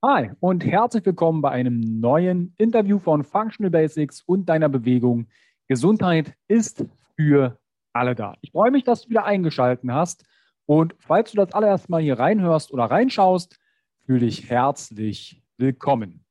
Hi 0.00 0.30
und 0.38 0.64
herzlich 0.64 1.04
willkommen 1.04 1.42
bei 1.42 1.50
einem 1.50 1.80
neuen 1.80 2.54
Interview 2.56 3.00
von 3.00 3.24
Functional 3.24 3.72
Basics 3.72 4.22
und 4.22 4.48
deiner 4.48 4.68
Bewegung. 4.68 5.26
Gesundheit 5.66 6.34
ist 6.46 6.84
für 7.16 7.58
alle 7.92 8.14
da. 8.14 8.36
Ich 8.40 8.52
freue 8.52 8.70
mich, 8.70 8.84
dass 8.84 9.02
du 9.02 9.10
wieder 9.10 9.24
eingeschaltet 9.24 9.90
hast. 9.90 10.24
Und 10.66 10.94
falls 11.00 11.32
du 11.32 11.36
das 11.38 11.52
allererst 11.52 11.88
mal 11.88 12.00
hier 12.00 12.16
reinhörst 12.16 12.70
oder 12.70 12.84
reinschaust, 12.84 13.58
fühle 14.06 14.20
dich 14.20 14.48
herzlich 14.48 15.42
willkommen. 15.56 16.24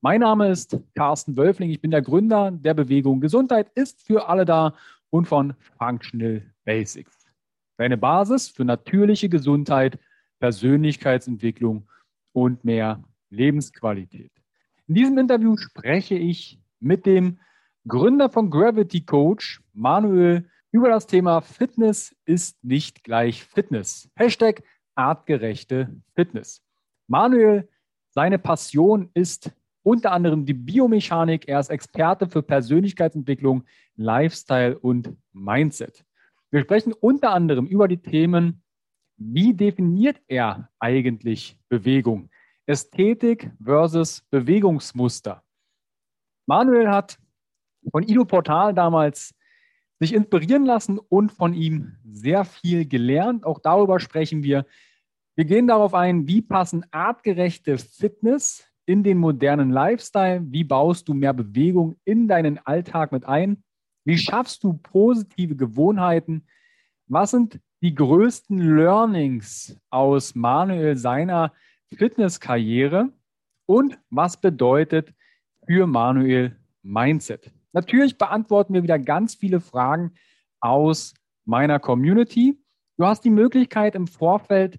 Mein 0.00 0.22
Name 0.22 0.48
ist 0.48 0.80
Carsten 0.94 1.36
Wölfling. 1.36 1.68
Ich 1.68 1.82
bin 1.82 1.90
der 1.90 2.00
Gründer 2.00 2.50
der 2.50 2.72
Bewegung 2.72 3.20
Gesundheit 3.20 3.70
ist 3.74 4.00
für 4.00 4.30
alle 4.30 4.46
da 4.46 4.72
und 5.10 5.28
von 5.28 5.52
Functional 5.76 6.40
Basics. 6.64 7.26
Deine 7.76 7.98
Basis 7.98 8.48
für 8.48 8.64
natürliche 8.64 9.28
Gesundheit, 9.28 9.98
Persönlichkeitsentwicklung 10.38 11.86
und 12.32 12.64
mehr 12.64 13.04
Lebensqualität. 13.30 14.32
In 14.86 14.94
diesem 14.94 15.18
Interview 15.18 15.56
spreche 15.56 16.16
ich 16.16 16.60
mit 16.80 17.06
dem 17.06 17.38
Gründer 17.86 18.28
von 18.28 18.50
Gravity 18.50 19.00
Coach, 19.00 19.62
Manuel, 19.72 20.48
über 20.72 20.88
das 20.88 21.06
Thema 21.06 21.40
Fitness 21.40 22.14
ist 22.26 22.62
nicht 22.62 23.02
gleich 23.02 23.44
Fitness. 23.44 24.08
Hashtag 24.14 24.62
artgerechte 24.94 25.96
Fitness. 26.14 26.62
Manuel, 27.08 27.68
seine 28.10 28.38
Passion 28.38 29.10
ist 29.14 29.50
unter 29.82 30.12
anderem 30.12 30.44
die 30.44 30.54
Biomechanik. 30.54 31.48
Er 31.48 31.58
ist 31.60 31.70
Experte 31.70 32.28
für 32.28 32.42
Persönlichkeitsentwicklung, 32.42 33.64
Lifestyle 33.96 34.78
und 34.78 35.16
Mindset. 35.32 36.04
Wir 36.50 36.60
sprechen 36.62 36.92
unter 36.92 37.32
anderem 37.32 37.66
über 37.66 37.88
die 37.88 38.00
Themen, 38.00 38.62
wie 39.16 39.54
definiert 39.54 40.20
er 40.28 40.70
eigentlich 40.78 41.58
Bewegung? 41.68 42.29
Ästhetik 42.70 43.50
versus 43.60 44.22
Bewegungsmuster. 44.30 45.42
Manuel 46.46 46.88
hat 46.88 47.18
von 47.90 48.04
Ido 48.04 48.24
Portal 48.24 48.72
damals 48.72 49.34
sich 49.98 50.14
inspirieren 50.14 50.64
lassen 50.64 51.00
und 51.00 51.32
von 51.32 51.52
ihm 51.52 51.96
sehr 52.04 52.44
viel 52.44 52.86
gelernt. 52.86 53.44
Auch 53.44 53.58
darüber 53.58 53.98
sprechen 53.98 54.44
wir. 54.44 54.66
Wir 55.34 55.46
gehen 55.46 55.66
darauf 55.66 55.94
ein, 55.94 56.28
wie 56.28 56.42
passen 56.42 56.86
artgerechte 56.92 57.76
Fitness 57.76 58.64
in 58.86 59.02
den 59.02 59.18
modernen 59.18 59.70
Lifestyle? 59.70 60.40
Wie 60.44 60.62
baust 60.62 61.08
du 61.08 61.14
mehr 61.14 61.32
Bewegung 61.32 61.96
in 62.04 62.28
deinen 62.28 62.58
Alltag 62.64 63.10
mit 63.10 63.24
ein? 63.24 63.64
Wie 64.04 64.16
schaffst 64.16 64.62
du 64.62 64.74
positive 64.74 65.56
Gewohnheiten? 65.56 66.46
Was 67.08 67.32
sind 67.32 67.58
die 67.82 67.96
größten 67.96 68.76
Learnings 68.76 69.76
aus 69.90 70.36
Manuel 70.36 70.96
seiner 70.96 71.52
Fitnesskarriere? 71.94 73.12
Und 73.66 73.98
was 74.10 74.40
bedeutet 74.40 75.14
für 75.66 75.86
Manuel 75.86 76.56
Mindset? 76.82 77.52
Natürlich 77.72 78.18
beantworten 78.18 78.74
wir 78.74 78.82
wieder 78.82 78.98
ganz 78.98 79.34
viele 79.34 79.60
Fragen 79.60 80.12
aus 80.60 81.14
meiner 81.44 81.78
Community. 81.78 82.58
Du 82.96 83.06
hast 83.06 83.24
die 83.24 83.30
Möglichkeit 83.30 83.94
im 83.94 84.06
Vorfeld 84.06 84.78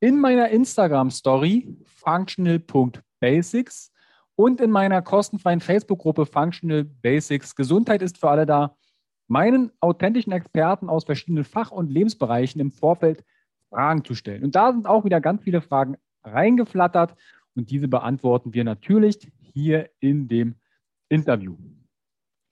in 0.00 0.18
meiner 0.18 0.48
Instagram-Story 0.48 1.76
functional.basics 1.84 3.92
und 4.34 4.60
in 4.60 4.70
meiner 4.70 5.02
kostenfreien 5.02 5.60
Facebook-Gruppe 5.60 6.24
Functional 6.24 6.84
Basics 6.84 7.54
Gesundheit 7.54 8.00
ist 8.00 8.16
für 8.16 8.30
alle 8.30 8.46
da, 8.46 8.76
meinen 9.28 9.70
authentischen 9.80 10.32
Experten 10.32 10.88
aus 10.88 11.04
verschiedenen 11.04 11.44
Fach- 11.44 11.70
und 11.70 11.90
Lebensbereichen 11.90 12.60
im 12.60 12.72
Vorfeld 12.72 13.22
Fragen 13.68 14.04
zu 14.04 14.14
stellen. 14.14 14.42
Und 14.42 14.56
da 14.56 14.72
sind 14.72 14.86
auch 14.86 15.04
wieder 15.04 15.20
ganz 15.20 15.44
viele 15.44 15.60
Fragen 15.60 15.96
reingeflattert 16.22 17.14
und 17.54 17.70
diese 17.70 17.88
beantworten 17.88 18.54
wir 18.54 18.64
natürlich 18.64 19.30
hier 19.54 19.90
in 20.00 20.28
dem 20.28 20.54
Interview. 21.08 21.56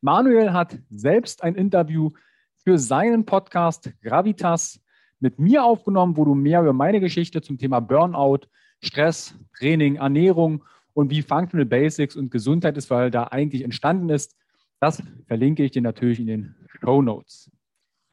Manuel 0.00 0.52
hat 0.52 0.78
selbst 0.91 1.42
ein 1.42 1.55
Interview 1.55 2.10
für 2.64 2.78
seinen 2.78 3.25
Podcast 3.25 3.93
Gravitas 4.03 4.81
mit 5.20 5.38
mir 5.38 5.65
aufgenommen, 5.65 6.16
wo 6.16 6.25
du 6.25 6.34
mehr 6.34 6.60
über 6.60 6.72
meine 6.72 7.00
Geschichte 7.00 7.41
zum 7.41 7.59
Thema 7.59 7.81
Burnout, 7.81 8.47
Stress, 8.81 9.34
Training, 9.59 9.97
Ernährung 9.97 10.64
und 10.93 11.10
wie 11.10 11.22
Functional 11.22 11.66
Basics 11.66 12.16
und 12.16 12.31
Gesundheit 12.31 12.76
ist, 12.76 12.91
weil 12.91 13.10
da 13.10 13.25
eigentlich 13.25 13.62
entstanden 13.62 14.09
ist. 14.09 14.37
Das 14.81 15.03
verlinke 15.26 15.64
ich 15.64 15.72
dir 15.72 15.82
natürlich 15.82 16.20
in 16.20 16.26
den 16.26 16.54
Show 16.81 17.03
Notes. 17.03 17.50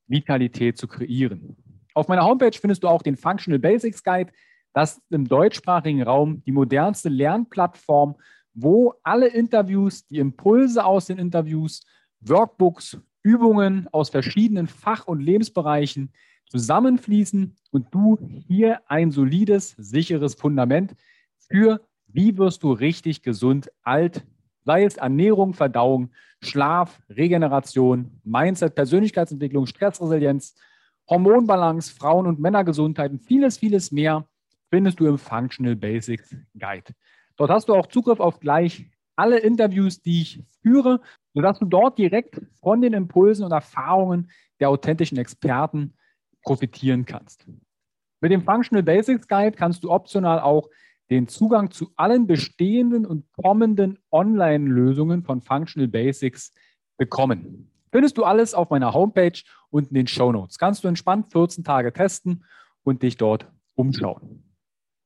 Vitalität 0.06 0.76
zu 0.76 0.88
kreieren. 0.88 1.56
Auf 1.94 2.08
meiner 2.08 2.24
Homepage 2.24 2.58
findest 2.58 2.82
du 2.82 2.88
auch 2.88 3.02
den 3.02 3.16
Functional 3.16 3.60
Basics 3.60 4.02
Guide, 4.02 4.32
das 4.72 4.96
ist 4.96 5.02
im 5.10 5.28
deutschsprachigen 5.28 6.02
Raum 6.02 6.42
die 6.44 6.52
modernste 6.52 7.08
Lernplattform, 7.08 8.16
wo 8.52 8.94
alle 9.04 9.28
Interviews, 9.28 10.06
die 10.08 10.18
Impulse 10.18 10.84
aus 10.84 11.06
den 11.06 11.18
Interviews, 11.18 11.82
Workbooks, 12.20 12.98
Übungen 13.22 13.88
aus 13.92 14.10
verschiedenen 14.10 14.66
Fach- 14.66 15.06
und 15.06 15.20
Lebensbereichen 15.20 16.12
zusammenfließen 16.48 17.56
und 17.70 17.94
du 17.94 18.18
hier 18.46 18.80
ein 18.88 19.10
solides, 19.10 19.74
sicheres 19.78 20.34
Fundament 20.34 20.94
für, 21.38 21.80
wie 22.08 22.36
wirst 22.36 22.62
du 22.62 22.72
richtig 22.72 23.22
gesund 23.22 23.70
alt, 23.82 24.24
sei 24.64 24.84
es 24.84 24.96
Ernährung, 24.96 25.54
Verdauung, 25.54 26.10
Schlaf, 26.42 27.00
Regeneration, 27.08 28.20
Mindset, 28.24 28.74
Persönlichkeitsentwicklung, 28.74 29.66
Stressresilienz, 29.66 30.54
Hormonbalance, 31.08 31.94
Frauen- 31.94 32.26
und 32.26 32.40
Männergesundheit 32.40 33.12
und 33.12 33.20
vieles, 33.20 33.58
vieles 33.58 33.92
mehr 33.92 34.26
findest 34.70 34.98
du 35.00 35.06
im 35.06 35.18
Functional 35.18 35.76
Basics 35.76 36.34
Guide. 36.58 36.94
Dort 37.36 37.50
hast 37.50 37.68
du 37.68 37.74
auch 37.74 37.86
Zugriff 37.86 38.20
auf 38.20 38.40
gleich 38.40 38.90
alle 39.16 39.38
Interviews, 39.38 40.02
die 40.02 40.22
ich 40.22 40.42
führe, 40.62 41.00
sodass 41.34 41.58
du 41.58 41.66
dort 41.66 41.98
direkt 41.98 42.40
von 42.60 42.80
den 42.80 42.92
Impulsen 42.92 43.44
und 43.44 43.52
Erfahrungen 43.52 44.30
der 44.60 44.70
authentischen 44.70 45.18
Experten 45.18 45.94
profitieren 46.42 47.04
kannst. 47.04 47.46
Mit 48.20 48.32
dem 48.32 48.42
Functional 48.42 48.82
Basics 48.82 49.28
Guide 49.28 49.56
kannst 49.56 49.84
du 49.84 49.90
optional 49.90 50.40
auch 50.40 50.68
den 51.10 51.28
Zugang 51.28 51.70
zu 51.70 51.92
allen 51.96 52.26
bestehenden 52.26 53.04
und 53.04 53.30
kommenden 53.32 53.98
Online-Lösungen 54.10 55.22
von 55.22 55.42
Functional 55.42 55.88
Basics 55.88 56.52
bekommen. 56.96 57.70
Findest 57.94 58.18
du 58.18 58.24
alles 58.24 58.54
auf 58.54 58.70
meiner 58.70 58.92
Homepage 58.92 59.40
und 59.70 59.90
in 59.90 59.94
den 59.94 60.06
Show 60.08 60.32
Notes. 60.32 60.58
Kannst 60.58 60.82
du 60.82 60.88
entspannt 60.88 61.30
14 61.30 61.62
Tage 61.62 61.92
testen 61.92 62.44
und 62.82 63.04
dich 63.04 63.16
dort 63.16 63.46
umschauen. 63.76 64.42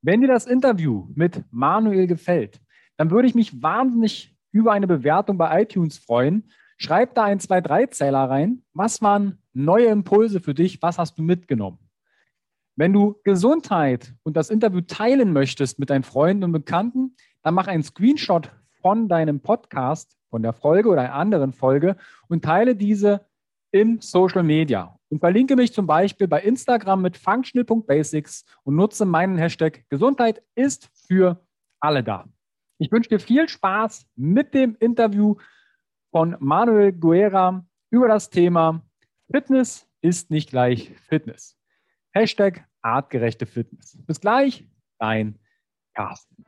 Wenn 0.01 0.23
dir 0.23 0.29
das 0.29 0.47
Interview 0.47 1.07
mit 1.15 1.45
Manuel 1.51 2.07
gefällt, 2.07 2.63
dann 2.97 3.11
würde 3.11 3.29
ich 3.29 3.35
mich 3.35 3.63
wahnsinnig 3.63 4.35
über 4.53 4.73
eine 4.73 4.87
Bewertung 4.87 5.37
bei 5.37 5.61
iTunes 5.61 5.99
freuen. 5.99 6.51
Schreib 6.79 7.15
da 7.15 7.25
ein, 7.25 7.41
zwei, 7.41 7.61
drei 7.61 7.85
Zähler 7.85 8.31
rein. 8.31 8.63
Was 8.73 9.03
waren 9.03 9.43
neue 9.53 9.89
Impulse 9.89 10.41
für 10.41 10.55
dich? 10.55 10.81
Was 10.81 10.97
hast 10.97 11.19
du 11.19 11.23
mitgenommen? 11.23 11.91
Wenn 12.75 12.95
du 12.95 13.21
Gesundheit 13.23 14.15
und 14.23 14.35
das 14.35 14.49
Interview 14.49 14.81
teilen 14.81 15.35
möchtest 15.35 15.79
mit 15.79 15.91
deinen 15.91 16.05
Freunden 16.05 16.45
und 16.45 16.53
Bekannten, 16.53 17.17
dann 17.43 17.53
mach 17.53 17.67
einen 17.67 17.83
Screenshot 17.83 18.51
von 18.81 19.09
deinem 19.09 19.41
Podcast, 19.41 20.18
von 20.31 20.43
der 20.43 20.53
Folge 20.53 20.89
oder 20.89 21.03
einer 21.03 21.15
anderen 21.15 21.53
Folge 21.53 21.97
und 22.29 22.45
teile 22.45 22.77
diese 22.77 23.27
in 23.71 24.01
Social 24.01 24.43
Media 24.43 24.99
und 25.11 25.21
verlinke 25.21 25.57
mich 25.57 25.73
zum 25.73 25.87
Beispiel 25.87 26.29
bei 26.29 26.41
Instagram 26.43 27.03
mit 27.03 27.17
functional.basics 27.17 28.45
und 28.65 28.77
nutze 28.77 29.05
meinen 29.05 29.39
Hashtag 29.39 29.85
Gesundheit 29.89 30.43
ist 30.55 30.91
für 31.07 31.45
alle 31.81 32.03
da. 32.03 32.27
Ich 32.79 32.93
wünsche 32.93 33.11
dir 33.11 33.21
viel 33.21 33.49
Spaß 33.49 34.07
mit 34.17 34.55
dem 34.55 34.77
Interview 34.81 35.37
von 36.11 36.37
Manuel 36.39 36.93
Guerra 36.93 37.65
über 37.91 38.09
das 38.09 38.31
Thema 38.31 38.83
Fitness 39.31 39.87
ist 40.01 40.31
nicht 40.31 40.51
gleich 40.51 40.95
Fitness. 41.09 41.59
Hashtag 42.13 42.67
artgerechte 42.83 43.47
Fitness. 43.47 43.99
Bis 44.07 44.21
gleich, 44.21 44.67
dein 44.99 45.39
Carsten. 45.95 46.48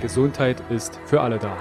Gesundheit 0.00 0.62
ist 0.70 0.98
für 1.04 1.20
alle 1.20 1.38
da. 1.38 1.56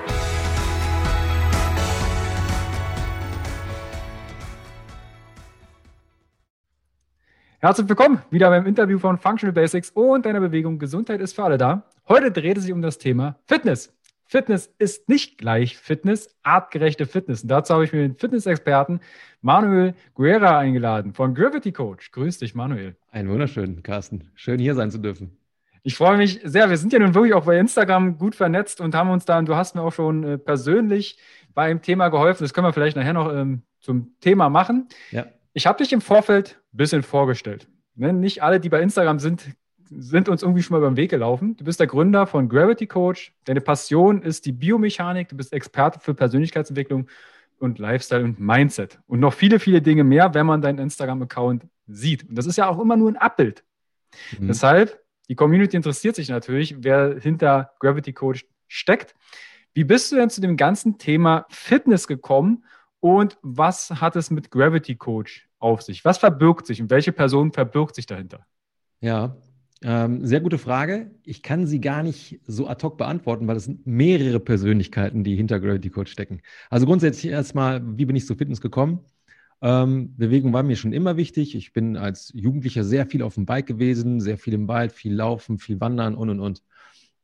Herzlich 7.60 7.90
willkommen 7.90 8.22
wieder 8.32 8.50
beim 8.50 8.66
Interview 8.66 8.98
von 8.98 9.18
Functional 9.18 9.52
Basics 9.54 9.90
und 9.90 10.26
deiner 10.26 10.40
Bewegung 10.40 10.80
Gesundheit 10.80 11.20
ist 11.20 11.34
für 11.34 11.44
alle 11.44 11.58
da. 11.58 11.84
Heute 12.08 12.32
dreht 12.32 12.58
es 12.58 12.64
sich 12.64 12.72
um 12.72 12.82
das 12.82 12.98
Thema 12.98 13.38
Fitness. 13.46 13.94
Fitness 14.26 14.74
ist 14.78 15.10
nicht 15.10 15.38
gleich 15.38 15.76
Fitness, 15.76 16.30
artgerechte 16.44 17.08
Fitness. 17.08 17.42
Und 17.42 17.50
dazu 17.50 17.74
habe 17.74 17.84
ich 17.84 17.92
mir 17.92 18.02
den 18.02 18.16
Fitnessexperten 18.16 19.02
Manuel 19.42 19.96
Guerra 20.14 20.60
eingeladen 20.60 21.14
von 21.14 21.34
Gravity 21.34 21.74
Coach. 21.74 22.12
Grüß 22.12 22.38
dich, 22.38 22.56
Manuel. 22.56 22.96
Einen 23.12 23.28
wunderschönen, 23.28 23.84
Carsten. 23.84 24.30
Schön 24.36 24.60
hier 24.60 24.76
sein 24.76 24.92
zu 24.92 25.00
dürfen. 25.00 25.39
Ich 25.84 25.96
freue 25.96 26.18
mich 26.18 26.40
sehr. 26.44 26.70
Wir 26.70 26.78
sind 26.78 26.94
ja 26.94 27.00
nun 27.00 27.14
wirklich 27.14 27.34
auch 27.34 27.46
bei 27.46 27.58
Instagram 27.58 28.18
gut 28.18 28.36
vernetzt 28.36 28.82
und 28.82 28.96
haben 28.96 29.10
uns 29.10 29.26
da, 29.26 29.40
und 29.40 29.48
du 29.48 29.56
hast 29.56 29.76
mir 29.76 29.82
auch 29.82 29.94
schon 29.94 30.24
äh, 30.24 30.38
persönlich 30.38 31.18
beim 31.54 31.82
Thema 31.82 32.10
geholfen. 32.10 32.44
Das 32.44 32.54
können 32.54 32.68
wir 32.68 32.74
vielleicht 32.74 32.98
nachher 32.98 33.14
noch 33.14 33.34
ähm, 33.34 33.64
zum 33.80 34.14
Thema 34.20 34.50
machen. 34.50 34.88
Ja. 35.12 35.26
Ich 35.54 35.68
habe 35.68 35.78
dich 35.78 35.94
im 35.94 36.02
Vorfeld 36.02 36.60
ein 36.74 36.78
bisschen 36.78 37.04
vorgestellt. 37.04 37.68
Ne? 37.96 38.14
Nicht 38.14 38.44
alle, 38.44 38.60
die 38.60 38.70
bei 38.70 38.82
Instagram 38.82 39.20
sind, 39.20 39.46
sind 39.90 40.30
uns 40.30 40.44
irgendwie 40.44 40.62
schon 40.62 40.76
mal 40.76 40.80
über 40.80 40.92
den 40.92 40.98
Weg 40.98 41.10
gelaufen. 41.10 41.58
Du 41.58 41.64
bist 41.64 41.80
der 41.80 41.88
Gründer 41.88 42.28
von 42.28 42.48
Gravity 42.48 42.86
Coach. 42.86 43.34
Deine 43.46 43.62
Passion 43.62 44.22
ist 44.22 44.46
die 44.46 44.52
Biomechanik. 44.52 45.30
Du 45.30 45.36
bist 45.36 45.52
Experte 45.52 46.00
für 46.00 46.14
Persönlichkeitsentwicklung 46.14 47.08
und 47.60 47.80
Lifestyle 47.80 48.24
und 48.24 48.40
Mindset. 48.40 49.00
Und 49.08 49.20
noch 49.20 49.34
viele, 49.34 49.60
viele 49.60 49.82
Dinge 49.82 50.04
mehr, 50.04 50.34
wenn 50.34 50.46
man 50.46 50.62
deinen 50.62 50.80
Instagram-Account 50.80 51.64
sieht. 51.88 52.30
Und 52.30 52.38
das 52.38 52.46
ist 52.46 52.58
ja 52.58 52.68
auch 52.68 52.80
immer 52.80 52.96
nur 52.96 53.12
ein 53.12 53.18
Abbild. 53.18 53.64
Mhm. 54.40 54.48
Deshalb 54.48 54.99
die 55.30 55.36
Community 55.36 55.78
interessiert 55.78 56.16
sich 56.16 56.30
natürlich, 56.30 56.76
wer 56.80 57.20
hinter 57.20 57.72
Gravity 57.80 58.14
Coach 58.14 58.46
steckt. 58.68 59.16
Wie 59.74 59.84
bist 59.84 60.12
du 60.12 60.16
denn 60.16 60.30
zu 60.30 60.42
dem 60.42 60.58
ganzen 60.58 60.98
Thema 60.98 61.46
Fitness 61.50 62.08
gekommen 62.08 62.66
und 63.00 63.38
was 63.42 63.92
hat 63.92 64.16
es 64.16 64.32
mit 64.32 64.52
Gravity 64.52 64.96
Coach 64.96 65.48
auf 65.60 65.84
sich? 65.84 66.04
Was 66.04 66.18
verbirgt 66.18 66.66
sich 66.66 66.82
und 66.82 66.90
welche 66.90 67.12
Person 67.12 67.54
verbirgt 67.54 67.96
sich 67.96 68.08
dahinter? 68.08 68.46
Ja, 69.02 69.38
ähm, 69.82 70.26
sehr 70.26 70.42
gute 70.42 70.58
Frage. 70.58 71.12
Ich 71.24 71.42
kann 71.42 71.66
sie 71.66 71.80
gar 71.80 72.04
nicht 72.04 72.42
so 72.46 72.68
ad 72.68 72.84
hoc 72.84 72.98
beantworten, 72.98 73.48
weil 73.48 73.56
es 73.56 73.66
sind 73.66 73.88
mehrere 73.88 74.40
Persönlichkeiten, 74.40 75.24
die 75.24 75.36
hinter 75.36 75.60
Gravity 75.60 75.90
Coach 75.90 76.12
stecken. 76.12 76.42
Also 76.70 76.86
grundsätzlich 76.86 77.32
erstmal, 77.32 77.82
wie 77.98 78.06
bin 78.06 78.16
ich 78.16 78.26
zu 78.26 78.36
Fitness 78.36 78.60
gekommen? 78.60 79.06
Ähm, 79.62 80.16
Bewegung 80.16 80.54
war 80.54 80.64
mir 80.64 80.76
schon 80.76 80.94
immer 80.94 81.18
wichtig. 81.18 81.56
Ich 81.56 81.74
bin 81.74 81.98
als 81.98 82.32
Jugendlicher 82.34 82.84
sehr 82.84 83.06
viel 83.06 83.22
auf 83.22 83.36
dem 83.36 83.46
Bike 83.46 83.68
gewesen, 83.68 84.22
sehr 84.22 84.38
viel 84.38 84.54
im 84.54 84.68
Wald, 84.68 84.92
viel 84.92 85.14
Laufen, 85.14 85.58
viel 85.58 85.80
Wandern 85.82 86.16
und 86.16 86.30
und 86.30 86.40
und. 86.40 86.64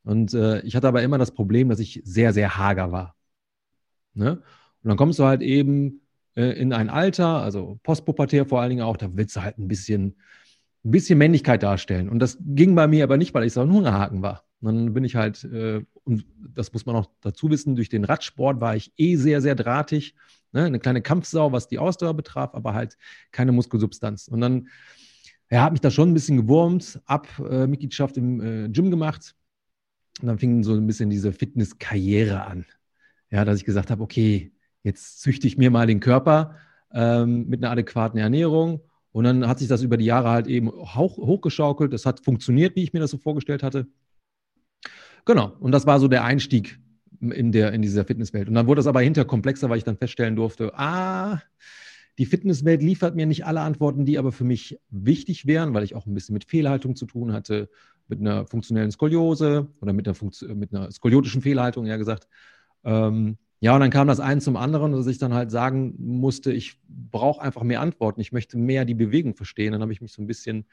Und 0.03 0.33
äh, 0.33 0.61
ich 0.61 0.75
hatte 0.75 0.87
aber 0.87 1.01
immer 1.01 1.17
das 1.17 1.31
Problem, 1.31 1.69
dass 1.69 1.79
ich 1.79 2.01
sehr, 2.03 2.33
sehr 2.33 2.57
hager 2.57 2.91
war. 2.91 3.15
Ne? 4.13 4.41
Und 4.83 4.89
dann 4.89 4.97
kommst 4.97 5.17
du 5.19 5.25
halt 5.25 5.41
eben 5.41 6.01
äh, 6.35 6.59
in 6.59 6.73
ein 6.73 6.89
Alter, 6.89 7.41
also 7.41 7.79
postpubertär 7.83 8.45
vor 8.45 8.61
allen 8.61 8.69
Dingen 8.69 8.83
auch, 8.83 8.97
da 8.97 9.09
willst 9.13 9.35
du 9.35 9.41
halt 9.41 9.57
ein 9.57 9.67
bisschen, 9.67 10.15
ein 10.83 10.91
bisschen 10.91 11.17
Männlichkeit 11.17 11.63
darstellen. 11.63 12.09
Und 12.09 12.19
das 12.19 12.37
ging 12.39 12.75
bei 12.75 12.87
mir 12.87 13.03
aber 13.03 13.17
nicht, 13.17 13.33
weil 13.33 13.45
ich 13.45 13.53
so 13.53 13.61
ein 13.61 13.71
Hungerhaken 13.71 14.21
war. 14.21 14.43
Und 14.61 14.67
dann 14.67 14.93
bin 14.93 15.03
ich 15.03 15.15
halt, 15.15 15.43
äh, 15.45 15.83
und 16.03 16.25
das 16.53 16.71
muss 16.73 16.85
man 16.85 16.95
auch 16.95 17.07
dazu 17.21 17.49
wissen, 17.49 17.75
durch 17.75 17.89
den 17.89 18.05
Radsport 18.05 18.61
war 18.61 18.75
ich 18.75 18.93
eh 18.97 19.15
sehr, 19.15 19.41
sehr 19.41 19.55
drahtig 19.55 20.15
Ne? 20.55 20.63
Eine 20.63 20.79
kleine 20.79 21.01
Kampfsau, 21.01 21.51
was 21.51 21.67
die 21.67 21.77
Ausdauer 21.79 22.13
betraf, 22.15 22.55
aber 22.55 22.73
halt 22.73 22.97
keine 23.31 23.51
Muskelsubstanz. 23.51 24.29
Und 24.29 24.39
dann 24.39 24.69
ja, 25.51 25.63
hat 25.63 25.73
mich 25.73 25.81
da 25.81 25.91
schon 25.91 26.09
ein 26.09 26.13
bisschen 26.13 26.37
gewurmt, 26.37 27.01
ab 27.05 27.27
äh, 27.39 27.65
im 27.65 28.41
äh, 28.41 28.69
Gym 28.69 28.89
gemacht. 28.89 29.35
Und 30.21 30.27
dann 30.27 30.39
fing 30.39 30.63
so 30.63 30.73
ein 30.73 30.87
bisschen 30.87 31.09
diese 31.09 31.33
Fitnesskarriere 31.33 32.45
an. 32.45 32.65
Ja, 33.29 33.43
dass 33.43 33.57
ich 33.57 33.65
gesagt 33.65 33.91
habe, 33.91 34.01
okay, 34.01 34.53
jetzt 34.81 35.21
züchte 35.21 35.45
ich 35.45 35.57
mir 35.57 35.69
mal 35.69 35.87
den 35.87 35.99
Körper 35.99 36.55
ähm, 36.93 37.47
mit 37.47 37.61
einer 37.61 37.71
adäquaten 37.71 38.17
Ernährung. 38.17 38.79
Und 39.11 39.25
dann 39.25 39.47
hat 39.47 39.59
sich 39.59 39.67
das 39.67 39.81
über 39.81 39.97
die 39.97 40.05
Jahre 40.05 40.29
halt 40.29 40.47
eben 40.47 40.71
hoch, 40.71 41.17
hochgeschaukelt. 41.17 41.91
Das 41.91 42.05
hat 42.05 42.23
funktioniert, 42.23 42.77
wie 42.77 42.83
ich 42.83 42.93
mir 42.93 43.01
das 43.01 43.11
so 43.11 43.17
vorgestellt 43.17 43.61
hatte. 43.61 43.87
Genau. 45.25 45.51
Und 45.59 45.73
das 45.73 45.85
war 45.85 45.99
so 45.99 46.07
der 46.07 46.23
Einstieg 46.23 46.79
in, 47.19 47.51
der, 47.51 47.73
in 47.73 47.81
dieser 47.81 48.05
Fitnesswelt. 48.05 48.47
Und 48.47 48.55
dann 48.55 48.67
wurde 48.67 48.81
es 48.81 48.87
aber 48.87 49.01
hinter 49.01 49.25
komplexer, 49.25 49.69
weil 49.69 49.77
ich 49.77 49.83
dann 49.83 49.97
feststellen 49.97 50.35
durfte, 50.35 50.77
ah, 50.77 51.41
die 52.17 52.25
Fitnesswelt 52.25 52.81
liefert 52.81 53.15
mir 53.15 53.25
nicht 53.25 53.45
alle 53.45 53.61
Antworten, 53.61 54.05
die 54.05 54.17
aber 54.17 54.31
für 54.31 54.45
mich 54.45 54.79
wichtig 54.89 55.45
wären, 55.45 55.73
weil 55.73 55.83
ich 55.83 55.95
auch 55.95 56.05
ein 56.05 56.13
bisschen 56.13 56.33
mit 56.33 56.45
Fehlhaltung 56.45 56.95
zu 56.95 57.05
tun 57.05 57.33
hatte, 57.33 57.69
mit 58.07 58.19
einer 58.19 58.45
funktionellen 58.47 58.91
Skoliose 58.91 59.67
oder 59.81 59.93
mit 59.93 60.07
einer, 60.07 60.55
mit 60.55 60.73
einer 60.73 60.91
skoliotischen 60.91 61.41
Fehlhaltung, 61.41 61.85
ja 61.85 61.97
gesagt. 61.97 62.27
Ähm, 62.83 63.37
ja, 63.59 63.73
und 63.73 63.79
dann 63.79 63.89
kam 63.89 64.07
das 64.07 64.19
eine 64.19 64.41
zum 64.41 64.57
anderen, 64.57 64.91
dass 64.91 65.07
ich 65.07 65.17
dann 65.17 65.33
halt 65.33 65.49
sagen 65.49 65.95
musste, 65.97 66.53
ich 66.53 66.79
brauche 66.87 67.41
einfach 67.41 67.63
mehr 67.63 67.81
Antworten, 67.81 68.21
ich 68.21 68.31
möchte 68.31 68.57
mehr 68.57 68.85
die 68.85 68.93
Bewegung 68.93 69.35
verstehen. 69.35 69.71
Dann 69.71 69.81
habe 69.81 69.91
ich 69.91 70.01
mich 70.01 70.13
so 70.13 70.21
ein 70.21 70.27
bisschen 70.27 70.65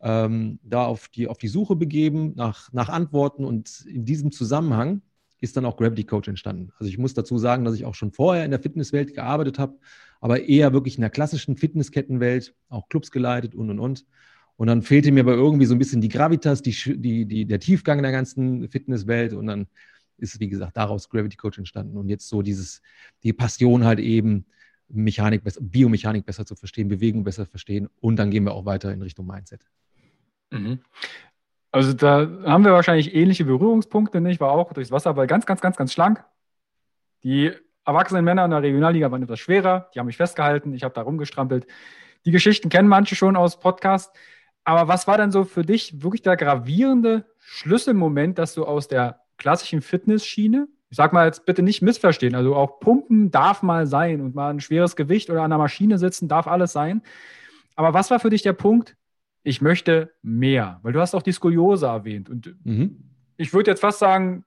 ähm, 0.00 0.58
da 0.62 0.86
auf 0.86 1.08
die, 1.08 1.28
auf 1.28 1.38
die 1.38 1.48
Suche 1.48 1.76
begeben 1.76 2.32
nach, 2.36 2.72
nach 2.72 2.88
Antworten 2.88 3.44
und 3.44 3.84
in 3.86 4.04
diesem 4.04 4.32
Zusammenhang 4.32 5.02
ist 5.40 5.56
dann 5.56 5.64
auch 5.64 5.76
Gravity 5.76 6.04
Coach 6.04 6.28
entstanden. 6.28 6.72
Also 6.78 6.88
ich 6.88 6.98
muss 6.98 7.14
dazu 7.14 7.38
sagen, 7.38 7.64
dass 7.64 7.74
ich 7.74 7.84
auch 7.84 7.94
schon 7.94 8.12
vorher 8.12 8.44
in 8.44 8.50
der 8.50 8.60
Fitnesswelt 8.60 9.14
gearbeitet 9.14 9.58
habe, 9.58 9.78
aber 10.20 10.42
eher 10.42 10.72
wirklich 10.72 10.96
in 10.96 11.00
der 11.00 11.10
klassischen 11.10 11.56
Fitnesskettenwelt, 11.56 12.54
auch 12.68 12.88
Clubs 12.88 13.10
geleitet 13.10 13.54
und 13.54 13.70
und 13.70 13.78
und. 13.78 14.04
Und 14.56 14.66
dann 14.66 14.82
fehlte 14.82 15.10
mir 15.10 15.20
aber 15.20 15.32
irgendwie 15.32 15.64
so 15.64 15.74
ein 15.74 15.78
bisschen 15.78 16.02
die 16.02 16.10
Gravitas, 16.10 16.60
die, 16.60 16.74
die, 17.00 17.24
die, 17.24 17.46
der 17.46 17.60
Tiefgang 17.60 17.98
in 17.98 18.02
der 18.02 18.12
ganzen 18.12 18.68
Fitnesswelt. 18.68 19.32
Und 19.32 19.46
dann 19.46 19.66
ist, 20.18 20.38
wie 20.38 20.48
gesagt, 20.48 20.76
daraus 20.76 21.08
Gravity 21.08 21.36
Coach 21.36 21.56
entstanden. 21.56 21.96
Und 21.96 22.10
jetzt 22.10 22.28
so 22.28 22.42
dieses, 22.42 22.82
die 23.22 23.32
Passion 23.32 23.84
halt 23.84 24.00
eben, 24.00 24.44
Mechanik, 24.88 25.42
Biomechanik 25.60 26.26
besser 26.26 26.44
zu 26.44 26.56
verstehen, 26.56 26.88
Bewegung 26.88 27.24
besser 27.24 27.46
verstehen. 27.46 27.88
Und 28.00 28.16
dann 28.16 28.30
gehen 28.30 28.44
wir 28.44 28.52
auch 28.52 28.66
weiter 28.66 28.92
in 28.92 29.00
Richtung 29.00 29.26
Mindset. 29.26 29.64
Mhm. 30.50 30.80
Also 31.72 31.92
da 31.92 32.28
haben 32.44 32.64
wir 32.64 32.72
wahrscheinlich 32.72 33.14
ähnliche 33.14 33.44
Berührungspunkte. 33.44 34.18
Ich 34.28 34.40
war 34.40 34.50
auch 34.50 34.72
durchs 34.72 34.90
Wasserball 34.90 35.26
ganz, 35.26 35.46
ganz, 35.46 35.60
ganz, 35.60 35.76
ganz 35.76 35.92
schlank. 35.92 36.24
Die 37.22 37.52
erwachsenen 37.84 38.24
Männer 38.24 38.44
in 38.44 38.50
der 38.50 38.62
Regionalliga 38.62 39.10
waren 39.10 39.22
etwas 39.22 39.38
schwerer. 39.38 39.90
Die 39.94 39.98
haben 39.98 40.06
mich 40.06 40.16
festgehalten. 40.16 40.74
Ich 40.74 40.82
habe 40.82 40.94
da 40.94 41.02
rumgestrampelt. 41.02 41.66
Die 42.24 42.32
Geschichten 42.32 42.68
kennen 42.68 42.88
manche 42.88 43.14
schon 43.14 43.36
aus 43.36 43.60
Podcast. 43.60 44.14
Aber 44.64 44.88
was 44.88 45.06
war 45.06 45.16
denn 45.16 45.30
so 45.30 45.44
für 45.44 45.62
dich 45.62 46.02
wirklich 46.02 46.22
der 46.22 46.36
gravierende 46.36 47.24
Schlüsselmoment, 47.38 48.38
dass 48.38 48.54
du 48.54 48.64
aus 48.64 48.88
der 48.88 49.20
klassischen 49.38 49.80
Fitnessschiene, 49.80 50.68
ich 50.90 50.96
sag 50.96 51.12
mal 51.12 51.26
jetzt 51.26 51.46
bitte 51.46 51.62
nicht 51.62 51.82
missverstehen, 51.82 52.34
also 52.34 52.54
auch 52.54 52.80
Pumpen 52.80 53.30
darf 53.30 53.62
mal 53.62 53.86
sein 53.86 54.20
und 54.20 54.34
mal 54.34 54.50
ein 54.50 54.60
schweres 54.60 54.96
Gewicht 54.96 55.30
oder 55.30 55.42
an 55.42 55.50
der 55.50 55.58
Maschine 55.58 55.98
sitzen 55.98 56.28
darf 56.28 56.46
alles 56.46 56.72
sein. 56.72 57.02
Aber 57.74 57.94
was 57.94 58.10
war 58.10 58.20
für 58.20 58.28
dich 58.28 58.42
der 58.42 58.52
Punkt, 58.52 58.96
ich 59.42 59.60
möchte 59.60 60.12
mehr, 60.22 60.80
weil 60.82 60.92
du 60.92 61.00
hast 61.00 61.14
auch 61.14 61.22
die 61.22 61.32
Skoliose 61.32 61.86
erwähnt. 61.86 62.28
Und 62.28 62.54
mhm. 62.64 63.10
ich 63.36 63.52
würde 63.52 63.70
jetzt 63.70 63.80
fast 63.80 63.98
sagen, 63.98 64.44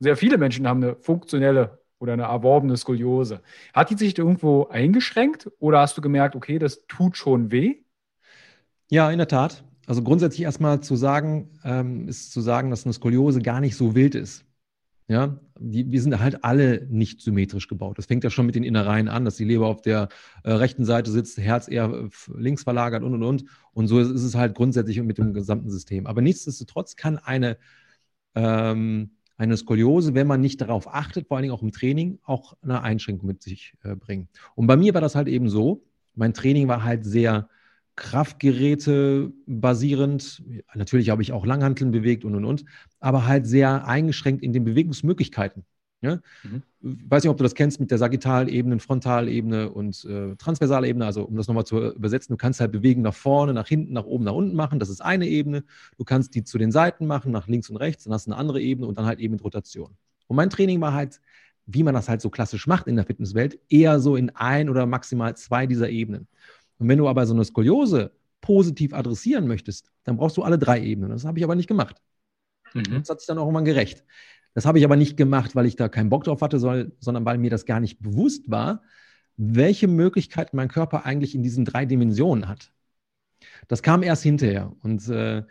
sehr 0.00 0.16
viele 0.16 0.38
Menschen 0.38 0.66
haben 0.66 0.82
eine 0.82 0.96
funktionelle 0.96 1.78
oder 1.98 2.14
eine 2.14 2.24
erworbene 2.24 2.76
Skoliose. 2.76 3.42
Hat 3.72 3.90
die 3.90 3.96
sich 3.96 4.18
irgendwo 4.18 4.66
eingeschränkt 4.68 5.50
oder 5.58 5.80
hast 5.80 5.96
du 5.96 6.02
gemerkt, 6.02 6.36
okay, 6.36 6.58
das 6.58 6.86
tut 6.86 7.16
schon 7.16 7.50
weh? 7.50 7.76
Ja, 8.90 9.10
in 9.10 9.18
der 9.18 9.28
Tat. 9.28 9.64
also 9.86 10.02
grundsätzlich 10.02 10.42
erstmal 10.42 10.80
zu 10.80 10.96
sagen, 10.96 11.50
ähm, 11.64 12.08
ist 12.08 12.32
zu 12.32 12.40
sagen, 12.40 12.70
dass 12.70 12.84
eine 12.84 12.92
Skoliose 12.92 13.40
gar 13.40 13.60
nicht 13.60 13.76
so 13.76 13.94
wild 13.94 14.14
ist. 14.14 14.43
Ja, 15.06 15.38
wir 15.60 16.00
sind 16.00 16.18
halt 16.18 16.44
alle 16.44 16.86
nicht 16.88 17.20
symmetrisch 17.20 17.68
gebaut. 17.68 17.98
Das 17.98 18.06
fängt 18.06 18.24
ja 18.24 18.30
schon 18.30 18.46
mit 18.46 18.54
den 18.54 18.64
Innereien 18.64 19.08
an, 19.08 19.26
dass 19.26 19.36
die 19.36 19.44
Leber 19.44 19.66
auf 19.66 19.82
der 19.82 20.08
äh, 20.44 20.52
rechten 20.52 20.86
Seite 20.86 21.10
sitzt, 21.10 21.36
Herz 21.36 21.68
eher 21.68 22.08
links 22.34 22.62
verlagert 22.62 23.02
und 23.02 23.12
und 23.12 23.22
und. 23.22 23.44
Und 23.74 23.86
so 23.86 24.00
ist 24.00 24.22
es 24.22 24.34
halt 24.34 24.54
grundsätzlich 24.54 25.02
mit 25.02 25.18
dem 25.18 25.34
gesamten 25.34 25.70
System. 25.70 26.06
Aber 26.06 26.22
nichtsdestotrotz 26.22 26.96
kann 26.96 27.18
eine, 27.18 27.58
ähm, 28.34 29.10
eine 29.36 29.58
Skoliose, 29.58 30.14
wenn 30.14 30.26
man 30.26 30.40
nicht 30.40 30.62
darauf 30.62 30.88
achtet, 30.88 31.28
vor 31.28 31.36
allen 31.36 31.42
Dingen 31.42 31.54
auch 31.54 31.62
im 31.62 31.72
Training, 31.72 32.18
auch 32.24 32.54
eine 32.62 32.80
Einschränkung 32.82 33.26
mit 33.26 33.42
sich 33.42 33.74
äh, 33.82 33.96
bringen. 33.96 34.28
Und 34.54 34.66
bei 34.66 34.76
mir 34.76 34.94
war 34.94 35.02
das 35.02 35.14
halt 35.14 35.28
eben 35.28 35.50
so. 35.50 35.84
Mein 36.14 36.32
Training 36.32 36.66
war 36.66 36.82
halt 36.82 37.04
sehr 37.04 37.50
Kraftgeräte 37.96 39.32
basierend. 39.46 40.42
Natürlich 40.74 41.10
habe 41.10 41.22
ich 41.22 41.32
auch 41.32 41.46
Langhanteln 41.46 41.90
bewegt 41.90 42.24
und 42.24 42.34
und 42.34 42.44
und, 42.44 42.64
aber 43.00 43.26
halt 43.26 43.46
sehr 43.46 43.86
eingeschränkt 43.86 44.42
in 44.42 44.52
den 44.52 44.64
Bewegungsmöglichkeiten. 44.64 45.64
Ja? 46.04 46.20
Mhm. 46.42 46.62
Ich 46.82 47.10
weiß 47.10 47.22
nicht, 47.22 47.30
ob 47.30 47.38
du 47.38 47.44
das 47.44 47.54
kennst 47.54 47.80
mit 47.80 47.90
der 47.90 47.98
Sagittalebene, 47.98 48.78
Frontalebene 48.78 49.70
und 49.70 50.04
äh, 50.04 50.36
Transversalebene. 50.36 51.06
Also, 51.06 51.24
um 51.24 51.36
das 51.36 51.48
nochmal 51.48 51.64
zu 51.64 51.92
übersetzen, 51.92 52.34
du 52.34 52.36
kannst 52.36 52.60
halt 52.60 52.72
bewegen 52.72 53.02
nach 53.02 53.14
vorne, 53.14 53.54
nach 53.54 53.66
hinten, 53.66 53.94
nach 53.94 54.04
oben, 54.04 54.24
nach 54.24 54.34
unten 54.34 54.54
machen. 54.54 54.78
Das 54.78 54.90
ist 54.90 55.00
eine 55.00 55.26
Ebene. 55.26 55.64
Du 55.96 56.04
kannst 56.04 56.34
die 56.34 56.44
zu 56.44 56.58
den 56.58 56.72
Seiten 56.72 57.06
machen, 57.06 57.32
nach 57.32 57.48
links 57.48 57.70
und 57.70 57.76
rechts. 57.76 58.04
Dann 58.04 58.12
hast 58.12 58.26
du 58.26 58.32
eine 58.32 58.38
andere 58.38 58.60
Ebene 58.60 58.86
und 58.86 58.98
dann 58.98 59.06
halt 59.06 59.18
eben 59.18 59.32
mit 59.32 59.44
Rotation. 59.44 59.96
Und 60.26 60.36
mein 60.36 60.50
Training 60.50 60.80
war 60.80 60.92
halt, 60.92 61.20
wie 61.66 61.82
man 61.82 61.94
das 61.94 62.08
halt 62.08 62.20
so 62.20 62.28
klassisch 62.28 62.66
macht 62.66 62.86
in 62.86 62.96
der 62.96 63.06
Fitnesswelt, 63.06 63.58
eher 63.70 63.98
so 63.98 64.16
in 64.16 64.30
ein 64.30 64.68
oder 64.68 64.84
maximal 64.84 65.34
zwei 65.36 65.66
dieser 65.66 65.88
Ebenen. 65.88 66.28
Und 66.78 66.88
wenn 66.88 66.98
du 66.98 67.08
aber 67.08 67.26
so 67.26 67.34
eine 67.34 67.44
Skoliose 67.44 68.12
positiv 68.40 68.92
adressieren 68.92 69.46
möchtest, 69.46 69.90
dann 70.04 70.16
brauchst 70.16 70.36
du 70.36 70.42
alle 70.42 70.58
drei 70.58 70.80
Ebenen. 70.80 71.10
Das 71.10 71.24
habe 71.24 71.38
ich 71.38 71.44
aber 71.44 71.54
nicht 71.54 71.68
gemacht. 71.68 71.96
Mhm. 72.74 73.00
Das 73.00 73.08
hat 73.08 73.20
sich 73.20 73.26
dann 73.26 73.38
auch 73.38 73.44
irgendwann 73.44 73.64
gerecht. 73.64 74.04
Das 74.54 74.66
habe 74.66 74.78
ich 74.78 74.84
aber 74.84 74.96
nicht 74.96 75.16
gemacht, 75.16 75.56
weil 75.56 75.66
ich 75.66 75.76
da 75.76 75.88
keinen 75.88 76.10
Bock 76.10 76.24
drauf 76.24 76.40
hatte, 76.40 76.58
sondern 76.58 77.24
weil 77.24 77.38
mir 77.38 77.50
das 77.50 77.64
gar 77.64 77.80
nicht 77.80 78.00
bewusst 78.00 78.50
war, 78.50 78.82
welche 79.36 79.88
Möglichkeiten 79.88 80.56
mein 80.56 80.68
Körper 80.68 81.04
eigentlich 81.04 81.34
in 81.34 81.42
diesen 81.42 81.64
drei 81.64 81.86
Dimensionen 81.86 82.48
hat. 82.48 82.72
Das 83.66 83.82
kam 83.82 84.02
erst 84.02 84.22
hinterher. 84.22 84.72
Und 84.82 85.08
äh, 85.08 85.42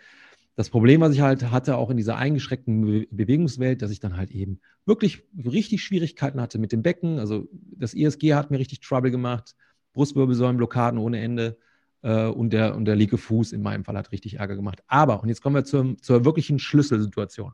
das 0.55 0.69
Problem, 0.69 1.01
was 1.01 1.13
ich 1.13 1.21
halt 1.21 1.49
hatte, 1.51 1.77
auch 1.77 1.89
in 1.89 1.97
dieser 1.97 2.17
eingeschränkten 2.17 2.81
Be 2.85 3.07
Bewegungswelt, 3.11 3.81
dass 3.81 3.91
ich 3.91 3.99
dann 3.99 4.15
halt 4.17 4.31
eben 4.31 4.61
wirklich 4.85 5.23
richtig 5.35 5.83
Schwierigkeiten 5.83 6.39
hatte 6.39 6.59
mit 6.59 6.71
dem 6.71 6.83
Becken. 6.83 7.19
Also 7.19 7.47
das 7.51 7.93
ISG 7.93 8.35
hat 8.35 8.51
mir 8.51 8.59
richtig 8.59 8.81
Trouble 8.81 9.11
gemacht. 9.11 9.55
Brustwirbelsäulenblockaden 9.93 10.99
ohne 10.99 11.19
Ende 11.21 11.57
äh, 12.01 12.25
und, 12.25 12.51
der, 12.51 12.75
und 12.75 12.85
der 12.85 12.95
linke 12.95 13.17
Fuß 13.17 13.51
in 13.51 13.61
meinem 13.61 13.83
Fall 13.83 13.97
hat 13.97 14.11
richtig 14.11 14.35
Ärger 14.39 14.55
gemacht. 14.55 14.83
Aber, 14.87 15.21
und 15.21 15.29
jetzt 15.29 15.41
kommen 15.41 15.55
wir 15.55 15.63
zur, 15.63 15.97
zur 16.01 16.25
wirklichen 16.25 16.59
Schlüsselsituation. 16.59 17.53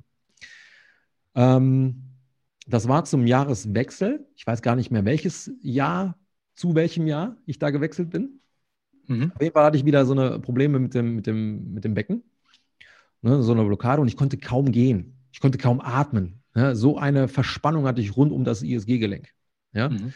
Ähm, 1.35 2.03
das 2.67 2.87
war 2.87 3.05
zum 3.05 3.25
Jahreswechsel. 3.25 4.27
Ich 4.35 4.45
weiß 4.45 4.61
gar 4.61 4.75
nicht 4.75 4.91
mehr, 4.91 5.05
welches 5.05 5.51
Jahr, 5.61 6.17
zu 6.55 6.75
welchem 6.75 7.07
Jahr 7.07 7.37
ich 7.45 7.59
da 7.59 7.69
gewechselt 7.69 8.09
bin. 8.09 8.41
Mhm. 9.07 9.31
Auf 9.33 9.41
jeden 9.41 9.53
Fall 9.53 9.65
hatte 9.65 9.77
ich 9.77 9.85
wieder 9.85 10.05
so 10.05 10.13
eine 10.13 10.39
Probleme 10.39 10.79
mit 10.79 10.93
dem, 10.93 11.15
mit 11.15 11.27
dem, 11.27 11.73
mit 11.73 11.83
dem 11.83 11.93
Becken. 11.93 12.23
Ne, 13.21 13.43
so 13.43 13.51
eine 13.51 13.65
Blockade 13.65 14.01
und 14.01 14.07
ich 14.07 14.15
konnte 14.15 14.37
kaum 14.37 14.71
gehen. 14.71 15.17
Ich 15.31 15.39
konnte 15.39 15.57
kaum 15.57 15.81
atmen. 15.81 16.41
Ne, 16.55 16.75
so 16.75 16.97
eine 16.97 17.27
Verspannung 17.27 17.85
hatte 17.85 18.01
ich 18.01 18.15
rund 18.15 18.31
um 18.31 18.43
das 18.43 18.61
ISG-Gelenk. 18.61 19.29
Ja? 19.73 19.89
Mhm. 19.89 20.13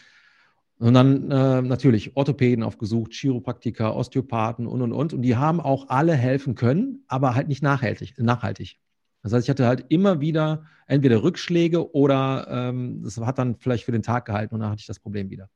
Und 0.84 0.92
dann 0.92 1.30
äh, 1.30 1.62
natürlich 1.62 2.14
Orthopäden 2.14 2.62
aufgesucht, 2.62 3.14
Chiropraktiker, 3.14 3.96
Osteopathen 3.96 4.66
und 4.66 4.82
und 4.82 4.92
und. 4.92 5.14
Und 5.14 5.22
die 5.22 5.34
haben 5.34 5.58
auch 5.58 5.88
alle 5.88 6.12
helfen 6.12 6.56
können, 6.56 7.04
aber 7.08 7.34
halt 7.34 7.48
nicht 7.48 7.62
nachhaltig. 7.62 8.12
nachhaltig. 8.18 8.78
Das 9.22 9.32
heißt, 9.32 9.46
ich 9.46 9.48
hatte 9.50 9.66
halt 9.66 9.86
immer 9.88 10.20
wieder 10.20 10.66
entweder 10.86 11.22
Rückschläge 11.22 11.94
oder 11.94 12.46
ähm, 12.50 13.00
das 13.02 13.16
hat 13.16 13.38
dann 13.38 13.56
vielleicht 13.56 13.86
für 13.86 13.92
den 13.92 14.02
Tag 14.02 14.26
gehalten 14.26 14.56
und 14.56 14.60
dann 14.60 14.68
hatte 14.68 14.80
ich 14.80 14.86
das 14.86 15.00
Problem 15.00 15.30
wieder. 15.30 15.48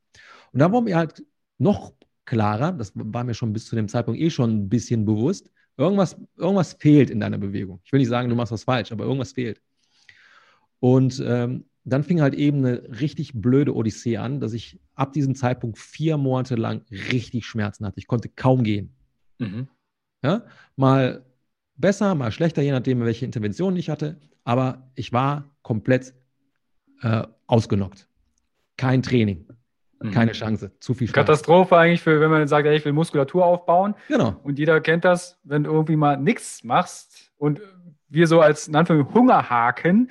Und 0.53 0.61
dann 0.61 0.73
war 0.73 0.81
mir 0.81 0.97
halt 0.97 1.23
noch 1.59 1.93
klarer, 2.25 2.73
das 2.73 2.93
war 2.95 3.23
mir 3.23 3.35
schon 3.35 3.53
bis 3.53 3.67
zu 3.67 3.77
dem 3.77 3.89
Zeitpunkt 3.89 4.19
eh 4.19 4.31
schon 4.31 4.51
ein 4.51 4.69
bisschen 4.71 5.05
bewusst, 5.05 5.51
irgendwas, 5.77 6.17
irgendwas 6.39 6.73
fehlt 6.73 7.11
in 7.11 7.21
deiner 7.21 7.37
Bewegung. 7.37 7.83
Ich 7.85 7.93
will 7.93 8.01
nicht 8.01 8.09
sagen, 8.09 8.31
du 8.31 8.35
machst 8.35 8.53
was 8.53 8.65
falsch, 8.65 8.93
aber 8.93 9.05
irgendwas 9.05 9.33
fehlt. 9.33 9.61
Und 10.81 11.23
ähm, 11.23 11.68
dann 11.85 12.05
fing 12.05 12.21
halt 12.21 12.35
eben 12.35 12.59
eine 12.59 12.83
richtig 13.01 13.33
blöde 13.35 13.75
Odyssee 13.75 14.19
an, 14.19 14.41
dass 14.41 14.53
ich 14.53 14.81
ab 14.95 15.13
diesem 15.13 15.35
Zeitpunkt 15.35 15.79
vier 15.79 16.17
Monate 16.17 16.55
lang 16.55 16.83
richtig 16.91 17.47
Schmerzen 17.47 17.87
hatte. 17.87 17.99
Ich 17.99 18.07
konnte 18.07 18.29
kaum 18.29 18.63
gehen. 18.63 18.95
Mhm. 19.39 19.69
Ja, 20.23 20.45
mal 20.77 21.25
besser, 21.77 22.15
mal 22.15 22.33
schlechter, 22.33 22.63
je 22.63 22.73
nachdem, 22.73 23.01
welche 23.01 23.25
Interventionen 23.25 23.79
ich 23.79 23.89
hatte. 23.89 24.19
Aber 24.45 24.91
ich 24.95 25.13
war 25.13 25.55
komplett 25.63 26.15
äh, 27.03 27.23
ausgenockt. 27.47 28.09
Kein 28.77 29.03
Training. 29.03 29.47
Mhm. 30.01 30.11
Keine 30.11 30.33
Chance. 30.33 30.73
Zu 30.81 30.95
viel 30.95 31.09
Spaß. 31.09 31.15
Katastrophe 31.15 31.77
eigentlich 31.77 32.03
für, 32.03 32.21
wenn 32.21 32.31
man 32.31 32.47
sagt, 32.49 32.67
ey, 32.67 32.77
ich 32.77 32.85
will 32.85 32.93
Muskulatur 32.93 33.45
aufbauen. 33.45 33.95
Genau. 34.09 34.37
Und 34.43 34.59
jeder 34.59 34.81
kennt 34.81 35.05
das, 35.05 35.39
wenn 35.45 35.65
du 35.65 35.73
irgendwie 35.73 35.97
mal 35.97 36.17
nichts 36.17 36.65
machst 36.65 37.33
und 37.37 37.61
wir 38.09 38.27
so 38.27 38.41
als 38.41 38.69
in 38.69 38.77
Anführungszeichen 38.77 39.21
Hungerhaken 39.21 40.11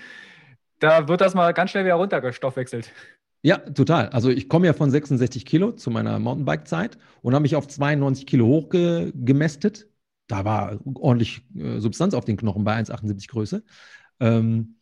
da 0.79 1.07
wird 1.07 1.22
das 1.22 1.34
mal 1.34 1.53
ganz 1.53 1.72
schnell 1.72 1.86
wieder 1.86 1.96
runtergestoffwechselt. 1.96 2.91
Ja, 3.43 3.57
total. 3.57 4.10
Also 4.10 4.29
ich 4.29 4.50
komme 4.50 4.65
ja 4.67 4.74
von 4.74 4.89
66 4.89 5.46
Kilo 5.46 5.72
zu 5.72 5.91
meiner 5.91 6.19
Mountainbike-Zeit 6.19 6.98
und 7.22 7.34
habe 7.34 7.43
mich 7.43 7.55
auf 7.55 7.67
92 7.67 8.25
Kilo 8.25 8.46
hochgemästet. 8.48 9.88
Da 10.27 10.43
war 10.43 10.79
ordentlich 10.96 11.41
äh, 11.55 11.79
Substanz 11.79 12.13
auf 12.13 12.25
den 12.25 12.38
Knochen 12.38 12.63
bei 12.63 12.75
1,78 12.75 13.29
Größe. 13.29 13.63
Ähm, 14.19 14.77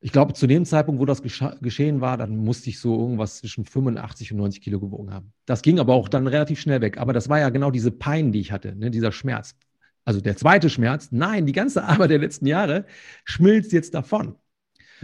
ich 0.00 0.12
glaube, 0.12 0.34
zu 0.34 0.46
dem 0.46 0.66
Zeitpunkt, 0.66 1.00
wo 1.00 1.06
das 1.06 1.22
geschehen 1.22 2.02
war, 2.02 2.18
dann 2.18 2.36
musste 2.36 2.68
ich 2.68 2.78
so 2.78 2.98
irgendwas 2.98 3.38
zwischen 3.38 3.64
85 3.64 4.32
und 4.32 4.38
90 4.38 4.60
Kilo 4.60 4.78
gewogen 4.78 5.12
haben. 5.14 5.32
Das 5.46 5.62
ging 5.62 5.78
aber 5.78 5.94
auch 5.94 6.10
dann 6.10 6.26
relativ 6.26 6.60
schnell 6.60 6.82
weg. 6.82 6.98
Aber 6.98 7.14
das 7.14 7.30
war 7.30 7.38
ja 7.40 7.48
genau 7.48 7.70
diese 7.70 7.90
Pein, 7.90 8.30
die 8.30 8.40
ich 8.40 8.52
hatte, 8.52 8.76
ne? 8.76 8.90
dieser 8.90 9.12
Schmerz. 9.12 9.56
Also 10.04 10.20
der 10.20 10.36
zweite 10.36 10.68
Schmerz, 10.68 11.08
nein, 11.10 11.46
die 11.46 11.52
ganze 11.52 11.84
Arbeit 11.84 12.10
der 12.10 12.18
letzten 12.18 12.46
Jahre 12.46 12.84
schmilzt 13.24 13.72
jetzt 13.72 13.94
davon. 13.94 14.36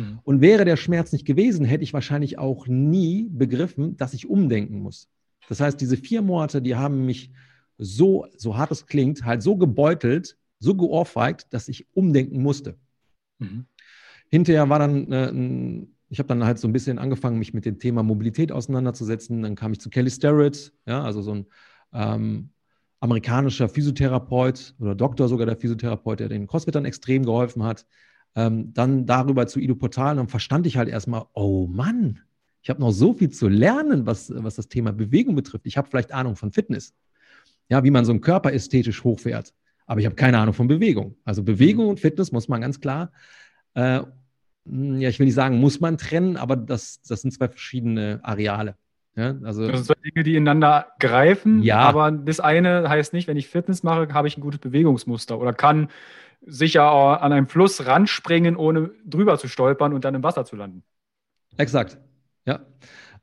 Mhm. 0.01 0.19
Und 0.23 0.41
wäre 0.41 0.65
der 0.65 0.77
Schmerz 0.77 1.13
nicht 1.13 1.27
gewesen, 1.27 1.65
hätte 1.65 1.85
ich 1.85 1.93
wahrscheinlich 1.93 2.39
auch 2.39 2.67
nie 2.67 3.29
begriffen, 3.31 3.97
dass 3.97 4.15
ich 4.15 4.29
umdenken 4.29 4.81
muss. 4.81 5.09
Das 5.49 5.61
heißt, 5.61 5.81
diese 5.81 5.97
vier 5.97 6.23
Monate, 6.23 6.63
die 6.63 6.77
haben 6.77 7.07
mich 7.07 7.31
so, 7.79 8.27
so 8.37 8.57
hart 8.57 8.71
es 8.71 8.87
klingt, 8.87 9.25
halt 9.25 9.43
so 9.43 9.57
gebeutelt, 9.57 10.37
so 10.59 10.75
geohrfeigt, 10.75 11.53
dass 11.53 11.69
ich 11.69 11.87
umdenken 11.95 12.43
musste. 12.43 12.77
Mhm. 13.39 13.67
Hinterher 14.29 14.69
war 14.69 14.79
dann, 14.79 15.13
äh, 15.13 15.87
ich 16.09 16.19
habe 16.19 16.29
dann 16.29 16.45
halt 16.45 16.59
so 16.59 16.69
ein 16.69 16.73
bisschen 16.73 16.99
angefangen, 16.99 17.39
mich 17.39 17.55
mit 17.55 17.65
dem 17.65 17.79
Thema 17.79 18.03
Mobilität 18.03 18.53
auseinanderzusetzen. 18.53 19.43
Dann 19.43 19.55
kam 19.55 19.73
ich 19.73 19.81
zu 19.81 19.91
Kelly 19.91 20.11
Starrett, 20.11 20.73
ja, 20.87 21.03
also 21.03 21.23
so 21.23 21.35
ein 21.35 21.47
ähm, 21.93 22.51
amerikanischer 23.01 23.69
Physiotherapeut 23.69 24.75
oder 24.79 24.95
Doktor 24.95 25.29
sogar 25.29 25.47
der 25.47 25.57
Physiotherapeut, 25.57 26.21
der 26.21 26.29
den 26.29 26.47
Crossfittern 26.47 26.85
extrem 26.85 27.25
geholfen 27.25 27.63
hat 27.65 27.87
ähm, 28.37 28.73
dann 28.73 29.07
darüber 29.07 29.47
zu 29.47 29.61
Ido 29.61 29.75
Portal, 29.75 30.17
dann 30.17 30.29
verstand 30.29 30.67
ich 30.67 30.77
halt 30.77 30.89
erstmal, 30.89 31.25
oh 31.35 31.67
Mann, 31.67 32.21
ich 32.63 32.71
habe 32.71 32.81
noch 32.81 32.93
so 32.93 33.15
viel 33.15 33.31
zu 33.31 33.49
lernen, 33.49 34.07
was, 34.07 34.33
was 34.35 34.57
das 34.57 34.69
Thema 34.69 34.93
Bewegung 34.93 35.35
betrifft. 35.35 35.67
Ich 35.67 35.77
habe 35.77 35.89
vielleicht 35.89 36.13
Ahnung 36.13 36.37
von 36.37 36.53
Fitness, 36.53 36.95
ja, 37.69 37.83
wie 37.85 37.91
man 37.91 38.05
so 38.05 38.13
einen 38.13 38.21
Körper 38.21 38.53
ästhetisch 38.53 39.03
hochfährt, 39.03 39.55
aber 39.87 40.01
ich 40.01 40.07
habe 40.07 40.17
keine 40.17 40.39
Ahnung 40.39 40.55
von 40.55 40.69
Bewegung. 40.69 41.17
Also 41.25 41.43
Bewegung 41.43 41.89
und 41.89 42.01
Fitness 42.01 42.33
muss 42.33 42.49
man 42.49 42.61
ganz 42.61 42.81
klar, 42.81 43.13
äh, 43.75 44.01
ja, 44.67 45.09
ich 45.09 45.19
will 45.19 45.27
nicht 45.27 45.35
sagen, 45.35 45.59
muss 45.59 45.81
man 45.81 45.99
trennen, 45.99 46.37
aber 46.37 46.57
das, 46.57 47.01
das 47.03 47.23
sind 47.23 47.33
zwei 47.33 47.49
verschiedene 47.49 48.21
Areale. 48.23 48.77
Ja, 49.17 49.35
also, 49.43 49.67
das 49.67 49.85
sind 49.85 49.87
zwei 49.87 50.11
Dinge, 50.11 50.23
die 50.23 50.37
ineinander 50.37 50.87
greifen, 51.01 51.63
ja. 51.63 51.81
aber 51.81 52.13
das 52.13 52.39
eine 52.39 52.89
heißt 52.89 53.13
nicht, 53.13 53.27
wenn 53.27 53.37
ich 53.37 53.49
Fitness 53.49 53.83
mache, 53.83 54.15
habe 54.15 54.29
ich 54.29 54.37
ein 54.37 54.41
gutes 54.41 54.61
Bewegungsmuster 54.61 55.41
oder 55.41 55.53
kann 55.53 55.89
sicher 56.43 57.23
an 57.23 57.33
einem 57.33 57.47
Fluss 57.47 57.87
ranspringen, 57.87 58.57
ohne 58.57 58.91
drüber 59.05 59.39
zu 59.39 59.49
stolpern 59.49 59.93
und 59.93 60.05
dann 60.05 60.15
im 60.15 60.23
Wasser 60.23 60.45
zu 60.45 60.57
landen. 60.57 60.83
Exakt, 61.57 61.99
ja. 62.47 62.61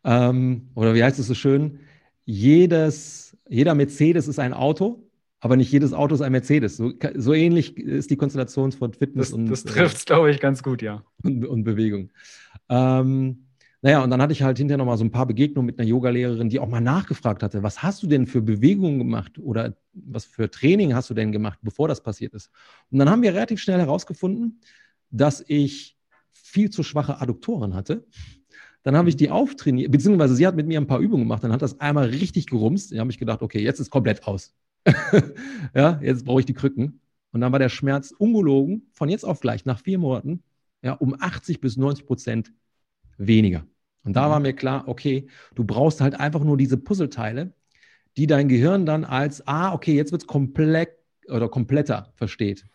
Ähm, 0.03 0.69
oder 0.75 0.93
wie 0.93 1.03
heißt 1.03 1.19
es 1.19 1.27
so 1.27 1.33
schön? 1.33 1.79
Jedes, 2.25 3.35
jeder 3.47 3.73
Mercedes 3.73 4.27
ist 4.27 4.39
ein 4.39 4.53
Auto, 4.53 5.03
aber 5.39 5.55
nicht 5.55 5.71
jedes 5.71 5.93
Auto 5.93 6.15
ist 6.15 6.21
ein 6.21 6.31
Mercedes. 6.31 6.77
So, 6.77 6.93
so 7.15 7.33
ähnlich 7.33 7.77
ist 7.77 8.09
die 8.09 8.17
Konstellation 8.17 8.71
von 8.71 8.93
Fitness 8.93 9.29
das, 9.29 9.33
und. 9.33 9.49
Das 9.49 9.63
trifft 9.63 9.97
es, 9.97 10.05
glaube 10.05 10.31
ich, 10.31 10.39
ganz 10.39 10.61
gut, 10.63 10.81
ja. 10.81 11.03
Und, 11.23 11.45
und 11.45 11.63
Bewegung. 11.63 12.11
Ähm, 12.69 13.46
naja, 13.81 14.03
und 14.03 14.09
dann 14.09 14.21
hatte 14.21 14.33
ich 14.33 14.41
halt 14.41 14.57
hinterher 14.57 14.77
nochmal 14.77 14.97
so 14.97 15.03
ein 15.03 15.11
paar 15.11 15.27
Begegnungen 15.27 15.67
mit 15.67 15.79
einer 15.79 15.87
Yogalehrerin, 15.87 16.49
die 16.49 16.59
auch 16.59 16.67
mal 16.67 16.81
nachgefragt 16.81 17.43
hatte, 17.43 17.61
was 17.61 17.83
hast 17.83 18.01
du 18.01 18.07
denn 18.07 18.25
für 18.25 18.41
Bewegungen 18.41 18.97
gemacht 18.97 19.37
oder 19.37 19.75
was 19.93 20.25
für 20.25 20.49
Training 20.49 20.95
hast 20.95 21.09
du 21.09 21.13
denn 21.13 21.31
gemacht, 21.31 21.59
bevor 21.61 21.87
das 21.87 22.01
passiert 22.01 22.33
ist? 22.33 22.49
Und 22.89 22.97
dann 22.97 23.09
haben 23.09 23.21
wir 23.21 23.33
relativ 23.33 23.59
schnell 23.59 23.79
herausgefunden, 23.79 24.61
dass 25.11 25.43
ich 25.47 25.97
viel 26.33 26.69
zu 26.71 26.81
schwache 26.81 27.21
Adduktoren 27.21 27.75
hatte. 27.75 28.05
Dann 28.81 28.95
habe 28.95 29.09
ich 29.09 29.15
die 29.15 29.29
auftrainiert, 29.29 29.91
beziehungsweise 29.91 30.35
sie 30.35 30.47
hat 30.47 30.55
mit 30.55 30.65
mir 30.65 30.79
ein 30.79 30.87
paar 30.87 30.99
Übungen 30.99 31.23
gemacht, 31.23 31.43
dann 31.43 31.51
hat 31.51 31.61
das 31.61 31.79
einmal 31.79 32.07
richtig 32.07 32.47
gerumst. 32.47 32.91
Da 32.91 32.99
habe 32.99 33.11
ich 33.11 33.19
gedacht, 33.19 33.41
okay, 33.41 33.61
jetzt 33.61 33.79
ist 33.79 33.91
komplett 33.91 34.25
aus. 34.25 34.55
ja, 35.75 35.99
jetzt 36.01 36.25
brauche 36.25 36.39
ich 36.39 36.45
die 36.45 36.53
Krücken. 36.53 37.01
Und 37.31 37.41
dann 37.41 37.51
war 37.51 37.59
der 37.59 37.69
Schmerz 37.69 38.11
ungelogen 38.17 38.87
von 38.93 39.09
jetzt 39.09 39.25
auf 39.25 39.39
gleich, 39.39 39.65
nach 39.65 39.79
vier 39.79 39.99
Monaten, 39.99 40.41
ja, 40.81 40.93
um 40.93 41.15
80 41.19 41.59
bis 41.59 41.77
90 41.77 42.05
Prozent 42.05 42.53
weniger. 43.17 43.65
Und 44.03 44.13
da 44.13 44.29
war 44.29 44.39
mhm. 44.39 44.43
mir 44.43 44.53
klar, 44.53 44.87
okay, 44.87 45.27
du 45.55 45.63
brauchst 45.63 46.01
halt 46.01 46.19
einfach 46.19 46.43
nur 46.43 46.57
diese 46.57 46.77
Puzzleteile, 46.77 47.53
die 48.15 48.27
dein 48.27 48.47
Gehirn 48.47 48.85
dann 48.85 49.03
als, 49.03 49.45
ah, 49.47 49.73
okay, 49.73 49.95
jetzt 49.95 50.11
wird 50.11 50.23
es 50.23 50.27
komplett 50.27 50.89
oder 51.27 51.49
kompletter 51.49 52.11
versteht. 52.15 52.65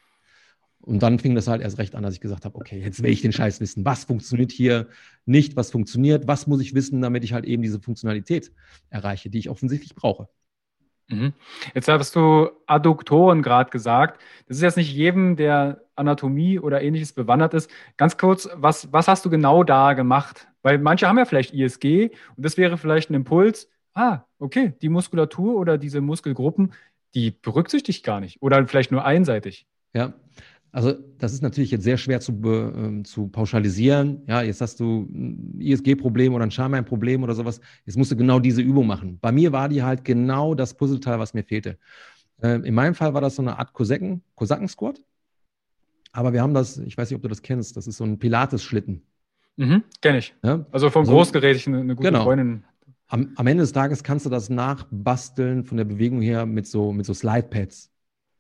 Und 0.82 1.02
dann 1.02 1.20
fing 1.20 1.34
das 1.34 1.46
halt 1.46 1.62
erst 1.62 1.78
recht 1.78 1.94
an, 1.94 2.02
dass 2.02 2.14
ich 2.14 2.20
gesagt 2.20 2.44
habe, 2.44 2.56
okay, 2.56 2.80
jetzt 2.80 3.02
will 3.02 3.11
ich 3.11 3.22
den 3.22 3.32
Scheiß 3.32 3.61
wissen. 3.61 3.84
Was 3.84 4.04
funktioniert 4.04 4.50
hier 4.50 4.88
nicht? 5.26 5.54
Was 5.54 5.70
funktioniert? 5.70 6.26
Was 6.26 6.49
muss 6.49 6.61
ich 6.61 6.75
wissen, 6.75 7.00
damit 7.00 7.22
ich 7.22 7.32
halt 7.32 7.44
eben 7.44 7.62
diese 7.62 7.80
Funktionalität 7.80 8.52
erreiche, 8.90 9.30
die 9.30 9.38
ich 9.38 9.49
offensichtlich 9.49 9.94
brauche? 9.94 10.28
Mhm. 11.12 11.33
Jetzt 11.75 11.88
hast 11.88 12.16
du 12.16 12.50
Adduktoren 12.66 13.42
gerade 13.42 13.71
gesagt. 13.71 14.21
Das 14.49 14.57
ist 14.57 14.62
jetzt 14.62 14.76
nicht 14.76 14.92
jedem, 14.92 15.37
der 15.37 15.83
Anatomie 15.95 16.59
oder 16.59 16.83
ähnliches 16.83 17.12
bewandert 17.12 17.54
ist. 17.54 17.71
Ganz 17.97 18.16
kurz, 18.16 18.49
was, 18.54 18.92
was 18.92 19.09
hast 19.09 19.25
du 19.25 19.31
genau 19.31 19.62
da 19.62 19.92
gemacht? 19.92 20.49
Weil 20.62 20.78
manche 20.78 21.07
haben 21.07 21.19
ja 21.19 21.25
vielleicht 21.25 21.54
ISG 21.54 22.11
und 22.37 22.45
das 22.45 22.57
wäre 22.57 22.78
vielleicht 22.78 23.11
ein 23.11 23.14
Impuls. 23.14 23.69
Ah, 23.95 24.21
okay, 24.38 24.73
die 24.81 24.88
Muskulatur 24.88 25.57
oder 25.57 25.76
diese 25.76 26.00
Muskelgruppen, 26.00 26.73
die 27.14 27.31
berücksichtigt 27.31 28.04
gar 28.04 28.21
nicht 28.21 28.40
oder 28.40 28.66
vielleicht 28.66 28.90
nur 28.90 29.04
einseitig. 29.04 29.66
Ja, 29.92 30.14
also 30.73 30.95
das 31.19 31.35
ist 31.35 31.43
natürlich 31.43 31.71
jetzt 31.71 31.85
sehr 31.85 31.99
schwer 31.99 32.21
zu, 32.21 32.33
äh, 32.33 33.02
zu 33.02 33.29
pauschalisieren. 33.29 34.23
Ja, 34.26 34.41
jetzt 34.41 34.62
hast 34.62 34.81
du 34.81 35.02
ein 35.02 35.61
ISG-Problem 35.61 36.33
oder 36.33 36.45
ein 36.45 36.50
Schambein-Problem 36.50 37.23
oder 37.23 37.35
sowas. 37.35 37.61
Jetzt 37.85 37.97
musst 37.99 38.11
du 38.11 38.17
genau 38.17 38.41
diese 38.41 38.62
Übung 38.62 38.87
machen. 38.87 39.19
Bei 39.21 39.33
mir 39.33 39.52
war 39.52 39.69
die 39.69 39.83
halt 39.83 40.02
genau 40.02 40.55
das 40.55 40.75
Puzzleteil, 40.75 41.19
was 41.19 41.35
mir 41.35 41.45
fehlte. 41.45 41.79
Äh, 42.43 42.67
in 42.67 42.75
meinem 42.75 42.95
Fall 42.95 43.12
war 43.12 43.21
das 43.21 43.37
so 43.37 43.43
eine 43.43 43.59
Art 43.59 43.75
Kosaken, 43.75 44.23
Kosaken-Squat. 44.35 44.99
Aber 46.12 46.33
wir 46.33 46.41
haben 46.41 46.55
das, 46.55 46.79
ich 46.79 46.97
weiß 46.97 47.11
nicht, 47.11 47.17
ob 47.17 47.23
du 47.23 47.29
das 47.29 47.43
kennst, 47.43 47.76
das 47.76 47.87
ist 47.87 47.99
so 47.99 48.05
ein 48.05 48.19
Pilates-Schlitten. 48.19 49.02
Mhm, 49.57 49.85
Kenn 50.00 50.17
ich. 50.17 50.35
Ja? 50.43 50.64
Also 50.71 50.88
vom 50.88 51.05
so, 51.05 51.12
Großgerät, 51.12 51.57
ich 51.57 51.67
eine, 51.67 51.81
eine 51.81 51.95
gute 51.95 52.09
genau. 52.09 52.25
Freundin. 52.25 52.64
Am, 53.09 53.33
am, 53.37 53.47
Ende 53.47 53.62
des 53.62 53.73
Tages 53.73 54.02
kannst 54.02 54.25
du 54.25 54.31
das 54.31 54.49
nachbasteln 54.49 55.64
von 55.64 55.76
der 55.76 55.85
Bewegung 55.85 56.23
her 56.23 56.47
mit 56.47 56.67
so, 56.67 56.95
mit 56.95 57.05
so 57.05 57.12
Slide-Pads. 57.12 57.91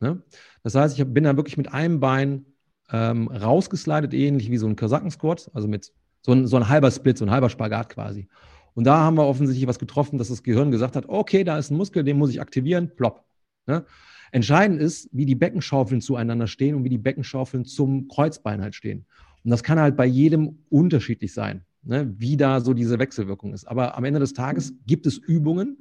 Ne? 0.02 0.22
Das 0.62 0.74
heißt, 0.74 0.98
ich 0.98 1.06
bin 1.06 1.24
da 1.24 1.36
wirklich 1.36 1.56
mit 1.56 1.72
einem 1.72 2.00
Bein 2.00 2.44
ähm, 2.90 3.28
rausgeslidet, 3.28 4.12
ähnlich 4.12 4.50
wie 4.50 4.58
so 4.58 4.66
ein 4.66 4.76
Kasaken-Squat, 4.76 5.50
also 5.54 5.68
mit 5.68 5.92
so 6.20 6.32
ein, 6.32 6.46
so 6.46 6.56
ein 6.56 6.68
halber 6.68 6.90
Split, 6.90 7.18
so 7.18 7.24
ein 7.24 7.30
halber 7.30 7.48
Spagat 7.48 7.88
quasi. 7.88 8.28
Und 8.74 8.84
da 8.84 8.98
haben 8.98 9.16
wir 9.16 9.26
offensichtlich 9.26 9.66
was 9.66 9.78
getroffen, 9.78 10.18
dass 10.18 10.28
das 10.28 10.42
Gehirn 10.42 10.70
gesagt 10.70 10.96
hat, 10.96 11.08
okay, 11.08 11.44
da 11.44 11.58
ist 11.58 11.70
ein 11.70 11.76
Muskel, 11.76 12.04
den 12.04 12.18
muss 12.18 12.30
ich 12.30 12.40
aktivieren, 12.40 12.90
plopp. 12.96 13.24
Ne? 13.66 13.84
Entscheidend 14.32 14.80
ist, 14.80 15.08
wie 15.12 15.26
die 15.26 15.34
Beckenschaufeln 15.34 16.00
zueinander 16.00 16.46
stehen 16.46 16.74
und 16.74 16.84
wie 16.84 16.88
die 16.88 16.98
Beckenschaufeln 16.98 17.64
zum 17.64 18.08
Kreuzbein 18.08 18.62
halt 18.62 18.74
stehen. 18.74 19.04
Und 19.44 19.50
das 19.50 19.62
kann 19.62 19.78
halt 19.78 19.96
bei 19.96 20.06
jedem 20.06 20.58
unterschiedlich 20.70 21.34
sein, 21.34 21.64
ne? 21.82 22.12
wie 22.16 22.36
da 22.36 22.60
so 22.60 22.72
diese 22.72 22.98
Wechselwirkung 22.98 23.52
ist. 23.52 23.66
Aber 23.66 23.96
am 23.96 24.04
Ende 24.04 24.20
des 24.20 24.32
Tages 24.32 24.74
gibt 24.86 25.06
es 25.06 25.18
Übungen 25.18 25.76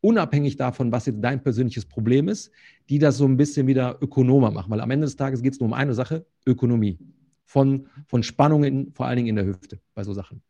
unabhängig 0.00 0.56
davon, 0.56 0.92
was 0.92 1.06
jetzt 1.06 1.22
dein 1.22 1.42
persönliches 1.42 1.86
Problem 1.86 2.28
ist, 2.28 2.50
die 2.88 2.98
das 2.98 3.16
so 3.16 3.26
ein 3.26 3.36
bisschen 3.36 3.66
wieder 3.66 3.98
ökonomer 4.00 4.50
machen. 4.50 4.70
Weil 4.70 4.80
am 4.80 4.90
Ende 4.90 5.06
des 5.06 5.16
Tages 5.16 5.42
geht 5.42 5.54
es 5.54 5.60
nur 5.60 5.68
um 5.68 5.74
eine 5.74 5.94
Sache, 5.94 6.26
Ökonomie. 6.46 6.98
Von, 7.44 7.88
von 8.06 8.22
Spannungen, 8.22 8.92
vor 8.92 9.06
allen 9.06 9.16
Dingen 9.16 9.28
in 9.28 9.36
der 9.36 9.46
Hüfte, 9.46 9.80
bei 9.94 10.04
so 10.04 10.12
Sachen. 10.12 10.42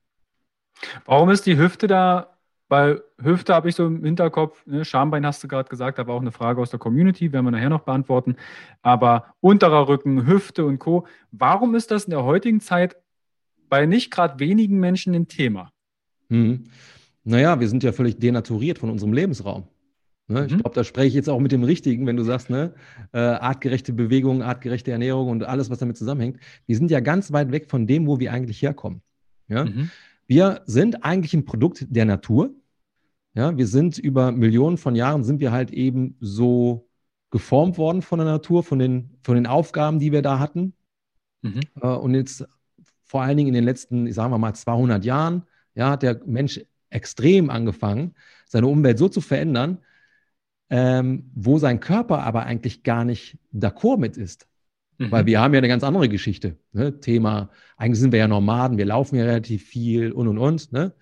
Warum 1.04 1.30
ist 1.30 1.46
die 1.46 1.56
Hüfte 1.56 1.86
da? 1.86 2.36
Weil 2.68 3.02
Hüfte 3.20 3.52
habe 3.52 3.68
ich 3.68 3.74
so 3.74 3.86
im 3.86 4.04
Hinterkopf, 4.04 4.64
ne? 4.64 4.84
Schambein 4.84 5.26
hast 5.26 5.42
du 5.42 5.48
gerade 5.48 5.68
gesagt, 5.68 5.98
war 5.98 6.14
auch 6.14 6.20
eine 6.20 6.30
Frage 6.30 6.60
aus 6.60 6.70
der 6.70 6.78
Community, 6.78 7.32
werden 7.32 7.46
wir 7.46 7.50
nachher 7.50 7.68
noch 7.68 7.82
beantworten. 7.82 8.36
Aber 8.80 9.34
unterer 9.40 9.88
Rücken, 9.88 10.26
Hüfte 10.26 10.64
und 10.64 10.78
Co. 10.78 11.06
Warum 11.32 11.74
ist 11.74 11.90
das 11.90 12.04
in 12.04 12.10
der 12.10 12.22
heutigen 12.22 12.60
Zeit 12.60 12.96
bei 13.68 13.86
nicht 13.86 14.12
gerade 14.12 14.38
wenigen 14.38 14.78
Menschen 14.78 15.14
ein 15.14 15.26
Thema? 15.26 15.72
Hm. 16.28 16.64
Naja, 17.24 17.60
wir 17.60 17.68
sind 17.68 17.82
ja 17.82 17.92
völlig 17.92 18.18
denaturiert 18.18 18.78
von 18.78 18.90
unserem 18.90 19.12
Lebensraum. 19.12 19.64
Ne? 20.30 20.42
Mhm. 20.42 20.46
Ich 20.46 20.52
glaube, 20.58 20.74
da 20.74 20.84
spreche 20.84 21.08
ich 21.08 21.14
jetzt 21.14 21.28
auch 21.28 21.40
mit 21.40 21.52
dem 21.52 21.64
Richtigen, 21.64 22.06
wenn 22.06 22.16
du 22.16 22.22
sagst, 22.22 22.50
ne, 22.50 22.72
äh, 23.12 23.18
artgerechte 23.18 23.92
Bewegung, 23.92 24.42
artgerechte 24.42 24.92
Ernährung 24.92 25.28
und 25.28 25.44
alles, 25.44 25.70
was 25.70 25.78
damit 25.78 25.96
zusammenhängt. 25.96 26.38
Wir 26.66 26.76
sind 26.76 26.90
ja 26.90 27.00
ganz 27.00 27.32
weit 27.32 27.50
weg 27.50 27.68
von 27.68 27.86
dem, 27.86 28.06
wo 28.06 28.20
wir 28.20 28.32
eigentlich 28.32 28.62
herkommen. 28.62 29.02
Ja? 29.48 29.64
Mhm. 29.64 29.90
Wir 30.26 30.62
sind 30.66 31.04
eigentlich 31.04 31.34
ein 31.34 31.44
Produkt 31.44 31.86
der 31.90 32.04
Natur. 32.04 32.54
Ja, 33.34 33.56
wir 33.56 33.66
sind 33.66 33.98
über 33.98 34.32
Millionen 34.32 34.76
von 34.76 34.94
Jahren 34.94 35.22
sind 35.24 35.40
wir 35.40 35.52
halt 35.52 35.72
eben 35.72 36.16
so 36.20 36.88
geformt 37.30 37.78
worden 37.78 38.02
von 38.02 38.18
der 38.18 38.26
Natur, 38.26 38.64
von 38.64 38.78
den, 38.78 39.18
von 39.22 39.36
den 39.36 39.46
Aufgaben, 39.46 39.98
die 39.98 40.12
wir 40.12 40.22
da 40.22 40.38
hatten. 40.38 40.74
Mhm. 41.42 41.60
Äh, 41.80 41.88
und 41.88 42.14
jetzt 42.14 42.46
vor 43.04 43.22
allen 43.22 43.36
Dingen 43.36 43.48
in 43.48 43.54
den 43.54 43.64
letzten, 43.64 44.06
ich 44.06 44.14
sage 44.14 44.36
mal, 44.36 44.54
200 44.54 45.04
Jahren, 45.04 45.42
ja, 45.74 45.90
hat 45.90 46.02
der 46.02 46.20
Mensch 46.26 46.60
extrem 46.90 47.50
angefangen, 47.50 48.14
seine 48.46 48.66
Umwelt 48.66 48.98
so 48.98 49.08
zu 49.08 49.20
verändern, 49.20 49.78
ähm, 50.68 51.30
wo 51.34 51.58
sein 51.58 51.80
Körper 51.80 52.22
aber 52.22 52.44
eigentlich 52.44 52.82
gar 52.82 53.04
nicht 53.04 53.38
d'accord 53.52 53.98
mit 53.98 54.16
ist. 54.16 54.46
Mhm. 54.98 55.10
Weil 55.10 55.26
wir 55.26 55.40
haben 55.40 55.54
ja 55.54 55.58
eine 55.58 55.68
ganz 55.68 55.82
andere 55.82 56.08
Geschichte. 56.08 56.56
Ne? 56.72 57.00
Thema, 57.00 57.50
eigentlich 57.76 58.00
sind 58.00 58.12
wir 58.12 58.18
ja 58.18 58.28
Nomaden, 58.28 58.78
wir 58.78 58.86
laufen 58.86 59.16
ja 59.16 59.24
relativ 59.24 59.64
viel 59.64 60.12
und 60.12 60.28
und 60.28 60.38
und. 60.38 60.72
Ne? 60.72 60.92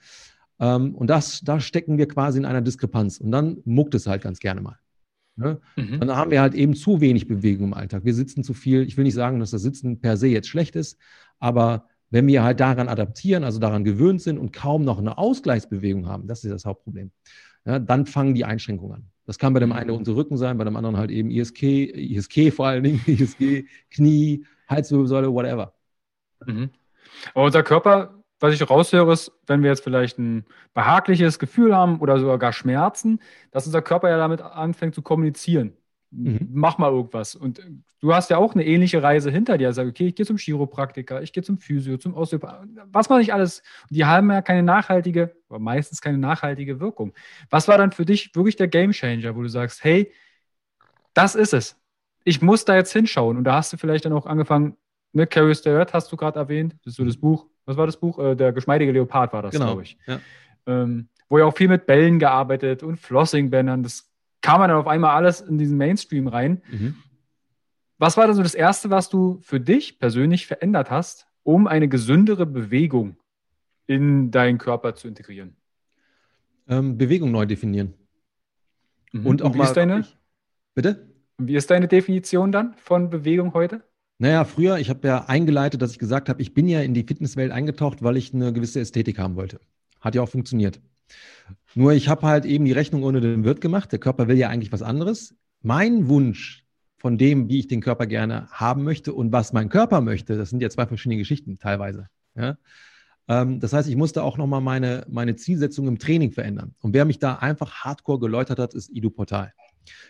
Ähm, 0.61 0.94
und 0.94 1.09
das, 1.09 1.40
da 1.40 1.61
stecken 1.61 1.98
wir 1.98 2.09
quasi 2.09 2.38
in 2.38 2.44
einer 2.44 2.62
Diskrepanz. 2.62 3.18
Und 3.18 3.33
dann 3.33 3.59
muckt 3.64 3.94
es 3.94 4.07
halt 4.07 4.22
ganz 4.22 4.38
gerne 4.38 4.61
mal. 4.61 4.79
Ne? 5.37 5.61
Mhm. 5.77 6.01
Dann 6.01 6.16
haben 6.16 6.31
wir 6.31 6.40
halt 6.40 6.55
eben 6.55 6.74
zu 6.74 7.01
wenig 7.01 7.29
Bewegung 7.29 7.68
im 7.68 7.74
Alltag. 7.74 8.05
Wir 8.05 8.14
sitzen 8.14 8.42
zu 8.42 8.55
viel. 8.55 8.83
Ich 8.83 8.96
will 8.96 9.05
nicht 9.05 9.14
sagen, 9.14 9.38
dass 9.38 9.51
das 9.51 9.62
Sitzen 9.62 10.01
per 10.01 10.16
se 10.16 10.29
jetzt 10.29 10.48
schlecht 10.48 10.77
ist, 10.77 10.98
aber 11.38 11.87
wenn 12.11 12.27
wir 12.27 12.42
halt 12.42 12.61
daran 12.61 12.88
adaptieren, 12.88 13.44
also 13.44 13.59
daran 13.59 13.85
gewöhnt 13.85 14.23
sind 14.23 14.38
und 14.38 14.53
kaum 14.53 14.85
noch 14.85 14.99
eine 14.99 15.18
Ausgleichsbewegung 15.18 16.09
haben, 16.09 16.27
das 16.27 16.44
ist 16.44 16.51
das 16.51 16.64
Hauptproblem, 16.64 17.11
ja, 17.64 17.79
dann 17.79 18.07
fangen 18.07 18.35
die 18.35 18.44
Einschränkungen 18.44 18.97
an. 18.97 19.11
Das 19.27 19.38
kann 19.38 19.53
bei 19.53 19.61
dem 19.61 19.73
einen 19.73 19.90
unser 19.90 20.16
Rücken 20.16 20.38
sein, 20.38 20.57
bei 20.57 20.64
dem 20.64 20.77
anderen 20.77 20.97
halt 20.97 21.11
eben 21.11 21.31
ISK, 21.31 21.62
ISK 21.62 22.53
vor 22.53 22.66
allen 22.66 22.83
Dingen, 22.83 23.03
ISG, 23.07 23.66
Knie, 23.90 24.47
Halswirbelsäule, 24.68 25.33
whatever. 25.33 25.75
Mhm. 26.47 26.71
Aber 27.35 27.44
unser 27.44 27.62
Körper, 27.62 28.14
was 28.40 28.55
ich 28.55 28.71
raushöre, 28.71 29.12
ist, 29.12 29.33
wenn 29.47 29.62
wir 29.62 29.71
jetzt 29.71 29.85
vielleicht 29.85 30.18
ein 30.18 30.47
behagliches 30.73 31.38
Gefühl 31.38 31.77
haben 31.77 32.01
oder 32.01 32.18
sogar 32.18 32.38
gar 32.38 32.53
Schmerzen, 32.53 33.21
dass 33.51 33.66
unser 33.66 33.83
Körper 33.83 34.09
ja 34.09 34.16
damit 34.16 34.40
anfängt 34.40 34.94
zu 34.94 35.03
kommunizieren 35.03 35.75
mhm. 36.11 36.49
mach 36.53 36.79
mal 36.79 36.90
irgendwas. 36.90 37.35
Und 37.35 37.61
du 38.01 38.14
hast 38.14 38.31
ja 38.31 38.38
auch 38.38 38.55
eine 38.55 38.64
ähnliche 38.64 39.03
Reise 39.03 39.31
hinter 39.31 39.59
dir. 39.59 39.73
Sag, 39.73 39.87
okay, 39.88 40.09
ich 40.09 40.14
gehe 40.14 40.27
zum 40.27 40.37
Chiropraktiker, 40.37 41.23
ich 41.23 41.33
gehe 41.33 41.42
zum 41.42 41.59
Physio, 41.59 41.97
zum 41.99 42.14
Osteopath, 42.14 42.66
was 42.92 43.09
mache 43.09 43.23
ich 43.23 43.33
alles? 43.33 43.62
Die 43.90 44.05
haben 44.05 44.31
ja 44.31 44.42
keine 44.42 44.62
nachhaltige, 44.62 45.35
oder 45.49 45.59
meistens 45.59 46.01
keine 46.01 46.18
nachhaltige 46.18 46.81
Wirkung. 46.81 47.12
Was 47.51 47.68
war 47.68 47.79
dann 47.79 47.92
für 47.92 48.05
dich 48.05 48.35
wirklich 48.35 48.57
der 48.57 48.68
Gamechanger, 48.68 49.35
wo 49.37 49.42
du 49.42 49.49
sagst, 49.49 49.85
hey, 49.85 50.12
das 51.14 51.35
ist 51.35 51.55
es. 51.55 51.77
Ich 52.25 52.42
muss 52.42 52.64
da 52.64 52.77
jetzt 52.77 52.92
hinschauen. 52.92 53.37
Und 53.37 53.44
da 53.44 53.55
hast 53.55 53.73
du 53.73 53.77
vielleicht 53.77 54.05
dann 54.05 54.12
auch 54.12 54.27
angefangen, 54.27 54.77
ne, 55.12 55.27
Curious 55.27 55.62
the 55.62 55.71
Earth 55.71 55.94
hast 55.94 56.12
du 56.12 56.16
gerade 56.16 56.38
erwähnt, 56.38 56.75
das 56.85 56.92
ist 56.92 56.97
so 56.97 57.05
das 57.05 57.16
Buch. 57.16 57.47
Was 57.64 57.77
war 57.77 57.87
das 57.87 57.99
Buch? 57.99 58.18
Äh, 58.18 58.35
der 58.35 58.53
geschmeidige 58.53 58.92
Leopard 58.92 59.33
war 59.33 59.42
das, 59.42 59.53
genau. 59.53 59.66
glaube 59.66 59.83
ich. 59.83 59.99
Ja. 60.07 60.21
Ähm, 60.66 61.09
wo 61.29 61.38
ja 61.38 61.44
auch 61.44 61.57
viel 61.57 61.68
mit 61.68 61.87
Bällen 61.87 62.18
gearbeitet 62.18 62.83
und 62.83 62.99
Flossing-Bändern. 62.99 63.83
Das 63.83 64.08
kam 64.40 64.61
man 64.61 64.68
dann 64.70 64.79
auf 64.79 64.87
einmal 64.87 65.16
alles 65.16 65.40
in 65.40 65.59
diesen 65.59 65.77
Mainstream 65.77 66.29
rein. 66.29 66.62
Mhm. 66.70 66.96
Was 67.98 68.16
war 68.16 68.27
dann 68.27 68.37
so 68.37 68.42
das 68.42 68.55
Erste, 68.55 68.90
was 68.90 69.09
du 69.09 69.40
für 69.42 69.61
dich 69.61 69.98
persönlich 69.98 70.46
verändert 70.46 70.90
hast, 70.90 71.27
um 71.42 71.66
eine 71.66 71.88
gesündere 71.88 72.46
Bewegung 72.46 73.16
in 73.87 74.31
deinen 74.31 74.59
Körper 74.59 74.94
zu 74.94 75.09
integrieren? 75.09 75.57
Ähm, 76.68 76.96
Bewegung 76.96 77.33
neu 77.33 77.46
definieren. 77.46 77.94
Mhm. 79.12 79.27
Und 79.27 79.42
auch 79.42 79.46
Und 79.46 79.55
wie 79.55 79.59
mal. 79.59 79.64
Ist 79.64 79.77
deine, 79.77 80.07
bitte? 80.74 81.09
Wie 81.38 81.57
ist 81.57 81.70
deine 81.70 81.88
Definition 81.88 82.53
dann 82.53 82.74
von 82.74 83.11
Bewegung 83.11 83.55
heute? 83.55 83.83
Naja, 84.18 84.44
früher, 84.44 84.79
ich 84.79 84.90
habe 84.90 85.07
ja 85.07 85.27
eingeleitet, 85.27 85.81
dass 85.81 85.92
ich 85.92 85.98
gesagt 85.98 86.29
habe, 86.29 86.42
ich 86.42 86.53
bin 86.53 86.66
ja 86.66 86.81
in 86.83 86.92
die 86.92 87.05
Fitnesswelt 87.05 87.53
eingetaucht, 87.53 88.03
weil 88.03 88.16
ich 88.16 88.35
eine 88.35 88.53
gewisse 88.53 88.81
Ästhetik 88.81 89.18
haben 89.18 89.37
wollte. 89.37 89.61
Hat 90.01 90.14
ja 90.16 90.22
auch 90.22 90.29
funktioniert. 90.29 90.81
Nur 91.79 91.93
ich 91.93 92.09
habe 92.09 92.27
halt 92.27 92.45
eben 92.45 92.64
die 92.64 92.73
Rechnung 92.73 93.05
ohne 93.05 93.21
den 93.21 93.45
Wirt 93.45 93.61
gemacht. 93.61 93.93
Der 93.93 94.01
Körper 94.01 94.27
will 94.27 94.37
ja 94.37 94.49
eigentlich 94.49 94.73
was 94.73 94.83
anderes. 94.83 95.37
Mein 95.62 96.09
Wunsch 96.09 96.64
von 96.97 97.19
dem, 97.19 97.49
wie 97.49 97.61
ich 97.61 97.69
den 97.69 97.81
Körper 97.81 98.09
gerne 98.09 98.49
haben 98.51 98.83
möchte 98.83 99.14
und 99.14 99.31
was 99.31 99.53
mein 99.53 99.69
Körper 99.69 100.01
möchte, 100.01 100.37
das 100.37 100.51
sind 100.51 100.61
ja 100.61 100.71
zwei 100.71 100.87
verschiedene 100.87 101.19
Geschichten 101.19 101.57
teilweise. 101.61 102.09
Ja? 102.35 102.59
Ähm, 103.29 103.61
das 103.61 103.73
heißt, 103.73 103.88
ich 103.88 103.95
musste 103.95 104.25
auch 104.25 104.38
nochmal 104.38 104.61
meine, 104.61 105.07
meine 105.09 105.37
Zielsetzung 105.37 105.87
im 105.87 106.01
Training 106.01 106.33
verändern. 106.33 106.75
Und 106.81 106.95
wer 106.95 107.05
mich 107.05 107.21
da 107.21 107.37
einfach 107.37 107.85
hardcore 107.85 108.19
geläutert 108.19 108.59
hat, 108.59 108.75
ist 108.75 108.91
Ido 108.91 109.11
Portal. 109.11 109.53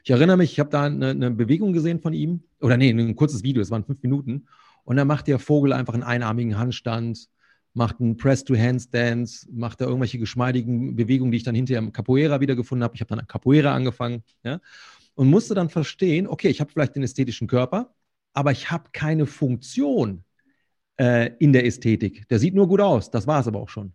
Ich 0.05 0.11
erinnere 0.11 0.39
mich, 0.39 0.53
ich 0.53 0.61
habe 0.61 0.71
da 0.71 0.85
eine, 0.85 1.11
eine, 1.11 1.31
Bewegung 1.33 1.75
gesehen 1.75 2.01
von 2.01 2.15
ihm, 2.15 2.45
oder 2.63 2.79
nee, 2.79 2.89
ein 2.89 3.15
kurzes 3.15 3.43
Video, 3.43 3.61
es 3.61 3.71
waren 3.71 3.85
fünf 3.85 4.03
Minuten. 4.03 4.47
Und 4.85 4.97
da 4.97 5.05
macht 5.05 5.27
der 5.27 5.39
Vogel 5.39 5.75
einfach 5.75 5.93
einen 5.93 6.03
einarmigen 6.03 6.57
Handstand, 6.57 7.29
macht 7.79 8.01
einen 8.01 8.17
Press-to-Handstance, 8.17 9.49
macht 9.53 9.81
da 9.81 9.87
irgendwelche 9.87 10.19
geschmeidigen 10.19 10.97
Bewegungen, 10.97 11.33
die 11.33 11.39
ich 11.39 11.45
dann 11.45 11.55
hinterher 11.55 11.79
im 11.79 11.93
Capoeira 11.93 12.41
wiedergefunden 12.41 12.85
habe. 12.85 12.95
Ich 12.95 13.01
habe 13.01 13.15
dann 13.15 13.27
Capoeira 13.27 13.75
angefangen. 13.75 14.23
Ja? 14.45 14.61
und 15.19 15.29
musste 15.31 15.53
dann 15.57 15.69
verstehen, 15.69 16.29
okay, 16.29 16.47
ich 16.47 16.61
habe 16.61 16.71
vielleicht 16.71 16.95
den 16.95 17.03
ästhetischen 17.03 17.49
Körper, 17.49 17.93
aber 18.35 18.53
ich 18.53 18.71
habe 18.71 18.91
keine 18.93 19.27
Funktion 19.27 20.23
äh, 20.97 21.33
in 21.41 21.53
der 21.53 21.67
Ästhetik. 21.67 22.29
Der 22.29 22.39
sieht 22.39 22.55
nur 22.55 22.69
gut 22.69 22.81
aus, 22.81 23.11
das 23.11 23.27
war 23.27 23.41
es 23.41 23.49
aber 23.49 23.59
auch 23.59 23.69
schon. 23.69 23.95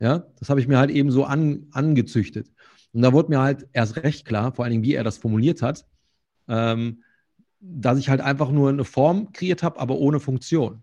Ja, 0.00 0.26
das 0.38 0.48
habe 0.48 0.60
ich 0.60 0.68
mir 0.68 0.78
halt 0.78 0.90
eben 0.90 1.10
so 1.10 1.24
an, 1.24 1.66
angezüchtet. 1.72 2.50
Und 2.92 3.02
da 3.02 3.12
wurde 3.12 3.28
mir 3.28 3.40
halt 3.40 3.68
erst 3.74 3.98
recht 3.98 4.24
klar, 4.24 4.54
vor 4.54 4.64
allen 4.64 4.72
Dingen, 4.72 4.82
wie 4.82 4.94
er 4.94 5.04
das 5.04 5.18
formuliert 5.18 5.60
hat, 5.60 5.86
ähm, 6.48 7.02
dass 7.60 7.98
ich 7.98 8.08
halt 8.08 8.22
einfach 8.22 8.50
nur 8.50 8.70
eine 8.70 8.84
Form 8.84 9.30
kreiert 9.30 9.62
habe, 9.62 9.78
aber 9.78 9.96
ohne 9.96 10.20
Funktion. 10.20 10.82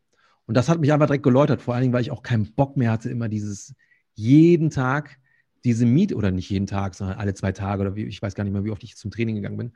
Und 0.50 0.56
das 0.56 0.68
hat 0.68 0.80
mich 0.80 0.92
einfach 0.92 1.06
direkt 1.06 1.22
geläutert, 1.22 1.62
vor 1.62 1.76
allen 1.76 1.84
Dingen, 1.84 1.94
weil 1.94 2.02
ich 2.02 2.10
auch 2.10 2.24
keinen 2.24 2.52
Bock 2.54 2.76
mehr 2.76 2.90
hatte, 2.90 3.08
immer 3.12 3.30
dieses 3.30 3.76
jeden 4.16 4.72
Tag 4.72 5.20
diese 5.64 5.86
Miete, 5.86 6.16
oder 6.16 6.32
nicht 6.32 6.50
jeden 6.50 6.66
Tag, 6.66 6.96
sondern 6.96 7.20
alle 7.20 7.36
zwei 7.36 7.52
Tage 7.52 7.82
oder 7.82 7.96
wie, 7.96 8.06
ich 8.06 8.20
weiß 8.20 8.34
gar 8.34 8.44
nicht 8.44 8.54
mehr, 8.54 8.64
wie 8.64 8.72
oft 8.72 8.84
ich 8.84 8.96
zum 8.96 9.12
Training 9.12 9.36
gegangen 9.36 9.58
bin, 9.58 9.74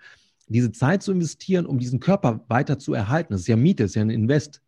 diese 0.47 0.71
Zeit 0.71 1.03
zu 1.03 1.12
investieren, 1.12 1.67
um 1.67 1.77
diesen 1.77 1.99
Körper 1.99 2.43
weiter 2.47 2.79
zu 2.79 2.95
erhalten. 2.95 3.33
Das 3.33 3.41
ist 3.41 3.47
ja 3.47 3.55
Miete, 3.55 3.83
das 3.83 3.91
ist 3.91 3.95
ja 3.95 4.01
ein 4.01 4.09
Invest, 4.09 4.63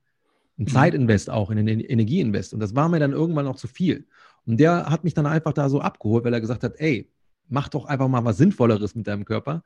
ein 0.59 0.65
mhm. 0.65 0.67
Zeitinvest 0.67 1.31
auch, 1.31 1.49
ein 1.49 1.67
Energieinvest. 1.67 2.53
Und 2.53 2.59
das 2.59 2.75
war 2.75 2.87
mir 2.87 2.99
dann 2.99 3.11
irgendwann 3.11 3.47
auch 3.47 3.55
zu 3.55 3.67
viel. 3.67 4.05
Und 4.45 4.59
der 4.59 4.85
hat 4.85 5.05
mich 5.05 5.15
dann 5.15 5.25
einfach 5.25 5.53
da 5.53 5.69
so 5.69 5.81
abgeholt, 5.81 6.23
weil 6.23 6.33
er 6.35 6.41
gesagt 6.41 6.63
hat, 6.63 6.75
ey, 6.77 7.09
mach 7.47 7.67
doch 7.67 7.85
einfach 7.85 8.07
mal 8.07 8.23
was 8.23 8.37
Sinnvolleres 8.37 8.93
mit 8.93 9.07
deinem 9.07 9.25
Körper. 9.25 9.63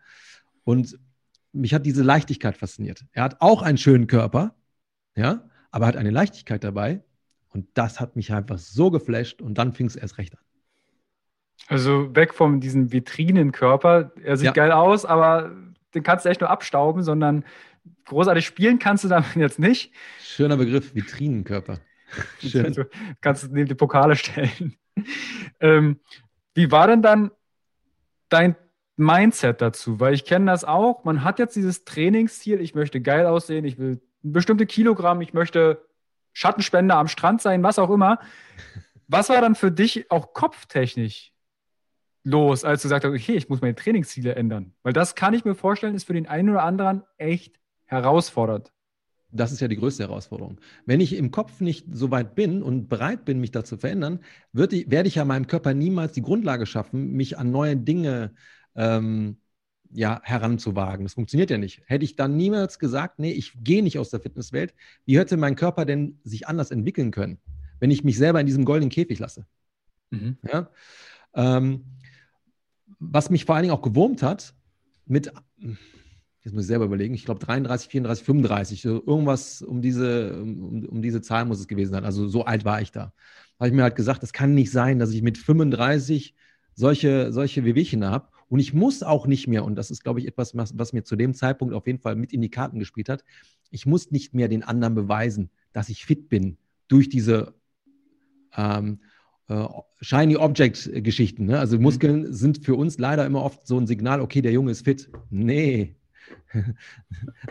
Und 0.64 0.98
mich 1.52 1.74
hat 1.74 1.86
diese 1.86 2.04
Leichtigkeit 2.04 2.56
fasziniert. 2.56 3.04
Er 3.12 3.24
hat 3.24 3.42
auch 3.42 3.62
einen 3.62 3.78
schönen 3.78 4.08
Körper, 4.08 4.56
ja, 5.18 5.49
aber 5.72 5.88
hat 5.88 5.96
eine 5.96 6.12
Leichtigkeit 6.12 6.64
dabei. 6.64 7.04
Und 7.50 7.68
das 7.74 8.00
hat 8.00 8.16
mich 8.16 8.32
einfach 8.32 8.60
so 8.60 8.92
geflasht 8.92 9.42
und 9.42 9.58
dann 9.58 9.74
fing 9.74 9.88
es 9.88 9.96
erst 9.96 10.18
recht 10.18 10.38
an. 10.38 10.44
Also 11.68 12.16
weg 12.16 12.34
von 12.34 12.60
diesem 12.60 12.92
Vitrinenkörper. 12.92 14.12
Er 14.24 14.38
sieht 14.38 14.46
ja. 14.46 14.52
geil 14.52 14.72
aus, 14.72 15.06
aber 15.06 15.52
den 15.94 16.04
kannst 16.04 16.26
du 16.26 16.30
echt 16.30 16.42
nur 16.42 16.50
abstauben, 16.50 17.04
sondern 17.04 17.44
großartig 18.06 18.46
spielen 18.46 18.80
kannst 18.80 19.04
du 19.04 19.08
damit 19.08 19.36
jetzt 19.36 19.60
nicht. 19.60 19.94
Schöner 20.22 20.58
Begriff, 20.58 20.96
Vitrinenkörper. 20.96 21.80
Schön. 22.40 22.66
Also, 22.66 22.84
kannst 23.22 23.44
du 23.44 23.48
neben 23.48 23.68
die 23.68 23.76
Pokale 23.76 24.16
stellen. 24.16 24.78
ähm, 25.60 26.00
wie 26.54 26.72
war 26.72 26.88
denn 26.88 27.02
dann 27.02 27.32
dein 28.30 28.56
Mindset 28.96 29.62
dazu? 29.62 30.00
Weil 30.00 30.14
ich 30.14 30.26
kenne 30.26 30.48
das 30.48 30.64
auch. 30.64 31.04
Man 31.04 31.24
hat 31.24 31.40
jetzt 31.40 31.56
dieses 31.56 31.86
Trainingsziel, 31.86 32.62
ich 32.62 32.76
möchte 32.76 33.02
geil 33.02 33.26
aussehen, 33.26 33.66
ich 33.66 33.78
will 33.78 34.02
bestimmte 34.22 34.66
Kilogramm, 34.66 35.22
ich 35.22 35.34
möchte 35.34 35.86
Schattenspender 36.34 36.96
am 36.96 37.08
Strand 37.08 37.42
sein, 37.42 37.64
was 37.64 37.80
auch 37.80 37.90
immer. 37.90 38.20
Was 39.08 39.30
war 39.30 39.42
dann 39.42 39.56
für 39.56 39.72
dich 39.72 40.12
auch 40.12 40.34
kopftechnisch 40.34 41.34
los, 42.24 42.64
als 42.64 42.82
du 42.82 42.88
gesagt 42.88 43.06
hast, 43.06 43.12
okay, 43.12 43.36
ich 43.36 43.50
muss 43.50 43.62
meine 43.62 43.76
Trainingsziele 43.76 44.36
ändern? 44.36 44.74
Weil 44.84 44.94
das 44.94 45.16
kann 45.16 45.34
ich 45.34 45.46
mir 45.46 45.56
vorstellen, 45.56 45.96
ist 45.96 46.06
für 46.06 46.14
den 46.14 46.28
einen 46.28 46.50
oder 46.50 46.64
anderen 46.64 47.04
echt 47.18 47.60
herausfordernd. 47.86 48.72
Das 49.32 49.52
ist 49.52 49.60
ja 49.60 49.68
die 49.68 49.78
größte 49.78 50.04
Herausforderung. 50.04 50.60
Wenn 50.86 51.02
ich 51.02 51.16
im 51.16 51.32
Kopf 51.32 51.62
nicht 51.62 51.88
so 51.92 52.10
weit 52.10 52.34
bin 52.36 52.64
und 52.64 52.88
bereit 52.88 53.26
bin, 53.26 53.40
mich 53.40 53.52
da 53.52 53.64
zu 53.64 53.78
verändern, 53.78 54.20
ich, 54.54 54.90
werde 54.90 55.08
ich 55.08 55.16
ja 55.16 55.26
meinem 55.26 55.46
Körper 55.46 55.74
niemals 55.74 56.14
die 56.14 56.24
Grundlage 56.24 56.66
schaffen, 56.66 57.12
mich 57.12 57.38
an 57.38 57.52
neue 57.52 57.78
Dinge 57.78 58.34
ähm, 58.76 59.38
ja, 59.92 60.22
heranzuwagen. 60.24 61.06
Das 61.06 61.14
funktioniert 61.14 61.50
ja 61.50 61.58
nicht. 61.58 61.82
Hätte 61.86 62.06
ich 62.06 62.16
dann 62.16 62.38
niemals 62.38 62.80
gesagt, 62.80 63.20
nee, 63.20 63.32
ich 63.32 63.54
gehe 63.64 63.84
nicht 63.84 63.98
aus 63.98 64.10
der 64.10 64.20
Fitnesswelt, 64.20 64.74
wie 65.06 65.18
hätte 65.18 65.38
mein 65.38 65.56
Körper 65.56 65.86
denn 65.86 66.20
sich 66.24 66.48
anders 66.48 66.72
entwickeln 66.72 67.12
können, 67.12 67.40
wenn 67.80 67.92
ich 67.92 68.04
mich 68.04 68.18
selber 68.18 68.40
in 68.40 68.46
diesem 68.46 68.66
goldenen 68.66 68.90
Käfig 68.90 69.20
lasse? 69.20 69.46
Mhm. 70.12 70.38
Ja? 70.52 70.70
Ähm, 71.34 71.86
was 73.00 73.30
mich 73.30 73.46
vor 73.46 73.56
allen 73.56 73.64
Dingen 73.64 73.74
auch 73.74 73.82
gewurmt 73.82 74.22
hat, 74.22 74.54
mit, 75.06 75.32
jetzt 76.44 76.54
muss 76.54 76.64
ich 76.64 76.68
selber 76.68 76.86
überlegen, 76.86 77.14
ich 77.14 77.26
glaube 77.26 77.44
33, 77.44 77.90
34, 77.90 78.26
35, 78.26 78.86
irgendwas 78.86 79.62
um 79.62 79.82
diese, 79.82 80.42
um, 80.42 80.86
um 80.86 81.02
diese 81.02 81.22
Zahl 81.22 81.46
muss 81.46 81.60
es 81.60 81.68
gewesen 81.68 81.92
sein. 81.92 82.06
Also 82.06 82.28
so 82.28 82.46
alt 82.46 82.66
war 82.66 82.82
ich 82.82 82.92
da. 82.92 83.14
Da 83.58 83.66
habe 83.66 83.70
ich 83.70 83.74
mir 83.74 83.84
halt 83.84 83.96
gesagt, 83.96 84.24
es 84.24 84.34
kann 84.34 84.54
nicht 84.54 84.72
sein, 84.72 85.00
dass 85.00 85.12
ich 85.12 85.22
mit 85.22 85.38
35 85.38 86.36
solche, 86.76 87.34
solche 87.34 87.66
Wehwehchen 87.66 88.06
habe. 88.06 88.30
Und 88.50 88.60
ich 88.60 88.74
muss 88.74 89.04
auch 89.04 89.28
nicht 89.28 89.48
mehr, 89.48 89.64
und 89.64 89.76
das 89.76 89.92
ist, 89.92 90.04
glaube 90.04 90.20
ich, 90.20 90.28
etwas, 90.28 90.58
was, 90.58 90.78
was, 90.78 90.92
mir 90.92 91.04
zu 91.04 91.16
dem 91.16 91.34
Zeitpunkt 91.34 91.74
auf 91.74 91.86
jeden 91.88 92.00
Fall 92.00 92.16
mit 92.16 92.34
in 92.34 92.42
die 92.42 92.50
Karten 92.50 92.80
gespielt 92.80 93.08
hat, 93.08 93.24
ich 93.70 93.86
muss 93.86 94.12
nicht 94.12 94.34
mehr 94.34 94.48
den 94.48 94.64
anderen 94.64 94.96
beweisen, 94.96 95.50
dass 95.72 95.90
ich 95.90 96.06
fit 96.06 96.30
bin 96.30 96.58
durch 96.88 97.10
diese 97.10 97.54
ähm, 98.58 99.00
äh, 99.48 99.68
Shiny 100.02 100.38
Object-Geschichten. 100.38 101.46
Ne? 101.46 101.60
Also 101.60 101.78
mhm. 101.78 101.84
Muskeln 101.84 102.22
mhm. 102.22 102.34
sind 102.34 102.66
für 102.66 102.76
uns 102.76 102.98
leider 102.98 103.26
immer 103.26 103.44
oft 103.44 103.68
so 103.68 103.78
ein 103.78 103.88
Signal, 103.88 104.22
okay, 104.22 104.42
der 104.42 104.52
Junge 104.52 104.72
ist 104.72 104.86
fit. 104.86 105.10
Nee. 105.30 105.96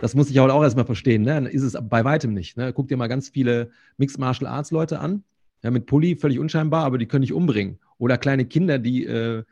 Das 0.00 0.14
muss 0.14 0.30
ich 0.30 0.38
auch 0.38 0.62
erstmal 0.62 0.84
verstehen. 0.84 1.22
Ne? 1.22 1.34
Dann 1.34 1.46
ist 1.46 1.62
es 1.62 1.76
bei 1.88 2.04
weitem 2.04 2.32
nicht. 2.32 2.56
Ne? 2.56 2.72
Guck 2.72 2.88
dir 2.88 2.96
mal 2.96 3.08
ganz 3.08 3.28
viele 3.28 3.70
Mixed 3.96 4.18
Martial 4.18 4.48
Arts 4.48 4.70
Leute 4.70 5.00
an. 5.00 5.24
Ja, 5.62 5.70
mit 5.72 5.87
Pulli 5.87 6.14
völlig 6.14 6.38
unscheinbar, 6.38 6.84
aber 6.84 6.98
die 6.98 7.06
können 7.06 7.22
dich 7.22 7.32
umbringen. 7.32 7.78
Oder 7.98 8.16
kleine 8.18 8.44
Kinder, 8.44 8.78
die 8.78 9.04
äh, 9.04 9.42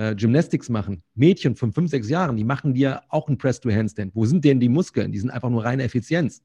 äh, 0.00 0.14
Gymnastics 0.14 0.70
machen. 0.70 1.02
Mädchen 1.14 1.56
von 1.56 1.72
fünf, 1.72 1.90
sechs 1.90 2.08
Jahren, 2.08 2.36
die 2.36 2.44
machen 2.44 2.72
dir 2.72 3.02
auch 3.10 3.28
einen 3.28 3.36
Press-to-Handstand. 3.36 4.14
Wo 4.14 4.24
sind 4.24 4.44
denn 4.46 4.58
die 4.58 4.70
Muskeln? 4.70 5.12
Die 5.12 5.18
sind 5.18 5.28
einfach 5.28 5.50
nur 5.50 5.62
reine 5.62 5.82
Effizienz. 5.82 6.42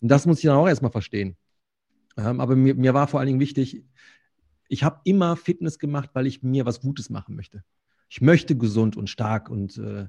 Und 0.00 0.08
das 0.10 0.24
muss 0.24 0.38
ich 0.38 0.44
dann 0.44 0.56
auch 0.56 0.66
erstmal 0.66 0.90
verstehen. 0.90 1.36
Ähm, 2.16 2.40
aber 2.40 2.56
mir, 2.56 2.74
mir 2.74 2.94
war 2.94 3.06
vor 3.06 3.20
allen 3.20 3.26
Dingen 3.26 3.40
wichtig, 3.40 3.84
ich 4.68 4.82
habe 4.82 5.00
immer 5.04 5.36
Fitness 5.36 5.78
gemacht, 5.78 6.10
weil 6.14 6.26
ich 6.26 6.42
mir 6.42 6.64
was 6.64 6.80
Gutes 6.80 7.10
machen 7.10 7.36
möchte. 7.36 7.62
Ich 8.08 8.22
möchte 8.22 8.56
gesund 8.56 8.96
und 8.96 9.10
stark 9.10 9.50
und 9.50 9.76
äh, 9.76 10.06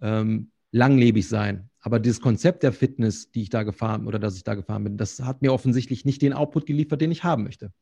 ähm, 0.00 0.50
langlebig 0.72 1.28
sein. 1.28 1.70
Aber 1.78 2.00
dieses 2.00 2.20
Konzept 2.20 2.64
der 2.64 2.72
Fitness, 2.72 3.30
die 3.30 3.42
ich 3.42 3.50
da 3.50 3.62
gefahren 3.62 4.08
oder 4.08 4.18
dass 4.18 4.36
ich 4.36 4.42
da 4.42 4.54
gefahren 4.54 4.82
bin, 4.82 4.96
das 4.96 5.20
hat 5.20 5.40
mir 5.40 5.52
offensichtlich 5.52 6.04
nicht 6.04 6.20
den 6.20 6.32
Output 6.32 6.66
geliefert, 6.66 7.00
den 7.00 7.12
ich 7.12 7.22
haben 7.22 7.44
möchte. 7.44 7.72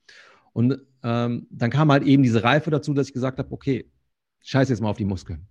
Und 0.53 0.83
ähm, 1.03 1.47
dann 1.51 1.71
kam 1.71 1.91
halt 1.91 2.03
eben 2.03 2.23
diese 2.23 2.45
Reife 2.45 2.71
dazu, 2.71 2.93
dass 2.93 3.07
ich 3.09 3.15
gesagt 3.15 3.39
habe, 3.39 3.51
okay, 3.51 3.87
scheiß 4.43 4.69
jetzt 4.69 4.81
mal 4.81 4.91
auf 4.91 4.97
die 4.97 5.05
Muskeln. 5.05 5.47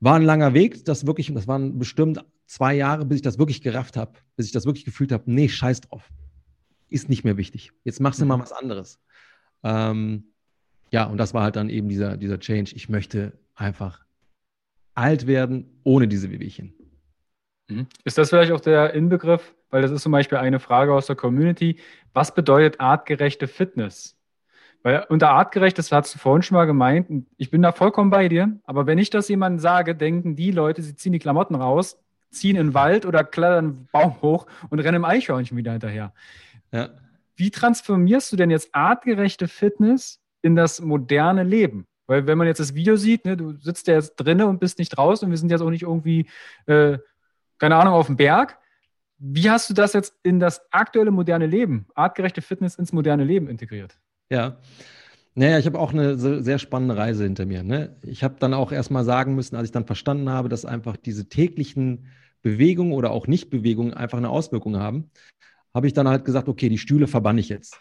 War 0.00 0.16
ein 0.16 0.22
langer 0.22 0.54
Weg, 0.54 0.84
das 0.84 1.06
wirklich, 1.06 1.32
das 1.32 1.46
waren 1.46 1.78
bestimmt 1.78 2.24
zwei 2.46 2.74
Jahre, 2.74 3.04
bis 3.04 3.16
ich 3.16 3.22
das 3.22 3.38
wirklich 3.38 3.62
gerafft 3.62 3.96
habe, 3.96 4.12
bis 4.36 4.46
ich 4.46 4.52
das 4.52 4.66
wirklich 4.66 4.84
gefühlt 4.84 5.12
habe, 5.12 5.24
nee, 5.26 5.48
scheiß 5.48 5.82
drauf. 5.82 6.10
Ist 6.88 7.08
nicht 7.08 7.24
mehr 7.24 7.36
wichtig. 7.36 7.72
Jetzt 7.84 8.00
machst 8.00 8.20
du 8.20 8.26
mal 8.26 8.36
mhm. 8.36 8.42
was 8.42 8.52
anderes. 8.52 9.00
Ähm, 9.62 10.24
ja, 10.90 11.04
und 11.04 11.18
das 11.18 11.32
war 11.32 11.44
halt 11.44 11.56
dann 11.56 11.70
eben 11.70 11.88
dieser, 11.88 12.16
dieser 12.16 12.38
Change. 12.38 12.72
Ich 12.74 12.88
möchte 12.88 13.38
einfach 13.54 14.04
alt 14.94 15.26
werden 15.26 15.80
ohne 15.84 16.08
diese 16.08 16.30
Wehwehchen. 16.30 16.74
Mhm. 17.68 17.86
Ist 18.04 18.18
das 18.18 18.28
vielleicht 18.28 18.52
auch 18.52 18.60
der 18.60 18.92
Inbegriff, 18.92 19.54
weil 19.70 19.82
das 19.82 19.90
ist 19.90 20.02
zum 20.02 20.12
Beispiel 20.12 20.38
eine 20.38 20.60
Frage 20.60 20.92
aus 20.92 21.06
der 21.06 21.16
Community, 21.16 21.78
was 22.12 22.34
bedeutet 22.34 22.80
artgerechte 22.80 23.48
Fitness? 23.48 24.18
Weil 24.82 25.06
unter 25.08 25.30
artgerecht, 25.30 25.78
das 25.78 25.92
hast 25.92 26.14
du 26.14 26.18
vorhin 26.18 26.42
schon 26.42 26.56
mal 26.56 26.64
gemeint, 26.64 27.26
ich 27.36 27.50
bin 27.50 27.62
da 27.62 27.72
vollkommen 27.72 28.10
bei 28.10 28.28
dir, 28.28 28.58
aber 28.64 28.86
wenn 28.86 28.98
ich 28.98 29.10
das 29.10 29.28
jemandem 29.28 29.60
sage, 29.60 29.94
denken 29.94 30.34
die 30.34 30.50
Leute, 30.50 30.82
sie 30.82 30.96
ziehen 30.96 31.12
die 31.12 31.20
Klamotten 31.20 31.54
raus, 31.54 31.98
ziehen 32.30 32.56
in 32.56 32.68
den 32.68 32.74
Wald 32.74 33.06
oder 33.06 33.22
klettern 33.22 33.64
einen 33.64 33.88
Baum 33.92 34.20
hoch 34.22 34.46
und 34.70 34.80
rennen 34.80 34.96
im 34.96 35.04
Eichhörnchen 35.04 35.56
wieder 35.56 35.72
hinterher. 35.72 36.12
Ja. 36.72 36.88
Wie 37.36 37.50
transformierst 37.50 38.32
du 38.32 38.36
denn 38.36 38.50
jetzt 38.50 38.74
artgerechte 38.74 39.46
Fitness 39.46 40.20
in 40.42 40.56
das 40.56 40.80
moderne 40.80 41.44
Leben? 41.44 41.86
Weil 42.06 42.26
wenn 42.26 42.38
man 42.38 42.46
jetzt 42.46 42.60
das 42.60 42.74
Video 42.74 42.96
sieht, 42.96 43.24
ne, 43.24 43.36
du 43.36 43.52
sitzt 43.60 43.86
ja 43.86 43.94
jetzt 43.94 44.16
drinnen 44.16 44.48
und 44.48 44.58
bist 44.58 44.78
nicht 44.78 44.90
draußen 44.90 45.26
und 45.26 45.30
wir 45.30 45.38
sind 45.38 45.50
jetzt 45.50 45.60
auch 45.60 45.70
nicht 45.70 45.82
irgendwie, 45.82 46.26
äh, 46.66 46.98
keine 47.58 47.76
Ahnung, 47.76 47.94
auf 47.94 48.06
dem 48.06 48.16
Berg. 48.16 48.58
Wie 49.18 49.48
hast 49.48 49.70
du 49.70 49.74
das 49.74 49.92
jetzt 49.92 50.16
in 50.24 50.40
das 50.40 50.60
aktuelle 50.72 51.12
moderne 51.12 51.46
Leben, 51.46 51.86
artgerechte 51.94 52.42
Fitness 52.42 52.74
ins 52.74 52.92
moderne 52.92 53.22
Leben 53.22 53.48
integriert? 53.48 53.98
Ja. 54.32 54.56
Naja, 55.34 55.58
ich 55.58 55.66
habe 55.66 55.78
auch 55.78 55.92
eine 55.92 56.16
sehr 56.16 56.58
spannende 56.58 56.96
Reise 56.96 57.24
hinter 57.24 57.44
mir. 57.44 57.62
Ne? 57.62 57.98
Ich 58.02 58.24
habe 58.24 58.36
dann 58.38 58.54
auch 58.54 58.72
erstmal 58.72 59.04
sagen 59.04 59.34
müssen, 59.34 59.56
als 59.56 59.66
ich 59.66 59.72
dann 59.72 59.84
verstanden 59.84 60.30
habe, 60.30 60.48
dass 60.48 60.64
einfach 60.64 60.96
diese 60.96 61.28
täglichen 61.28 62.06
Bewegungen 62.40 62.92
oder 62.92 63.10
auch 63.10 63.26
Nichtbewegungen 63.26 63.92
einfach 63.92 64.16
eine 64.16 64.30
Auswirkung 64.30 64.78
haben, 64.78 65.10
habe 65.74 65.86
ich 65.86 65.92
dann 65.92 66.08
halt 66.08 66.24
gesagt, 66.24 66.48
okay, 66.48 66.70
die 66.70 66.78
Stühle 66.78 67.08
verbanne 67.08 67.40
ich 67.40 67.50
jetzt. 67.50 67.78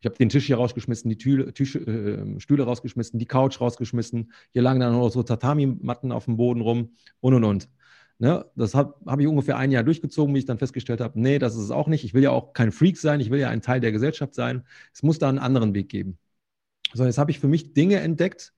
Ich 0.00 0.06
habe 0.06 0.16
den 0.16 0.30
Tisch 0.30 0.46
hier 0.46 0.56
rausgeschmissen, 0.56 1.10
die 1.10 1.18
Tüle, 1.18 1.52
Tisch, 1.52 1.76
äh, 1.76 2.40
Stühle 2.40 2.64
rausgeschmissen, 2.64 3.18
die 3.18 3.26
Couch 3.26 3.60
rausgeschmissen. 3.60 4.32
Hier 4.52 4.62
lagen 4.62 4.80
dann 4.80 4.92
noch 4.92 5.10
so 5.10 5.22
Tatami-Matten 5.22 6.10
auf 6.10 6.24
dem 6.24 6.38
Boden 6.38 6.62
rum 6.62 6.96
und 7.20 7.34
und 7.34 7.44
und. 7.44 7.68
Ne? 8.22 8.46
Das 8.54 8.76
habe 8.76 8.94
hab 9.04 9.18
ich 9.18 9.26
ungefähr 9.26 9.56
ein 9.56 9.72
Jahr 9.72 9.82
durchgezogen, 9.82 10.32
wie 10.32 10.38
ich 10.38 10.44
dann 10.44 10.58
festgestellt 10.58 11.00
habe, 11.00 11.20
nee, 11.20 11.40
das 11.40 11.56
ist 11.56 11.62
es 11.62 11.70
auch 11.72 11.88
nicht. 11.88 12.04
Ich 12.04 12.14
will 12.14 12.22
ja 12.22 12.30
auch 12.30 12.52
kein 12.52 12.70
Freak 12.70 12.96
sein, 12.96 13.18
ich 13.18 13.30
will 13.30 13.40
ja 13.40 13.48
ein 13.48 13.62
Teil 13.62 13.80
der 13.80 13.90
Gesellschaft 13.90 14.36
sein. 14.36 14.62
Es 14.94 15.02
muss 15.02 15.18
da 15.18 15.28
einen 15.28 15.40
anderen 15.40 15.74
Weg 15.74 15.88
geben. 15.88 16.18
So, 16.94 17.04
jetzt 17.04 17.18
habe 17.18 17.32
ich 17.32 17.40
für 17.40 17.48
mich 17.48 17.72
Dinge 17.72 17.96
entdeckt. 17.96 18.54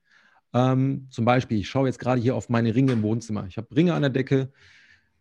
Ähm, 0.52 1.06
zum 1.08 1.24
Beispiel, 1.24 1.60
ich 1.60 1.66
schaue 1.70 1.86
jetzt 1.86 1.98
gerade 1.98 2.20
hier 2.20 2.36
auf 2.36 2.50
meine 2.50 2.74
Ringe 2.74 2.92
im 2.92 3.02
Wohnzimmer. 3.02 3.46
Ich 3.46 3.56
habe 3.56 3.74
Ringe 3.74 3.94
an 3.94 4.02
der 4.02 4.10
Decke. 4.10 4.52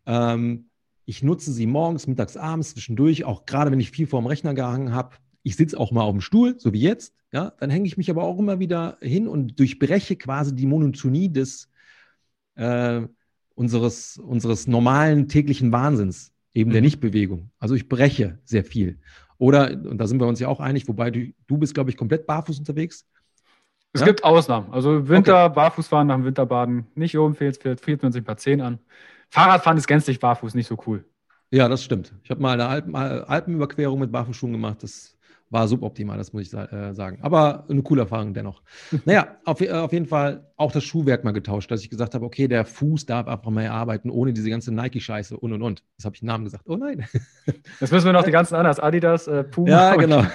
Ähm, 0.05 0.65
ich 1.05 1.23
nutze 1.23 1.53
sie 1.53 1.65
morgens, 1.65 2.07
mittags, 2.07 2.35
abends, 2.35 2.71
zwischendurch, 2.71 3.23
auch 3.23 3.45
gerade 3.45 3.71
wenn 3.71 3.79
ich 3.79 3.91
viel 3.91 4.07
vor 4.07 4.21
dem 4.21 4.27
Rechner 4.27 4.53
gehangen 4.53 4.93
habe. 4.93 5.15
Ich 5.43 5.55
sitze 5.55 5.79
auch 5.79 5.93
mal 5.93 6.01
auf 6.01 6.11
dem 6.11 6.19
Stuhl, 6.19 6.59
so 6.59 6.73
wie 6.73 6.81
jetzt. 6.81 7.15
Ja, 7.31 7.53
dann 7.61 7.69
hänge 7.69 7.87
ich 7.87 7.95
mich 7.95 8.09
aber 8.09 8.23
auch 8.23 8.37
immer 8.37 8.59
wieder 8.59 8.97
hin 8.99 9.29
und 9.29 9.57
durchbreche 9.57 10.17
quasi 10.17 10.53
die 10.53 10.65
Monotonie 10.65 11.31
des, 11.31 11.69
äh, 12.55 13.03
unseres, 13.55 14.17
unseres 14.17 14.67
normalen 14.67 15.27
täglichen 15.27 15.71
Wahnsinns, 15.71 16.33
eben 16.53 16.71
der 16.71 16.81
mhm. 16.81 16.85
Nichtbewegung. 16.85 17.51
Also 17.59 17.75
ich 17.75 17.87
breche 17.87 18.39
sehr 18.43 18.63
viel. 18.63 18.99
Oder, 19.37 19.71
und 19.71 19.97
da 19.97 20.07
sind 20.07 20.19
wir 20.19 20.27
uns 20.27 20.39
ja 20.39 20.47
auch 20.47 20.59
einig, 20.59 20.87
wobei 20.87 21.11
du, 21.11 21.33
du 21.47 21.57
bist, 21.57 21.73
glaube 21.73 21.89
ich, 21.89 21.97
komplett 21.97 22.25
barfuß 22.25 22.59
unterwegs. 22.59 23.05
Es 23.91 24.01
ja? 24.01 24.07
gibt 24.07 24.23
Ausnahmen. 24.23 24.71
Also 24.71 25.07
Winter, 25.07 25.45
okay. 25.45 25.55
Barfußfahren 25.55 26.07
nach 26.07 26.15
dem 26.15 26.25
Winterbaden 26.25 26.87
nicht 26.95 27.17
oben 27.17 27.35
fehlt, 27.35 27.57
fehlt 27.57 28.01
man 28.01 28.11
sich 28.11 28.21
ein 28.21 28.25
paar 28.25 28.37
Zehen 28.37 28.61
an. 28.61 28.79
Fahrradfahren 29.29 29.77
ist 29.77 29.87
gänzlich 29.87 30.19
barfuß, 30.19 30.55
nicht 30.55 30.67
so 30.67 30.77
cool. 30.87 31.05
Ja, 31.51 31.67
das 31.69 31.83
stimmt. 31.83 32.13
Ich 32.23 32.31
habe 32.31 32.41
mal 32.41 32.53
eine 32.53 32.67
Alpen, 32.67 32.95
Alpenüberquerung 32.95 33.99
mit 33.99 34.11
Barfußschuhen 34.11 34.51
gemacht. 34.51 34.81
Das 34.81 35.12
war 35.53 35.67
suboptimal, 35.67 36.17
das 36.17 36.33
muss 36.33 36.41
ich 36.41 36.53
äh, 36.53 36.93
sagen. 36.93 37.19
Aber 37.21 37.65
eine 37.69 37.83
coole 37.83 38.01
Erfahrung 38.01 38.33
dennoch. 38.33 38.63
naja, 39.05 39.37
auf, 39.45 39.61
äh, 39.61 39.69
auf, 39.69 39.93
jeden 39.93 40.07
Fall 40.07 40.51
auch 40.57 40.71
das 40.71 40.83
Schuhwerk 40.83 41.23
mal 41.23 41.31
getauscht, 41.31 41.69
dass 41.69 41.81
ich 41.81 41.89
gesagt 41.89 42.15
habe, 42.15 42.25
okay, 42.25 42.47
der 42.47 42.65
Fuß 42.65 43.05
darf 43.05 43.27
einfach 43.27 43.51
mehr 43.51 43.71
arbeiten, 43.71 44.09
ohne 44.09 44.33
diese 44.33 44.49
ganze 44.49 44.73
Nike-Scheiße 44.73 45.37
und 45.37 45.53
und 45.53 45.61
und. 45.61 45.83
Das 45.95 46.05
habe 46.05 46.15
ich 46.15 46.21
den 46.21 46.27
Namen 46.27 46.43
gesagt. 46.43 46.65
Oh 46.67 46.75
nein. 46.75 47.05
Jetzt 47.79 47.91
müssen 47.93 48.05
wir 48.05 48.13
noch 48.13 48.23
die 48.23 48.31
ganzen 48.31 48.55
anders. 48.55 48.79
Adidas, 48.79 49.27
äh, 49.27 49.43
Puma. 49.43 49.69
Ja, 49.69 49.95
genau. 49.95 50.25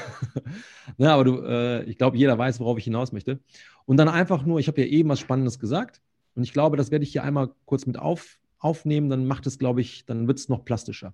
ja, 0.98 1.14
aber 1.14 1.24
du, 1.24 1.42
äh, 1.42 1.82
ich 1.82 1.98
glaube, 1.98 2.16
jeder 2.16 2.38
weiß, 2.38 2.60
worauf 2.60 2.78
ich 2.78 2.84
hinaus 2.84 3.12
möchte. 3.12 3.40
Und 3.84 3.96
dann 3.96 4.08
einfach 4.08 4.46
nur, 4.46 4.60
ich 4.60 4.68
habe 4.68 4.80
ja 4.80 4.86
eben 4.86 5.08
was 5.08 5.18
Spannendes 5.18 5.58
gesagt. 5.58 6.00
Und 6.36 6.44
ich 6.44 6.52
glaube, 6.52 6.76
das 6.76 6.92
werde 6.92 7.02
ich 7.02 7.10
hier 7.10 7.24
einmal 7.24 7.50
kurz 7.64 7.86
mit 7.86 7.98
auf, 7.98 8.38
aufnehmen. 8.60 9.10
Dann 9.10 9.26
macht 9.26 9.48
es, 9.48 9.58
glaube 9.58 9.80
ich, 9.80 10.06
dann 10.06 10.28
wird 10.28 10.38
es 10.38 10.48
noch 10.48 10.64
plastischer. 10.64 11.12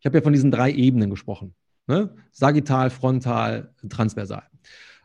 Ich 0.00 0.06
habe 0.06 0.18
ja 0.18 0.22
von 0.22 0.34
diesen 0.34 0.50
drei 0.50 0.70
Ebenen 0.70 1.08
gesprochen. 1.08 1.54
Ne? 1.88 2.14
Sagittal, 2.30 2.90
frontal, 2.90 3.74
transversal. 3.88 4.44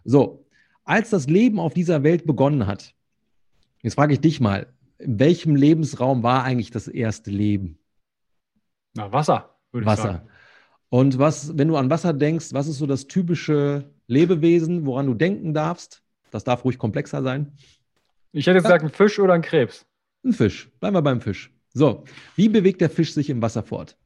So, 0.04 0.46
als 0.84 1.10
das 1.10 1.28
Leben 1.28 1.60
auf 1.60 1.74
dieser 1.74 2.04
Welt 2.04 2.26
begonnen 2.26 2.67
hat, 2.67 2.93
jetzt 3.82 3.96
frage 3.96 4.13
ich 4.13 4.19
dich 4.19 4.41
mal, 4.41 4.67
in 4.98 5.17
welchem 5.17 5.56
Lebensraum 5.56 6.24
war 6.24 6.43
eigentlich 6.43 6.72
das 6.72 6.88
erste 6.88 7.32
Leben? 7.32 7.80
Na, 8.93 9.12
Wasser, 9.12 9.58
würde 9.72 9.88
Wasser. 9.88 10.04
ich 10.04 10.12
sagen. 10.12 10.30
Und 10.89 11.17
was, 11.17 11.58
wenn 11.58 11.69
du 11.69 11.78
an 11.78 11.89
Wasser 11.89 12.13
denkst, 12.13 12.48
was 12.52 12.67
ist 12.67 12.78
so 12.78 12.86
das 12.86 13.08
typische 13.08 13.89
Lebewesen, 14.08 14.86
woran 14.86 15.08
du 15.08 15.13
denken 15.13 15.54
darfst? 15.54 16.04
Das 16.32 16.43
darf 16.43 16.65
ruhig 16.65 16.78
komplexer 16.78 17.24
sein. 17.24 17.54
Ich 18.34 18.46
hätte 18.46 18.62
gesagt, 18.62 18.84
ein 18.84 18.89
Fisch 18.89 19.19
oder 19.19 19.34
ein 19.34 19.41
Krebs. 19.41 19.86
Ein 20.24 20.34
Fisch. 20.34 20.69
Bleiben 20.80 20.96
wir 20.96 21.02
beim 21.02 21.22
Fisch. 21.22 21.52
So, 21.74 22.04
wie 22.36 22.50
bewegt 22.50 22.82
der 22.82 22.89
Fisch 22.89 23.13
sich 23.13 23.30
im 23.30 23.41
Wasser 23.41 23.63
fort? 23.63 23.98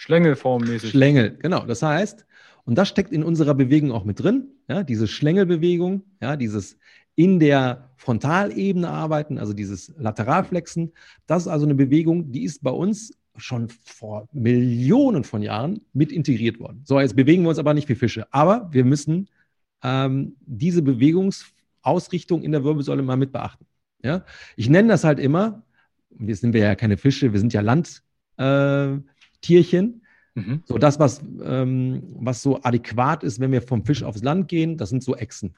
Schlängelformmäßig. 0.00 0.92
Schlängel, 0.92 1.36
genau. 1.42 1.66
Das 1.66 1.82
heißt, 1.82 2.24
und 2.64 2.78
das 2.78 2.88
steckt 2.88 3.12
in 3.12 3.22
unserer 3.22 3.52
Bewegung 3.52 3.92
auch 3.92 4.04
mit 4.04 4.22
drin, 4.22 4.48
ja, 4.66 4.82
diese 4.82 5.06
Schlängelbewegung, 5.06 6.04
ja, 6.22 6.36
dieses 6.36 6.78
in 7.16 7.38
der 7.38 7.90
Frontalebene 7.98 8.88
arbeiten, 8.88 9.36
also 9.36 9.52
dieses 9.52 9.92
Lateralflexen. 9.98 10.92
Das 11.26 11.42
ist 11.42 11.48
also 11.48 11.66
eine 11.66 11.74
Bewegung, 11.74 12.32
die 12.32 12.44
ist 12.44 12.62
bei 12.62 12.70
uns 12.70 13.12
schon 13.36 13.68
vor 13.68 14.26
Millionen 14.32 15.22
von 15.22 15.42
Jahren 15.42 15.82
mit 15.92 16.12
integriert 16.12 16.58
worden. 16.60 16.80
So, 16.86 16.98
jetzt 16.98 17.14
bewegen 17.14 17.42
wir 17.42 17.50
uns 17.50 17.58
aber 17.58 17.74
nicht 17.74 17.90
wie 17.90 17.94
Fische, 17.94 18.26
aber 18.32 18.70
wir 18.72 18.86
müssen 18.86 19.28
ähm, 19.82 20.34
diese 20.40 20.80
Bewegungsausrichtung 20.80 22.42
in 22.42 22.52
der 22.52 22.64
Wirbelsäule 22.64 23.02
mal 23.02 23.18
mit 23.18 23.32
beachten. 23.32 23.66
Ja? 24.02 24.24
Ich 24.56 24.70
nenne 24.70 24.88
das 24.88 25.04
halt 25.04 25.18
immer, 25.18 25.62
wir 26.08 26.36
sind 26.36 26.54
ja 26.54 26.74
keine 26.74 26.96
Fische, 26.96 27.34
wir 27.34 27.38
sind 27.38 27.52
ja 27.52 27.60
Land, 27.60 28.02
äh, 28.38 28.96
Tierchen. 29.40 30.02
Mhm. 30.34 30.62
So 30.64 30.78
das, 30.78 30.98
was, 30.98 31.22
ähm, 31.42 32.02
was 32.16 32.42
so 32.42 32.62
adäquat 32.62 33.24
ist, 33.24 33.40
wenn 33.40 33.52
wir 33.52 33.62
vom 33.62 33.84
Fisch 33.84 34.02
aufs 34.02 34.22
Land 34.22 34.48
gehen, 34.48 34.76
das 34.76 34.90
sind 34.90 35.02
so 35.02 35.16
Echsen. 35.16 35.54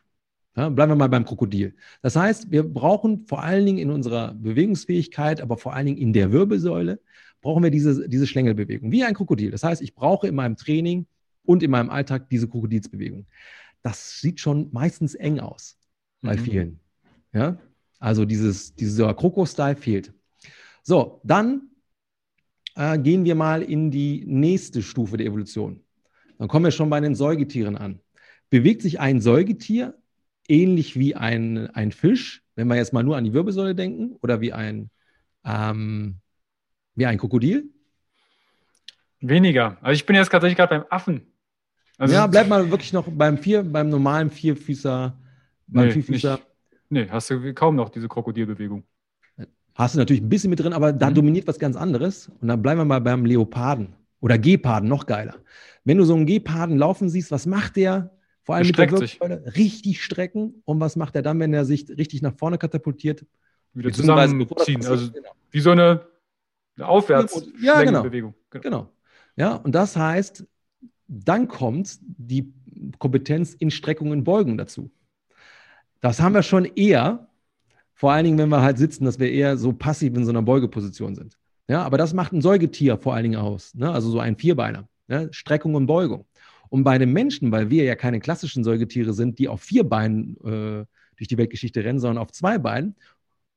Ja, 0.56 0.68
bleiben 0.68 0.92
wir 0.92 0.96
mal 0.96 1.08
beim 1.08 1.24
Krokodil. 1.24 1.74
Das 2.02 2.14
heißt, 2.14 2.50
wir 2.50 2.62
brauchen 2.62 3.26
vor 3.26 3.42
allen 3.42 3.64
Dingen 3.64 3.78
in 3.78 3.90
unserer 3.90 4.34
Bewegungsfähigkeit, 4.34 5.40
aber 5.40 5.56
vor 5.56 5.74
allen 5.74 5.86
Dingen 5.86 5.98
in 5.98 6.12
der 6.12 6.30
Wirbelsäule, 6.30 7.00
brauchen 7.40 7.62
wir 7.62 7.70
diese, 7.70 8.08
diese 8.08 8.26
Schlängelbewegung, 8.26 8.92
wie 8.92 9.04
ein 9.04 9.14
Krokodil. 9.14 9.50
Das 9.50 9.64
heißt, 9.64 9.82
ich 9.82 9.94
brauche 9.94 10.28
in 10.28 10.34
meinem 10.34 10.56
Training 10.56 11.06
und 11.44 11.62
in 11.62 11.70
meinem 11.70 11.90
Alltag 11.90 12.28
diese 12.30 12.48
Krokodilsbewegung. 12.48 13.26
Das 13.82 14.20
sieht 14.20 14.40
schon 14.40 14.68
meistens 14.72 15.14
eng 15.14 15.40
aus 15.40 15.76
bei 16.20 16.36
mhm. 16.36 16.40
vielen. 16.40 16.80
Ja? 17.32 17.58
Also 17.98 18.24
dieses, 18.24 18.74
dieser 18.74 19.12
Kroko-Style 19.14 19.76
fehlt. 19.76 20.12
So, 20.82 21.20
dann 21.24 21.71
äh, 22.76 22.98
gehen 22.98 23.24
wir 23.24 23.34
mal 23.34 23.62
in 23.62 23.90
die 23.90 24.24
nächste 24.26 24.82
Stufe 24.82 25.16
der 25.16 25.26
Evolution. 25.26 25.80
Dann 26.38 26.48
kommen 26.48 26.64
wir 26.64 26.72
schon 26.72 26.90
bei 26.90 27.00
den 27.00 27.14
Säugetieren 27.14 27.76
an. 27.76 28.00
Bewegt 28.50 28.82
sich 28.82 29.00
ein 29.00 29.20
Säugetier 29.20 29.94
ähnlich 30.48 30.98
wie 30.98 31.14
ein, 31.14 31.68
ein 31.68 31.92
Fisch, 31.92 32.42
wenn 32.56 32.68
wir 32.68 32.76
jetzt 32.76 32.92
mal 32.92 33.02
nur 33.02 33.16
an 33.16 33.24
die 33.24 33.32
Wirbelsäule 33.32 33.74
denken, 33.74 34.16
oder 34.22 34.40
wie 34.40 34.52
ein, 34.52 34.90
ähm, 35.44 36.16
wie 36.94 37.06
ein 37.06 37.18
Krokodil? 37.18 37.70
Weniger. 39.20 39.78
Also 39.80 39.92
ich 39.92 40.04
bin 40.04 40.16
jetzt 40.16 40.30
tatsächlich 40.30 40.56
gerade 40.56 40.80
beim 40.80 40.86
Affen. 40.90 41.32
Also 41.96 42.14
ja, 42.14 42.26
bleib 42.26 42.48
mal 42.48 42.70
wirklich 42.70 42.92
noch 42.92 43.06
beim 43.08 43.38
vier, 43.38 43.62
beim 43.62 43.88
normalen 43.88 44.30
Vierfüßer. 44.30 45.16
Beim 45.68 45.86
nee, 45.86 45.92
Vierfüßer. 45.92 46.32
Nicht, 46.32 46.46
nee, 46.90 47.08
hast 47.08 47.30
du 47.30 47.54
kaum 47.54 47.76
noch 47.76 47.88
diese 47.88 48.08
Krokodilbewegung. 48.08 48.84
Hast 49.74 49.94
du 49.94 49.98
natürlich 49.98 50.22
ein 50.22 50.28
bisschen 50.28 50.50
mit 50.50 50.60
drin, 50.60 50.72
aber 50.72 50.92
da 50.92 51.10
mhm. 51.10 51.14
dominiert 51.14 51.46
was 51.46 51.58
ganz 51.58 51.76
anderes. 51.76 52.30
Und 52.40 52.48
dann 52.48 52.62
bleiben 52.62 52.80
wir 52.80 52.84
mal 52.84 53.00
beim 53.00 53.24
Leoparden 53.24 53.94
oder 54.20 54.38
Geparden, 54.38 54.88
noch 54.88 55.06
geiler. 55.06 55.36
Wenn 55.84 55.98
du 55.98 56.04
so 56.04 56.14
einen 56.14 56.26
Geparden 56.26 56.76
laufen 56.76 57.08
siehst, 57.08 57.30
was 57.30 57.46
macht 57.46 57.76
der? 57.76 58.10
Vor 58.44 58.56
allem 58.56 58.66
mit 58.66 58.78
der 58.78 58.90
Wirbelsäule 58.90 59.44
richtig 59.56 60.02
strecken. 60.02 60.62
Und 60.64 60.80
was 60.80 60.96
macht 60.96 61.16
er 61.16 61.22
dann, 61.22 61.38
wenn 61.40 61.54
er 61.54 61.64
sich 61.64 61.88
richtig 61.88 62.22
nach 62.22 62.34
vorne 62.36 62.58
katapultiert? 62.58 63.24
Wieder 63.72 63.92
zusammenziehen. 63.92 64.84
Also 64.84 65.10
genau. 65.10 65.30
wie 65.50 65.60
so 65.60 65.70
eine, 65.70 66.06
eine 66.76 66.88
aufwärts 66.88 67.46
ja, 67.60 67.82
genau. 67.82 68.02
Bewegung. 68.02 68.34
Genau. 68.50 68.62
genau. 68.62 68.92
Ja, 69.36 69.54
und 69.56 69.74
das 69.74 69.96
heißt, 69.96 70.44
dann 71.08 71.48
kommt 71.48 71.98
die 72.02 72.52
Kompetenz 72.98 73.54
in 73.54 73.70
Streckung 73.70 74.10
und 74.10 74.24
Beugung 74.24 74.58
dazu. 74.58 74.90
Das 76.00 76.20
haben 76.20 76.34
wir 76.34 76.42
schon 76.42 76.64
eher 76.64 77.28
vor 78.02 78.10
allen 78.10 78.24
Dingen, 78.24 78.38
wenn 78.38 78.48
wir 78.48 78.62
halt 78.62 78.78
sitzen, 78.78 79.04
dass 79.04 79.20
wir 79.20 79.30
eher 79.30 79.56
so 79.56 79.72
passiv 79.72 80.16
in 80.16 80.24
so 80.24 80.30
einer 80.30 80.42
Beugeposition 80.42 81.14
sind. 81.14 81.38
Ja, 81.68 81.84
aber 81.84 81.98
das 81.98 82.14
macht 82.14 82.32
ein 82.32 82.42
Säugetier 82.42 82.98
vor 82.98 83.14
allen 83.14 83.22
Dingen 83.22 83.36
aus. 83.36 83.76
Ne? 83.76 83.92
Also 83.92 84.10
so 84.10 84.18
ein 84.18 84.36
Vierbeiner. 84.36 84.88
Ne? 85.06 85.28
Streckung 85.30 85.76
und 85.76 85.86
Beugung. 85.86 86.26
Und 86.68 86.82
bei 86.82 86.98
den 86.98 87.12
Menschen, 87.12 87.52
weil 87.52 87.70
wir 87.70 87.84
ja 87.84 87.94
keine 87.94 88.18
klassischen 88.18 88.64
Säugetiere 88.64 89.12
sind, 89.12 89.38
die 89.38 89.46
auf 89.46 89.62
vier 89.62 89.84
Beinen 89.84 90.36
äh, 90.38 90.84
durch 91.16 91.28
die 91.28 91.38
Weltgeschichte 91.38 91.84
rennen, 91.84 92.00
sondern 92.00 92.18
auf 92.18 92.32
zwei 92.32 92.58
Beinen 92.58 92.96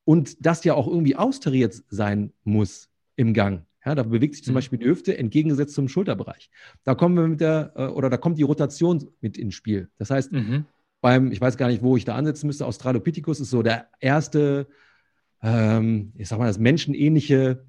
und 0.04 0.46
das 0.46 0.62
ja 0.62 0.74
auch 0.74 0.86
irgendwie 0.86 1.16
austariert 1.16 1.82
sein 1.88 2.32
muss 2.44 2.88
im 3.16 3.34
Gang. 3.34 3.64
Ja, 3.84 3.96
da 3.96 4.04
bewegt 4.04 4.36
sich 4.36 4.44
zum 4.44 4.52
mhm. 4.52 4.58
Beispiel 4.58 4.78
die 4.78 4.86
Hüfte 4.86 5.18
entgegengesetzt 5.18 5.74
zum 5.74 5.88
Schulterbereich. 5.88 6.50
Da 6.84 6.94
kommen 6.94 7.16
wir 7.16 7.26
mit 7.26 7.40
der, 7.40 7.72
äh, 7.74 7.86
oder 7.86 8.10
da 8.10 8.16
kommt 8.16 8.38
die 8.38 8.44
Rotation 8.44 9.08
mit 9.20 9.38
ins 9.38 9.56
Spiel. 9.56 9.88
Das 9.98 10.10
heißt, 10.10 10.30
mhm 10.30 10.66
beim, 11.00 11.30
ich 11.32 11.40
weiß 11.40 11.56
gar 11.56 11.68
nicht, 11.68 11.82
wo 11.82 11.96
ich 11.96 12.04
da 12.04 12.14
ansetzen 12.14 12.46
müsste, 12.46 12.66
Australopithecus 12.66 13.40
ist 13.40 13.50
so 13.50 13.62
der 13.62 13.88
erste, 14.00 14.66
ähm, 15.42 16.12
ich 16.16 16.28
sag 16.28 16.38
mal, 16.38 16.46
das 16.46 16.58
menschenähnliche 16.58 17.64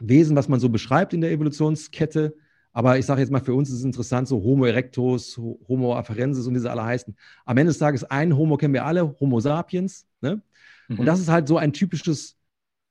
Wesen, 0.00 0.36
was 0.36 0.48
man 0.48 0.60
so 0.60 0.68
beschreibt 0.68 1.12
in 1.12 1.20
der 1.20 1.30
Evolutionskette. 1.30 2.36
Aber 2.72 2.98
ich 2.98 3.06
sage 3.06 3.20
jetzt 3.20 3.30
mal, 3.30 3.40
für 3.40 3.54
uns 3.54 3.70
ist 3.70 3.78
es 3.78 3.84
interessant, 3.84 4.26
so 4.26 4.42
Homo 4.42 4.64
erectus, 4.64 5.36
Homo 5.36 5.94
afarensis 5.94 6.46
und 6.46 6.54
diese 6.54 6.70
alle 6.70 6.84
heißen. 6.84 7.16
Am 7.44 7.56
Ende 7.56 7.70
des 7.70 7.78
Tages, 7.78 8.02
ein 8.04 8.36
Homo 8.36 8.56
kennen 8.56 8.74
wir 8.74 8.84
alle, 8.84 9.14
Homo 9.20 9.38
sapiens. 9.38 10.06
Ne? 10.20 10.42
Mhm. 10.88 10.98
Und 10.98 11.06
das 11.06 11.20
ist 11.20 11.28
halt 11.28 11.46
so 11.46 11.56
ein 11.56 11.72
typisches, 11.72 12.36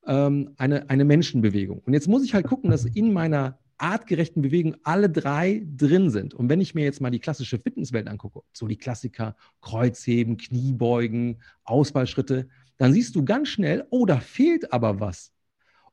ähm, 0.06 0.54
eine, 0.58 0.89
eine 0.89 1.04
Menschenbewegung. 1.04 1.80
Und 1.80 1.93
jetzt 1.93 2.08
muss 2.08 2.23
ich 2.23 2.34
halt 2.34 2.47
gucken, 2.47 2.71
dass 2.71 2.86
in 2.86 3.12
meiner 3.12 3.60
artgerechten 3.77 4.41
Bewegungen 4.41 4.77
alle 4.83 5.09
drei 5.09 5.65
drin 5.75 6.09
sind. 6.09 6.33
Und 6.33 6.49
wenn 6.49 6.62
ich 6.62 6.75
mir 6.75 6.83
jetzt 6.83 7.01
mal 7.01 7.12
die 7.12 7.19
klassische 7.19 7.59
Fitnesswelt 7.59 8.07
angucke, 8.07 8.41
so 8.53 8.67
die 8.67 8.77
Klassiker 8.77 9.36
Kreuzheben, 9.62 10.38
Kniebeugen, 10.38 11.41
Ausfallschritte, 11.63 12.47
dann 12.77 12.93
siehst 12.93 13.15
du 13.15 13.23
ganz 13.23 13.49
schnell, 13.49 13.86
oh, 13.89 14.05
da 14.05 14.19
fehlt 14.19 14.73
aber 14.73 14.99
was. 14.99 15.31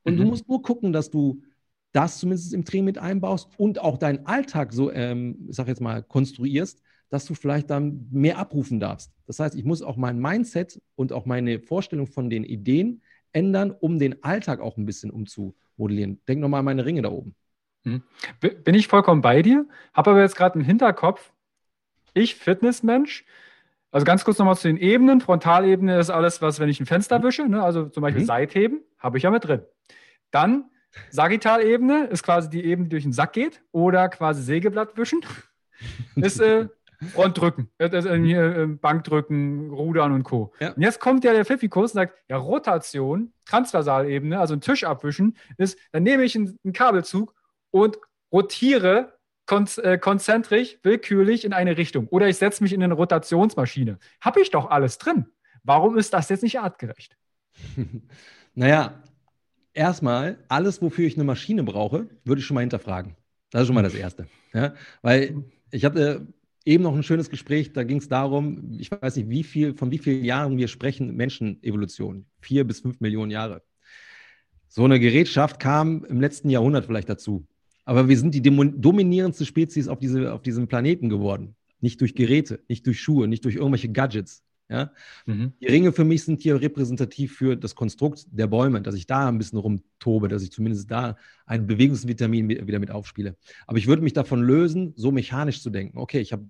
Und 0.03 0.15
mhm. 0.15 0.17
du 0.17 0.25
musst 0.25 0.47
nur 0.47 0.61
gucken, 0.61 0.93
dass 0.93 1.09
du 1.09 1.41
das 1.91 2.19
zumindest 2.19 2.53
im 2.53 2.65
Training 2.65 2.85
mit 2.85 2.97
einbaust 2.97 3.49
und 3.57 3.79
auch 3.79 3.97
deinen 3.97 4.25
Alltag 4.25 4.73
so, 4.73 4.91
ähm, 4.91 5.47
ich 5.49 5.55
sag 5.55 5.67
jetzt 5.67 5.81
mal, 5.81 6.03
konstruierst, 6.03 6.81
dass 7.09 7.25
du 7.25 7.33
vielleicht 7.33 7.69
dann 7.69 8.07
mehr 8.09 8.37
abrufen 8.37 8.79
darfst. 8.79 9.11
Das 9.27 9.39
heißt, 9.39 9.55
ich 9.55 9.65
muss 9.65 9.81
auch 9.81 9.97
mein 9.97 10.19
Mindset 10.19 10.81
und 10.95 11.11
auch 11.11 11.25
meine 11.25 11.59
Vorstellung 11.59 12.07
von 12.07 12.29
den 12.29 12.45
Ideen 12.45 13.01
ändern, 13.33 13.71
um 13.71 13.99
den 13.99 14.23
Alltag 14.23 14.61
auch 14.61 14.77
ein 14.77 14.85
bisschen 14.85 15.11
umzumodellieren. 15.11 16.21
Denk 16.27 16.39
nochmal 16.39 16.59
an 16.59 16.65
meine 16.65 16.85
Ringe 16.85 17.01
da 17.01 17.11
oben. 17.11 17.35
Hm. 17.83 18.03
Bin 18.39 18.75
ich 18.75 18.87
vollkommen 18.87 19.21
bei 19.21 19.41
dir, 19.41 19.65
habe 19.93 20.11
aber 20.11 20.21
jetzt 20.21 20.35
gerade 20.35 20.59
im 20.59 20.65
Hinterkopf, 20.65 21.31
ich 22.13 22.35
Fitnessmensch, 22.35 23.25
also 23.91 24.05
ganz 24.05 24.23
kurz 24.23 24.37
nochmal 24.37 24.55
zu 24.55 24.67
den 24.67 24.77
Ebenen. 24.77 25.21
Frontalebene 25.21 25.99
ist 25.99 26.09
alles, 26.09 26.41
was, 26.41 26.59
wenn 26.59 26.69
ich 26.69 26.79
ein 26.79 26.85
Fenster 26.85 27.19
mhm. 27.19 27.23
wische, 27.23 27.47
ne, 27.47 27.61
also 27.61 27.89
zum 27.89 28.01
Beispiel 28.01 28.21
mhm. 28.21 28.27
Seitheben, 28.27 28.81
habe 28.99 29.17
ich 29.17 29.23
ja 29.23 29.31
mit 29.31 29.45
drin. 29.45 29.61
Dann 30.31 30.65
Sagittalebene 31.09 32.05
ist 32.05 32.23
quasi 32.23 32.49
die 32.49 32.63
Ebene, 32.63 32.87
die 32.87 32.95
durch 32.95 33.03
den 33.03 33.13
Sack 33.13 33.33
geht 33.33 33.61
oder 33.71 34.09
quasi 34.09 34.41
Sägeblatt 34.41 34.97
wischen. 34.97 35.21
ist, 36.15 36.39
äh, 36.39 36.67
Frontdrücken, 37.13 37.69
äh, 37.79 37.85
äh, 37.85 38.65
Bankdrücken, 38.67 39.71
Rudern 39.71 40.11
und 40.11 40.23
Co. 40.23 40.53
Ja. 40.59 40.71
Und 40.73 40.81
jetzt 40.81 40.99
kommt 40.99 41.23
ja 41.23 41.33
der 41.33 41.45
Pfiffikus 41.45 41.91
und 41.91 41.95
sagt, 41.95 42.13
ja, 42.29 42.37
Rotation, 42.37 43.33
Transversalebene, 43.45 44.39
also 44.39 44.53
ein 44.53 44.61
Tisch 44.61 44.83
abwischen, 44.83 45.35
ist, 45.57 45.77
dann 45.91 46.03
nehme 46.03 46.23
ich 46.23 46.35
einen, 46.35 46.59
einen 46.63 46.73
Kabelzug 46.73 47.33
und 47.71 47.97
rotiere 48.31 49.13
äh, 49.49 49.97
konzentrisch, 49.97 50.77
willkürlich 50.83 51.43
in 51.43 51.53
eine 51.53 51.77
Richtung. 51.77 52.07
Oder 52.07 52.29
ich 52.29 52.37
setze 52.37 52.63
mich 52.63 52.71
in 52.71 52.81
eine 52.83 52.93
Rotationsmaschine. 52.93 53.99
Habe 54.21 54.41
ich 54.41 54.51
doch 54.51 54.69
alles 54.69 54.97
drin. 54.97 55.25
Warum 55.63 55.97
ist 55.97 56.13
das 56.13 56.29
jetzt 56.29 56.43
nicht 56.43 56.59
artgerecht? 56.59 57.17
naja, 58.55 59.03
erstmal, 59.73 60.37
alles, 60.47 60.81
wofür 60.81 61.05
ich 61.05 61.15
eine 61.15 61.25
Maschine 61.25 61.63
brauche, 61.63 62.07
würde 62.23 62.39
ich 62.39 62.45
schon 62.45 62.55
mal 62.55 62.61
hinterfragen. 62.61 63.15
Das 63.49 63.63
ist 63.63 63.67
schon 63.67 63.75
mal 63.75 63.83
das 63.83 63.95
Erste. 63.95 64.27
Ja? 64.53 64.73
Weil 65.01 65.43
ich 65.71 65.83
hatte 65.83 66.27
eben 66.63 66.83
noch 66.83 66.95
ein 66.95 67.03
schönes 67.03 67.29
Gespräch, 67.29 67.73
da 67.73 67.83
ging 67.83 67.97
es 67.97 68.07
darum, 68.07 68.77
ich 68.79 68.89
weiß 68.89 69.17
nicht, 69.17 69.29
wie 69.29 69.43
viel, 69.43 69.75
von 69.75 69.91
wie 69.91 69.97
vielen 69.97 70.23
Jahren 70.23 70.57
wir 70.57 70.67
sprechen, 70.67 71.15
Menschenevolution. 71.15 72.25
Vier 72.39 72.65
bis 72.65 72.79
fünf 72.79 73.01
Millionen 73.01 73.31
Jahre. 73.31 73.63
So 74.67 74.85
eine 74.85 74.99
Gerätschaft 74.99 75.59
kam 75.59 76.05
im 76.05 76.21
letzten 76.21 76.49
Jahrhundert 76.49 76.85
vielleicht 76.85 77.09
dazu. 77.09 77.45
Aber 77.91 78.07
wir 78.07 78.17
sind 78.17 78.33
die 78.33 78.41
dominierendste 78.41 79.45
Spezies 79.45 79.89
auf, 79.89 79.99
diese, 79.99 80.31
auf 80.31 80.41
diesem 80.41 80.69
Planeten 80.69 81.09
geworden. 81.09 81.57
Nicht 81.81 81.99
durch 81.99 82.15
Geräte, 82.15 82.63
nicht 82.69 82.87
durch 82.87 83.01
Schuhe, 83.01 83.27
nicht 83.27 83.43
durch 83.43 83.55
irgendwelche 83.55 83.89
Gadgets. 83.89 84.45
Ja? 84.69 84.93
Mhm. 85.25 85.51
Die 85.59 85.67
Ringe 85.67 85.91
für 85.91 86.05
mich 86.05 86.23
sind 86.23 86.41
hier 86.41 86.61
repräsentativ 86.61 87.35
für 87.35 87.57
das 87.57 87.75
Konstrukt 87.75 88.27
der 88.31 88.47
Bäume, 88.47 88.81
dass 88.81 88.95
ich 88.95 89.07
da 89.07 89.27
ein 89.27 89.37
bisschen 89.37 89.59
rumtobe, 89.59 90.29
dass 90.29 90.41
ich 90.41 90.53
zumindest 90.53 90.89
da 90.89 91.17
ein 91.45 91.67
Bewegungsvitamin 91.67 92.47
wieder 92.47 92.79
mit 92.79 92.91
aufspiele. 92.91 93.35
Aber 93.67 93.77
ich 93.77 93.87
würde 93.87 94.03
mich 94.03 94.13
davon 94.13 94.41
lösen, 94.41 94.93
so 94.95 95.11
mechanisch 95.11 95.61
zu 95.61 95.69
denken. 95.69 95.97
Okay, 95.97 96.21
ich 96.21 96.31
habe 96.31 96.45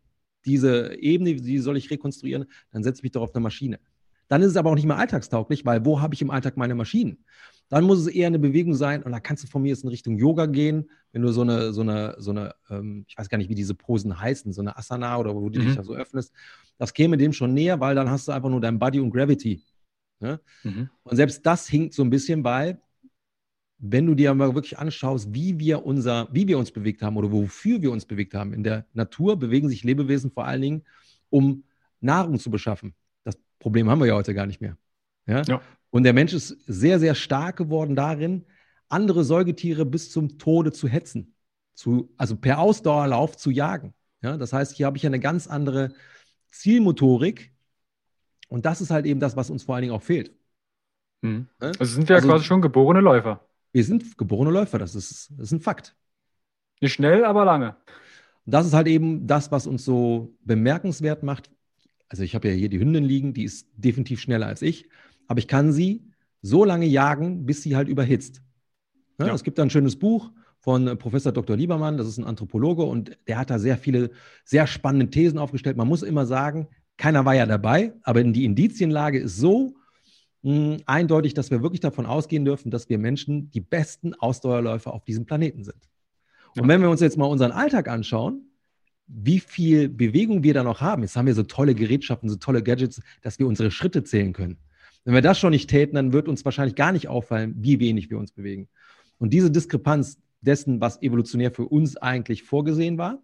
diese 0.45 0.93
Ebene, 0.93 1.33
die 1.33 1.57
soll 1.57 1.75
ich 1.75 1.89
rekonstruieren, 1.89 2.45
dann 2.69 2.83
setze 2.83 2.99
ich 2.99 3.03
mich 3.03 3.13
doch 3.13 3.23
auf 3.23 3.33
eine 3.33 3.41
Maschine. 3.41 3.79
Dann 4.27 4.43
ist 4.43 4.49
es 4.49 4.57
aber 4.57 4.69
auch 4.69 4.75
nicht 4.75 4.85
mehr 4.85 4.97
alltagstauglich, 4.97 5.65
weil 5.65 5.85
wo 5.85 6.01
habe 6.01 6.13
ich 6.13 6.21
im 6.21 6.29
Alltag 6.29 6.55
meine 6.55 6.75
Maschinen? 6.75 7.25
Dann 7.71 7.85
muss 7.85 7.99
es 7.99 8.07
eher 8.07 8.27
eine 8.27 8.37
Bewegung 8.37 8.73
sein 8.73 9.01
und 9.01 9.13
da 9.13 9.21
kannst 9.21 9.45
du 9.45 9.47
von 9.47 9.61
mir 9.61 9.69
jetzt 9.69 9.83
in 9.83 9.89
Richtung 9.89 10.17
Yoga 10.17 10.45
gehen, 10.45 10.91
wenn 11.13 11.21
du 11.21 11.31
so 11.31 11.39
eine, 11.39 11.71
so 11.71 11.79
eine, 11.79 12.15
so 12.17 12.31
eine, 12.31 12.53
ähm, 12.69 13.05
ich 13.07 13.17
weiß 13.17 13.29
gar 13.29 13.37
nicht, 13.37 13.49
wie 13.49 13.55
diese 13.55 13.73
Posen 13.73 14.19
heißen, 14.19 14.51
so 14.51 14.59
eine 14.59 14.77
Asana 14.77 15.17
oder 15.17 15.33
wo 15.33 15.49
du 15.49 15.57
mhm. 15.57 15.65
dich 15.65 15.75
da 15.77 15.83
so 15.83 15.93
öffnest. 15.93 16.33
Das 16.77 16.93
käme 16.93 17.15
dem 17.15 17.31
schon 17.31 17.53
näher, 17.53 17.79
weil 17.79 17.95
dann 17.95 18.09
hast 18.09 18.27
du 18.27 18.33
einfach 18.33 18.49
nur 18.49 18.59
dein 18.59 18.77
Body 18.77 18.99
und 18.99 19.09
Gravity. 19.09 19.63
Ne? 20.19 20.41
Mhm. 20.63 20.89
Und 21.03 21.15
selbst 21.15 21.45
das 21.45 21.65
hinkt 21.65 21.93
so 21.93 22.03
ein 22.03 22.09
bisschen, 22.09 22.43
weil 22.43 22.81
wenn 23.77 24.05
du 24.05 24.15
dir 24.15 24.33
mal 24.33 24.53
wirklich 24.53 24.77
anschaust, 24.77 25.33
wie 25.33 25.57
wir 25.57 25.85
unser, 25.85 26.27
wie 26.33 26.49
wir 26.49 26.57
uns 26.57 26.73
bewegt 26.73 27.01
haben 27.01 27.15
oder 27.15 27.31
wofür 27.31 27.81
wir 27.81 27.93
uns 27.93 28.05
bewegt 28.05 28.33
haben. 28.33 28.51
In 28.53 28.63
der 28.63 28.85
Natur 28.91 29.39
bewegen 29.39 29.69
sich 29.69 29.85
Lebewesen 29.85 30.29
vor 30.29 30.45
allen 30.45 30.61
Dingen, 30.61 30.83
um 31.29 31.63
Nahrung 32.01 32.37
zu 32.37 32.51
beschaffen. 32.51 32.95
Das 33.23 33.37
Problem 33.59 33.89
haben 33.89 33.99
wir 33.99 34.07
ja 34.07 34.15
heute 34.15 34.33
gar 34.33 34.45
nicht 34.45 34.59
mehr. 34.59 34.77
Ja? 35.25 35.43
ja. 35.43 35.61
Und 35.91 36.03
der 36.03 36.13
Mensch 36.13 36.33
ist 36.33 36.57
sehr, 36.65 36.99
sehr 36.99 37.13
stark 37.13 37.57
geworden 37.57 37.95
darin, 37.95 38.45
andere 38.89 39.23
Säugetiere 39.23 39.85
bis 39.85 40.09
zum 40.09 40.39
Tode 40.39 40.71
zu 40.71 40.87
hetzen, 40.87 41.35
zu, 41.75 42.13
also 42.17 42.35
per 42.35 42.59
Ausdauerlauf 42.59 43.37
zu 43.37 43.51
jagen. 43.51 43.93
Ja, 44.21 44.37
das 44.37 44.53
heißt, 44.53 44.75
hier 44.75 44.85
habe 44.85 44.97
ich 44.97 45.05
eine 45.05 45.19
ganz 45.19 45.47
andere 45.47 45.93
Zielmotorik 46.51 47.53
und 48.47 48.65
das 48.65 48.81
ist 48.81 48.91
halt 48.91 49.05
eben 49.05 49.19
das, 49.19 49.35
was 49.35 49.49
uns 49.49 49.63
vor 49.63 49.75
allen 49.75 49.83
Dingen 49.83 49.93
auch 49.93 50.01
fehlt. 50.01 50.33
Hm. 51.23 51.47
Also 51.59 51.85
sind 51.85 52.09
wir 52.09 52.15
also, 52.15 52.27
ja 52.27 52.33
quasi 52.33 52.45
schon 52.45 52.61
geborene 52.61 53.01
Läufer. 53.01 53.45
Wir 53.71 53.83
sind 53.83 54.17
geborene 54.17 54.51
Läufer, 54.51 54.79
das 54.79 54.95
ist, 54.95 55.31
das 55.31 55.47
ist 55.47 55.51
ein 55.51 55.61
Fakt. 55.61 55.95
Nicht 56.79 56.93
schnell, 56.93 57.25
aber 57.25 57.45
lange. 57.45 57.75
Und 58.45 58.53
das 58.53 58.65
ist 58.65 58.73
halt 58.73 58.87
eben 58.87 59.27
das, 59.27 59.51
was 59.51 59.67
uns 59.67 59.85
so 59.85 60.35
bemerkenswert 60.41 61.23
macht. 61.23 61.49
Also 62.09 62.23
ich 62.23 62.35
habe 62.35 62.49
ja 62.49 62.53
hier 62.53 62.69
die 62.69 62.79
Hündin 62.79 63.03
liegen, 63.03 63.33
die 63.33 63.43
ist 63.43 63.67
definitiv 63.75 64.19
schneller 64.19 64.47
als 64.47 64.61
ich 64.61 64.89
aber 65.31 65.39
ich 65.39 65.47
kann 65.47 65.71
sie 65.71 66.03
so 66.41 66.65
lange 66.65 66.85
jagen, 66.85 67.45
bis 67.45 67.61
sie 67.61 67.77
halt 67.77 67.87
überhitzt. 67.87 68.41
Ne? 69.17 69.27
Ja. 69.27 69.33
Es 69.33 69.45
gibt 69.45 69.57
da 69.57 69.63
ein 69.63 69.69
schönes 69.69 69.97
Buch 69.97 70.29
von 70.59 70.89
äh, 70.89 70.95
Professor 70.97 71.31
Dr. 71.31 71.55
Liebermann, 71.55 71.97
das 71.97 72.05
ist 72.05 72.17
ein 72.17 72.25
Anthropologe 72.25 72.83
und 72.83 73.17
der 73.29 73.37
hat 73.37 73.49
da 73.49 73.57
sehr 73.57 73.77
viele, 73.77 74.11
sehr 74.43 74.67
spannende 74.67 75.09
Thesen 75.09 75.39
aufgestellt. 75.39 75.77
Man 75.77 75.87
muss 75.87 76.03
immer 76.03 76.25
sagen, 76.25 76.67
keiner 76.97 77.23
war 77.23 77.33
ja 77.33 77.45
dabei, 77.45 77.93
aber 78.03 78.21
die 78.25 78.43
Indizienlage 78.43 79.19
ist 79.19 79.37
so 79.37 79.73
mh, 80.41 80.53
hm, 80.53 80.77
eindeutig, 80.85 81.33
dass 81.33 81.49
wir 81.49 81.63
wirklich 81.63 81.79
davon 81.79 82.05
ausgehen 82.05 82.43
dürfen, 82.43 82.69
dass 82.69 82.89
wir 82.89 82.97
Menschen 82.97 83.51
die 83.51 83.61
besten 83.61 84.13
Ausdauerläufer 84.15 84.93
auf 84.93 85.05
diesem 85.05 85.25
Planeten 85.25 85.63
sind. 85.63 85.87
Und 86.59 86.67
wenn 86.67 86.81
wir 86.81 86.89
uns 86.89 86.99
jetzt 86.99 87.17
mal 87.17 87.27
unseren 87.27 87.53
Alltag 87.53 87.87
anschauen, 87.87 88.51
wie 89.07 89.39
viel 89.39 89.87
Bewegung 89.87 90.43
wir 90.43 90.53
da 90.53 90.63
noch 90.63 90.81
haben. 90.81 91.01
Jetzt 91.01 91.15
haben 91.15 91.25
wir 91.25 91.35
so 91.35 91.43
tolle 91.43 91.75
Gerätschaften, 91.75 92.29
so 92.29 92.37
tolle 92.37 92.63
Gadgets, 92.63 93.01
dass 93.21 93.39
wir 93.39 93.47
unsere 93.47 93.71
Schritte 93.71 94.03
zählen 94.03 94.33
können. 94.33 94.57
Wenn 95.03 95.13
wir 95.13 95.21
das 95.21 95.39
schon 95.39 95.51
nicht 95.51 95.69
täten, 95.69 95.95
dann 95.95 96.13
wird 96.13 96.27
uns 96.27 96.45
wahrscheinlich 96.45 96.75
gar 96.75 96.91
nicht 96.91 97.07
auffallen, 97.07 97.55
wie 97.57 97.79
wenig 97.79 98.09
wir 98.09 98.17
uns 98.17 98.31
bewegen. 98.31 98.69
Und 99.17 99.33
diese 99.33 99.51
Diskrepanz 99.51 100.19
dessen, 100.41 100.81
was 100.81 101.01
evolutionär 101.01 101.51
für 101.51 101.65
uns 101.65 101.97
eigentlich 101.97 102.43
vorgesehen 102.43 102.97
war, 102.97 103.21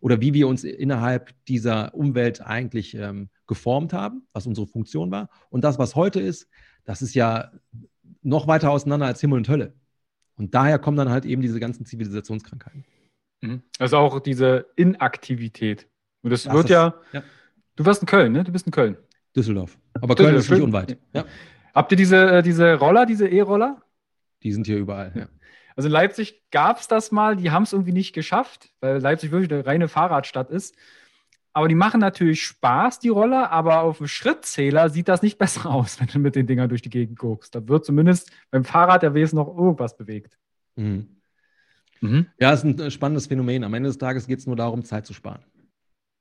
oder 0.00 0.20
wie 0.20 0.34
wir 0.34 0.48
uns 0.48 0.64
innerhalb 0.64 1.32
dieser 1.46 1.94
Umwelt 1.94 2.40
eigentlich 2.40 2.94
ähm, 2.94 3.28
geformt 3.46 3.92
haben, 3.92 4.26
was 4.32 4.46
unsere 4.46 4.66
Funktion 4.66 5.10
war, 5.10 5.28
und 5.48 5.62
das, 5.62 5.78
was 5.78 5.94
heute 5.94 6.20
ist, 6.20 6.48
das 6.84 7.02
ist 7.02 7.14
ja 7.14 7.52
noch 8.22 8.48
weiter 8.48 8.70
auseinander 8.70 9.06
als 9.06 9.20
Himmel 9.20 9.38
und 9.38 9.48
Hölle. 9.48 9.74
Und 10.36 10.54
daher 10.54 10.78
kommen 10.78 10.96
dann 10.96 11.10
halt 11.10 11.24
eben 11.24 11.40
diese 11.40 11.60
ganzen 11.60 11.86
Zivilisationskrankheiten. 11.86 12.84
Mhm. 13.42 13.62
Also 13.78 13.98
auch 13.98 14.18
diese 14.18 14.66
Inaktivität. 14.76 15.88
Und 16.22 16.30
das, 16.30 16.44
das 16.44 16.52
wird 16.52 16.64
ist, 16.64 16.70
ja, 16.70 16.94
ja, 17.12 17.22
Du 17.76 17.86
warst 17.86 18.02
in 18.02 18.06
Köln, 18.06 18.32
ne? 18.32 18.44
Du 18.44 18.52
bist 18.52 18.66
in 18.66 18.72
Köln. 18.72 18.96
Düsseldorf. 19.36 19.78
Aber 20.00 20.14
Köln 20.14 20.34
ist 20.34 20.50
nicht 20.50 20.62
unweit. 20.62 20.98
Ja. 21.12 21.24
Habt 21.74 21.90
ihr 21.92 21.96
diese, 21.96 22.30
äh, 22.30 22.42
diese 22.42 22.74
Roller, 22.74 23.06
diese 23.06 23.28
E-Roller? 23.28 23.82
Die 24.42 24.52
sind 24.52 24.66
hier 24.66 24.78
überall, 24.78 25.12
ja. 25.14 25.28
Also 25.74 25.88
in 25.88 25.92
Leipzig 25.92 26.42
gab 26.50 26.78
es 26.78 26.88
das 26.88 27.12
mal, 27.12 27.36
die 27.36 27.50
haben 27.50 27.62
es 27.62 27.72
irgendwie 27.72 27.92
nicht 27.92 28.12
geschafft, 28.12 28.70
weil 28.80 28.98
Leipzig 28.98 29.30
wirklich 29.30 29.50
eine 29.50 29.64
reine 29.64 29.88
Fahrradstadt 29.88 30.50
ist. 30.50 30.76
Aber 31.54 31.68
die 31.68 31.74
machen 31.74 32.00
natürlich 32.00 32.42
Spaß, 32.42 32.98
die 32.98 33.08
Roller, 33.08 33.50
aber 33.50 33.82
auf 33.82 33.98
dem 33.98 34.06
Schrittzähler 34.06 34.88
sieht 34.88 35.08
das 35.08 35.22
nicht 35.22 35.38
besser 35.38 35.66
aus, 35.70 36.00
wenn 36.00 36.08
du 36.08 36.18
mit 36.18 36.34
den 36.34 36.46
Dingern 36.46 36.68
durch 36.68 36.82
die 36.82 36.90
Gegend 36.90 37.18
guckst. 37.18 37.54
Da 37.54 37.66
wird 37.68 37.84
zumindest 37.84 38.30
beim 38.50 38.64
Fahrrad 38.64 39.02
der 39.02 39.14
Wesen 39.14 39.36
noch 39.36 39.48
irgendwas 39.48 39.96
bewegt. 39.96 40.38
Mhm. 40.76 41.08
Mhm. 42.00 42.26
Ja, 42.38 42.52
ist 42.52 42.64
ein 42.64 42.78
äh, 42.78 42.90
spannendes 42.90 43.28
Phänomen. 43.28 43.64
Am 43.64 43.74
Ende 43.74 43.88
des 43.88 43.98
Tages 43.98 44.26
geht 44.26 44.40
es 44.40 44.46
nur 44.46 44.56
darum, 44.56 44.84
Zeit 44.84 45.06
zu 45.06 45.14
sparen. 45.14 45.44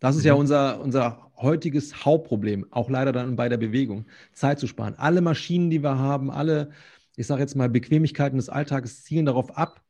Das 0.01 0.15
ist 0.15 0.23
mhm. 0.23 0.27
ja 0.27 0.33
unser, 0.33 0.81
unser 0.81 1.31
heutiges 1.37 2.03
Hauptproblem, 2.03 2.67
auch 2.71 2.89
leider 2.89 3.13
dann 3.13 3.35
bei 3.37 3.47
der 3.47 3.57
Bewegung, 3.57 4.05
Zeit 4.33 4.59
zu 4.59 4.67
sparen. 4.67 4.95
Alle 4.97 5.21
Maschinen, 5.21 5.69
die 5.69 5.83
wir 5.83 5.97
haben, 5.97 6.29
alle, 6.29 6.71
ich 7.15 7.27
sage 7.27 7.41
jetzt 7.41 7.55
mal, 7.55 7.69
Bequemlichkeiten 7.69 8.37
des 8.37 8.49
Alltages 8.49 9.03
zielen 9.03 9.25
darauf 9.25 9.57
ab, 9.57 9.81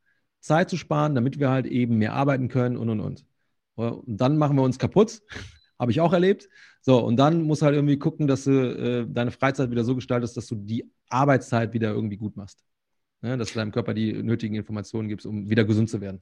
Zeit 0.42 0.70
zu 0.70 0.78
sparen, 0.78 1.16
damit 1.16 1.40
wir 1.40 1.50
halt 1.50 1.66
eben 1.66 1.98
mehr 1.98 2.14
arbeiten 2.14 2.50
können 2.50 2.78
und 2.78 2.90
und 2.90 3.00
und. 3.00 3.26
Und 3.76 4.04
dann 4.06 4.38
machen 4.38 4.58
wir 4.58 4.64
uns 4.64 4.80
kaputt, 4.80 5.22
habe 5.80 5.92
ich 5.92 6.02
auch 6.02 6.14
erlebt. 6.14 6.50
So, 6.82 7.00
und 7.00 7.16
dann 7.18 7.44
musst 7.44 7.62
du 7.62 7.68
halt 7.68 7.76
irgendwie 7.76 7.98
gucken, 7.98 8.28
dass 8.28 8.44
du 8.44 8.52
äh, 8.52 9.08
deine 9.08 9.32
Freizeit 9.32 9.72
wieder 9.72 9.86
so 9.86 9.96
gestaltest, 9.96 10.36
dass 10.36 10.48
du 10.48 10.56
die 10.56 10.92
Arbeitszeit 11.10 11.74
wieder 11.74 11.92
irgendwie 11.92 12.18
gut 12.18 12.36
machst. 12.36 12.64
Ja, 13.22 13.38
dass 13.38 13.54
du 13.54 13.60
deinem 13.60 13.72
Körper 13.72 13.94
die 13.94 14.14
nötigen 14.14 14.56
Informationen 14.56 15.08
gibst, 15.08 15.26
um 15.26 15.50
wieder 15.50 15.64
gesund 15.64 15.90
zu 15.90 16.02
werden. 16.02 16.22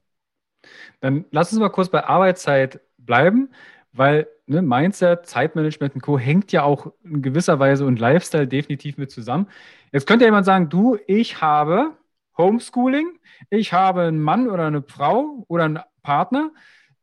Dann 1.00 1.26
lass 1.32 1.52
uns 1.52 1.60
mal 1.60 1.70
kurz 1.70 1.90
bei 1.90 2.04
Arbeitszeit 2.04 2.82
bleiben 2.98 3.50
weil 3.92 4.28
ne, 4.46 4.62
Mindset, 4.62 5.26
Zeitmanagement 5.26 5.96
und 5.96 6.02
Co. 6.02 6.18
hängt 6.20 6.52
ja 6.52 6.64
auch 6.64 6.92
in 7.04 7.22
gewisser 7.22 7.60
Weise 7.60 7.86
und 7.86 8.00
Lifestyle 8.00 8.48
definitiv 8.48 8.98
mit 8.98 9.12
zusammen. 9.12 9.48
Jetzt 9.92 10.08
könnte 10.08 10.26
jemand 10.26 10.46
sagen, 10.46 10.70
du, 10.70 10.98
ich 11.08 11.42
habe 11.42 11.92
Homeschooling, 12.38 13.20
ich 13.50 13.74
habe 13.74 14.04
einen 14.04 14.22
Mann 14.22 14.50
oder 14.50 14.68
eine 14.68 14.82
Frau 14.82 15.44
oder 15.48 15.66
einen 15.66 15.80
Partner, 16.04 16.52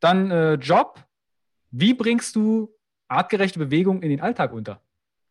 dann 0.00 0.30
äh, 0.30 0.54
Job. 0.54 1.04
Wie 1.70 1.94
bringst 1.94 2.36
du 2.36 2.70
artgerechte 3.08 3.58
Bewegung 3.58 4.02
in 4.02 4.10
den 4.10 4.20
Alltag 4.20 4.52
unter? 4.52 4.80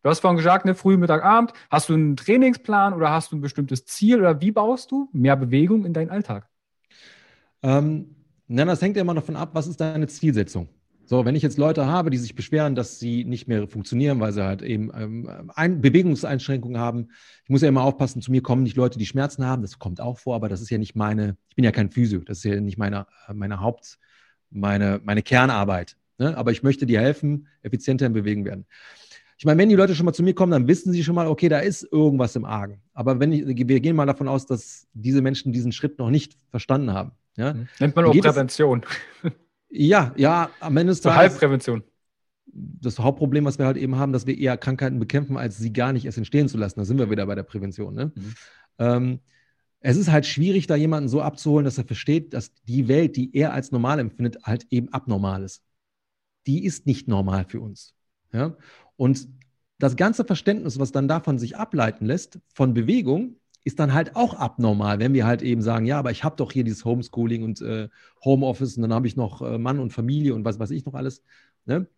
Du 0.02 0.10
hast 0.10 0.20
vorhin 0.20 0.36
gesagt, 0.36 0.64
ne, 0.64 0.74
früh, 0.76 0.96
Mittag, 0.96 1.24
Abend. 1.24 1.52
Hast 1.68 1.88
du 1.88 1.94
einen 1.94 2.16
Trainingsplan 2.16 2.92
oder 2.92 3.10
hast 3.10 3.32
du 3.32 3.36
ein 3.36 3.40
bestimmtes 3.40 3.86
Ziel 3.86 4.20
oder 4.20 4.40
wie 4.40 4.52
baust 4.52 4.92
du 4.92 5.08
mehr 5.12 5.34
Bewegung 5.34 5.84
in 5.84 5.92
deinen 5.92 6.10
Alltag? 6.10 6.48
Ähm, 7.62 8.14
na, 8.46 8.64
das 8.64 8.80
hängt 8.80 8.94
ja 8.94 9.02
immer 9.02 9.14
davon 9.14 9.34
ab, 9.34 9.50
was 9.54 9.66
ist 9.66 9.80
deine 9.80 10.06
Zielsetzung? 10.06 10.68
So, 11.08 11.24
wenn 11.24 11.36
ich 11.36 11.42
jetzt 11.42 11.56
Leute 11.56 11.86
habe, 11.86 12.10
die 12.10 12.16
sich 12.16 12.34
beschweren, 12.34 12.74
dass 12.74 12.98
sie 12.98 13.24
nicht 13.24 13.46
mehr 13.46 13.68
funktionieren, 13.68 14.18
weil 14.18 14.32
sie 14.32 14.44
halt 14.44 14.62
eben 14.62 14.90
ähm, 14.92 15.50
ein, 15.54 15.80
Bewegungseinschränkungen 15.80 16.80
haben. 16.80 17.10
Ich 17.44 17.48
muss 17.48 17.62
ja 17.62 17.68
immer 17.68 17.84
aufpassen, 17.84 18.20
zu 18.20 18.32
mir 18.32 18.42
kommen 18.42 18.64
nicht 18.64 18.76
Leute, 18.76 18.98
die 18.98 19.06
Schmerzen 19.06 19.46
haben. 19.46 19.62
Das 19.62 19.78
kommt 19.78 20.00
auch 20.00 20.18
vor, 20.18 20.34
aber 20.34 20.48
das 20.48 20.60
ist 20.60 20.70
ja 20.70 20.78
nicht 20.78 20.96
meine, 20.96 21.36
ich 21.48 21.54
bin 21.54 21.64
ja 21.64 21.70
kein 21.70 21.90
Physio, 21.90 22.20
das 22.20 22.38
ist 22.38 22.44
ja 22.44 22.60
nicht 22.60 22.76
meine, 22.76 23.06
meine 23.32 23.60
Haupt, 23.60 23.98
meine, 24.50 25.00
meine 25.04 25.22
Kernarbeit. 25.22 25.96
Ne? 26.18 26.36
Aber 26.36 26.50
ich 26.50 26.64
möchte 26.64 26.86
dir 26.86 27.00
helfen, 27.00 27.46
effizienter 27.62 28.06
im 28.06 28.12
Bewegen 28.12 28.44
werden. 28.44 28.66
Ich 29.38 29.44
meine, 29.44 29.60
wenn 29.60 29.68
die 29.68 29.76
Leute 29.76 29.94
schon 29.94 30.06
mal 30.06 30.12
zu 30.12 30.24
mir 30.24 30.34
kommen, 30.34 30.50
dann 30.50 30.66
wissen 30.66 30.92
sie 30.92 31.04
schon 31.04 31.14
mal, 31.14 31.28
okay, 31.28 31.48
da 31.48 31.58
ist 31.60 31.86
irgendwas 31.92 32.34
im 32.34 32.44
Argen. 32.44 32.80
Aber 32.94 33.20
wenn 33.20 33.30
ich, 33.32 33.46
wir 33.46 33.80
gehen 33.80 33.94
mal 33.94 34.06
davon 34.06 34.26
aus, 34.26 34.46
dass 34.46 34.88
diese 34.92 35.22
Menschen 35.22 35.52
diesen 35.52 35.70
Schritt 35.70 35.98
noch 35.98 36.10
nicht 36.10 36.36
verstanden 36.50 36.92
haben. 36.92 37.12
Ja? 37.36 37.54
Nennt 37.78 37.94
man 37.94 38.06
auch 38.06 38.12
Prävention. 38.12 38.84
Ja, 39.76 40.14
ja, 40.16 40.50
am 40.60 40.76
Ende 40.76 40.92
des 40.92 41.00
Tages. 41.00 41.32
Halbprävention. 41.32 41.82
Das 42.46 42.98
Hauptproblem, 42.98 43.44
was 43.44 43.58
wir 43.58 43.66
halt 43.66 43.76
eben 43.76 43.96
haben, 43.96 44.12
dass 44.12 44.26
wir 44.26 44.38
eher 44.38 44.56
Krankheiten 44.56 44.98
bekämpfen, 44.98 45.36
als 45.36 45.58
sie 45.58 45.72
gar 45.72 45.92
nicht 45.92 46.06
erst 46.06 46.16
entstehen 46.16 46.48
zu 46.48 46.56
lassen. 46.56 46.78
Da 46.78 46.84
sind 46.86 46.98
wir 46.98 47.10
wieder 47.10 47.26
bei 47.26 47.34
der 47.34 47.42
Prävention. 47.42 47.94
Ne? 47.94 48.12
Mhm. 48.14 48.34
Ähm, 48.78 49.20
es 49.80 49.96
ist 49.96 50.10
halt 50.10 50.24
schwierig, 50.24 50.66
da 50.66 50.76
jemanden 50.76 51.08
so 51.08 51.20
abzuholen, 51.20 51.64
dass 51.64 51.76
er 51.76 51.84
versteht, 51.84 52.32
dass 52.32 52.54
die 52.64 52.88
Welt, 52.88 53.16
die 53.16 53.36
er 53.36 53.52
als 53.52 53.72
normal 53.72 53.98
empfindet, 53.98 54.38
halt 54.42 54.66
eben 54.70 54.88
abnormal 54.92 55.42
ist. 55.42 55.62
Die 56.46 56.64
ist 56.64 56.86
nicht 56.86 57.08
normal 57.08 57.44
für 57.46 57.60
uns. 57.60 57.94
Ja? 58.32 58.56
Und 58.96 59.28
das 59.78 59.96
ganze 59.96 60.24
Verständnis, 60.24 60.78
was 60.78 60.92
dann 60.92 61.08
davon 61.08 61.38
sich 61.38 61.56
ableiten 61.58 62.06
lässt, 62.06 62.38
von 62.54 62.72
Bewegung, 62.72 63.36
ist 63.66 63.80
dann 63.80 63.92
halt 63.92 64.14
auch 64.14 64.34
abnormal, 64.34 65.00
wenn 65.00 65.12
wir 65.12 65.26
halt 65.26 65.42
eben 65.42 65.60
sagen, 65.60 65.86
ja, 65.86 65.98
aber 65.98 66.12
ich 66.12 66.22
habe 66.22 66.36
doch 66.36 66.52
hier 66.52 66.62
dieses 66.62 66.84
Homeschooling 66.84 67.42
und 67.42 67.60
äh, 67.62 67.88
Homeoffice 68.24 68.76
und 68.76 68.82
dann 68.82 68.94
habe 68.94 69.08
ich 69.08 69.16
noch 69.16 69.42
äh, 69.42 69.58
Mann 69.58 69.80
und 69.80 69.92
Familie 69.92 70.36
und 70.36 70.44
was 70.44 70.60
weiß 70.60 70.70
ich 70.70 70.86
noch 70.86 70.94
alles. 70.94 71.24
Ne? 71.64 71.88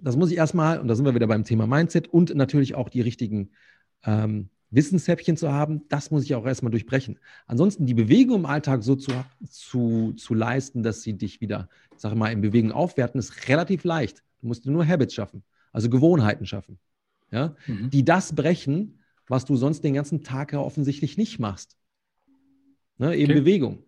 Das 0.00 0.16
muss 0.16 0.32
ich 0.32 0.36
erstmal, 0.36 0.80
und 0.80 0.88
da 0.88 0.96
sind 0.96 1.04
wir 1.04 1.14
wieder 1.14 1.28
beim 1.28 1.44
Thema 1.44 1.68
Mindset 1.68 2.08
und 2.08 2.34
natürlich 2.34 2.74
auch 2.74 2.88
die 2.88 3.00
richtigen 3.00 3.50
ähm, 4.04 4.48
Wissenshäppchen 4.70 5.36
zu 5.36 5.52
haben, 5.52 5.82
das 5.88 6.10
muss 6.10 6.24
ich 6.24 6.34
auch 6.34 6.44
erstmal 6.44 6.72
durchbrechen. 6.72 7.20
Ansonsten 7.46 7.86
die 7.86 7.94
Bewegung 7.94 8.40
im 8.40 8.46
Alltag 8.46 8.82
so 8.82 8.96
zu, 8.96 9.12
zu, 9.48 10.14
zu 10.14 10.34
leisten, 10.34 10.82
dass 10.82 11.02
sie 11.02 11.12
dich 11.12 11.40
wieder, 11.40 11.68
sag 11.96 12.16
mal, 12.16 12.32
in 12.32 12.40
Bewegung 12.40 12.72
aufwerten, 12.72 13.20
ist 13.20 13.48
relativ 13.48 13.84
leicht. 13.84 14.24
Du 14.40 14.48
musst 14.48 14.66
nur 14.66 14.84
Habits 14.84 15.14
schaffen, 15.14 15.44
also 15.72 15.88
Gewohnheiten 15.90 16.44
schaffen, 16.44 16.80
ja, 17.30 17.54
mhm. 17.68 17.88
die 17.90 18.04
das 18.04 18.34
brechen, 18.34 18.97
was 19.28 19.44
du 19.44 19.56
sonst 19.56 19.84
den 19.84 19.94
ganzen 19.94 20.22
Tag 20.22 20.52
ja 20.52 20.60
offensichtlich 20.60 21.16
nicht 21.16 21.38
machst. 21.38 21.76
Ne, 22.98 23.14
eben 23.14 23.30
okay. 23.30 23.40
Bewegung. 23.40 23.82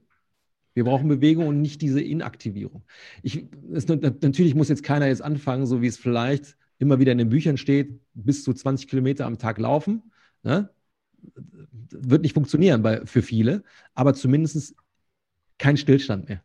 Wir 0.74 0.84
brauchen 0.84 1.08
Bewegung 1.08 1.48
und 1.48 1.60
nicht 1.60 1.82
diese 1.82 2.00
Inaktivierung. 2.00 2.84
Ich, 3.22 3.46
es, 3.72 3.88
natürlich 3.88 4.54
muss 4.54 4.68
jetzt 4.68 4.84
keiner 4.84 5.08
jetzt 5.08 5.22
anfangen, 5.22 5.66
so 5.66 5.82
wie 5.82 5.88
es 5.88 5.96
vielleicht 5.96 6.56
immer 6.78 7.00
wieder 7.00 7.12
in 7.12 7.18
den 7.18 7.28
Büchern 7.28 7.56
steht, 7.56 8.00
bis 8.14 8.44
zu 8.44 8.52
20 8.54 8.88
Kilometer 8.88 9.26
am 9.26 9.36
Tag 9.36 9.58
laufen. 9.58 10.12
Ne? 10.42 10.70
Wird 11.90 12.22
nicht 12.22 12.34
funktionieren 12.34 12.82
bei, 12.82 13.04
für 13.04 13.22
viele, 13.22 13.64
aber 13.94 14.14
zumindest 14.14 14.76
kein 15.58 15.76
Stillstand 15.76 16.28
mehr. 16.28 16.42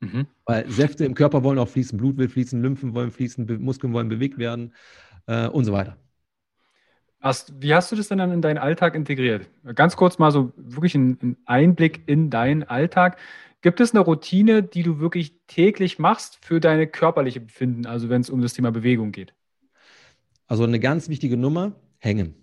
Mhm. 0.00 0.26
Weil 0.44 0.70
Säfte 0.70 1.04
im 1.04 1.14
Körper 1.14 1.44
wollen 1.44 1.58
auch 1.58 1.68
fließen, 1.68 1.98
Blut 1.98 2.16
will 2.16 2.28
fließen, 2.28 2.60
Lymphen 2.62 2.94
wollen 2.94 3.10
fließen, 3.10 3.46
Be 3.46 3.58
Muskeln 3.58 3.92
wollen 3.92 4.08
bewegt 4.08 4.38
werden 4.38 4.74
äh, 5.26 5.46
und 5.48 5.64
so 5.64 5.72
weiter. 5.72 5.96
Hast, 7.20 7.52
wie 7.60 7.74
hast 7.74 7.90
du 7.90 7.96
das 7.96 8.08
denn 8.08 8.18
dann 8.18 8.30
in 8.30 8.42
deinen 8.42 8.58
Alltag 8.58 8.94
integriert? 8.94 9.48
Ganz 9.74 9.96
kurz 9.96 10.18
mal 10.18 10.30
so 10.30 10.52
wirklich 10.56 10.94
ein, 10.94 11.36
Einblick 11.46 12.02
in 12.06 12.30
deinen 12.30 12.62
Alltag. 12.62 13.18
Gibt 13.60 13.80
es 13.80 13.92
eine 13.92 14.00
Routine, 14.00 14.62
die 14.62 14.84
du 14.84 15.00
wirklich 15.00 15.34
täglich 15.48 15.98
machst 15.98 16.38
für 16.40 16.60
deine 16.60 16.86
körperliche 16.86 17.40
Befinden, 17.40 17.86
also 17.86 18.08
wenn 18.08 18.20
es 18.20 18.30
um 18.30 18.40
das 18.40 18.52
Thema 18.52 18.70
Bewegung 18.70 19.10
geht? 19.10 19.34
Also 20.46 20.62
eine 20.62 20.78
ganz 20.78 21.08
wichtige 21.08 21.36
Nummer, 21.36 21.74
hängen. 21.98 22.34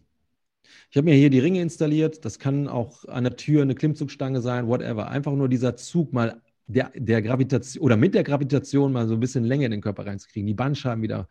Ich 0.91 0.97
habe 0.97 1.05
mir 1.05 1.15
hier 1.15 1.29
die 1.29 1.39
Ringe 1.39 1.61
installiert. 1.61 2.25
Das 2.25 2.39
kann 2.39 2.67
auch 2.67 3.05
an 3.05 3.23
der 3.23 3.35
Tür 3.35 3.61
eine 3.61 3.75
Klimmzugstange 3.75 4.41
sein, 4.41 4.67
whatever. 4.67 5.07
Einfach 5.09 5.31
nur 5.33 5.49
dieser 5.49 5.75
Zug 5.75 6.13
mal 6.13 6.41
der, 6.67 6.91
der 6.95 7.21
Gravitation 7.21 7.83
oder 7.83 7.97
mit 7.97 8.13
der 8.13 8.23
Gravitation 8.23 8.91
mal 8.91 9.07
so 9.07 9.13
ein 9.13 9.19
bisschen 9.19 9.43
Länge 9.43 9.65
in 9.65 9.71
den 9.71 9.81
Körper 9.81 10.05
reinzukriegen, 10.05 10.47
die 10.47 10.53
Bandscheiben 10.53 11.01
wieder, 11.01 11.29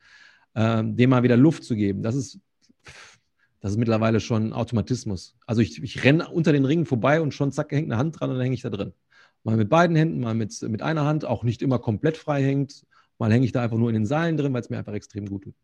ähm, 0.54 0.96
dem 0.96 1.10
mal 1.10 1.22
wieder 1.22 1.36
Luft 1.36 1.64
zu 1.64 1.74
geben. 1.76 2.02
Das 2.02 2.14
ist, 2.14 2.38
das 3.64 3.72
ist 3.72 3.78
mittlerweile 3.78 4.20
schon 4.20 4.52
Automatismus. 4.52 5.36
Also 5.46 5.62
ich, 5.62 5.82
ich 5.82 6.04
renne 6.04 6.28
unter 6.28 6.52
den 6.52 6.66
Ringen 6.66 6.84
vorbei 6.84 7.22
und 7.22 7.32
schon 7.32 7.50
zack, 7.50 7.72
hängt 7.72 7.90
eine 7.90 7.96
Hand 7.96 8.20
dran 8.20 8.28
und 8.28 8.36
dann 8.36 8.42
hänge 8.42 8.54
ich 8.54 8.60
da 8.60 8.68
drin. 8.68 8.92
Mal 9.42 9.56
mit 9.56 9.70
beiden 9.70 9.96
Händen, 9.96 10.20
mal 10.20 10.34
mit, 10.34 10.60
mit 10.60 10.82
einer 10.82 11.06
Hand, 11.06 11.24
auch 11.24 11.44
nicht 11.44 11.62
immer 11.62 11.78
komplett 11.78 12.18
frei 12.18 12.42
hängt. 12.42 12.84
Mal 13.16 13.32
hänge 13.32 13.46
ich 13.46 13.52
da 13.52 13.62
einfach 13.62 13.78
nur 13.78 13.88
in 13.88 13.94
den 13.94 14.04
Seilen 14.04 14.36
drin, 14.36 14.52
weil 14.52 14.60
es 14.60 14.68
mir 14.68 14.76
einfach 14.76 14.92
extrem 14.92 15.24
gut 15.24 15.44
tut. 15.44 15.54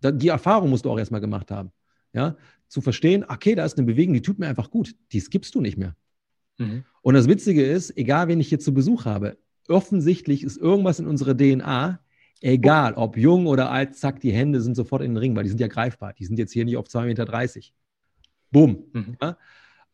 die 0.00 0.28
Erfahrung 0.28 0.70
musst 0.70 0.86
du 0.86 0.90
auch 0.90 0.98
erstmal 0.98 1.20
gemacht 1.20 1.50
haben. 1.50 1.70
Ja, 2.14 2.38
zu 2.66 2.80
verstehen, 2.80 3.26
okay, 3.28 3.54
da 3.54 3.66
ist 3.66 3.76
eine 3.76 3.86
Bewegung, 3.86 4.14
die 4.14 4.22
tut 4.22 4.38
mir 4.38 4.48
einfach 4.48 4.70
gut. 4.70 4.96
Die 5.12 5.20
skippst 5.20 5.54
du 5.54 5.60
nicht 5.60 5.76
mehr. 5.76 5.94
Mhm. 6.56 6.84
Und 7.02 7.12
das 7.12 7.28
Witzige 7.28 7.62
ist, 7.62 7.94
egal 7.94 8.28
wen 8.28 8.40
ich 8.40 8.48
hier 8.48 8.60
zu 8.60 8.72
Besuch 8.72 9.04
habe, 9.04 9.36
offensichtlich 9.68 10.44
ist 10.44 10.56
irgendwas 10.56 10.98
in 10.98 11.06
unserer 11.06 11.36
DNA, 11.36 12.00
egal 12.40 12.94
ob 12.94 13.16
jung 13.16 13.46
oder 13.46 13.70
alt, 13.70 13.96
zack, 13.96 14.20
die 14.20 14.32
Hände 14.32 14.60
sind 14.60 14.74
sofort 14.74 15.02
in 15.02 15.12
den 15.12 15.16
Ring, 15.16 15.36
weil 15.36 15.44
die 15.44 15.50
sind 15.50 15.60
ja 15.60 15.68
greifbar. 15.68 16.12
Die 16.14 16.24
sind 16.24 16.38
jetzt 16.38 16.52
hier 16.52 16.64
nicht 16.64 16.76
auf 16.76 16.86
2,30 16.86 17.06
Meter. 17.06 17.52
Bumm. 18.50 18.84
Mhm. 18.92 19.16
Ja? 19.20 19.36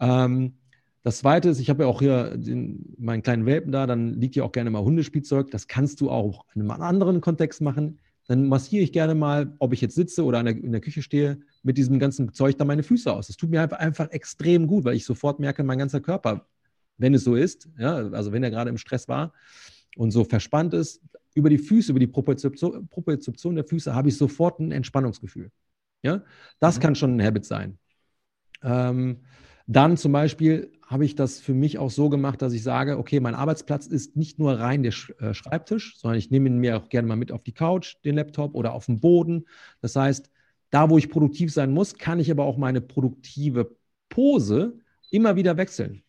Ähm, 0.00 0.54
das 1.02 1.18
zweite 1.18 1.48
ist, 1.48 1.60
ich 1.60 1.70
habe 1.70 1.84
ja 1.84 1.88
auch 1.88 2.00
hier 2.00 2.36
den, 2.36 2.94
meinen 2.98 3.22
kleinen 3.22 3.46
Welpen 3.46 3.70
da, 3.70 3.86
dann 3.86 4.14
liegt 4.14 4.34
hier 4.34 4.44
auch 4.44 4.52
gerne 4.52 4.70
mal 4.70 4.82
Hundespielzeug. 4.82 5.50
Das 5.50 5.68
kannst 5.68 6.00
du 6.00 6.10
auch 6.10 6.44
in 6.54 6.62
einem 6.62 6.82
anderen 6.82 7.20
Kontext 7.20 7.60
machen. 7.60 7.98
Dann 8.26 8.48
massiere 8.48 8.82
ich 8.82 8.92
gerne 8.92 9.14
mal, 9.14 9.54
ob 9.60 9.72
ich 9.72 9.80
jetzt 9.80 9.94
sitze 9.94 10.24
oder 10.24 10.40
in 10.40 10.46
der, 10.46 10.56
in 10.56 10.72
der 10.72 10.80
Küche 10.80 11.02
stehe, 11.02 11.38
mit 11.62 11.78
diesem 11.78 12.00
ganzen 12.00 12.32
Zeug 12.32 12.56
da 12.58 12.64
meine 12.64 12.82
Füße 12.82 13.12
aus. 13.12 13.28
Das 13.28 13.36
tut 13.36 13.50
mir 13.50 13.62
einfach, 13.62 13.78
einfach 13.78 14.10
extrem 14.10 14.66
gut, 14.66 14.84
weil 14.84 14.96
ich 14.96 15.04
sofort 15.04 15.38
merke, 15.38 15.62
mein 15.62 15.78
ganzer 15.78 16.00
Körper, 16.00 16.48
wenn 16.98 17.14
es 17.14 17.22
so 17.22 17.36
ist, 17.36 17.68
ja, 17.78 17.94
also 17.94 18.32
wenn 18.32 18.42
er 18.42 18.50
gerade 18.50 18.70
im 18.70 18.78
Stress 18.78 19.06
war 19.06 19.32
und 19.96 20.10
so 20.10 20.24
verspannt 20.24 20.74
ist, 20.74 21.00
über 21.36 21.50
die 21.50 21.58
Füße, 21.58 21.92
über 21.92 22.00
die 22.00 22.06
Propriozeption, 22.06 22.88
Propriozeption 22.88 23.54
der 23.54 23.64
Füße 23.64 23.94
habe 23.94 24.08
ich 24.08 24.16
sofort 24.16 24.58
ein 24.58 24.72
Entspannungsgefühl. 24.72 25.50
Ja, 26.02 26.22
das 26.60 26.78
mhm. 26.78 26.82
kann 26.82 26.94
schon 26.94 27.16
ein 27.16 27.24
Habit 27.24 27.44
sein. 27.44 27.78
Ähm, 28.62 29.18
dann 29.66 29.98
zum 29.98 30.12
Beispiel 30.12 30.72
habe 30.86 31.04
ich 31.04 31.14
das 31.14 31.40
für 31.40 31.52
mich 31.52 31.78
auch 31.78 31.90
so 31.90 32.08
gemacht, 32.08 32.40
dass 32.40 32.54
ich 32.54 32.62
sage, 32.62 32.96
okay, 32.96 33.20
mein 33.20 33.34
Arbeitsplatz 33.34 33.86
ist 33.86 34.16
nicht 34.16 34.38
nur 34.38 34.58
rein 34.58 34.82
der 34.82 34.94
äh, 35.18 35.34
Schreibtisch, 35.34 35.98
sondern 35.98 36.18
ich 36.18 36.30
nehme 36.30 36.48
ihn 36.48 36.58
mir 36.58 36.78
auch 36.78 36.88
gerne 36.88 37.06
mal 37.06 37.16
mit 37.16 37.32
auf 37.32 37.42
die 37.42 37.52
Couch, 37.52 37.96
den 38.04 38.14
Laptop 38.14 38.54
oder 38.54 38.72
auf 38.72 38.86
den 38.86 39.00
Boden. 39.00 39.44
Das 39.82 39.94
heißt, 39.94 40.30
da, 40.70 40.88
wo 40.88 40.96
ich 40.96 41.10
produktiv 41.10 41.52
sein 41.52 41.70
muss, 41.70 41.98
kann 41.98 42.18
ich 42.18 42.30
aber 42.30 42.44
auch 42.44 42.56
meine 42.56 42.80
produktive 42.80 43.76
Pose 44.08 44.78
immer 45.10 45.36
wieder 45.36 45.58
wechseln. 45.58 46.02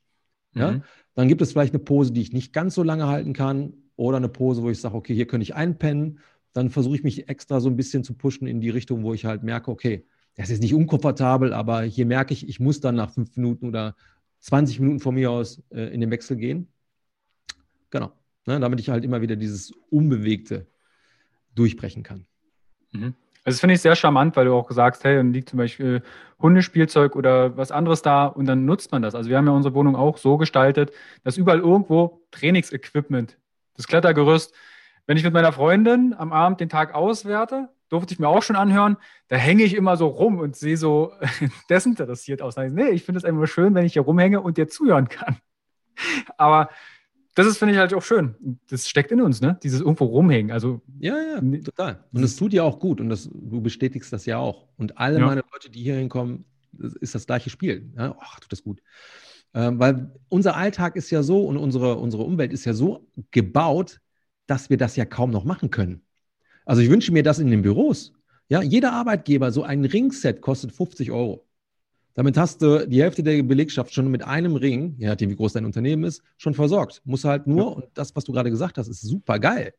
Ja? 0.53 0.71
Mhm. 0.71 0.83
Dann 1.15 1.27
gibt 1.27 1.41
es 1.41 1.51
vielleicht 1.51 1.73
eine 1.73 1.83
Pose, 1.83 2.13
die 2.13 2.21
ich 2.21 2.31
nicht 2.31 2.53
ganz 2.53 2.75
so 2.75 2.83
lange 2.83 3.07
halten 3.07 3.33
kann 3.33 3.73
oder 3.97 4.17
eine 4.17 4.29
Pose, 4.29 4.63
wo 4.63 4.69
ich 4.69 4.79
sage, 4.79 4.95
okay, 4.95 5.13
hier 5.13 5.27
könnte 5.27 5.43
ich 5.43 5.55
einpennen. 5.55 6.19
Dann 6.53 6.69
versuche 6.69 6.95
ich 6.95 7.03
mich 7.03 7.27
extra 7.27 7.59
so 7.59 7.69
ein 7.69 7.75
bisschen 7.75 8.03
zu 8.03 8.13
pushen 8.13 8.47
in 8.47 8.61
die 8.61 8.69
Richtung, 8.69 9.03
wo 9.03 9.13
ich 9.13 9.25
halt 9.25 9.43
merke, 9.43 9.69
okay, 9.69 10.05
das 10.35 10.49
ist 10.49 10.61
nicht 10.61 10.73
unkomfortabel, 10.73 11.51
aber 11.51 11.81
hier 11.81 12.05
merke 12.05 12.33
ich, 12.33 12.47
ich 12.47 12.59
muss 12.59 12.79
dann 12.79 12.95
nach 12.95 13.11
fünf 13.11 13.35
Minuten 13.35 13.67
oder 13.67 13.95
20 14.39 14.79
Minuten 14.79 14.99
von 14.99 15.15
mir 15.15 15.31
aus 15.31 15.61
äh, 15.71 15.93
in 15.93 15.99
den 15.99 16.11
Wechsel 16.11 16.37
gehen. 16.37 16.67
Genau. 17.89 18.11
Ne, 18.45 18.59
damit 18.59 18.79
ich 18.79 18.89
halt 18.89 19.03
immer 19.03 19.19
wieder 19.19 19.35
dieses 19.35 19.71
Unbewegte 19.89 20.67
durchbrechen 21.53 22.03
kann. 22.03 22.25
Mhm. 22.93 23.13
Also 23.43 23.55
das 23.55 23.59
finde 23.61 23.75
ich 23.75 23.81
sehr 23.81 23.95
charmant, 23.95 24.35
weil 24.35 24.45
du 24.45 24.53
auch 24.53 24.69
sagst, 24.71 25.03
hey, 25.03 25.15
dann 25.15 25.33
liegt 25.33 25.49
zum 25.49 25.57
Beispiel 25.57 26.01
Hundespielzeug 26.39 27.15
oder 27.15 27.57
was 27.57 27.71
anderes 27.71 28.01
da 28.01 28.25
und 28.25 28.45
dann 28.45 28.65
nutzt 28.65 28.91
man 28.91 29.01
das. 29.01 29.15
Also 29.15 29.29
wir 29.29 29.37
haben 29.37 29.47
ja 29.47 29.53
unsere 29.53 29.73
Wohnung 29.73 29.95
auch 29.95 30.17
so 30.17 30.37
gestaltet, 30.37 30.91
dass 31.23 31.37
überall 31.37 31.59
irgendwo 31.59 32.21
Trainingsequipment, 32.31 33.37
das 33.77 33.87
Klettergerüst, 33.87 34.53
wenn 35.05 35.17
ich 35.17 35.23
mit 35.23 35.33
meiner 35.33 35.53
Freundin 35.53 36.13
am 36.17 36.33
Abend 36.33 36.59
den 36.59 36.69
Tag 36.69 36.93
auswerte, 36.93 37.69
durfte 37.89 38.13
ich 38.13 38.19
mir 38.19 38.27
auch 38.27 38.43
schon 38.43 38.57
anhören, 38.57 38.97
da 39.29 39.37
hänge 39.37 39.63
ich 39.63 39.73
immer 39.73 39.95
so 39.95 40.07
rum 40.07 40.39
und 40.39 40.55
sehe 40.55 40.77
so 40.77 41.13
desinteressiert 41.69 42.41
aus. 42.41 42.57
Nee, 42.57 42.89
ich 42.89 43.03
finde 43.03 43.19
es 43.19 43.25
einfach 43.25 43.47
schön, 43.47 43.73
wenn 43.75 43.85
ich 43.85 43.93
hier 43.93 44.01
rumhänge 44.01 44.41
und 44.41 44.57
dir 44.57 44.67
zuhören 44.67 45.07
kann. 45.07 45.37
Aber 46.37 46.69
das 47.35 47.45
ist, 47.45 47.59
finde 47.59 47.75
ich, 47.75 47.79
halt 47.79 47.93
auch 47.93 48.01
schön. 48.01 48.59
Das 48.69 48.89
steckt 48.89 49.11
in 49.11 49.21
uns, 49.21 49.41
ne? 49.41 49.59
Dieses 49.61 49.79
irgendwo 49.79 50.05
rumhängen. 50.05 50.51
Also, 50.51 50.81
ja, 50.99 51.15
ja, 51.21 51.61
total. 51.61 52.03
Und 52.11 52.23
es 52.23 52.35
tut 52.35 52.51
dir 52.51 52.63
auch 52.63 52.79
gut 52.79 52.99
und 52.99 53.09
das, 53.09 53.29
du 53.31 53.61
bestätigst 53.61 54.11
das 54.11 54.25
ja 54.25 54.39
auch. 54.39 54.67
Und 54.75 54.97
alle 54.97 55.19
ja. 55.19 55.25
meine 55.25 55.43
Leute, 55.53 55.69
die 55.69 55.83
hier 55.83 55.95
hinkommen, 55.95 56.45
ist 56.99 57.13
das 57.13 57.27
gleiche 57.27 57.51
Spiel. 57.51 57.91
Ja? 57.95 58.15
Ach, 58.19 58.39
tut 58.39 58.51
das 58.51 58.63
gut. 58.63 58.81
Ähm, 59.53 59.79
weil 59.79 60.11
unser 60.29 60.55
Alltag 60.55 60.95
ist 60.95 61.09
ja 61.09 61.23
so 61.23 61.45
und 61.45 61.57
unsere, 61.57 61.97
unsere 61.97 62.23
Umwelt 62.23 62.53
ist 62.53 62.65
ja 62.65 62.73
so 62.73 63.07
gebaut, 63.31 63.99
dass 64.45 64.69
wir 64.69 64.77
das 64.77 64.95
ja 64.95 65.05
kaum 65.05 65.31
noch 65.31 65.43
machen 65.43 65.69
können. 65.69 66.01
Also 66.65 66.81
ich 66.81 66.89
wünsche 66.89 67.11
mir 67.11 67.23
das 67.23 67.39
in 67.39 67.49
den 67.49 67.61
Büros. 67.61 68.13
Ja, 68.49 68.61
jeder 68.61 68.93
Arbeitgeber, 68.93 69.51
so 69.51 69.63
ein 69.63 69.83
Ringset 69.85 70.41
kostet 70.41 70.71
50 70.71 71.11
Euro. 71.11 71.45
Damit 72.13 72.35
hast 72.37 72.61
du 72.61 72.87
die 72.87 73.01
Hälfte 73.01 73.21
der 73.21 73.43
Belegschaft 73.43 73.93
schon 73.93 74.09
mit 74.09 74.23
einem 74.23 74.55
Ring, 74.55 74.95
je 74.97 75.07
nachdem, 75.07 75.29
wie 75.29 75.35
groß 75.35 75.53
dein 75.53 75.65
Unternehmen 75.65 76.03
ist, 76.03 76.23
schon 76.37 76.55
versorgt. 76.55 77.01
Muss 77.05 77.23
halt 77.23 77.45
nur, 77.45 77.75
und 77.75 77.85
das, 77.93 78.15
was 78.15 78.23
du 78.23 78.31
gerade 78.31 78.49
gesagt 78.49 78.77
hast, 78.77 78.87
ist 78.87 79.01
super 79.01 79.37
geil. 79.37 79.73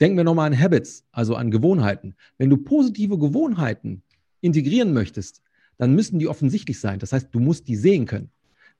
Denken 0.00 0.16
wir 0.16 0.24
nochmal 0.24 0.52
an 0.52 0.58
Habits, 0.58 1.04
also 1.10 1.34
an 1.34 1.50
Gewohnheiten. 1.50 2.14
Wenn 2.36 2.48
du 2.48 2.58
positive 2.58 3.18
Gewohnheiten 3.18 4.02
integrieren 4.40 4.92
möchtest, 4.92 5.42
dann 5.78 5.94
müssen 5.94 6.18
die 6.18 6.28
offensichtlich 6.28 6.78
sein. 6.78 7.00
Das 7.00 7.12
heißt, 7.12 7.28
du 7.32 7.40
musst 7.40 7.66
die 7.66 7.76
sehen 7.76 8.06
können. 8.06 8.30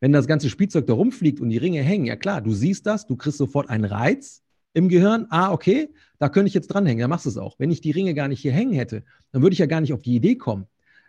Wenn 0.01 0.13
das 0.13 0.27
ganze 0.27 0.49
Spielzeug 0.49 0.87
da 0.87 0.93
rumfliegt 0.93 1.41
und 1.41 1.51
die 1.51 1.57
Ringe 1.57 1.83
hängen, 1.83 2.07
ja 2.07 2.17
klar, 2.17 2.41
du 2.41 2.53
siehst 2.53 2.87
das, 2.87 3.07
du 3.07 3.17
kriegst 3.17 3.39
sofort 3.39 3.69
einen 3.69 3.85
Reiz 3.85 4.43
im 4.73 4.89
Gehirn. 4.89 5.27
Ah, 5.31 5.53
okay, 5.53 5.91
da 6.19 6.29
könnte 6.29 6.49
ich 6.49 6.55
jetzt 6.55 6.69
dranhängen, 6.69 7.01
dann 7.01 7.11
machst 7.11 7.27
du 7.27 7.31
es 7.31 7.37
auch. 7.37 7.59
Wenn 7.59 7.71
ich 7.71 7.81
die 7.81 7.91
Ringe 7.91 8.15
gar 8.15 8.29
nicht 8.29 8.41
hier 8.41 8.53
hängen 8.53 8.73
hätte, 8.73 9.05
dann 9.33 9.43
würde 9.43 9.55
ich 9.55 9.59
ja 9.59 9.67
gar 9.67 9.81
nicht 9.81 9.93
auf 9.93 10.03
die 10.03 10.15
Idee 10.15 10.37
kommen. 10.37 10.67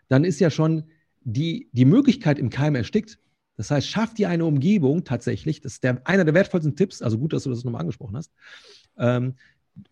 Dann 0.08 0.24
ist 0.24 0.40
ja 0.40 0.50
schon 0.50 0.86
die, 1.22 1.70
die 1.72 1.86
Möglichkeit 1.86 2.40
im 2.40 2.50
Keim 2.50 2.76
erstickt. 2.76 3.20
Das 3.58 3.72
heißt, 3.72 3.88
schaff 3.88 4.14
dir 4.14 4.30
eine 4.30 4.46
Umgebung 4.46 5.04
tatsächlich, 5.04 5.62
das 5.62 5.74
ist 5.74 5.84
der, 5.84 6.02
einer 6.06 6.24
der 6.24 6.34
wertvollsten 6.34 6.76
Tipps, 6.76 7.02
also 7.02 7.18
gut, 7.18 7.34
dass 7.34 7.44
du 7.44 7.50
das 7.50 7.64
nochmal 7.64 7.82
angesprochen 7.82 8.16
hast, 8.16 8.32
ähm, 8.98 9.36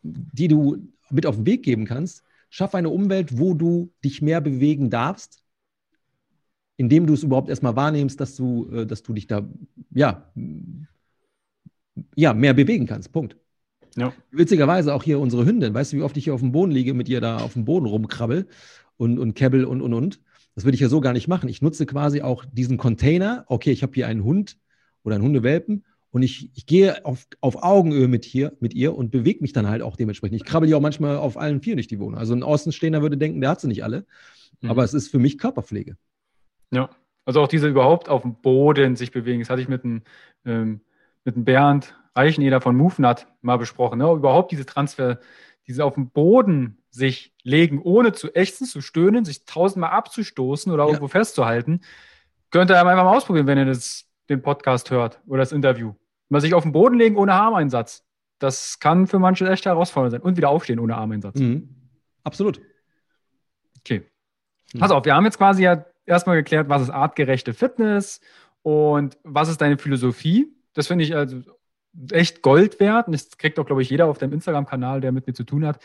die 0.01 0.47
du 0.47 0.87
mit 1.09 1.25
auf 1.25 1.35
den 1.35 1.45
Weg 1.45 1.63
geben 1.63 1.85
kannst. 1.85 2.23
Schaff 2.49 2.73
eine 2.75 2.89
Umwelt, 2.89 3.37
wo 3.37 3.53
du 3.53 3.91
dich 4.03 4.21
mehr 4.21 4.39
bewegen 4.39 4.89
darfst, 4.89 5.43
indem 6.77 7.07
du 7.07 7.13
es 7.13 7.23
überhaupt 7.23 7.49
erstmal 7.49 7.75
wahrnimmst, 7.75 8.19
dass 8.19 8.35
du, 8.35 8.69
äh, 8.71 8.85
dass 8.85 9.03
du 9.03 9.13
dich 9.13 9.27
da 9.27 9.47
ja, 9.91 10.31
ja, 12.15 12.33
mehr 12.33 12.53
bewegen 12.53 12.85
kannst. 12.85 13.11
Punkt. 13.11 13.35
Ja. 13.95 14.13
Witzigerweise 14.31 14.93
auch 14.93 15.03
hier 15.03 15.19
unsere 15.19 15.45
Hündin. 15.45 15.73
Weißt 15.73 15.91
du, 15.91 15.97
wie 15.97 16.03
oft 16.03 16.15
ich 16.17 16.25
hier 16.25 16.35
auf 16.35 16.41
dem 16.41 16.51
Boden 16.51 16.71
liege, 16.71 16.93
mit 16.93 17.09
ihr 17.09 17.19
da 17.19 17.37
auf 17.37 17.53
dem 17.53 17.65
Boden 17.65 17.87
rumkrabbel 17.87 18.47
und, 18.97 19.17
und 19.17 19.33
kebbel 19.33 19.65
und, 19.65 19.81
und, 19.81 19.93
und. 19.93 20.21
Das 20.53 20.65
würde 20.65 20.75
ich 20.75 20.81
ja 20.81 20.89
so 20.89 21.01
gar 21.01 21.13
nicht 21.13 21.27
machen. 21.27 21.49
Ich 21.49 21.61
nutze 21.61 21.85
quasi 21.85 22.21
auch 22.21 22.45
diesen 22.45 22.77
Container. 22.77 23.45
Okay, 23.47 23.71
ich 23.71 23.81
habe 23.81 23.93
hier 23.93 24.07
einen 24.07 24.23
Hund 24.23 24.57
oder 25.03 25.15
einen 25.15 25.23
Hundewelpen 25.23 25.83
und 26.11 26.21
ich, 26.21 26.51
ich 26.55 26.65
gehe 26.65 27.05
auf, 27.05 27.27
auf 27.41 27.63
Augenhöhe 27.63 28.07
mit, 28.07 28.25
hier, 28.25 28.53
mit 28.59 28.73
ihr 28.73 28.95
und 28.95 29.11
bewege 29.11 29.41
mich 29.41 29.53
dann 29.53 29.67
halt 29.67 29.81
auch 29.81 29.95
dementsprechend. 29.95 30.35
Ich 30.35 30.45
krabbel 30.45 30.69
ja 30.69 30.77
auch 30.77 30.81
manchmal 30.81 31.17
auf 31.17 31.37
allen 31.37 31.61
vier 31.61 31.75
durch 31.75 31.87
die 31.87 31.99
Wohnung. 31.99 32.19
Also 32.19 32.33
ein 32.33 32.43
Außenstehender 32.43 33.01
würde 33.01 33.17
denken, 33.17 33.41
der 33.41 33.51
hat 33.51 33.61
sie 33.61 33.67
nicht 33.67 33.83
alle. 33.83 34.05
Mhm. 34.61 34.69
Aber 34.69 34.83
es 34.83 34.93
ist 34.93 35.09
für 35.09 35.19
mich 35.19 35.37
Körperpflege. 35.37 35.97
Ja, 36.71 36.89
also 37.25 37.41
auch 37.41 37.47
diese 37.47 37.67
überhaupt 37.67 38.07
auf 38.07 38.21
dem 38.21 38.35
Boden 38.35 38.95
sich 38.95 39.11
bewegen. 39.11 39.41
Das 39.41 39.49
hatte 39.49 39.61
ich 39.61 39.67
mit 39.67 39.83
einem, 39.83 40.01
ähm, 40.45 40.81
mit 41.25 41.35
einem 41.35 41.43
Bernd 41.43 41.93
Reicheneder 42.15 42.61
von 42.61 42.75
MoveNut 42.75 43.27
mal 43.41 43.57
besprochen. 43.57 43.99
Ne? 43.99 44.09
Überhaupt 44.11 44.51
diese 44.51 44.65
Transfer, 44.65 45.19
diese 45.67 45.83
auf 45.83 45.95
dem 45.95 46.09
Boden 46.09 46.77
sich 46.89 47.33
legen, 47.43 47.81
ohne 47.81 48.13
zu 48.13 48.33
ächzen, 48.33 48.65
zu 48.65 48.81
stöhnen, 48.81 49.25
sich 49.25 49.45
tausendmal 49.45 49.91
abzustoßen 49.91 50.71
oder 50.71 50.83
ja. 50.83 50.89
irgendwo 50.89 51.09
festzuhalten, 51.09 51.81
könnt 52.49 52.71
ihr 52.71 52.79
einfach 52.79 53.03
mal 53.03 53.15
ausprobieren, 53.15 53.45
wenn 53.45 53.57
ihr 53.57 53.65
das, 53.65 54.05
den 54.29 54.41
Podcast 54.41 54.89
hört 54.89 55.21
oder 55.27 55.39
das 55.39 55.51
Interview. 55.51 55.93
Mal 56.29 56.41
sich 56.41 56.53
auf 56.53 56.63
den 56.63 56.71
Boden 56.71 56.97
legen 56.97 57.17
ohne 57.17 57.33
Armeinsatz. 57.33 58.05
Das 58.39 58.79
kann 58.79 59.05
für 59.05 59.19
manche 59.19 59.49
echt 59.49 59.65
herausfordernd 59.65 60.11
sein. 60.11 60.21
Und 60.21 60.37
wieder 60.37 60.49
aufstehen 60.49 60.79
ohne 60.79 60.95
Armeinsatz. 60.95 61.39
Mhm. 61.39 61.69
Absolut. 62.23 62.61
Okay. 63.79 64.03
Mhm. 64.73 64.79
Pass 64.79 64.91
auf, 64.91 65.05
wir 65.05 65.13
haben 65.13 65.25
jetzt 65.25 65.37
quasi 65.37 65.63
ja 65.63 65.85
erstmal 66.07 66.37
geklärt, 66.37 66.69
was 66.69 66.83
ist 66.83 66.89
artgerechte 66.89 67.53
Fitness 67.53 68.21
und 68.61 69.17
was 69.23 69.49
ist 69.49 69.61
deine 69.61 69.77
Philosophie. 69.77 70.47
Das 70.73 70.87
finde 70.87 71.03
ich 71.03 71.15
also 71.15 71.41
echt 72.11 72.41
Gold 72.41 72.79
wert. 72.79 73.07
Und 73.07 73.13
das 73.13 73.37
kriegt 73.37 73.59
auch, 73.59 73.65
glaube 73.65 73.81
ich, 73.81 73.89
jeder 73.89 74.07
auf 74.07 74.17
deinem 74.17 74.33
Instagram-Kanal, 74.33 75.01
der 75.01 75.11
mit 75.11 75.27
mir 75.27 75.33
zu 75.33 75.43
tun 75.43 75.65
hat, 75.65 75.79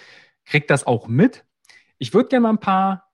kriegt 0.44 0.70
das 0.70 0.86
auch 0.86 1.08
mit. 1.08 1.44
Ich 1.98 2.14
würde 2.14 2.28
gerne 2.28 2.42
mal 2.42 2.50
ein 2.50 2.58
paar 2.58 3.10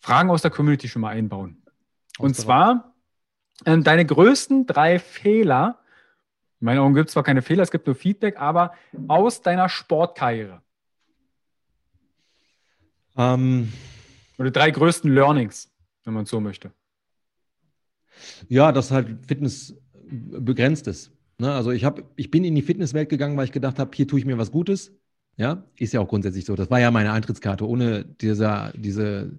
Fragen 0.00 0.30
aus 0.30 0.42
der 0.42 0.50
Community 0.50 0.88
schon 0.88 1.02
mal 1.02 1.10
einbauen. 1.10 1.62
Und 2.18 2.36
zwar 2.36 2.94
ähm, 3.64 3.84
deine 3.84 4.04
größten 4.04 4.66
drei 4.66 4.98
Fehler 4.98 5.82
in 6.62 6.66
meinen 6.66 6.78
Augen 6.78 6.94
gibt 6.94 7.08
es 7.08 7.14
zwar 7.14 7.24
keine 7.24 7.42
Fehler, 7.42 7.64
es 7.64 7.72
gibt 7.72 7.88
nur 7.88 7.96
Feedback, 7.96 8.38
aber 8.38 8.72
aus 9.08 9.42
deiner 9.42 9.68
Sportkarriere. 9.68 10.62
Ähm, 13.16 13.72
Oder 14.38 14.52
drei 14.52 14.70
größten 14.70 15.12
Learnings, 15.12 15.71
wenn 16.04 16.14
man 16.14 16.26
so 16.26 16.40
möchte. 16.40 16.72
Ja, 18.48 18.72
dass 18.72 18.90
halt 18.90 19.26
Fitness 19.26 19.74
begrenzt 20.06 20.86
ist. 20.86 21.12
Ne? 21.38 21.52
Also 21.52 21.70
ich, 21.70 21.84
hab, 21.84 22.02
ich 22.16 22.30
bin 22.30 22.44
in 22.44 22.54
die 22.54 22.62
Fitnesswelt 22.62 23.08
gegangen, 23.08 23.36
weil 23.36 23.46
ich 23.46 23.52
gedacht 23.52 23.78
habe, 23.78 23.90
hier 23.94 24.06
tue 24.06 24.18
ich 24.18 24.24
mir 24.24 24.38
was 24.38 24.50
Gutes. 24.50 24.92
Ja, 25.36 25.64
ist 25.76 25.94
ja 25.94 26.00
auch 26.00 26.08
grundsätzlich 26.08 26.44
so. 26.44 26.54
Das 26.54 26.70
war 26.70 26.78
ja 26.78 26.90
meine 26.90 27.12
Eintrittskarte. 27.12 27.66
Ohne 27.66 28.04
dieser, 28.04 28.72
diese, 28.76 29.38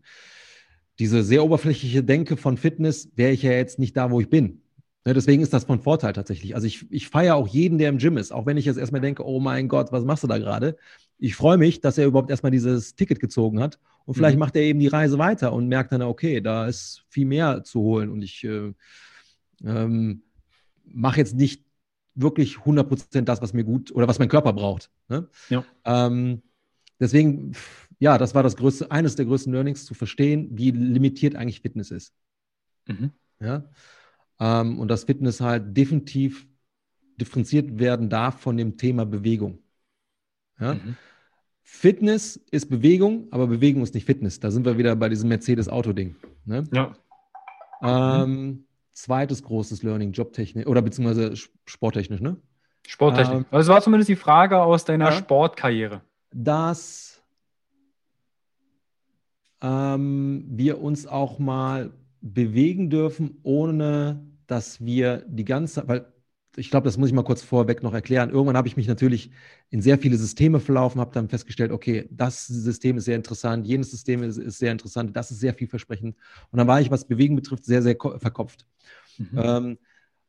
diese 0.97 1.23
sehr 1.23 1.43
oberflächliche 1.43 2.03
Denke 2.03 2.35
von 2.35 2.57
Fitness 2.57 3.09
wäre 3.15 3.31
ich 3.31 3.43
ja 3.43 3.51
jetzt 3.51 3.77
nicht 3.77 3.95
da, 3.95 4.09
wo 4.09 4.19
ich 4.19 4.29
bin. 4.29 4.63
Ne, 5.05 5.13
deswegen 5.13 5.43
ist 5.43 5.53
das 5.53 5.65
von 5.65 5.81
Vorteil 5.81 6.13
tatsächlich. 6.13 6.55
Also 6.55 6.65
ich, 6.65 6.91
ich 6.91 7.09
feiere 7.09 7.35
auch 7.35 7.47
jeden, 7.47 7.77
der 7.77 7.89
im 7.89 7.97
Gym 7.97 8.17
ist, 8.17 8.31
auch 8.31 8.45
wenn 8.45 8.57
ich 8.57 8.65
jetzt 8.65 8.77
erstmal 8.77 9.01
denke, 9.01 9.25
oh 9.25 9.39
mein 9.39 9.67
Gott, 9.67 9.91
was 9.91 10.05
machst 10.05 10.23
du 10.23 10.27
da 10.27 10.37
gerade? 10.37 10.77
Ich 11.19 11.35
freue 11.35 11.57
mich, 11.57 11.81
dass 11.81 11.97
er 11.97 12.05
überhaupt 12.05 12.29
erstmal 12.29 12.51
dieses 12.51 12.95
Ticket 12.95 13.19
gezogen 13.19 13.59
hat 13.59 13.79
und 14.05 14.15
vielleicht 14.15 14.35
mhm. 14.35 14.39
macht 14.39 14.55
er 14.55 14.63
eben 14.63 14.79
die 14.79 14.87
Reise 14.87 15.17
weiter 15.17 15.53
und 15.53 15.67
merkt 15.67 15.91
dann, 15.91 16.01
okay, 16.01 16.41
da 16.41 16.67
ist 16.67 17.05
viel 17.09 17.25
mehr 17.25 17.63
zu 17.63 17.81
holen 17.81 18.09
und 18.09 18.21
ich 18.21 18.43
äh, 18.43 18.73
ähm, 19.63 20.23
mache 20.85 21.17
jetzt 21.17 21.35
nicht 21.35 21.65
wirklich 22.15 22.57
100% 22.57 23.21
das, 23.21 23.41
was 23.41 23.53
mir 23.53 23.63
gut 23.63 23.91
oder 23.91 24.07
was 24.07 24.19
mein 24.19 24.29
Körper 24.29 24.53
braucht. 24.53 24.91
Ne? 25.07 25.27
Ja. 25.49 25.65
Ähm, 25.85 26.43
deswegen, 26.99 27.53
ja, 27.99 28.17
das 28.17 28.35
war 28.35 28.43
das 28.43 28.55
größte, 28.55 28.91
eines 28.91 29.15
der 29.15 29.25
größten 29.25 29.51
Learnings, 29.53 29.85
zu 29.85 29.93
verstehen, 29.93 30.49
wie 30.51 30.71
limitiert 30.71 31.35
eigentlich 31.35 31.61
Fitness 31.61 31.91
ist. 31.91 32.13
Mhm. 32.87 33.11
Ja. 33.39 33.69
Ähm, 34.39 34.79
und 34.79 34.89
dass 34.89 35.05
Fitness 35.05 35.41
halt 35.41 35.75
definitiv 35.75 36.47
differenziert 37.17 37.79
werden 37.79 38.09
darf 38.09 38.41
von 38.41 38.57
dem 38.57 38.77
Thema 38.77 39.05
Bewegung. 39.05 39.59
Ja? 40.59 40.75
Mhm. 40.75 40.97
Fitness 41.63 42.37
ist 42.51 42.69
Bewegung, 42.69 43.27
aber 43.31 43.47
Bewegung 43.47 43.81
ist 43.81 43.93
nicht 43.93 44.05
Fitness. 44.05 44.39
Da 44.39 44.51
sind 44.51 44.65
wir 44.65 44.77
wieder 44.77 44.95
bei 44.95 45.09
diesem 45.09 45.29
Mercedes-Auto-Ding. 45.29 46.15
Ne? 46.45 46.63
Ja. 46.71 46.95
Ähm. 47.81 48.65
Zweites 48.93 49.41
großes 49.41 49.81
Learning, 49.81 50.11
Jobtechnik 50.11 50.67
oder 50.67 50.83
beziehungsweise 50.83 51.33
sporttechnisch, 51.65 52.21
ne? 52.21 52.37
Sporttechnik. 52.85 53.37
Ähm, 53.37 53.45
also 53.49 53.67
das 53.67 53.75
war 53.75 53.81
zumindest 53.81 54.09
die 54.09 54.15
Frage 54.15 54.61
aus 54.61 54.85
deiner 54.85 55.05
ja, 55.05 55.11
Sportkarriere. 55.13 56.01
Dass 56.31 57.23
ähm, 59.61 60.45
wir 60.47 60.79
uns 60.79 61.07
auch 61.07 61.39
mal 61.39 61.91
bewegen 62.21 62.91
dürfen, 62.91 63.39
ohne 63.41 64.23
dass 64.45 64.85
wir 64.85 65.23
die 65.27 65.45
ganze, 65.45 65.87
weil 65.87 66.12
ich 66.55 66.69
glaube, 66.69 66.85
das 66.85 66.97
muss 66.97 67.09
ich 67.09 67.15
mal 67.15 67.23
kurz 67.23 67.41
vorweg 67.41 67.83
noch 67.83 67.93
erklären. 67.93 68.29
Irgendwann 68.29 68.57
habe 68.57 68.67
ich 68.67 68.77
mich 68.77 68.87
natürlich 68.87 69.31
in 69.69 69.81
sehr 69.81 69.97
viele 69.97 70.17
Systeme 70.17 70.59
verlaufen, 70.59 71.01
habe 71.01 71.13
dann 71.13 71.29
festgestellt, 71.29 71.71
okay, 71.71 72.07
das 72.11 72.45
System 72.47 72.97
ist 72.97 73.05
sehr 73.05 73.15
interessant, 73.15 73.65
jenes 73.65 73.91
System 73.91 74.23
ist, 74.23 74.37
ist 74.37 74.59
sehr 74.59 74.71
interessant, 74.71 75.15
das 75.15 75.31
ist 75.31 75.39
sehr 75.39 75.53
vielversprechend. 75.53 76.15
Und 76.51 76.57
dann 76.57 76.67
war 76.67 76.79
ich, 76.79 76.91
was 76.91 77.05
Bewegen 77.05 77.35
betrifft, 77.35 77.65
sehr, 77.65 77.81
sehr 77.81 77.95
verkopft. 77.95 78.65
Mhm. 79.17 79.27
Ähm, 79.35 79.77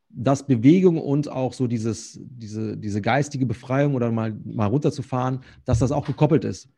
dass 0.08 0.46
Bewegung 0.46 0.98
und 0.98 1.28
auch 1.28 1.52
so 1.52 1.66
dieses, 1.66 2.20
diese, 2.22 2.76
diese 2.76 3.02
geistige 3.02 3.46
Befreiung 3.46 3.94
oder 3.94 4.12
mal, 4.12 4.32
mal 4.44 4.66
runterzufahren, 4.66 5.40
dass 5.64 5.80
das 5.80 5.92
auch 5.92 6.06
gekoppelt 6.06 6.44
ist. 6.44 6.68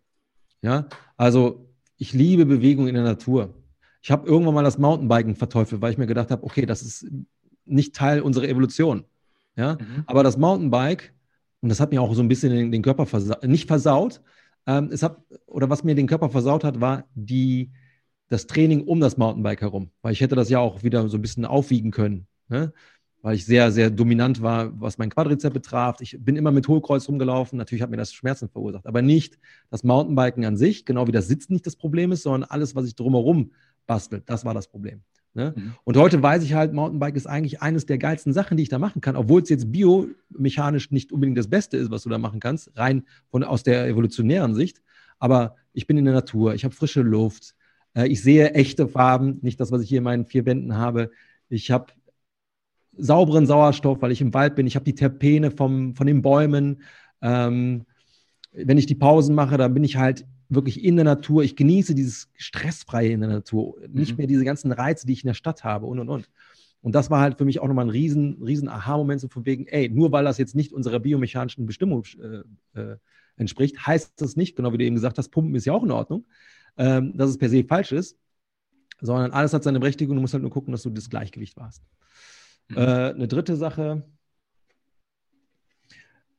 Ja, 0.63 0.89
also 1.17 1.69
ich 1.99 2.13
liebe 2.13 2.47
Bewegung 2.47 2.89
in 2.89 2.95
der 2.95 3.05
Natur. 3.05 3.55
Ich 4.03 4.11
habe 4.11 4.27
irgendwann 4.27 4.55
mal 4.55 4.65
das 4.65 4.79
Mountainbiken 4.79 5.35
verteufelt, 5.35 5.83
weil 5.83 5.93
ich 5.93 5.99
mir 5.99 6.07
gedacht 6.07 6.31
habe, 6.31 6.45
okay, 6.45 6.65
das 6.65 6.83
ist 6.83 7.07
nicht 7.65 7.95
Teil 7.95 8.23
unserer 8.23 8.49
Evolution. 8.49 9.05
Ja? 9.57 9.75
Mhm. 9.75 10.05
Aber 10.07 10.23
das 10.23 10.37
Mountainbike, 10.37 11.13
und 11.61 11.69
das 11.69 11.81
hat 11.81 11.91
mir 11.91 12.03
auch 12.03 12.15
so 12.15 12.23
ein 12.23 12.29
bisschen 12.29 12.53
den, 12.53 12.71
den 12.71 12.83
Körper 12.83 13.07
versaut, 13.07 13.43
nicht 13.45 13.67
versaut, 13.67 14.21
ähm, 14.67 14.91
es 14.93 15.03
hat, 15.03 15.19
oder 15.47 15.71
was 15.71 15.85
mir 15.85 15.95
den 15.95 16.07
Körper 16.07 16.29
versaut 16.29 16.65
hat, 16.65 16.81
war 16.81 17.05
die, 17.15 17.71
das 18.29 18.47
Training 18.47 18.85
um 18.85 19.01
das 19.01 19.17
Mountainbike 19.17 19.61
herum. 19.61 19.91
Weil 20.03 20.13
ich 20.13 20.21
hätte 20.21 20.35
das 20.35 20.51
ja 20.51 20.59
auch 20.59 20.83
wieder 20.83 21.09
so 21.09 21.17
ein 21.17 21.23
bisschen 21.23 21.45
aufwiegen 21.45 21.91
können. 21.93 22.27
Ne? 22.49 22.73
Weil 23.23 23.37
ich 23.37 23.47
sehr, 23.47 23.73
sehr 23.73 23.91
dominant 23.91 24.43
war, 24.43 24.79
was 24.81 24.99
mein 24.99 25.11
Quadrizeps 25.11 25.55
betraf. 25.55 26.01
Ich 26.01 26.17
bin 26.21 26.37
immer 26.37 26.51
mit 26.51 26.69
Hohlkreuz 26.69 27.09
rumgelaufen. 27.09 27.57
Natürlich 27.57 27.83
hat 27.83 27.91
mir 27.91 27.97
das 27.97 28.13
Schmerzen 28.13 28.49
verursacht. 28.49 28.87
Aber 28.87 29.03
nicht 29.03 29.39
das 29.71 29.85
Mountainbiken 29.85 30.45
an 30.45 30.57
sich, 30.57 30.85
genau 30.85 31.07
wie 31.07 31.13
das 31.13 31.29
Sitzen 31.29 31.53
nicht 31.53 31.67
das 31.67 31.77
Problem 31.77 32.13
ist, 32.13 32.23
sondern 32.23 32.51
alles, 32.51 32.75
was 32.75 32.87
ich 32.87 32.97
drumherum 32.97 33.53
bastelt. 33.87 34.25
Das 34.27 34.45
war 34.45 34.55
das 34.55 34.69
Problem. 34.69 35.03
Ne? 35.37 35.55
Mhm. 35.55 35.75
Und 35.85 35.97
heute 35.99 36.23
weiß 36.23 36.43
ich 36.43 36.55
halt, 36.55 36.73
Mountainbike 36.73 37.15
ist 37.15 37.27
eigentlich 37.27 37.61
eines 37.61 37.85
der 37.85 37.99
geilsten 37.99 38.33
Sachen, 38.33 38.57
die 38.57 38.63
ich 38.63 38.71
da 38.71 38.79
machen 38.79 39.03
kann, 39.03 39.17
obwohl 39.17 39.43
es 39.43 39.51
jetzt 39.51 39.71
biomechanisch 39.71 40.91
nicht 40.91 41.13
unbedingt 41.13 41.37
das 41.39 41.49
Beste 41.49 41.77
ist, 41.77 41.91
was 41.91 42.03
du 42.03 42.09
da 42.09 42.19
machen 42.19 42.41
kannst, 42.41 42.77
rein 42.77 43.05
von, 43.29 43.45
aus 43.45 43.63
der 43.63 43.87
evolutionären 43.87 44.55
Sicht. 44.55 44.83
Aber 45.19 45.57
ich 45.75 45.87
bin 45.87 45.99
in 45.99 46.07
der 46.07 46.15
Natur, 46.15 46.55
ich 46.55 46.65
habe 46.65 46.75
frische 46.75 47.03
Luft, 47.03 47.55
äh, 47.95 48.07
ich 48.07 48.23
sehe 48.23 48.53
echte 48.53 48.89
Farben, 48.89 49.39
nicht 49.43 49.61
das, 49.61 49.71
was 49.71 49.83
ich 49.83 49.91
hier 49.91 49.99
in 49.99 50.05
meinen 50.05 50.25
vier 50.25 50.47
Wänden 50.47 50.75
habe. 50.77 51.11
Ich 51.51 51.71
habe 51.71 51.93
sauberen 52.97 53.47
Sauerstoff, 53.47 54.01
weil 54.01 54.13
ich 54.13 54.23
im 54.23 54.33
Wald 54.33 54.55
bin. 54.55 54.67
Ich 54.67 54.75
habe 54.75 54.85
die 54.85 54.95
Terpene 54.95 55.51
vom, 55.51 55.95
von 55.95 56.07
den 56.07 56.23
Bäumen. 56.23 56.83
Ähm, 57.21 57.85
wenn 58.53 58.79
ich 58.79 58.87
die 58.87 58.95
Pausen 58.95 59.35
mache, 59.35 59.59
dann 59.59 59.75
bin 59.75 59.85
ich 59.85 59.97
halt 59.97 60.27
wirklich 60.49 60.85
in 60.85 60.97
der 60.97 61.05
Natur. 61.05 61.43
Ich 61.43 61.57
genieße 61.57 61.95
dieses 61.95 62.29
Stressfreie 62.37 63.11
in 63.11 63.21
der 63.21 63.31
Natur. 63.31 63.77
Nicht 63.89 64.13
mhm. 64.13 64.19
mehr 64.19 64.27
diese 64.27 64.45
ganzen 64.45 64.73
Reize, 64.73 65.07
die 65.07 65.13
ich 65.13 65.25
in 65.25 65.29
der 65.29 65.35
Stadt 65.35 65.65
habe 65.65 65.87
und 65.87 65.99
und 65.99 66.09
und. 66.09 66.29
Und 66.83 66.95
das 66.95 67.11
war 67.11 67.21
halt 67.21 67.39
für 67.39 67.45
mich 67.45 67.59
auch 67.59 67.67
nochmal 67.67 67.87
ein 67.87 67.91
riesen, 67.91 68.41
riesen 68.43 68.69
Aha-Moment, 68.69 69.21
so 69.21 69.29
von 69.29 69.45
wegen, 69.45 69.67
ey, 69.67 69.89
nur 69.89 70.13
weil 70.13 70.25
das 70.25 70.39
jetzt 70.39 70.55
nicht 70.55 70.73
unserer 70.73 71.01
biomechanischen 71.01 71.67
Bestimmung 71.67 72.05
äh, 72.21 72.81
äh, 72.81 72.97
entspricht, 73.37 73.87
heißt 73.87 74.21
das 74.21 74.37
nicht, 74.37 74.57
genau 74.57 74.73
wie 74.73 74.79
du 74.79 74.85
eben 74.85 74.95
gesagt 74.95 75.19
hast, 75.19 75.31
Pumpen 75.31 75.55
ist 75.57 75.65
ja 75.65 75.73
auch 75.73 75.83
in 75.83 75.91
Ordnung, 75.91 76.27
ähm, 76.77 77.17
dass 77.17 77.31
es 77.31 77.39
per 77.39 77.49
se 77.49 77.65
falsch 77.65 77.93
ist, 77.93 78.17
sondern 79.01 79.33
alles 79.33 79.53
hat 79.53 79.65
seine 79.65 79.81
Berechtigung. 79.81 80.15
Du 80.15 80.21
musst 80.21 80.35
halt 80.35 80.43
nur 80.43 80.53
gucken, 80.53 80.73
dass 80.73 80.83
du 80.83 80.91
das 80.91 81.11
Gleichgewicht 81.11 81.57
warst. 81.57 81.83
Mhm. 82.69 82.77
Äh, 82.77 82.81
eine 82.81 83.29
dritte 83.29 83.57
Sache, 83.57 84.05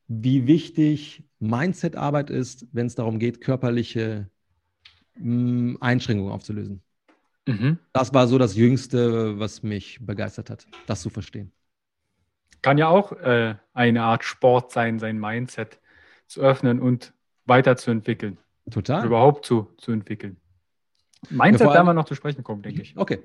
wie 0.08 0.46
wichtig 0.46 1.22
Mindset-Arbeit 1.38 2.30
ist, 2.30 2.66
wenn 2.72 2.86
es 2.86 2.94
darum 2.94 3.18
geht, 3.18 3.40
körperliche 3.40 4.28
mh, 5.14 5.72
mm, 5.72 5.78
Einschränkungen 5.80 6.32
aufzulösen. 6.32 6.82
Mhm. 7.46 7.78
Das 7.92 8.12
war 8.12 8.26
so 8.26 8.38
das 8.38 8.56
Jüngste, 8.56 9.38
was 9.38 9.62
mich 9.62 9.98
begeistert 10.04 10.50
hat, 10.50 10.66
das 10.86 11.02
zu 11.02 11.10
verstehen. 11.10 11.52
Kann 12.62 12.76
ja 12.76 12.88
auch 12.88 13.12
äh, 13.12 13.54
eine 13.72 14.02
Art 14.02 14.24
Sport 14.24 14.72
sein, 14.72 14.98
sein 14.98 15.18
Mindset 15.18 15.78
zu 16.26 16.40
öffnen 16.40 16.80
und 16.80 17.12
weiterzuentwickeln. 17.46 18.38
Total. 18.70 19.06
Überhaupt 19.06 19.46
zu, 19.46 19.68
zu 19.78 19.92
entwickeln. 19.92 20.36
Mindset 21.30 21.68
Ja, 21.68 21.74
werden 21.74 21.86
wir 21.86 21.94
noch 21.94 22.04
zu 22.04 22.14
sprechen 22.14 22.42
kommen, 22.42 22.62
denke 22.62 22.82
ich. 22.82 22.96
Okay. 22.96 23.22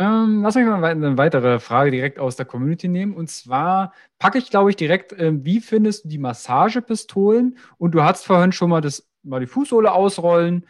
Ähm, 0.00 0.40
lass 0.42 0.54
mich 0.54 0.64
mal 0.64 0.82
eine 0.82 1.18
weitere 1.18 1.60
Frage 1.60 1.90
direkt 1.90 2.18
aus 2.18 2.34
der 2.34 2.46
Community 2.46 2.88
nehmen. 2.88 3.14
Und 3.14 3.28
zwar 3.28 3.92
packe 4.18 4.38
ich, 4.38 4.48
glaube 4.48 4.70
ich, 4.70 4.76
direkt, 4.76 5.14
ähm, 5.18 5.44
wie 5.44 5.60
findest 5.60 6.04
du 6.04 6.08
die 6.08 6.16
Massagepistolen? 6.16 7.58
Und 7.76 7.90
du 7.90 8.02
hast 8.02 8.24
vorhin 8.24 8.52
schon 8.52 8.70
mal 8.70 8.80
das, 8.80 9.06
mal 9.22 9.40
die 9.40 9.46
Fußsohle 9.46 9.92
ausrollen. 9.92 10.64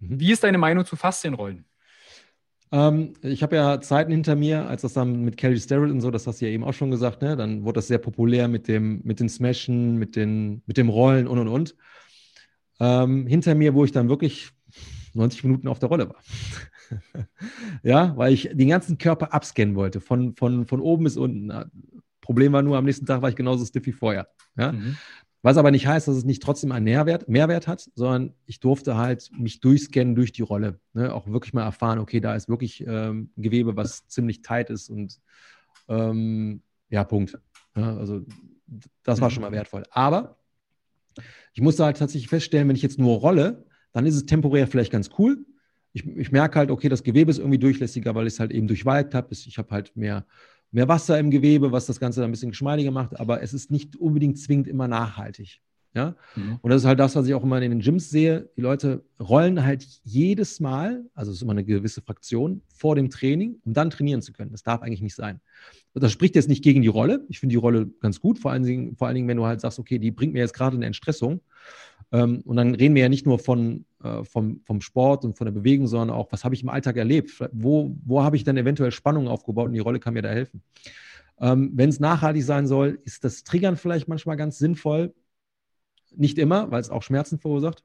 Mhm. 0.00 0.20
Wie 0.20 0.30
ist 0.30 0.44
deine 0.44 0.58
Meinung 0.58 0.84
zu 0.84 0.94
Faszienrollen? 0.94 1.64
Ähm, 2.70 3.14
ich 3.22 3.42
habe 3.42 3.56
ja 3.56 3.80
Zeiten 3.80 4.12
hinter 4.12 4.36
mir, 4.36 4.68
als 4.68 4.82
das 4.82 4.92
dann 4.92 5.22
mit 5.24 5.38
Kelly 5.38 5.58
Starrett 5.58 5.90
und 5.90 6.02
so, 6.02 6.10
das 6.10 6.26
hast 6.26 6.42
du 6.42 6.44
ja 6.44 6.52
eben 6.52 6.64
auch 6.64 6.74
schon 6.74 6.90
gesagt, 6.90 7.22
ne? 7.22 7.34
Dann 7.34 7.64
wurde 7.64 7.76
das 7.76 7.86
sehr 7.86 7.96
populär 7.98 8.46
mit 8.46 8.68
dem, 8.68 9.00
mit 9.04 9.20
den 9.20 9.30
Smashen, 9.30 9.96
mit 9.96 10.16
den, 10.16 10.62
mit 10.66 10.76
dem 10.76 10.90
Rollen 10.90 11.26
und 11.26 11.38
und 11.38 11.48
und. 11.48 11.76
Ähm, 12.78 13.26
hinter 13.26 13.54
mir, 13.54 13.72
wo 13.72 13.86
ich 13.86 13.92
dann 13.92 14.10
wirklich 14.10 14.50
90 15.14 15.44
Minuten 15.44 15.66
auf 15.66 15.78
der 15.78 15.88
Rolle 15.88 16.10
war. 16.10 16.20
Ja, 17.82 18.16
weil 18.16 18.32
ich 18.32 18.50
den 18.52 18.68
ganzen 18.68 18.98
Körper 18.98 19.32
abscannen 19.32 19.74
wollte, 19.74 20.00
von, 20.00 20.34
von, 20.34 20.66
von 20.66 20.80
oben 20.80 21.04
bis 21.04 21.16
unten. 21.16 21.52
Problem 22.20 22.52
war 22.52 22.62
nur, 22.62 22.76
am 22.76 22.84
nächsten 22.84 23.06
Tag 23.06 23.22
war 23.22 23.28
ich 23.28 23.36
genauso 23.36 23.64
stiff 23.64 23.86
wie 23.86 23.92
vorher. 23.92 24.28
Ja? 24.56 24.72
Mhm. 24.72 24.96
Was 25.42 25.58
aber 25.58 25.70
nicht 25.70 25.86
heißt, 25.86 26.08
dass 26.08 26.16
es 26.16 26.24
nicht 26.24 26.42
trotzdem 26.42 26.72
einen 26.72 26.84
Mehrwert, 26.84 27.28
Mehrwert 27.28 27.68
hat, 27.68 27.88
sondern 27.94 28.34
ich 28.46 28.58
durfte 28.58 28.96
halt 28.96 29.30
mich 29.38 29.60
durchscannen 29.60 30.16
durch 30.16 30.32
die 30.32 30.42
Rolle. 30.42 30.80
Ne? 30.92 31.14
Auch 31.14 31.28
wirklich 31.28 31.54
mal 31.54 31.62
erfahren, 31.62 32.00
okay, 32.00 32.18
da 32.18 32.34
ist 32.34 32.48
wirklich 32.48 32.84
ähm, 32.84 33.30
ein 33.36 33.42
Gewebe, 33.42 33.76
was 33.76 34.08
ziemlich 34.08 34.42
tight 34.42 34.70
ist 34.70 34.90
und 34.90 35.20
ähm, 35.88 36.62
ja, 36.90 37.04
Punkt. 37.04 37.38
Ja, 37.76 37.96
also 37.96 38.22
das 39.04 39.20
war 39.20 39.30
schon 39.30 39.42
mal 39.42 39.52
wertvoll. 39.52 39.84
Aber 39.90 40.36
ich 41.54 41.60
musste 41.60 41.84
halt 41.84 41.96
tatsächlich 41.96 42.28
feststellen, 42.28 42.68
wenn 42.68 42.76
ich 42.76 42.82
jetzt 42.82 42.98
nur 42.98 43.18
rolle, 43.18 43.66
dann 43.92 44.04
ist 44.04 44.16
es 44.16 44.26
temporär 44.26 44.66
vielleicht 44.66 44.92
ganz 44.92 45.10
cool. 45.18 45.46
Ich, 45.96 46.06
ich 46.06 46.30
merke 46.30 46.58
halt, 46.58 46.70
okay, 46.70 46.90
das 46.90 47.02
Gewebe 47.02 47.30
ist 47.30 47.38
irgendwie 47.38 47.58
durchlässiger, 47.58 48.14
weil 48.14 48.26
ich 48.26 48.34
es 48.34 48.40
halt 48.40 48.50
eben 48.50 48.66
durchwalkt 48.66 49.14
habe. 49.14 49.28
Ich 49.30 49.56
habe 49.56 49.70
halt 49.70 49.96
mehr, 49.96 50.26
mehr 50.70 50.88
Wasser 50.88 51.18
im 51.18 51.30
Gewebe, 51.30 51.72
was 51.72 51.86
das 51.86 51.98
Ganze 51.98 52.20
dann 52.20 52.28
ein 52.28 52.32
bisschen 52.32 52.50
geschmeidiger 52.50 52.90
macht, 52.90 53.18
aber 53.18 53.42
es 53.42 53.54
ist 53.54 53.70
nicht 53.70 53.96
unbedingt 53.96 54.38
zwingend 54.38 54.68
immer 54.68 54.88
nachhaltig. 54.88 55.62
Ja? 55.94 56.14
Mhm. 56.34 56.58
Und 56.60 56.70
das 56.70 56.82
ist 56.82 56.86
halt 56.86 57.00
das, 57.00 57.16
was 57.16 57.26
ich 57.26 57.32
auch 57.32 57.42
immer 57.42 57.60
in 57.62 57.70
den 57.70 57.80
Gyms 57.80 58.10
sehe. 58.10 58.50
Die 58.58 58.60
Leute 58.60 59.02
rollen 59.18 59.64
halt 59.64 59.86
jedes 60.04 60.60
Mal, 60.60 61.06
also 61.14 61.30
es 61.30 61.38
ist 61.38 61.42
immer 61.42 61.52
eine 61.52 61.64
gewisse 61.64 62.02
Fraktion, 62.02 62.60
vor 62.68 62.94
dem 62.94 63.08
Training, 63.08 63.56
um 63.64 63.72
dann 63.72 63.88
trainieren 63.88 64.20
zu 64.20 64.34
können. 64.34 64.52
Das 64.52 64.62
darf 64.62 64.82
eigentlich 64.82 65.00
nicht 65.00 65.14
sein. 65.14 65.40
Und 65.94 66.02
das 66.02 66.12
spricht 66.12 66.34
jetzt 66.34 66.50
nicht 66.50 66.62
gegen 66.62 66.82
die 66.82 66.88
Rolle. 66.88 67.24
Ich 67.30 67.40
finde 67.40 67.54
die 67.54 67.58
Rolle 67.58 67.86
ganz 68.00 68.20
gut, 68.20 68.38
vor 68.38 68.50
allen, 68.50 68.64
Dingen, 68.64 68.96
vor 68.96 69.06
allen 69.06 69.14
Dingen, 69.14 69.28
wenn 69.28 69.38
du 69.38 69.46
halt 69.46 69.62
sagst, 69.62 69.78
okay, 69.78 69.98
die 69.98 70.10
bringt 70.10 70.34
mir 70.34 70.40
jetzt 70.40 70.52
gerade 70.52 70.76
eine 70.76 70.84
Entstressung. 70.84 71.40
Ähm, 72.12 72.42
und 72.44 72.56
dann 72.56 72.74
reden 72.74 72.94
wir 72.94 73.02
ja 73.02 73.08
nicht 73.08 73.24
nur 73.24 73.38
von, 73.38 73.86
äh, 74.06 74.24
vom, 74.24 74.60
vom 74.64 74.80
Sport 74.80 75.24
und 75.24 75.36
von 75.36 75.46
der 75.46 75.52
Bewegung, 75.52 75.86
sondern 75.86 76.10
auch, 76.10 76.30
was 76.30 76.44
habe 76.44 76.54
ich 76.54 76.62
im 76.62 76.68
Alltag 76.68 76.96
erlebt? 76.96 77.32
Wo, 77.52 77.96
wo 78.04 78.22
habe 78.22 78.36
ich 78.36 78.44
dann 78.44 78.56
eventuell 78.56 78.92
Spannungen 78.92 79.28
aufgebaut 79.28 79.66
und 79.66 79.72
die 79.72 79.80
Rolle 79.80 80.00
kann 80.00 80.14
mir 80.14 80.22
da 80.22 80.30
helfen. 80.30 80.62
Ähm, 81.38 81.72
wenn 81.74 81.88
es 81.88 82.00
nachhaltig 82.00 82.44
sein 82.44 82.66
soll, 82.66 82.98
ist 83.04 83.24
das 83.24 83.44
Triggern 83.44 83.76
vielleicht 83.76 84.08
manchmal 84.08 84.36
ganz 84.36 84.58
sinnvoll. 84.58 85.14
Nicht 86.14 86.38
immer, 86.38 86.70
weil 86.70 86.80
es 86.80 86.90
auch 86.90 87.02
Schmerzen 87.02 87.38
verursacht. 87.38 87.82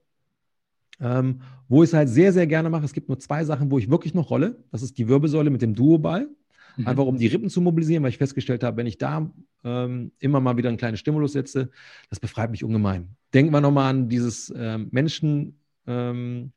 Ähm, 0.99 1.41
wo 1.67 1.83
ich 1.83 1.89
es 1.89 1.93
halt 1.93 2.09
sehr, 2.09 2.31
sehr 2.31 2.45
gerne 2.45 2.69
mache, 2.69 2.85
es 2.85 2.93
gibt 2.93 3.09
nur 3.09 3.17
zwei 3.17 3.43
Sachen, 3.43 3.71
wo 3.71 3.79
ich 3.79 3.89
wirklich 3.89 4.13
noch 4.13 4.29
rolle. 4.29 4.63
Das 4.71 4.83
ist 4.83 4.97
die 4.97 5.07
Wirbelsäule 5.07 5.49
mit 5.49 5.61
dem 5.61 5.73
Duoball. 5.73 6.29
Mhm. 6.77 6.87
Einfach 6.87 7.05
um 7.05 7.17
die 7.17 7.27
Rippen 7.27 7.49
zu 7.49 7.59
mobilisieren, 7.59 8.03
weil 8.03 8.11
ich 8.11 8.17
festgestellt 8.17 8.63
habe, 8.63 8.77
wenn 8.77 8.87
ich 8.87 8.97
da 8.97 9.31
ähm, 9.63 10.11
immer 10.19 10.39
mal 10.39 10.57
wieder 10.57 10.69
einen 10.69 10.77
kleinen 10.77 10.97
Stimulus 10.97 11.33
setze, 11.33 11.69
das 12.09 12.19
befreit 12.19 12.51
mich 12.51 12.63
ungemein. 12.63 13.15
Denken 13.33 13.51
wir 13.51 13.61
nochmal 13.61 13.89
an 13.89 14.09
dieses 14.09 14.53
ähm, 14.55 14.87
Menschen 14.91 15.60
ähm, 15.87 16.51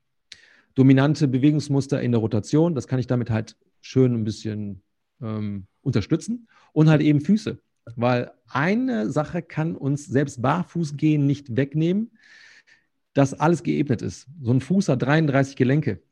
dominante 0.75 1.29
Bewegungsmuster 1.29 2.01
in 2.01 2.13
der 2.13 2.21
Rotation. 2.21 2.75
Das 2.75 2.89
kann 2.89 2.99
ich 2.99 3.07
damit 3.07 3.31
halt 3.31 3.57
schön 3.81 4.15
ein 4.15 4.25
bisschen 4.25 4.83
ähm, 5.23 5.67
unterstützen. 5.83 6.49
Und 6.73 6.89
halt 6.89 7.03
eben 7.03 7.21
Füße. 7.21 7.59
Weil 7.97 8.33
eine 8.49 9.11
Sache 9.11 9.43
kann 9.43 9.77
uns 9.77 10.07
selbst 10.07 10.43
barfuß 10.43 10.97
gehen 10.97 11.27
nicht 11.27 11.57
wegnehmen, 11.57 12.11
dass 13.13 13.35
alles 13.35 13.63
geebnet 13.63 14.03
ist. 14.03 14.27
So 14.41 14.53
ein 14.53 14.61
Fuß 14.61 14.89
hat 14.89 15.03
33 15.03 15.55
Gelenke. 15.55 16.03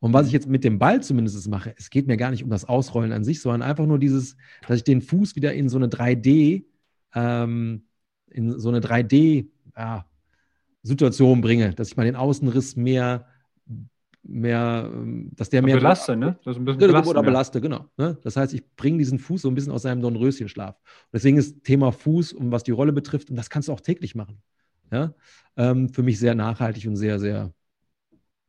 Und 0.00 0.12
was 0.12 0.26
ich 0.26 0.32
jetzt 0.32 0.48
mit 0.48 0.64
dem 0.64 0.78
Ball 0.78 1.02
zumindest 1.02 1.48
mache, 1.48 1.74
es 1.76 1.90
geht 1.90 2.06
mir 2.06 2.16
gar 2.16 2.30
nicht 2.30 2.44
um 2.44 2.50
das 2.50 2.64
Ausrollen 2.64 3.12
an 3.12 3.24
sich, 3.24 3.40
sondern 3.40 3.62
einfach 3.62 3.86
nur 3.86 3.98
dieses, 3.98 4.36
dass 4.66 4.78
ich 4.78 4.84
den 4.84 5.02
Fuß 5.02 5.36
wieder 5.36 5.52
in 5.54 5.68
so 5.68 5.76
eine 5.76 5.88
3D, 5.88 6.64
ähm, 7.14 7.84
in 8.30 8.58
so 8.58 8.68
eine 8.68 8.80
3D 8.80 9.48
ja, 9.76 10.07
Situation 10.82 11.40
bringe, 11.40 11.74
dass 11.74 11.88
ich 11.88 11.96
mal 11.96 12.04
den 12.04 12.16
Außenriss 12.16 12.76
mehr, 12.76 13.26
mehr, 14.22 14.90
ähm, 14.92 15.30
dass 15.34 15.50
der 15.50 15.62
mehr 15.62 15.76
Belaste, 15.76 16.16
ne? 16.16 16.38
Das 16.44 16.56
ist 16.56 16.60
ein 16.60 16.64
bisschen 16.64 16.80
Genau, 16.80 16.92
belasten, 16.92 17.10
oder 17.10 17.20
ja. 17.20 17.26
belaste, 17.26 17.60
genau. 17.60 17.86
Ne? 17.96 18.18
Das 18.22 18.36
heißt, 18.36 18.54
ich 18.54 18.64
bringe 18.76 18.98
diesen 18.98 19.18
Fuß 19.18 19.42
so 19.42 19.48
ein 19.48 19.54
bisschen 19.54 19.72
aus 19.72 19.82
seinem 19.82 20.00
Dornröschenschlaf. 20.02 20.76
Und 20.76 21.12
deswegen 21.12 21.36
ist 21.38 21.64
Thema 21.64 21.92
Fuß, 21.92 22.32
um 22.32 22.52
was 22.52 22.62
die 22.62 22.70
Rolle 22.70 22.92
betrifft, 22.92 23.30
und 23.30 23.36
das 23.36 23.50
kannst 23.50 23.68
du 23.68 23.72
auch 23.72 23.80
täglich 23.80 24.14
machen. 24.14 24.40
Ja? 24.92 25.14
Ähm, 25.56 25.88
für 25.88 26.02
mich 26.02 26.18
sehr 26.18 26.34
nachhaltig 26.34 26.86
und 26.86 26.96
sehr, 26.96 27.18
sehr, 27.18 27.52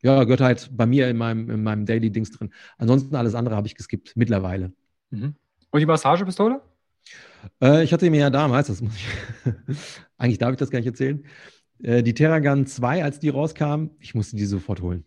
ja, 0.02 0.24
gehört 0.24 0.42
halt 0.42 0.70
bei 0.72 0.86
mir 0.86 1.10
in 1.10 1.18
meinem, 1.18 1.50
in 1.50 1.64
meinem 1.64 1.86
Daily-Dings 1.86 2.32
drin. 2.32 2.52
Ansonsten 2.78 3.16
alles 3.16 3.36
andere 3.36 3.56
habe 3.56 3.68
ich 3.68 3.76
geskippt, 3.76 4.14
mittlerweile. 4.16 4.72
Mhm. 5.10 5.36
Und 5.72 5.80
die 5.80 5.86
Massagepistole? 5.86 6.62
Äh, 7.62 7.84
ich 7.84 7.94
hatte 7.94 8.10
mir 8.10 8.20
ja 8.22 8.30
damals, 8.30 8.68
das 8.68 8.82
muss 8.82 8.94
ich, 8.96 9.06
eigentlich 10.18 10.38
darf 10.38 10.52
ich 10.52 10.58
das 10.58 10.70
gar 10.70 10.80
nicht 10.80 10.88
erzählen, 10.88 11.24
äh, 11.84 12.04
die 12.04 12.14
Terragun 12.14 12.66
2, 12.66 13.04
als 13.04 13.20
die 13.20 13.30
rauskam, 13.30 13.90
ich 14.00 14.16
musste 14.16 14.36
die 14.36 14.46
sofort 14.46 14.82
holen. 14.82 15.06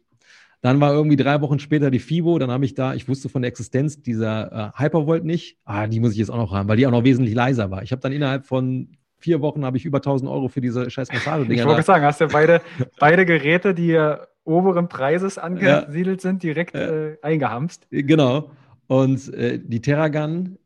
Dann 0.61 0.81
war 0.81 0.93
irgendwie 0.93 1.17
drei 1.17 1.41
Wochen 1.41 1.59
später 1.59 1.91
die 1.91 1.99
FIBO, 1.99 2.39
dann 2.39 2.51
habe 2.53 2.65
ich 2.65 2.75
da, 2.75 2.95
ich 2.95 3.09
wusste 3.09 3.29
von 3.29 3.43
der 3.43 3.49
Existenz 3.49 4.01
dieser 4.01 4.73
äh, 4.77 4.81
Hypervolt 4.83 5.25
nicht. 5.25 5.59
Ah, 5.65 5.89
die 5.89 5.99
muss 5.99 6.13
ich 6.13 6.19
jetzt 6.19 6.31
auch 6.31 6.37
noch 6.37 6.53
haben, 6.53 6.69
weil 6.69 6.77
die 6.77 6.87
auch 6.87 6.93
noch 6.93 7.03
wesentlich 7.05 7.35
leiser 7.35 7.71
war. 7.73 7.83
Ich 7.83 7.91
habe 7.91 8.01
dann 8.01 8.13
innerhalb 8.13 8.47
von 8.47 8.89
vier 9.19 9.41
Wochen 9.41 9.65
habe 9.65 9.77
ich 9.77 9.85
über 9.85 9.99
1000 9.99 10.31
Euro 10.31 10.47
für 10.49 10.61
diese 10.61 10.89
scheiß 10.89 11.09
Ich 11.11 11.15
Massage-Dinger. 11.15 11.65
wollte 11.65 11.79
da- 11.79 11.83
sagen, 11.83 12.05
hast 12.05 12.21
du 12.21 12.29
beide, 12.29 12.61
beide 13.01 13.27
Geräte, 13.27 13.75
die 13.75 13.89
ja 13.89 14.21
oberen 14.45 14.89
Preises 14.89 15.37
angesiedelt 15.39 16.21
sind, 16.21 16.43
direkt 16.45 16.75
Ja. 16.77 16.81
äh, 16.91 17.19
eingehamst. 17.23 17.87
Genau. 17.91 18.51
Und 18.87 19.33
äh, 19.35 19.59
die 19.63 19.81
Terragun, 19.81 20.59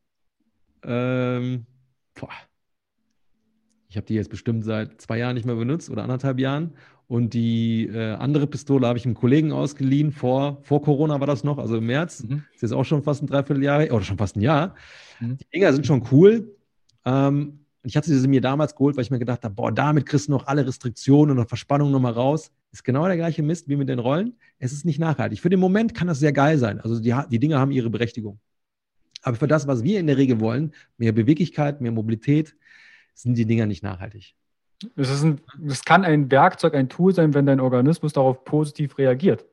ähm, 0.85 1.67
boah, 2.19 2.29
ich 3.97 3.99
habe 3.99 4.09
die 4.09 4.15
jetzt 4.15 4.29
bestimmt 4.29 4.63
seit 4.63 5.01
zwei 5.01 5.17
Jahren 5.17 5.37
nicht 5.37 5.47
mehr 5.47 5.55
benutzt 5.55 5.89
oder 5.89 6.03
anderthalb 6.03 6.39
Jahren. 6.39 6.75
Und 7.09 7.33
die 7.33 7.87
äh, 7.87 8.13
andere 8.13 8.47
Pistole 8.47 8.87
habe 8.87 8.99
ich 8.99 9.07
einem 9.07 9.15
Kollegen 9.15 9.53
ausgeliehen. 9.53 10.13
Vor, 10.13 10.59
vor 10.65 10.83
Corona 10.83 11.19
war 11.19 11.27
das 11.27 11.45
noch, 11.45 11.57
also 11.57 11.79
im 11.79 11.87
März. 11.87 12.23
Mhm. 12.23 12.43
Ist 12.53 12.61
jetzt 12.61 12.73
auch 12.73 12.85
schon 12.85 13.03
fast 13.03 13.23
ein 13.23 13.27
Dreivierteljahr 13.27 13.91
oder 13.91 14.03
schon 14.03 14.19
fast 14.19 14.37
ein 14.37 14.43
Jahr. 14.43 14.75
Mhm. 15.19 15.39
Die 15.39 15.47
Dinger 15.49 15.73
sind 15.73 15.87
schon 15.87 16.07
cool. 16.13 16.55
Ähm, 17.07 17.61
ich 17.85 17.97
hatte 17.97 18.15
sie 18.15 18.29
mir 18.29 18.43
damals 18.43 18.75
geholt, 18.75 18.97
weil 18.97 19.05
ich 19.05 19.11
mir 19.11 19.19
gedacht 19.19 19.45
habe, 19.45 19.55
boah, 19.55 19.73
damit 19.73 20.05
kriegst 20.05 20.29
du 20.29 20.33
noch 20.33 20.47
alle 20.47 20.67
Restriktionen 20.67 21.39
und 21.39 21.49
Verspannungen 21.49 21.91
nochmal 21.91 22.13
raus. 22.13 22.53
Ist 22.73 22.85
genau 22.85 23.07
der 23.07 23.17
gleiche 23.17 23.43
Mist 23.43 23.67
wie 23.67 23.77
mit 23.77 23.89
den 23.89 23.99
Rollen. 23.99 24.35
Es 24.59 24.75
ist 24.75 24.85
nicht 24.85 24.99
nachhaltig. 24.99 25.41
Für 25.41 25.49
den 25.49 25.61
Moment 25.61 25.95
kann 25.95 26.07
das 26.07 26.19
sehr 26.19 26.35
geil 26.35 26.59
sein. 26.59 26.81
Also 26.81 27.01
die, 27.01 27.15
die 27.31 27.39
Dinge 27.39 27.59
haben 27.59 27.71
ihre 27.71 27.89
Berechtigung. 27.89 28.41
Aber 29.23 29.37
für 29.37 29.49
das, 29.49 29.67
was 29.67 29.83
wir 29.83 29.99
in 30.01 30.07
der 30.07 30.19
Regel 30.19 30.39
wollen, 30.39 30.75
mehr 30.99 31.13
Beweglichkeit, 31.13 31.81
mehr 31.81 31.93
Mobilität, 31.93 32.55
sind 33.23 33.37
die 33.37 33.47
Dinger 33.47 33.67
nicht 33.67 33.83
nachhaltig. 33.83 34.35
Es, 34.97 35.23
ein, 35.23 35.41
es 35.67 35.85
kann 35.85 36.05
ein 36.05 36.31
Werkzeug, 36.31 36.75
ein 36.75 36.89
Tool 36.89 37.15
sein, 37.15 37.33
wenn 37.35 37.47
dein 37.47 37.61
Organismus 37.61 38.13
darauf 38.13 38.45
positiv 38.45 38.99
reagiert. 38.99 39.47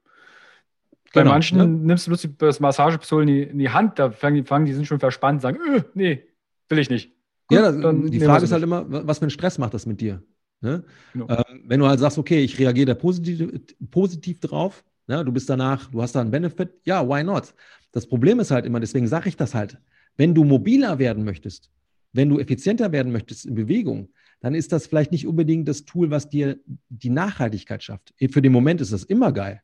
Bei 1.13 1.21
Genau, 1.21 1.31
manchen 1.31 1.57
ne? 1.57 1.85
nimmst 1.85 2.07
du 2.07 2.11
bloß 2.11 2.21
die, 2.21 2.37
das 2.37 2.59
Massagepistolen 2.59 3.27
in 3.29 3.35
die, 3.35 3.43
in 3.43 3.59
die 3.59 3.69
Hand, 3.69 3.99
da 3.99 4.09
fangen 4.11 4.35
die, 4.37 4.43
fangen, 4.43 4.65
die 4.65 4.73
sind 4.73 4.87
schon 4.87 4.99
verspannt, 4.99 5.41
sagen, 5.41 5.59
öh, 5.67 5.83
nee, 5.93 6.23
will 6.69 6.79
ich 6.79 6.89
nicht. 6.89 7.11
Gut, 7.47 7.57
ja, 7.57 7.71
das, 7.71 7.75
die 8.09 8.19
Frage 8.19 8.45
ist 8.45 8.51
halt 8.51 8.63
immer, 8.63 8.89
wa- 8.91 9.01
was 9.05 9.19
für 9.19 9.23
einen 9.23 9.29
Stress 9.31 9.57
macht 9.57 9.73
das 9.73 9.85
mit 9.85 10.01
dir? 10.01 10.23
Ne? 10.61 10.83
Genau. 11.13 11.27
Ähm, 11.27 11.63
wenn 11.65 11.79
du 11.79 11.87
halt 11.87 11.99
sagst, 11.99 12.17
okay, 12.17 12.43
ich 12.43 12.57
reagiere 12.59 12.87
da 12.87 12.93
positiv, 12.95 13.49
positiv 13.91 14.39
drauf, 14.39 14.83
ne? 15.07 15.23
du 15.23 15.31
bist 15.31 15.49
danach, 15.49 15.89
du 15.91 16.01
hast 16.01 16.15
da 16.15 16.21
einen 16.21 16.31
Benefit, 16.31 16.73
ja, 16.85 17.07
why 17.07 17.23
not? 17.23 17.53
Das 17.91 18.07
Problem 18.07 18.39
ist 18.39 18.51
halt 18.51 18.65
immer, 18.65 18.79
deswegen 18.79 19.07
sage 19.07 19.29
ich 19.29 19.37
das 19.37 19.53
halt, 19.53 19.77
wenn 20.17 20.33
du 20.33 20.43
mobiler 20.43 20.99
werden 20.99 21.23
möchtest, 21.23 21.69
wenn 22.13 22.29
du 22.29 22.39
effizienter 22.39 22.91
werden 22.91 23.11
möchtest 23.11 23.45
in 23.45 23.55
Bewegung, 23.55 24.09
dann 24.39 24.55
ist 24.55 24.71
das 24.71 24.87
vielleicht 24.87 25.11
nicht 25.11 25.27
unbedingt 25.27 25.67
das 25.67 25.85
Tool, 25.85 26.09
was 26.11 26.29
dir 26.29 26.59
die 26.89 27.09
Nachhaltigkeit 27.09 27.83
schafft. 27.83 28.13
Für 28.31 28.41
den 28.41 28.51
Moment 28.51 28.81
ist 28.81 28.93
das 28.93 29.03
immer 29.03 29.31
geil. 29.31 29.61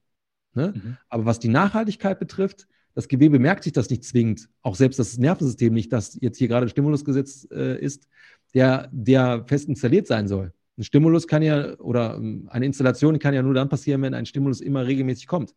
Ne? 0.54 0.74
Mhm. 0.76 0.98
Aber 1.10 1.26
was 1.26 1.40
die 1.40 1.50
Nachhaltigkeit 1.50 2.20
betrifft, 2.20 2.68
das 2.96 3.08
Gewebe 3.08 3.40
merkt 3.40 3.64
sich 3.64 3.74
das 3.74 3.90
nicht 3.90 4.04
zwingend, 4.04 4.50
auch 4.62 4.76
selbst 4.76 5.00
das 5.00 5.18
Nervensystem 5.18 5.74
nicht, 5.74 5.94
dass 5.94 6.18
jetzt 6.22 6.38
hier 6.38 6.48
gerade 6.48 6.66
ein 6.66 6.70
Stimulusgesetz 6.70 7.48
äh, 7.52 7.80
ist, 7.80 8.08
der, 8.54 8.90
der 8.92 9.46
fest 9.48 9.70
installiert 9.70 10.08
sein 10.08 10.28
soll. 10.28 10.54
Ein 10.78 10.84
Stimulus 10.84 11.28
kann 11.28 11.42
ja, 11.42 11.78
oder 11.80 12.16
ähm, 12.16 12.48
eine 12.50 12.66
Installation 12.66 13.20
kann 13.20 13.34
ja 13.34 13.44
nur 13.44 13.54
dann 13.54 13.70
passieren, 13.70 14.02
wenn 14.02 14.14
ein 14.14 14.26
Stimulus 14.26 14.62
immer 14.62 14.88
regelmäßig 14.88 15.28
kommt. 15.28 15.54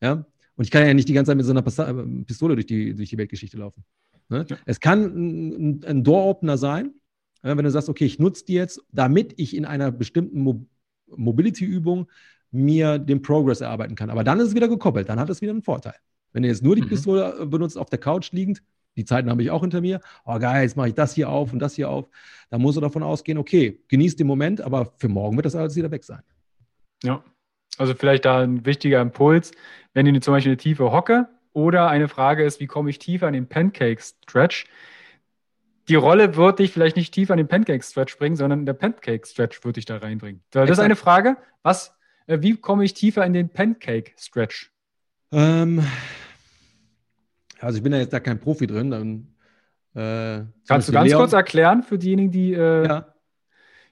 Ja? 0.00 0.26
Und 0.56 0.64
ich 0.64 0.70
kann 0.70 0.86
ja 0.86 0.94
nicht 0.94 1.08
die 1.08 1.12
ganze 1.12 1.30
Zeit 1.30 1.36
mit 1.36 1.46
so 1.46 1.52
einer 1.52 1.66
äh, 1.66 2.24
Pistole 2.24 2.54
durch 2.54 2.66
die, 2.66 2.94
durch 2.94 3.10
die 3.10 3.18
Weltgeschichte 3.18 3.56
laufen. 3.58 3.84
Ne? 4.28 4.46
Ja. 4.48 4.56
Es 4.66 4.80
kann 4.80 5.04
ein, 5.04 5.84
ein 5.84 6.04
Door-Opener 6.04 6.58
sein, 6.58 6.94
wenn 7.42 7.64
du 7.64 7.70
sagst, 7.70 7.88
okay, 7.88 8.06
ich 8.06 8.18
nutze 8.18 8.44
die 8.46 8.54
jetzt, 8.54 8.80
damit 8.90 9.34
ich 9.36 9.54
in 9.54 9.64
einer 9.64 9.92
bestimmten 9.92 10.40
Mo 10.40 10.66
Mobility-Übung 11.16 12.10
mir 12.50 12.98
den 12.98 13.20
Progress 13.20 13.60
erarbeiten 13.60 13.94
kann. 13.94 14.10
Aber 14.10 14.24
dann 14.24 14.40
ist 14.40 14.48
es 14.48 14.54
wieder 14.54 14.68
gekoppelt, 14.68 15.08
dann 15.08 15.20
hat 15.20 15.28
es 15.28 15.42
wieder 15.42 15.52
einen 15.52 15.62
Vorteil. 15.62 15.94
Wenn 16.32 16.42
du 16.42 16.48
jetzt 16.48 16.62
nur 16.62 16.74
die 16.74 16.82
mhm. 16.82 16.88
Pistole 16.88 17.46
benutzt, 17.46 17.76
auf 17.76 17.90
der 17.90 18.00
Couch 18.00 18.32
liegend, 18.32 18.62
die 18.96 19.04
Zeiten 19.04 19.28
habe 19.28 19.42
ich 19.42 19.50
auch 19.50 19.60
hinter 19.60 19.80
mir, 19.80 20.00
oh 20.24 20.38
geil, 20.38 20.62
jetzt 20.62 20.76
mache 20.76 20.88
ich 20.88 20.94
das 20.94 21.14
hier 21.14 21.28
auf 21.28 21.52
und 21.52 21.58
das 21.58 21.74
hier 21.74 21.90
auf, 21.90 22.08
dann 22.50 22.62
musst 22.62 22.76
du 22.76 22.80
davon 22.80 23.02
ausgehen, 23.02 23.38
okay, 23.38 23.80
genieß 23.88 24.16
den 24.16 24.26
Moment, 24.26 24.60
aber 24.60 24.92
für 24.96 25.08
morgen 25.08 25.36
wird 25.36 25.46
das 25.46 25.54
alles 25.54 25.76
wieder 25.76 25.90
weg 25.90 26.04
sein. 26.04 26.22
Ja, 27.02 27.22
also 27.76 27.94
vielleicht 27.94 28.24
da 28.24 28.40
ein 28.40 28.64
wichtiger 28.64 29.00
Impuls, 29.00 29.52
wenn 29.92 30.06
du 30.06 30.20
zum 30.20 30.32
Beispiel 30.32 30.52
eine 30.52 30.56
tiefe 30.56 30.92
Hocke 30.92 31.28
oder 31.54 31.88
eine 31.88 32.08
Frage 32.08 32.44
ist, 32.44 32.60
wie 32.60 32.66
komme 32.66 32.90
ich 32.90 32.98
tiefer 32.98 33.26
an 33.26 33.32
den 33.32 33.48
Pancake-Stretch, 33.48 34.66
die 35.88 35.94
Rolle 35.94 36.36
wird 36.36 36.58
dich 36.58 36.72
vielleicht 36.72 36.96
nicht 36.96 37.12
tiefer 37.12 37.34
an 37.34 37.38
den 37.38 37.48
Pancake-Stretch 37.48 38.18
bringen, 38.18 38.36
sondern 38.36 38.66
der 38.66 38.72
Pancake-Stretch 38.72 39.64
wird 39.64 39.76
dich 39.76 39.84
da 39.84 39.98
reinbringen. 39.98 40.42
Das 40.50 40.70
ist 40.70 40.78
eine 40.78 40.96
Frage. 40.96 41.36
Was, 41.62 41.94
äh, 42.26 42.40
wie 42.40 42.56
komme 42.56 42.84
ich 42.84 42.94
tiefer 42.94 43.24
in 43.24 43.32
den 43.32 43.50
Pancake-Stretch? 43.50 44.72
Ähm, 45.32 45.84
also 47.60 47.76
ich 47.76 47.82
bin 47.82 47.92
da 47.92 47.98
jetzt 47.98 48.12
da 48.12 48.20
kein 48.20 48.40
Profi 48.40 48.66
drin. 48.66 48.90
Dann, 48.90 49.28
äh, 49.94 50.46
Kannst 50.66 50.88
du 50.88 50.92
ganz 50.92 51.08
Leon. 51.08 51.20
kurz 51.20 51.32
erklären 51.32 51.82
für 51.82 51.98
diejenigen, 51.98 52.30
die, 52.30 52.54
äh, 52.54 52.86
ja. 52.86 53.14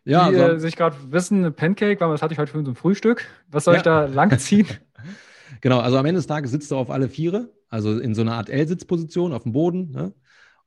Ja, 0.05 0.31
die 0.31 0.37
also, 0.37 0.55
äh, 0.55 0.59
sich 0.59 0.75
gerade 0.75 0.97
wissen, 1.13 1.55
Pancake, 1.55 2.01
was 2.01 2.23
hatte 2.23 2.33
ich 2.33 2.39
heute 2.41 2.51
für 2.51 2.65
so 2.65 2.73
ein 2.73 2.75
Frühstück? 2.75 3.25
Was 3.49 3.65
soll 3.65 3.75
ja. 3.75 3.79
ich 3.79 3.85
da 3.85 4.07
langziehen? 4.07 4.67
genau, 5.61 5.81
also 5.81 5.97
am 5.97 6.07
Ende 6.07 6.19
des 6.19 6.27
Tages 6.27 6.51
sitzt 6.51 6.71
du 6.71 6.77
auf 6.77 6.91
alle 6.91 7.09
Viere, 7.09 7.53
also 7.69 7.99
in 7.99 8.15
so 8.15 8.23
einer 8.23 8.35
Art 8.35 8.51
L-Sitzposition 8.51 9.33
auf 9.33 9.45
dem 9.45 9.53
Boden. 9.53 9.91
Ne? 9.91 10.13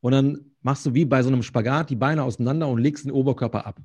Und 0.01 0.11
dann 0.11 0.51
machst 0.61 0.85
du 0.85 0.93
wie 0.93 1.05
bei 1.05 1.23
so 1.23 1.29
einem 1.29 1.43
Spagat 1.43 1.89
die 1.89 1.95
Beine 1.95 2.23
auseinander 2.23 2.67
und 2.67 2.79
legst 2.79 3.05
den 3.05 3.11
Oberkörper 3.11 3.65
ab. 3.65 3.79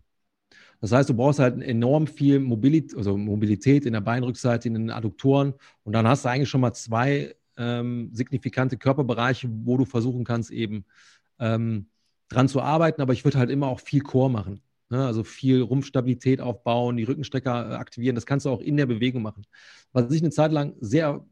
Das 0.80 0.92
heißt, 0.92 1.11
du 1.11 1.14
brauchst 1.14 1.38
halt 1.38 1.61
enorm 1.62 2.07
viel 2.07 2.40
Mobilität, 2.40 2.96
also 2.96 3.16
Mobilität 3.16 3.84
in 3.84 3.92
der 3.92 4.01
Beinrückseite, 4.01 4.68
in 4.68 4.74
den 4.74 4.90
Adduktoren. 4.90 5.55
Und 5.84 5.92
dann 5.92 6.09
hast 6.09 6.24
du 6.24 6.30
eigentlich 6.30 6.48
schon 6.48 6.62
mal 6.62 6.72
zwei 6.72 7.34
ähm, 7.59 8.11
signifikante 8.12 8.78
Körperbereiche, 8.78 9.48
wo 9.64 9.76
du 9.76 9.84
versuchen 9.84 10.24
kannst, 10.24 10.51
eben 10.51 10.86
ähm, 11.38 11.88
dran 12.28 12.48
zu 12.48 12.62
arbeiten. 12.62 13.03
Aber 13.03 13.12
ich 13.12 13.24
würde 13.24 13.38
halt 13.38 13.51
immer 13.51 13.68
auch 13.68 13.80
viel 13.80 14.01
Core 14.01 14.30
machen. 14.30 14.62
Ne? 14.91 15.07
Also 15.07 15.24
viel 15.24 15.62
Rumpfstabilität 15.62 16.41
aufbauen, 16.41 16.97
die 16.97 17.05
Rückenstrecker 17.05 17.70
äh, 17.70 17.74
aktivieren. 17.74 18.14
Das 18.14 18.26
kannst 18.26 18.47
du 18.47 18.51
auch 18.51 18.61
in 18.61 18.76
der 18.76 18.86
Bewegung 18.86 19.22
machen. 19.22 19.47
Was 19.93 20.12
ich 20.12 20.20
eine 20.20 20.30
Zeit 20.30 20.53
lang 20.53 20.74
sehr 20.80 21.24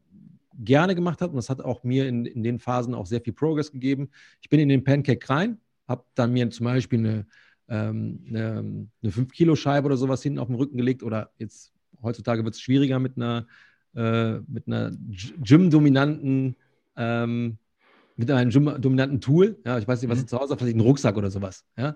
gerne 0.61 0.95
gemacht 0.95 1.21
habe 1.21 1.31
und 1.31 1.37
das 1.37 1.49
hat 1.49 1.61
auch 1.61 1.83
mir 1.83 2.07
in, 2.07 2.25
in 2.25 2.43
den 2.43 2.59
Phasen 2.59 2.93
auch 2.93 3.05
sehr 3.05 3.21
viel 3.21 3.33
Progress 3.33 3.71
gegeben. 3.71 4.09
Ich 4.41 4.49
bin 4.49 4.59
in 4.59 4.69
den 4.69 4.83
Pancake 4.83 5.29
rein, 5.29 5.59
habe 5.87 6.03
dann 6.15 6.33
mir 6.33 6.49
zum 6.49 6.65
Beispiel 6.65 6.99
eine, 6.99 7.27
ähm, 7.67 8.25
eine, 8.27 8.57
eine 9.01 9.11
5-Kilo-Scheibe 9.11 9.85
oder 9.85 9.97
sowas 9.97 10.23
hinten 10.23 10.39
auf 10.39 10.47
den 10.47 10.55
Rücken 10.55 10.77
gelegt 10.77 11.03
oder 11.03 11.31
jetzt 11.37 11.73
heutzutage 12.01 12.43
wird 12.43 12.55
es 12.55 12.61
schwieriger 12.61 12.99
mit 12.99 13.17
einer, 13.17 13.47
äh, 13.93 14.39
einer 14.65 14.91
Gym-dominanten 15.41 16.55
ähm, 16.95 17.57
mit 18.19 18.29
einem 18.29 18.51
dominanten 18.81 19.21
Tool, 19.21 19.57
ja, 19.65 19.79
ich 19.79 19.87
weiß 19.87 20.01
nicht, 20.01 20.11
was 20.11 20.17
mhm. 20.17 20.23
du 20.23 20.27
zu 20.27 20.39
Hause 20.39 20.51
hast, 20.51 20.59
vielleicht 20.59 20.75
einen 20.75 20.85
Rucksack 20.85 21.15
oder 21.15 21.31
sowas, 21.31 21.63
ja. 21.77 21.95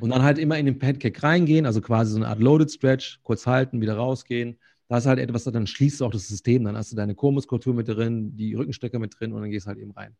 Und 0.00 0.08
mhm. 0.08 0.10
dann 0.10 0.22
halt 0.22 0.38
immer 0.38 0.58
in 0.58 0.66
den 0.66 0.78
Pancake 0.80 1.22
reingehen, 1.22 1.64
also 1.64 1.80
quasi 1.80 2.10
so 2.10 2.16
eine 2.16 2.26
Art 2.26 2.40
Loaded 2.40 2.70
Stretch, 2.72 3.20
kurz 3.22 3.46
halten, 3.46 3.80
wieder 3.80 3.94
rausgehen, 3.94 4.58
da 4.88 4.98
ist 4.98 5.06
halt 5.06 5.20
etwas, 5.20 5.44
dann 5.44 5.68
schließt 5.68 6.00
du 6.00 6.06
auch 6.06 6.10
das 6.10 6.26
System, 6.26 6.64
dann 6.64 6.76
hast 6.76 6.90
du 6.90 6.96
deine 6.96 7.14
Chormuskulatur 7.14 7.72
mit 7.72 7.86
drin, 7.86 8.36
die 8.36 8.54
Rückenstecker 8.54 8.98
mit 8.98 9.14
drin 9.18 9.32
und 9.32 9.42
dann 9.42 9.50
gehst 9.50 9.66
du 9.66 9.68
halt 9.68 9.78
eben 9.78 9.92
rein. 9.92 10.16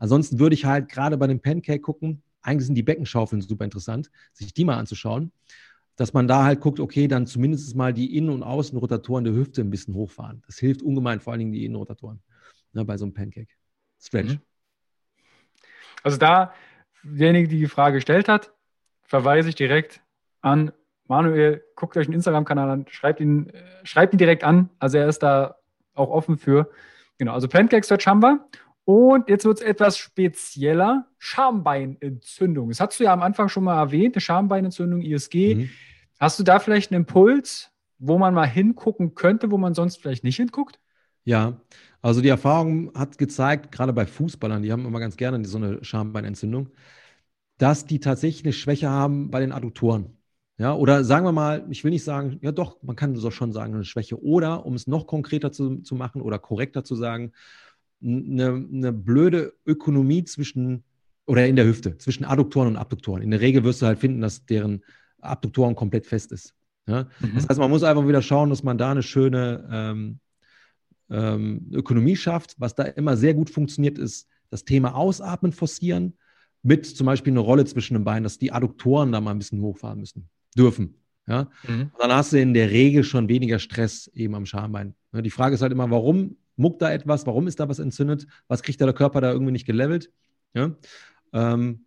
Ansonsten 0.00 0.40
würde 0.40 0.54
ich 0.54 0.64
halt 0.64 0.88
gerade 0.88 1.16
bei 1.16 1.28
dem 1.28 1.38
Pancake 1.38 1.80
gucken, 1.80 2.22
eigentlich 2.42 2.66
sind 2.66 2.74
die 2.74 2.82
Beckenschaufeln 2.82 3.40
super 3.40 3.64
interessant, 3.64 4.10
sich 4.32 4.52
die 4.52 4.64
mal 4.64 4.76
anzuschauen, 4.78 5.30
dass 5.94 6.12
man 6.12 6.26
da 6.26 6.42
halt 6.42 6.60
guckt, 6.60 6.80
okay, 6.80 7.06
dann 7.06 7.26
zumindest 7.28 7.76
mal 7.76 7.94
die 7.94 8.16
Innen- 8.16 8.30
und 8.30 8.42
Außenrotatoren 8.42 9.22
der 9.22 9.34
Hüfte 9.34 9.60
ein 9.60 9.70
bisschen 9.70 9.94
hochfahren. 9.94 10.42
Das 10.46 10.58
hilft 10.58 10.82
ungemein, 10.82 11.20
vor 11.20 11.32
allen 11.32 11.40
Dingen 11.40 11.52
die 11.52 11.64
Innenrotatoren 11.64 12.20
ne, 12.72 12.84
bei 12.84 12.96
so 12.96 13.04
einem 13.04 13.14
Pancake. 13.14 13.52
Stretch. 14.00 14.34
Mhm. 14.34 14.40
Also 16.02 16.18
da, 16.18 16.52
derjenige, 17.02 17.48
die 17.48 17.58
die 17.58 17.66
Frage 17.66 17.96
gestellt 17.96 18.28
hat, 18.28 18.52
verweise 19.02 19.48
ich 19.48 19.54
direkt 19.54 20.00
an 20.40 20.72
Manuel, 21.06 21.64
guckt 21.74 21.96
euch 21.96 22.06
einen 22.06 22.14
Instagram-Kanal 22.14 22.70
an, 22.70 22.86
schreibt 22.88 23.20
ihn, 23.20 23.48
äh, 23.48 23.62
schreibt 23.84 24.12
ihn 24.12 24.18
direkt 24.18 24.44
an. 24.44 24.70
Also 24.78 24.98
er 24.98 25.08
ist 25.08 25.22
da 25.22 25.56
auch 25.94 26.10
offen 26.10 26.36
für. 26.36 26.70
Genau, 27.16 27.32
also 27.32 27.48
Pancake 27.48 27.84
Search 27.84 28.06
haben 28.06 28.22
wir. 28.22 28.46
Und 28.84 29.28
jetzt 29.28 29.44
wird 29.44 29.58
es 29.58 29.64
etwas 29.64 29.98
spezieller. 29.98 31.06
Schambeinentzündung. 31.18 32.68
Das 32.68 32.80
hast 32.80 33.00
du 33.00 33.04
ja 33.04 33.12
am 33.12 33.22
Anfang 33.22 33.48
schon 33.48 33.64
mal 33.64 33.78
erwähnt, 33.78 34.14
eine 34.14 34.20
Schambeinentzündung, 34.20 35.02
ISG. 35.02 35.54
Mhm. 35.56 35.70
Hast 36.20 36.38
du 36.38 36.44
da 36.44 36.58
vielleicht 36.58 36.92
einen 36.92 37.02
Impuls, 37.02 37.70
wo 37.98 38.18
man 38.18 38.34
mal 38.34 38.46
hingucken 38.46 39.14
könnte, 39.14 39.50
wo 39.50 39.58
man 39.58 39.74
sonst 39.74 40.00
vielleicht 40.00 40.24
nicht 40.24 40.36
hinguckt? 40.36 40.78
Ja, 41.24 41.60
also 42.00 42.20
die 42.20 42.28
Erfahrung 42.28 42.92
hat 42.94 43.18
gezeigt, 43.18 43.72
gerade 43.72 43.92
bei 43.92 44.06
Fußballern, 44.06 44.62
die 44.62 44.72
haben 44.72 44.86
immer 44.86 45.00
ganz 45.00 45.16
gerne 45.16 45.44
so 45.44 45.58
eine 45.58 45.82
Schambeinentzündung, 45.82 46.68
dass 47.58 47.86
die 47.86 48.00
tatsächlich 48.00 48.44
eine 48.44 48.52
Schwäche 48.52 48.88
haben 48.88 49.30
bei 49.30 49.40
den 49.40 49.52
Adduktoren. 49.52 50.18
Ja, 50.58 50.74
oder 50.74 51.04
sagen 51.04 51.24
wir 51.24 51.32
mal, 51.32 51.64
ich 51.70 51.84
will 51.84 51.92
nicht 51.92 52.02
sagen, 52.02 52.38
ja 52.42 52.50
doch, 52.50 52.82
man 52.82 52.96
kann 52.96 53.14
so 53.14 53.30
schon 53.30 53.52
sagen, 53.52 53.74
eine 53.74 53.84
Schwäche. 53.84 54.20
Oder, 54.20 54.66
um 54.66 54.74
es 54.74 54.88
noch 54.88 55.06
konkreter 55.06 55.52
zu, 55.52 55.78
zu 55.82 55.94
machen 55.94 56.20
oder 56.20 56.38
korrekter 56.40 56.82
zu 56.82 56.96
sagen, 56.96 57.32
eine, 58.02 58.66
eine 58.72 58.92
blöde 58.92 59.54
Ökonomie 59.66 60.24
zwischen 60.24 60.82
oder 61.26 61.46
in 61.46 61.56
der 61.56 61.66
Hüfte, 61.66 61.98
zwischen 61.98 62.24
Adduktoren 62.24 62.68
und 62.68 62.76
Abduktoren. 62.76 63.22
In 63.22 63.30
der 63.30 63.40
Regel 63.40 63.62
wirst 63.62 63.82
du 63.82 63.86
halt 63.86 63.98
finden, 63.98 64.20
dass 64.20 64.46
deren 64.46 64.82
Abduktoren 65.20 65.76
komplett 65.76 66.06
fest 66.06 66.32
ist. 66.32 66.54
Ja? 66.86 67.04
Mhm. 67.20 67.34
Das 67.34 67.48
heißt, 67.48 67.60
man 67.60 67.70
muss 67.70 67.82
einfach 67.82 68.08
wieder 68.08 68.22
schauen, 68.22 68.50
dass 68.50 68.62
man 68.62 68.78
da 68.78 68.90
eine 68.90 69.02
schöne 69.02 69.68
ähm, 69.70 70.20
ähm, 71.10 71.70
Ökonomie 71.72 72.16
schafft. 72.16 72.54
Was 72.58 72.74
da 72.74 72.84
immer 72.84 73.16
sehr 73.16 73.34
gut 73.34 73.50
funktioniert, 73.50 73.98
ist 73.98 74.28
das 74.50 74.64
Thema 74.64 74.94
Ausatmen 74.94 75.52
forcieren 75.52 76.16
mit 76.62 76.86
zum 76.86 77.06
Beispiel 77.06 77.32
eine 77.32 77.40
Rolle 77.40 77.64
zwischen 77.64 77.94
den 77.94 78.04
Beinen, 78.04 78.24
dass 78.24 78.38
die 78.38 78.52
Adduktoren 78.52 79.12
da 79.12 79.20
mal 79.20 79.30
ein 79.30 79.38
bisschen 79.38 79.60
hochfahren 79.60 80.00
müssen 80.00 80.28
dürfen. 80.56 80.94
Ja? 81.26 81.50
Mhm. 81.66 81.90
dann 81.98 82.12
hast 82.12 82.32
du 82.32 82.40
in 82.40 82.54
der 82.54 82.70
Regel 82.70 83.04
schon 83.04 83.28
weniger 83.28 83.58
Stress 83.58 84.10
eben 84.14 84.34
am 84.34 84.46
Schambein. 84.46 84.94
Die 85.12 85.30
Frage 85.30 85.54
ist 85.54 85.62
halt 85.62 85.72
immer, 85.72 85.90
warum 85.90 86.36
muckt 86.56 86.82
da 86.82 86.90
etwas? 86.90 87.26
Warum 87.26 87.46
ist 87.46 87.60
da 87.60 87.68
was 87.68 87.78
entzündet? 87.78 88.26
Was 88.48 88.62
kriegt 88.62 88.80
da 88.80 88.86
der 88.86 88.94
Körper 88.94 89.20
da 89.20 89.30
irgendwie 89.30 89.52
nicht 89.52 89.66
gelevelt? 89.66 90.10
Ja? 90.54 90.74
Ähm, 91.32 91.84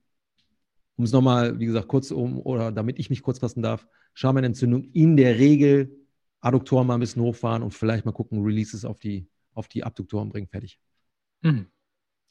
um 0.95 1.05
es 1.05 1.11
nochmal, 1.11 1.59
wie 1.59 1.65
gesagt, 1.65 1.88
kurz 1.88 2.11
um, 2.11 2.39
oder 2.39 2.72
damit 2.72 2.99
ich 2.99 3.09
mich 3.09 3.24
kurz 3.24 3.39
fassen 3.39 3.63
darf, 3.63 3.88
Schambeinentzündung 4.13 4.84
in 4.93 5.17
der 5.17 5.39
Regel 5.39 6.01
Adduktoren 6.42 6.88
mal 6.88 6.96
ein 6.96 7.00
bisschen 7.00 7.22
hochfahren 7.22 7.64
und 7.64 7.72
vielleicht 7.72 8.06
mal 8.06 8.12
gucken, 8.12 8.44
Releases 8.44 8.84
auf 8.84 9.00
die, 9.00 9.28
auf 9.54 9.68
die 9.68 9.84
Abduktoren 9.84 10.30
bringen, 10.30 10.48
fertig. 10.48 10.80
Mhm. 11.42 11.68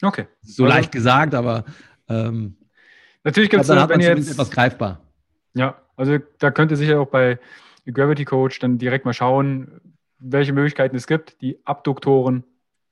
Okay. 0.02 0.26
So 0.42 0.64
also, 0.64 0.76
leicht 0.76 0.92
gesagt, 0.92 1.34
aber 1.34 1.64
ähm, 2.08 2.56
natürlich 3.24 3.50
gibt 3.50 3.62
es, 3.62 3.68
wenn 3.68 4.00
jetzt 4.00 4.30
etwas 4.30 4.50
greifbar. 4.50 5.00
Ja, 5.54 5.80
also 5.96 6.18
da 6.38 6.50
könnt 6.50 6.70
ihr 6.70 6.76
sicher 6.76 7.00
auch 7.00 7.08
bei 7.08 7.38
Gravity 7.86 8.24
Coach 8.24 8.58
dann 8.58 8.78
direkt 8.78 9.04
mal 9.04 9.12
schauen, 9.12 9.80
welche 10.18 10.52
Möglichkeiten 10.52 10.96
es 10.96 11.06
gibt, 11.06 11.40
die 11.40 11.58
Abduktoren 11.64 12.44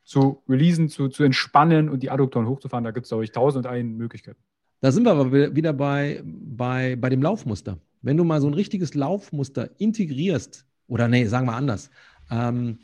zu 0.05 0.43
releasen, 0.49 0.89
zu, 0.89 1.09
zu 1.09 1.23
entspannen 1.25 1.89
und 1.89 2.03
die 2.03 2.11
Adduktoren 2.11 2.47
hochzufahren. 2.47 2.85
Da 2.85 2.91
gibt 2.93 3.05
es, 3.05 3.11
glaube 3.11 3.25
ich, 3.25 3.33
tausend 3.33 3.67
und 3.67 3.73
einen 3.73 3.97
Möglichkeiten. 3.97 4.41
Da 4.81 4.93
sind 4.93 5.05
wir 5.05 5.13
aber 5.13 5.33
wieder 5.33 5.73
bei, 5.73 6.23
bei, 6.25 6.97
bei 6.97 7.09
dem 7.09 7.21
Laufmuster. 7.21 7.79
Wenn 8.01 8.17
du 8.17 8.25
mal 8.25 8.41
so 8.41 8.47
ein 8.47 8.55
richtiges 8.55 8.95
Laufmuster 8.95 9.71
integrierst, 9.79 10.65
oder 10.89 11.07
nee, 11.09 11.25
sagen 11.27 11.47
wir 11.47 11.55
anders, 11.55 11.91
ähm, 12.31 12.79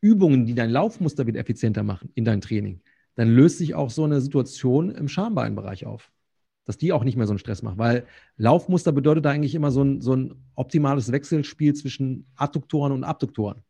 Übungen, 0.00 0.46
die 0.46 0.54
dein 0.54 0.70
Laufmuster 0.70 1.26
wieder 1.26 1.40
effizienter 1.40 1.82
machen 1.82 2.10
in 2.14 2.24
dein 2.24 2.40
Training, 2.40 2.80
dann 3.14 3.28
löst 3.28 3.58
sich 3.58 3.74
auch 3.74 3.90
so 3.90 4.04
eine 4.04 4.20
Situation 4.20 4.90
im 4.90 5.08
Schambeinbereich 5.08 5.84
auf 5.84 6.10
dass 6.64 6.78
die 6.78 6.92
auch 6.92 7.04
nicht 7.04 7.16
mehr 7.16 7.26
so 7.26 7.32
einen 7.32 7.38
Stress 7.38 7.62
macht, 7.62 7.78
weil 7.78 8.06
Laufmuster 8.36 8.92
bedeutet 8.92 9.26
eigentlich 9.26 9.54
immer 9.54 9.70
so 9.70 9.82
ein, 9.82 10.00
so 10.00 10.14
ein 10.14 10.34
optimales 10.54 11.10
Wechselspiel 11.10 11.74
zwischen 11.74 12.26
Adduktoren 12.36 12.92
und 12.92 13.04
Abduktoren. 13.04 13.62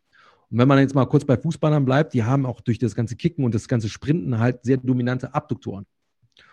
Und 0.50 0.58
wenn 0.58 0.68
man 0.68 0.78
jetzt 0.78 0.94
mal 0.94 1.06
kurz 1.06 1.24
bei 1.24 1.36
Fußballern 1.36 1.84
bleibt, 1.84 2.12
die 2.12 2.24
haben 2.24 2.44
auch 2.44 2.60
durch 2.60 2.78
das 2.78 2.94
ganze 2.94 3.16
Kicken 3.16 3.44
und 3.44 3.54
das 3.54 3.68
ganze 3.68 3.88
Sprinten 3.88 4.38
halt 4.38 4.62
sehr 4.64 4.76
dominante 4.76 5.34
Abduktoren. 5.34 5.86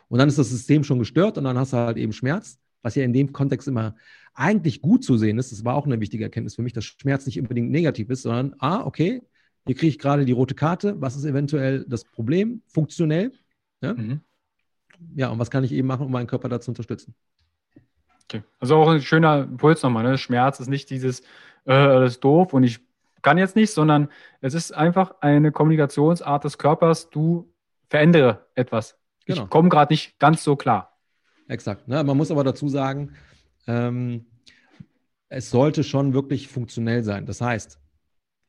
Und 0.08 0.20
dann 0.20 0.30
ist 0.30 0.38
das 0.38 0.50
System 0.50 0.84
schon 0.84 1.00
gestört 1.00 1.38
und 1.38 1.44
dann 1.44 1.58
hast 1.58 1.74
du 1.74 1.78
halt 1.78 1.98
eben 1.98 2.14
Schmerz, 2.14 2.58
was 2.82 2.96
ja 2.96 3.04
in 3.04 3.12
dem 3.12 3.34
Kontext 3.34 3.68
immer 3.68 3.96
eigentlich 4.34 4.82
gut 4.82 5.04
zu 5.04 5.18
sehen 5.18 5.38
ist. 5.38 5.52
Das 5.52 5.66
war 5.66 5.76
auch 5.76 5.86
eine 5.86 6.00
wichtige 6.00 6.24
Erkenntnis 6.24 6.56
für 6.56 6.62
mich, 6.62 6.74
dass 6.74 6.86
Schmerz 6.86 7.26
nicht 7.26 7.40
unbedingt 7.40 7.72
negativ 7.72 8.10
ist, 8.10 8.24
sondern, 8.24 8.56
ah, 8.60 8.86
okay, 8.86 9.22
hier 9.66 9.76
kriege 9.76 9.90
ich 9.90 10.00
gerade 10.00 10.26
die 10.26 10.32
rote 10.32 10.56
Karte, 10.56 11.00
was 11.02 11.16
ist 11.16 11.26
eventuell 11.26 11.86
das 11.88 12.04
Problem, 12.04 12.62
funktionell. 12.68 13.34
Ja? 13.82 13.94
Mhm 13.94 14.22
ja, 15.16 15.30
und 15.30 15.40
was 15.40 15.50
kann 15.50 15.64
ich 15.64 15.72
eben 15.72 15.88
machen, 15.88 16.06
um 16.06 16.12
meinen 16.12 16.28
Körper 16.28 16.50
da 16.50 16.60
zu 16.60 16.72
unterstützen? 16.72 17.16
Okay. 18.26 18.44
Also 18.60 18.76
auch 18.76 18.90
ein 18.90 19.02
schöner 19.02 19.44
Impuls 19.44 19.82
nochmal. 19.82 20.04
Ne? 20.04 20.18
Schmerz 20.18 20.60
ist 20.60 20.68
nicht 20.68 20.90
dieses, 20.90 21.22
äh, 21.22 21.26
das 21.66 22.14
ist 22.14 22.24
doof 22.24 22.54
und 22.54 22.64
ich 22.64 22.80
kann 23.22 23.38
jetzt 23.38 23.56
nicht, 23.56 23.72
sondern 23.72 24.10
es 24.42 24.54
ist 24.54 24.72
einfach 24.72 25.16
eine 25.22 25.52
Kommunikationsart 25.52 26.44
des 26.44 26.58
Körpers. 26.58 27.10
Du 27.10 27.52
verändere 27.90 28.46
etwas. 28.56 28.98
Genau. 29.26 29.44
Ich 29.44 29.50
komme 29.50 29.70
gerade 29.70 29.92
nicht 29.92 30.20
ganz 30.20 30.44
so 30.44 30.56
klar. 30.56 30.98
Exakt. 31.48 31.88
Ne? 31.88 32.04
Man 32.04 32.16
muss 32.16 32.32
aber 32.32 32.44
dazu 32.44 32.70
sagen, 32.70 33.14
ähm, 33.70 34.26
es 35.30 35.52
sollte 35.52 35.84
schon 35.84 36.14
wirklich 36.14 36.48
funktionell 36.48 37.04
sein. 37.04 37.28
Das 37.28 37.40
heißt, 37.40 37.80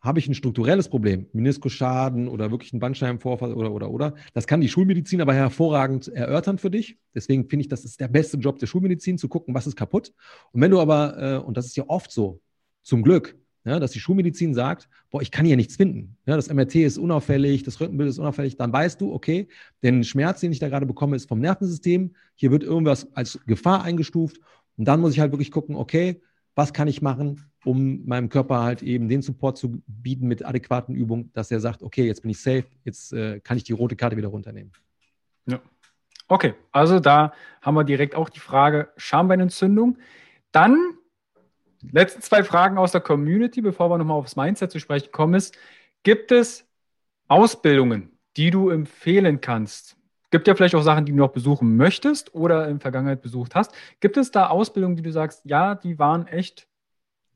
habe 0.01 0.19
ich 0.19 0.27
ein 0.27 0.35
strukturelles 0.35 0.89
Problem, 0.89 1.27
Meniskusschaden 1.35 2.27
oder 2.27 2.51
wirklich 2.51 2.73
einen 2.73 2.81
Bandscheibenvorfall 2.81 3.53
oder, 3.53 3.71
oder, 3.71 3.91
oder, 3.91 4.15
das 4.33 4.47
kann 4.47 4.63
die 4.63 4.71
Schulmedizin 4.71 5.21
aber 5.21 5.35
hervorragend 5.35 6.09
erörtern 6.09 6.57
für 6.57 6.71
dich. 6.71 6.99
Deswegen 7.15 7.51
finde 7.51 7.65
ich, 7.65 7.69
das 7.69 7.85
ist 7.85 8.01
der 8.01 8.09
beste 8.09 8.39
Job 8.39 8.59
der 8.59 8.67
Schulmedizin, 8.67 9.19
zu 9.19 9.29
gucken, 9.29 9.55
was 9.55 9.67
ist 9.67 9.77
kaputt. 9.77 10.15
Und 10.53 10.63
wenn 10.63 10.71
du 10.71 10.81
aber, 10.81 11.19
äh, 11.19 11.37
und 11.37 11.59
das 11.59 11.67
ist 11.67 11.77
ja 11.77 11.85
oft 11.87 12.11
so, 12.11 12.41
zum 12.83 13.03
Glück, 13.03 13.37
ja, 13.65 13.79
dass 13.79 13.91
die 13.91 14.01
Schulmedizin 14.01 14.55
sagt, 14.55 14.89
boah, 15.11 15.21
ich 15.21 15.31
kann 15.31 15.45
hier 15.45 15.57
nichts 15.57 15.77
finden. 15.77 16.17
Ja, 16.25 16.37
das 16.37 16.49
MRT 16.49 16.77
ist 16.77 16.97
unauffällig, 16.97 17.63
das 17.63 17.79
Röntgenbild 17.79 18.09
ist 18.09 18.19
unauffällig, 18.19 18.57
dann 18.57 18.73
weißt 18.73 18.99
du, 19.01 19.13
okay, 19.13 19.49
den 19.83 20.03
Schmerz, 20.03 20.41
den 20.41 20.51
ich 20.51 20.61
da 20.61 20.71
gerade 20.71 20.87
bekomme, 20.87 21.15
ist 21.17 21.29
vom 21.29 21.41
Nervensystem. 21.41 22.15
Hier 22.37 22.51
wird 22.51 22.63
irgendwas 22.63 23.13
als 23.15 23.39
Gefahr 23.47 23.83
eingestuft. 23.83 24.41
Und 24.81 24.87
dann 24.87 25.03
muss 25.03 25.13
ich 25.13 25.21
halt 25.21 25.31
wirklich 25.31 25.51
gucken, 25.51 25.77
okay, 25.77 26.23
was 26.55 26.73
kann 26.73 26.89
ich 26.89 27.03
machen, 27.03 27.45
um 27.67 28.07
meinem 28.07 28.31
Körper 28.31 28.63
halt 28.63 28.83
eben 28.83 29.11
den 29.11 29.21
Support 29.21 29.59
zu 29.59 29.83
bieten 29.87 30.27
mit 30.27 30.43
adäquaten 30.43 30.95
Übungen, 30.95 31.31
dass 31.35 31.51
er 31.51 31.61
sagt, 31.61 31.83
okay, 31.83 32.07
jetzt 32.07 32.23
bin 32.23 32.31
ich 32.31 32.41
safe, 32.41 32.65
jetzt 32.85 33.13
äh, 33.13 33.41
kann 33.41 33.59
ich 33.59 33.65
die 33.65 33.75
rote 33.75 33.95
Karte 33.95 34.17
wieder 34.17 34.29
runternehmen. 34.29 34.73
Ja. 35.45 35.61
Okay, 36.29 36.55
also 36.73 36.99
da 36.99 37.35
haben 37.61 37.75
wir 37.75 37.85
direkt 37.85 38.15
auch 38.15 38.31
die 38.31 38.41
Frage 38.41 38.89
Schambeinentzündung. 38.97 39.99
Dann 40.51 40.95
letzten 41.83 42.23
zwei 42.23 42.43
Fragen 42.43 42.79
aus 42.79 42.93
der 42.93 43.03
Community, 43.03 43.61
bevor 43.61 43.91
wir 43.91 43.99
nochmal 43.99 44.17
aufs 44.17 44.35
Mindset 44.35 44.71
zu 44.71 44.81
sprechen 44.81 45.13
kommen, 45.13 45.35
ist, 45.35 45.59
gibt 46.05 46.33
es 46.33 46.67
Ausbildungen, 47.29 48.17
die 48.39 48.51
du 48.51 48.71
empfehlen 48.71 49.43
kannst? 49.43 50.00
Gibt 50.31 50.47
ja 50.47 50.55
vielleicht 50.55 50.75
auch 50.75 50.83
Sachen, 50.83 51.05
die 51.05 51.13
du 51.13 51.19
noch 51.19 51.33
besuchen 51.33 51.77
möchtest 51.77 52.35
oder 52.35 52.69
in 52.69 52.81
Vergangenheit 52.81 53.23
besucht 53.23 53.55
hast. 53.55 53.73
Gibt 54.01 54.17
es 54.17 54.31
da 54.31 54.49
Ausbildungen, 54.49 54.97
die 54.97 55.03
du 55.03 55.13
sagst, 55.13 55.43
ja, 55.45 55.75
die 55.75 55.99
waren 55.99 56.27
echt 56.27 56.69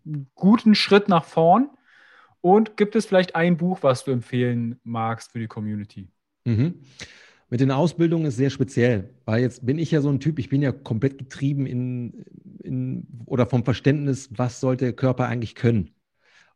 einen 0.06 0.30
guten 0.34 0.74
Schritt 0.74 1.08
nach 1.08 1.24
vorn? 1.24 1.70
Und 2.40 2.76
gibt 2.76 2.94
es 2.94 3.06
vielleicht 3.06 3.36
ein 3.36 3.56
Buch, 3.56 3.78
was 3.82 4.04
du 4.04 4.10
empfehlen 4.10 4.78
magst 4.84 5.32
für 5.32 5.38
die 5.38 5.46
Community? 5.46 6.08
Mhm. 6.44 6.74
Mit 7.48 7.60
den 7.60 7.70
Ausbildungen 7.70 8.26
ist 8.26 8.36
sehr 8.36 8.50
speziell, 8.50 9.14
weil 9.24 9.40
jetzt 9.40 9.64
bin 9.64 9.78
ich 9.78 9.90
ja 9.90 10.00
so 10.00 10.10
ein 10.10 10.20
Typ, 10.20 10.38
ich 10.38 10.48
bin 10.48 10.60
ja 10.60 10.72
komplett 10.72 11.18
getrieben 11.18 11.66
in, 11.66 12.24
in 12.62 13.06
oder 13.26 13.46
vom 13.46 13.64
Verständnis, 13.64 14.28
was 14.36 14.60
sollte 14.60 14.86
der 14.86 14.94
Körper 14.94 15.26
eigentlich 15.26 15.54
können? 15.54 15.94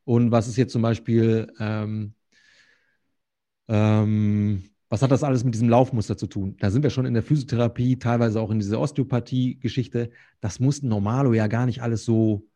Und 0.04 0.30
was 0.30 0.48
ist 0.48 0.56
jetzt 0.56 0.72
zum 0.72 0.82
Beispiel, 0.82 1.52
ähm, 1.60 2.14
ähm, 3.68 4.64
was 4.88 5.02
hat 5.02 5.10
das 5.10 5.22
alles 5.22 5.44
mit 5.44 5.54
diesem 5.54 5.68
Laufmuster 5.68 6.16
zu 6.16 6.26
tun? 6.26 6.56
Da 6.60 6.70
sind 6.70 6.82
wir 6.82 6.90
schon 6.90 7.06
in 7.06 7.14
der 7.14 7.22
Physiotherapie, 7.22 7.98
teilweise 7.98 8.40
auch 8.40 8.50
in 8.50 8.58
dieser 8.58 8.80
Osteopathie-Geschichte. 8.80 10.10
Das 10.40 10.60
muss 10.60 10.82
ein 10.82 10.88
Normalo 10.88 11.34
ja 11.34 11.46
gar 11.46 11.66
nicht 11.66 11.82
alles 11.82 12.04
so, 12.04 12.46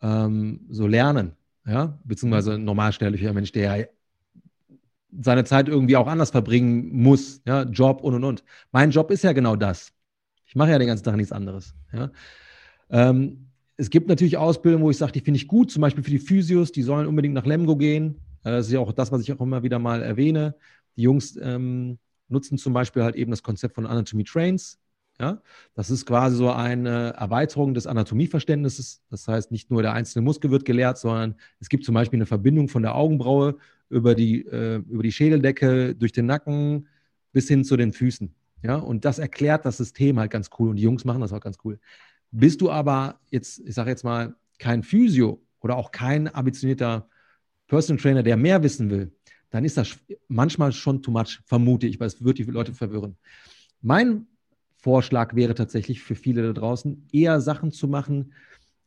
ähm, 0.00 0.60
so 0.68 0.86
lernen. 0.86 1.32
Ja, 1.66 1.98
beziehungsweise 2.04 2.54
ein 2.54 2.64
normalsterblicher 2.64 3.32
Mensch, 3.32 3.52
der 3.52 3.88
seine 5.20 5.44
Zeit 5.44 5.68
irgendwie 5.68 5.96
auch 5.96 6.06
anders 6.06 6.30
verbringen 6.30 6.90
muss. 6.92 7.40
Ja, 7.46 7.62
Job 7.62 8.02
und 8.02 8.14
und 8.14 8.24
und. 8.24 8.44
Mein 8.72 8.90
Job 8.90 9.10
ist 9.10 9.22
ja 9.22 9.32
genau 9.32 9.56
das. 9.56 9.92
Ich 10.46 10.56
mache 10.56 10.70
ja 10.70 10.78
den 10.78 10.88
ganzen 10.88 11.04
Tag 11.04 11.16
nichts 11.16 11.32
anderes. 11.32 11.74
Ja. 11.92 12.10
Ähm, 12.90 13.48
es 13.76 13.90
gibt 13.90 14.08
natürlich 14.08 14.36
Ausbildungen, 14.36 14.84
wo 14.84 14.90
ich 14.90 14.98
sage, 14.98 15.12
die 15.12 15.20
finde 15.20 15.38
ich 15.38 15.48
gut, 15.48 15.70
zum 15.70 15.80
Beispiel 15.80 16.04
für 16.04 16.10
die 16.10 16.18
Physios, 16.18 16.72
die 16.72 16.82
sollen 16.82 17.06
unbedingt 17.06 17.34
nach 17.34 17.46
Lemgo 17.46 17.76
gehen. 17.76 18.20
Äh, 18.44 18.50
das 18.50 18.66
ist 18.66 18.72
ja 18.72 18.80
auch 18.80 18.92
das, 18.92 19.12
was 19.12 19.22
ich 19.22 19.32
auch 19.32 19.40
immer 19.40 19.62
wieder 19.62 19.78
mal 19.78 20.02
erwähne. 20.02 20.54
Die 20.96 21.02
Jungs 21.02 21.36
ähm, 21.40 21.98
nutzen 22.28 22.58
zum 22.58 22.72
Beispiel 22.72 23.02
halt 23.02 23.16
eben 23.16 23.30
das 23.30 23.42
Konzept 23.42 23.74
von 23.74 23.86
Anatomy 23.86 24.24
Trains. 24.24 24.78
Ja? 25.20 25.40
Das 25.74 25.90
ist 25.90 26.06
quasi 26.06 26.36
so 26.36 26.50
eine 26.50 27.10
Erweiterung 27.14 27.74
des 27.74 27.86
Anatomieverständnisses. 27.86 29.02
Das 29.10 29.28
heißt, 29.28 29.50
nicht 29.50 29.70
nur 29.70 29.82
der 29.82 29.92
einzelne 29.92 30.24
Muskel 30.24 30.50
wird 30.50 30.64
gelehrt, 30.64 30.98
sondern 30.98 31.36
es 31.60 31.68
gibt 31.68 31.84
zum 31.84 31.94
Beispiel 31.94 32.18
eine 32.18 32.26
Verbindung 32.26 32.68
von 32.68 32.82
der 32.82 32.94
Augenbraue 32.94 33.56
über 33.88 34.14
die, 34.14 34.44
äh, 34.46 34.76
über 34.88 35.02
die 35.02 35.12
Schädeldecke, 35.12 35.94
durch 35.94 36.12
den 36.12 36.26
Nacken 36.26 36.88
bis 37.32 37.48
hin 37.48 37.64
zu 37.64 37.76
den 37.76 37.92
Füßen. 37.92 38.34
Ja? 38.62 38.76
Und 38.76 39.04
das 39.04 39.18
erklärt 39.18 39.64
das 39.64 39.76
System 39.76 40.18
halt 40.18 40.30
ganz 40.30 40.50
cool 40.58 40.70
und 40.70 40.76
die 40.76 40.82
Jungs 40.82 41.04
machen 41.04 41.20
das 41.20 41.32
auch 41.32 41.40
ganz 41.40 41.58
cool. 41.64 41.78
Bist 42.30 42.60
du 42.60 42.70
aber 42.70 43.20
jetzt, 43.30 43.60
ich 43.60 43.74
sage 43.74 43.90
jetzt 43.90 44.04
mal, 44.04 44.34
kein 44.58 44.82
Physio 44.82 45.42
oder 45.60 45.76
auch 45.76 45.90
kein 45.90 46.34
ambitionierter 46.34 47.08
Personal 47.66 48.00
Trainer, 48.02 48.22
der 48.22 48.36
mehr 48.36 48.62
wissen 48.62 48.90
will, 48.90 49.12
dann 49.52 49.64
ist 49.64 49.76
das 49.76 49.98
manchmal 50.28 50.72
schon 50.72 51.02
too 51.02 51.12
much, 51.12 51.40
vermute 51.44 51.86
ich, 51.86 52.00
weil 52.00 52.08
es 52.08 52.24
wird 52.24 52.38
die 52.38 52.44
Leute 52.44 52.72
verwirren. 52.72 53.16
Mein 53.82 54.26
Vorschlag 54.78 55.36
wäre 55.36 55.54
tatsächlich 55.54 56.02
für 56.02 56.14
viele 56.14 56.42
da 56.42 56.52
draußen, 56.52 57.06
eher 57.12 57.40
Sachen 57.40 57.70
zu 57.70 57.86
machen, 57.86 58.32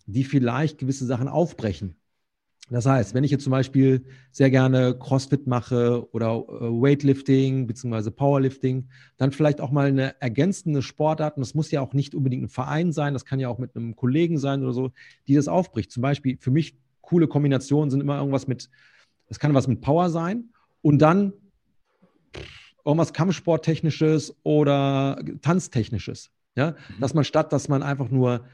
die 0.07 0.23
vielleicht 0.23 0.79
gewisse 0.79 1.05
Sachen 1.05 1.27
aufbrechen. 1.27 1.95
Das 2.71 2.87
heißt, 2.87 3.13
wenn 3.13 3.23
ich 3.23 3.29
jetzt 3.29 3.43
zum 3.43 3.51
Beispiel 3.51 4.05
sehr 4.31 4.49
gerne 4.49 4.97
CrossFit 4.97 5.45
mache 5.45 6.07
oder 6.13 6.31
äh, 6.31 6.63
Weightlifting 6.63 7.67
bzw. 7.67 8.09
Powerlifting, 8.09 8.89
dann 9.17 9.31
vielleicht 9.31 9.61
auch 9.61 9.69
mal 9.69 9.85
eine 9.85 10.19
ergänzende 10.19 10.81
Sportart, 10.81 11.37
und 11.37 11.41
das 11.41 11.53
muss 11.53 11.69
ja 11.69 11.81
auch 11.81 11.93
nicht 11.93 12.15
unbedingt 12.15 12.41
ein 12.41 12.49
Verein 12.49 12.91
sein, 12.91 13.13
das 13.13 13.23
kann 13.23 13.39
ja 13.39 13.49
auch 13.49 13.59
mit 13.59 13.75
einem 13.75 13.95
Kollegen 13.95 14.39
sein 14.39 14.63
oder 14.63 14.73
so, 14.73 14.91
die 15.27 15.35
das 15.35 15.47
aufbricht. 15.47 15.91
Zum 15.91 16.01
Beispiel 16.01 16.37
für 16.39 16.49
mich 16.49 16.75
coole 17.01 17.27
Kombinationen 17.27 17.91
sind 17.91 18.01
immer 18.01 18.17
irgendwas 18.17 18.47
mit, 18.47 18.71
das 19.27 19.37
kann 19.37 19.53
was 19.53 19.67
mit 19.67 19.81
Power 19.81 20.09
sein 20.09 20.49
und 20.85 20.99
dann 20.99 21.33
irgendwas 22.85 23.11
Kampfsporttechnisches 23.11 24.35
oder 24.43 25.19
Tanztechnisches. 25.41 26.29
Ja? 26.55 26.71
Mhm. 26.71 27.01
Dass 27.01 27.15
man 27.15 27.23
statt, 27.23 27.51
dass 27.51 27.69
man 27.69 27.81
einfach 27.81 28.11
nur 28.11 28.45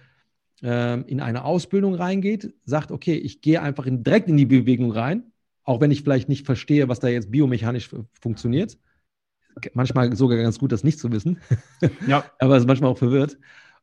ähm, 0.63 1.03
in 1.07 1.19
eine 1.19 1.43
Ausbildung 1.43 1.93
reingeht, 1.93 2.53
sagt, 2.63 2.93
okay, 2.93 3.15
ich 3.15 3.41
gehe 3.41 3.61
einfach 3.61 3.85
in, 3.85 4.05
direkt 4.05 4.29
in 4.29 4.37
die 4.37 4.45
Bewegung 4.45 4.93
rein, 4.93 5.33
auch 5.65 5.81
wenn 5.81 5.91
ich 5.91 6.03
vielleicht 6.03 6.29
nicht 6.29 6.45
verstehe, 6.45 6.87
was 6.87 7.01
da 7.01 7.09
jetzt 7.09 7.31
biomechanisch 7.31 7.89
funktioniert. 8.13 8.77
Manchmal 9.73 10.15
sogar 10.15 10.37
ganz 10.37 10.57
gut, 10.57 10.71
das 10.71 10.85
nicht 10.85 10.99
zu 10.99 11.11
wissen. 11.11 11.41
Ja. 12.07 12.23
Aber 12.39 12.55
es 12.55 12.63
ist 12.63 12.67
manchmal 12.67 12.91
auch 12.91 12.97
verwirrt. 12.97 13.37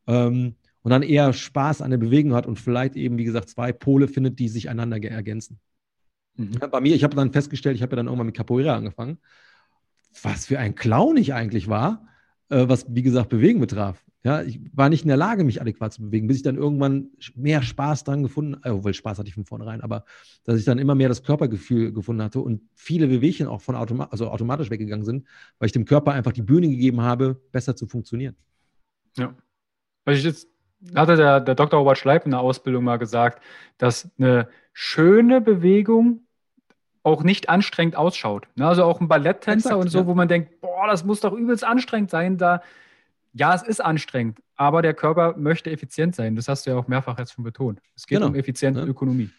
Ähm, 0.07 0.55
und 0.81 0.91
dann 0.91 1.03
eher 1.03 1.35
Spaß 1.35 1.83
an 1.83 1.91
der 1.91 1.99
Bewegung 1.99 2.33
hat 2.33 2.47
und 2.47 2.59
vielleicht 2.59 2.97
eben, 2.97 3.19
wie 3.19 3.25
gesagt, 3.25 3.51
zwei 3.51 3.73
Pole 3.73 4.09
findet, 4.09 4.39
die 4.39 4.49
sich 4.49 4.71
einander 4.71 5.03
ergänzen. 5.03 5.61
Mhm. 6.39 6.59
Bei 6.71 6.81
mir, 6.81 6.95
ich 6.95 7.05
habe 7.05 7.17
dann 7.17 7.33
festgestellt, 7.33 7.77
ich 7.77 7.83
habe 7.83 7.93
ja 7.93 7.97
dann 7.97 8.07
irgendwann 8.07 8.27
mit 8.27 8.37
Capoeira 8.37 8.75
angefangen, 8.75 9.19
was 10.23 10.47
für 10.47 10.59
ein 10.59 10.75
Clown 10.75 11.17
ich 11.17 11.35
eigentlich 11.35 11.69
war, 11.69 12.09
äh, 12.49 12.69
was, 12.69 12.87
wie 12.89 13.03
gesagt, 13.03 13.29
Bewegen 13.29 13.61
betraf. 13.61 14.03
Ja, 14.25 14.43
ich 14.43 14.61
war 14.73 14.89
nicht 14.89 15.03
in 15.03 15.09
der 15.09 15.17
Lage, 15.17 15.45
mich 15.45 15.61
adäquat 15.61 15.93
zu 15.93 16.03
bewegen, 16.03 16.27
bis 16.27 16.39
ich 16.39 16.43
dann 16.43 16.57
irgendwann 16.57 17.11
mehr 17.35 17.63
Spaß 17.63 18.05
dran 18.05 18.23
gefunden, 18.23 18.61
äh, 18.65 18.71
obwohl 18.71 18.95
Spaß 18.95 19.19
hatte 19.19 19.29
ich 19.29 19.35
von 19.35 19.45
vornherein, 19.45 19.81
aber 19.81 20.05
dass 20.45 20.59
ich 20.59 20.65
dann 20.65 20.79
immer 20.79 20.95
mehr 20.95 21.09
das 21.09 21.23
Körpergefühl 21.23 21.93
gefunden 21.93 22.23
hatte 22.23 22.41
und 22.41 22.63
viele 22.75 23.07
Bewegchen 23.09 23.47
auch 23.47 23.61
von 23.61 23.75
automa 23.75 24.09
also 24.11 24.29
automatisch 24.29 24.71
weggegangen 24.71 25.05
sind, 25.05 25.27
weil 25.59 25.67
ich 25.67 25.73
dem 25.73 25.85
Körper 25.85 26.13
einfach 26.13 26.33
die 26.33 26.43
Bühne 26.43 26.69
gegeben 26.69 27.01
habe, 27.01 27.41
besser 27.53 27.77
zu 27.77 27.87
funktionieren. 27.87 28.37
Ja. 29.17 29.35
Weil 30.05 30.17
ich 30.17 30.25
jetzt 30.25 30.49
hatte 30.95 31.17
der, 31.17 31.41
der 31.41 31.55
Dr. 31.55 31.79
Robert 31.79 31.99
Schleip 31.99 32.25
in 32.25 32.31
der 32.31 32.41
Ausbildung 32.41 32.85
mal 32.85 32.99
gesagt, 32.99 33.43
dass 33.79 34.11
eine 34.19 34.49
schöne 34.73 35.41
Bewegung 35.41 36.28
auch 37.09 37.23
nicht 37.23 37.49
anstrengend 37.49 37.97
ausschaut. 37.97 38.47
Ne, 38.57 38.67
also 38.67 38.85
auch 38.85 39.01
ein 39.01 39.09
Balletttänzer 39.09 39.71
Exakt, 39.71 39.85
und 39.85 39.91
so, 39.91 39.99
ja. 40.01 40.07
wo 40.07 40.15
man 40.15 40.29
denkt, 40.29 40.61
boah, 40.61 40.87
das 40.87 41.05
muss 41.05 41.21
doch 41.21 41.33
übelst 41.33 41.65
anstrengend 41.65 42.11
sein. 42.11 42.39
Da, 42.39 42.63
ja, 43.33 43.55
es 43.55 43.63
ist 43.63 43.81
anstrengend, 43.85 44.41
aber 44.57 44.83
der 44.83 44.95
Körper 44.95 45.37
möchte 45.37 45.71
effizient 45.71 46.15
sein. 46.15 46.37
Das 46.37 46.49
hast 46.49 46.67
du 46.67 46.71
ja 46.71 46.77
auch 46.77 46.89
mehrfach 46.89 47.19
jetzt 47.19 47.33
schon 47.33 47.45
betont. 47.45 47.81
Es 47.97 48.07
geht 48.07 48.19
genau. 48.19 48.29
um 48.29 48.35
effiziente 48.35 48.81
ja. 48.81 48.87
Ökonomie. 48.87 49.31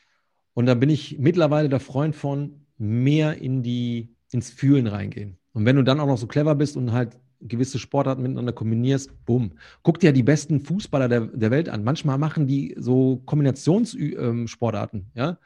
Und 0.53 0.65
da 0.65 0.73
bin 0.73 0.89
ich 0.89 1.17
mittlerweile 1.19 1.69
der 1.69 1.79
Freund 1.79 2.15
von 2.15 2.65
mehr 2.77 3.37
in 3.37 3.63
die, 3.63 4.09
ins 4.31 4.49
Fühlen 4.49 4.87
reingehen. 4.87 5.37
Und 5.53 5.65
wenn 5.65 5.75
du 5.75 5.83
dann 5.83 5.99
auch 5.99 6.07
noch 6.07 6.17
so 6.17 6.27
clever 6.27 6.55
bist 6.55 6.77
und 6.77 6.91
halt 6.91 7.17
gewisse 7.41 7.79
Sportarten 7.79 8.21
miteinander 8.21 8.51
kombinierst, 8.51 9.25
bumm. 9.25 9.53
Guck 9.83 9.99
dir 9.99 10.11
die 10.11 10.23
besten 10.23 10.59
Fußballer 10.59 11.07
der, 11.07 11.21
der 11.21 11.51
Welt 11.51 11.69
an. 11.69 11.83
Manchmal 11.83 12.17
machen 12.17 12.47
die 12.47 12.75
so 12.77 13.21
Kombinationssportarten, 13.25 15.07
ja. 15.13 15.37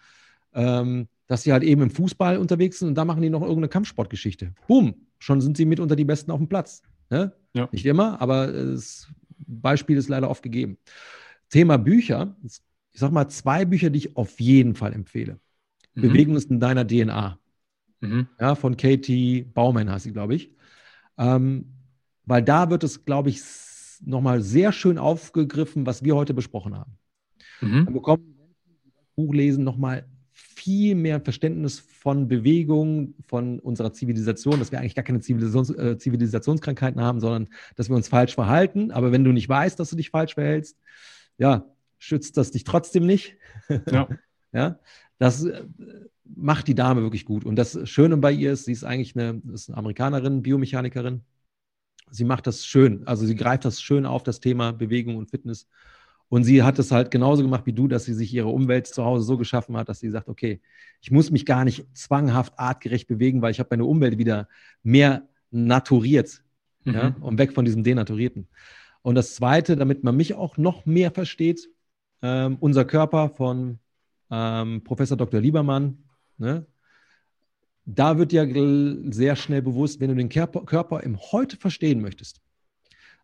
Ähm, 0.53 1.07
dass 1.33 1.41
sie 1.41 1.51
halt 1.51 1.63
eben 1.63 1.81
im 1.81 1.89
Fußball 1.89 2.37
unterwegs 2.37 2.77
sind 2.77 2.89
und 2.89 2.95
da 2.95 3.05
machen 3.05 3.23
die 3.23 3.29
noch 3.31 3.41
irgendeine 3.41 3.67
Kampfsportgeschichte. 3.67 4.53
Boom, 4.67 4.93
schon 5.17 5.41
sind 5.41 5.57
sie 5.57 5.65
mit 5.65 5.79
unter 5.79 5.95
die 5.95 6.05
Besten 6.05 6.29
auf 6.29 6.37
dem 6.37 6.47
Platz. 6.47 6.83
Ne? 7.09 7.33
Ja. 7.55 7.67
Nicht 7.71 7.87
immer, 7.87 8.21
aber 8.21 8.51
das 8.51 9.07
Beispiel 9.39 9.97
ist 9.97 10.09
leider 10.09 10.29
oft 10.29 10.43
gegeben. 10.43 10.77
Thema 11.49 11.77
Bücher, 11.77 12.35
ich 12.43 12.61
sag 12.93 13.11
mal 13.11 13.29
zwei 13.29 13.65
Bücher, 13.65 13.89
die 13.89 13.97
ich 13.97 14.15
auf 14.15 14.39
jeden 14.39 14.75
Fall 14.75 14.93
empfehle. 14.93 15.39
Mhm. 15.95 16.01
Bewegung 16.03 16.35
ist 16.35 16.51
in 16.51 16.59
deiner 16.59 16.85
DNA. 16.85 17.39
Mhm. 18.01 18.27
Ja, 18.39 18.53
von 18.53 18.77
Katie 18.77 19.41
Baumann 19.41 19.89
heißt 19.89 20.03
sie, 20.03 20.13
glaube 20.13 20.35
ich. 20.35 20.51
Ähm, 21.17 21.65
weil 22.25 22.43
da 22.43 22.69
wird 22.69 22.83
es, 22.83 23.05
glaube 23.05 23.29
ich, 23.29 23.41
nochmal 24.05 24.43
sehr 24.43 24.71
schön 24.71 24.99
aufgegriffen, 24.99 25.87
was 25.87 26.03
wir 26.03 26.15
heute 26.15 26.35
besprochen 26.35 26.77
haben. 26.77 26.95
Mhm. 27.59 27.85
Dann 27.85 27.93
bekommen 27.95 28.35
Menschen, 28.37 28.83
die 28.85 28.91
das 28.95 29.07
Buch 29.15 29.33
lesen, 29.33 29.63
nochmal 29.63 30.05
viel 30.63 30.95
mehr 30.95 31.19
Verständnis 31.19 31.79
von 31.79 32.29
Bewegung, 32.29 33.15
von 33.27 33.59
unserer 33.59 33.91
Zivilisation, 33.91 34.59
dass 34.59 34.71
wir 34.71 34.79
eigentlich 34.79 34.95
gar 34.95 35.03
keine 35.03 35.19
Zivilisations 35.19 35.69
äh, 35.71 35.97
Zivilisationskrankheiten 35.97 37.01
haben, 37.01 37.19
sondern 37.19 37.49
dass 37.75 37.89
wir 37.89 37.97
uns 37.97 38.07
falsch 38.07 38.33
verhalten. 38.33 38.91
Aber 38.91 39.11
wenn 39.11 39.25
du 39.25 39.33
nicht 39.33 39.49
weißt, 39.49 39.77
dass 39.77 39.89
du 39.89 39.97
dich 39.97 40.09
falsch 40.09 40.35
verhältst, 40.35 40.77
ja, 41.37 41.65
schützt 41.99 42.37
das 42.37 42.51
dich 42.51 42.63
trotzdem 42.63 43.05
nicht. 43.05 43.35
Ja. 43.91 44.07
ja, 44.53 44.79
das 45.19 45.43
äh, 45.43 45.65
macht 46.23 46.69
die 46.69 46.75
Dame 46.75 47.01
wirklich 47.01 47.25
gut. 47.25 47.43
Und 47.43 47.57
das 47.57 47.77
Schöne 47.89 48.15
bei 48.15 48.31
ihr 48.31 48.53
ist, 48.53 48.63
sie 48.63 48.71
ist 48.71 48.85
eigentlich 48.85 49.17
eine, 49.17 49.41
ist 49.51 49.69
eine 49.69 49.77
Amerikanerin, 49.77 50.43
Biomechanikerin. 50.43 51.23
Sie 52.09 52.23
macht 52.23 52.47
das 52.47 52.65
schön. 52.65 53.05
Also 53.05 53.25
sie 53.25 53.35
greift 53.35 53.65
das 53.65 53.81
schön 53.81 54.05
auf, 54.05 54.23
das 54.23 54.39
Thema 54.39 54.71
Bewegung 54.71 55.17
und 55.17 55.29
Fitness. 55.29 55.67
Und 56.33 56.45
sie 56.45 56.63
hat 56.63 56.79
es 56.79 56.91
halt 56.91 57.11
genauso 57.11 57.43
gemacht 57.43 57.67
wie 57.67 57.73
du, 57.73 57.87
dass 57.87 58.05
sie 58.05 58.13
sich 58.15 58.33
ihre 58.33 58.47
Umwelt 58.47 58.87
zu 58.87 59.05
Hause 59.05 59.23
so 59.23 59.37
geschaffen 59.37 59.77
hat, 59.77 59.87
dass 59.87 59.99
sie 59.99 60.09
sagt, 60.09 60.29
okay, 60.29 60.61
ich 60.99 61.11
muss 61.11 61.29
mich 61.29 61.45
gar 61.45 61.63
nicht 61.63 61.85
zwanghaft 61.95 62.57
artgerecht 62.57 63.07
bewegen, 63.07 63.43
weil 63.43 63.51
ich 63.51 63.59
habe 63.59 63.67
meine 63.69 63.85
Umwelt 63.85 64.17
wieder 64.17 64.47
mehr 64.81 65.27
naturiert 65.51 66.41
mhm. 66.85 66.93
ja, 66.95 67.15
und 67.21 67.37
weg 67.37 67.53
von 67.53 67.65
diesem 67.65 67.83
Denaturierten. 67.83 68.47
Und 69.03 69.13
das 69.13 69.35
Zweite, 69.35 69.75
damit 69.75 70.03
man 70.03 70.17
mich 70.17 70.33
auch 70.33 70.57
noch 70.57 70.87
mehr 70.87 71.11
versteht, 71.11 71.69
ähm, 72.23 72.57
unser 72.59 72.83
Körper 72.83 73.29
von 73.29 73.77
ähm, 74.31 74.83
Professor 74.83 75.15
Dr. 75.15 75.39
Liebermann, 75.39 75.99
ne? 76.39 76.65
da 77.85 78.17
wird 78.17 78.33
ja 78.33 78.43
sehr 79.11 79.35
schnell 79.35 79.61
bewusst, 79.61 79.99
wenn 79.99 80.09
du 80.09 80.15
den 80.15 80.29
Körper, 80.29 80.65
Körper 80.65 81.01
im 81.03 81.15
Heute 81.31 81.57
verstehen 81.57 82.01
möchtest, 82.01 82.41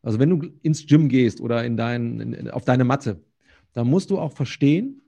also 0.01 0.19
wenn 0.19 0.29
du 0.29 0.49
ins 0.61 0.85
Gym 0.85 1.09
gehst 1.09 1.41
oder 1.41 1.63
in 1.63 1.77
dein, 1.77 2.19
in, 2.19 2.51
auf 2.51 2.65
deine 2.65 2.83
Matte, 2.83 3.21
dann 3.73 3.87
musst 3.87 4.09
du 4.09 4.19
auch 4.19 4.31
verstehen, 4.31 5.01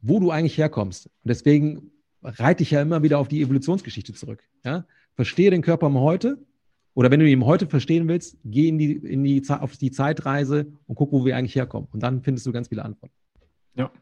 wo 0.00 0.20
du 0.20 0.30
eigentlich 0.30 0.58
herkommst. 0.58 1.06
Und 1.06 1.28
deswegen 1.28 1.90
reite 2.22 2.62
ich 2.62 2.70
ja 2.70 2.82
immer 2.82 3.02
wieder 3.02 3.18
auf 3.18 3.28
die 3.28 3.42
Evolutionsgeschichte 3.42 4.12
zurück. 4.14 4.42
Ja? 4.64 4.86
Verstehe 5.14 5.50
den 5.50 5.62
Körper 5.62 5.86
im 5.86 5.98
Heute. 5.98 6.38
Oder 6.94 7.12
wenn 7.12 7.20
du 7.20 7.28
ihn 7.28 7.44
heute 7.44 7.68
verstehen 7.68 8.08
willst, 8.08 8.36
geh 8.44 8.66
in 8.66 8.76
die, 8.76 8.92
in 8.94 9.22
die, 9.22 9.40
auf 9.48 9.76
die 9.76 9.92
Zeitreise 9.92 10.66
und 10.88 10.96
guck, 10.96 11.12
wo 11.12 11.24
wir 11.24 11.36
eigentlich 11.36 11.54
herkommen. 11.54 11.88
Und 11.92 12.02
dann 12.02 12.22
findest 12.22 12.44
du 12.46 12.50
ganz 12.50 12.68
viele 12.68 12.84
Antworten. 12.84 13.14
Ja. 13.76 13.92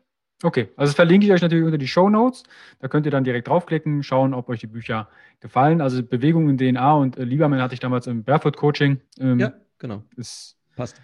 Okay, 0.43 0.69
also 0.77 0.91
das 0.91 0.95
verlinke 0.95 1.27
ich 1.27 1.33
euch 1.33 1.43
natürlich 1.43 1.65
unter 1.65 1.79
die 1.79 1.89
Show 1.89 2.09
Notes. 2.09 2.43
Da 2.79 2.89
könnt 2.89 3.07
ihr 3.07 3.13
dann 3.13 3.25
direkt 3.25 3.49
draufklicken, 3.49 4.03
schauen, 4.03 4.33
ob 4.33 4.49
euch 4.49 4.61
die 4.61 4.67
Bücher 4.67 5.09
gefallen. 5.41 5.81
Also 5.81 6.03
Bewegung 6.03 6.49
in 6.49 6.57
DNA 6.57 6.95
und 6.95 7.19
äh, 7.19 7.25
Lieberman 7.25 7.61
hatte 7.61 7.75
ich 7.75 7.81
damals 7.81 8.07
im 8.07 8.25
Barefoot 8.25 8.57
Coaching. 8.57 9.01
Ähm, 9.19 9.41
ja, 9.41 9.53
genau. 9.79 10.03
Ist 10.17 10.57
Passt. 10.77 11.01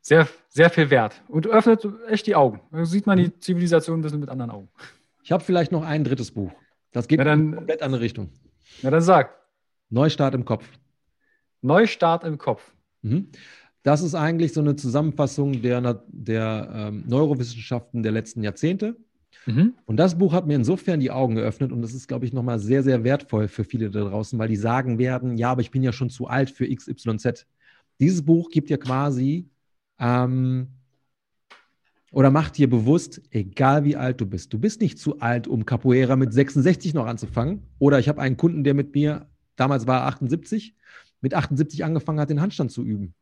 Sehr, 0.00 0.28
sehr 0.48 0.68
viel 0.68 0.90
wert 0.90 1.22
und 1.28 1.46
öffnet 1.46 1.86
echt 2.08 2.26
die 2.26 2.34
Augen. 2.34 2.60
Da 2.72 2.84
sieht 2.84 3.06
man 3.06 3.16
die 3.16 3.28
mhm. 3.28 3.40
Zivilisation 3.40 4.00
ein 4.00 4.02
bisschen 4.02 4.20
mit 4.20 4.28
anderen 4.28 4.50
Augen. 4.50 4.68
Ich 5.22 5.32
habe 5.32 5.42
vielleicht 5.42 5.72
noch 5.72 5.82
ein 5.82 6.04
drittes 6.04 6.30
Buch. 6.30 6.52
Das 6.92 7.08
geht 7.08 7.20
dann, 7.20 7.26
in 7.26 7.46
eine 7.46 7.56
komplett 7.56 7.82
andere 7.82 8.02
Richtung. 8.02 8.30
Na 8.82 8.90
dann 8.90 9.00
sag. 9.00 9.34
Neustart 9.88 10.34
im 10.34 10.44
Kopf. 10.44 10.68
Neustart 11.62 12.24
im 12.24 12.36
Kopf. 12.36 12.74
Mhm. 13.00 13.28
Das 13.82 14.02
ist 14.02 14.14
eigentlich 14.14 14.52
so 14.52 14.60
eine 14.60 14.76
Zusammenfassung 14.76 15.62
der, 15.62 16.04
der 16.08 16.70
ähm, 16.74 17.04
Neurowissenschaften 17.06 18.02
der 18.02 18.12
letzten 18.12 18.42
Jahrzehnte. 18.42 18.96
Mhm. 19.46 19.74
Und 19.86 19.96
das 19.96 20.18
Buch 20.18 20.32
hat 20.32 20.46
mir 20.46 20.56
insofern 20.56 21.00
die 21.00 21.10
Augen 21.10 21.34
geöffnet 21.34 21.72
und 21.72 21.82
das 21.82 21.94
ist, 21.94 22.08
glaube 22.08 22.26
ich, 22.26 22.32
nochmal 22.32 22.58
sehr, 22.58 22.82
sehr 22.82 23.04
wertvoll 23.04 23.48
für 23.48 23.64
viele 23.64 23.90
da 23.90 24.00
draußen, 24.00 24.38
weil 24.38 24.48
die 24.48 24.56
sagen 24.56 24.98
werden, 24.98 25.36
ja, 25.36 25.50
aber 25.50 25.60
ich 25.60 25.70
bin 25.70 25.82
ja 25.82 25.92
schon 25.92 26.10
zu 26.10 26.26
alt 26.26 26.50
für 26.50 26.68
XYZ. 26.68 27.46
Dieses 28.00 28.24
Buch 28.24 28.50
gibt 28.50 28.70
ja 28.70 28.76
quasi 28.76 29.48
ähm, 29.98 30.68
oder 32.14 32.30
macht 32.30 32.58
dir 32.58 32.70
bewusst, 32.70 33.22
egal 33.30 33.84
wie 33.84 33.96
alt 33.96 34.20
du 34.20 34.26
bist, 34.26 34.52
du 34.52 34.58
bist 34.58 34.80
nicht 34.80 34.98
zu 34.98 35.18
alt, 35.18 35.48
um 35.48 35.66
Capoeira 35.66 36.14
mit 36.14 36.32
66 36.32 36.94
noch 36.94 37.06
anzufangen. 37.06 37.62
Oder 37.78 37.98
ich 37.98 38.08
habe 38.08 38.20
einen 38.20 38.36
Kunden, 38.36 38.62
der 38.62 38.74
mit 38.74 38.94
mir, 38.94 39.28
damals 39.56 39.86
war 39.86 40.02
er 40.02 40.06
78, 40.06 40.76
mit 41.20 41.34
78 41.34 41.84
angefangen 41.84 42.20
hat, 42.20 42.30
den 42.30 42.40
Handstand 42.40 42.70
zu 42.70 42.84
üben. 42.84 43.14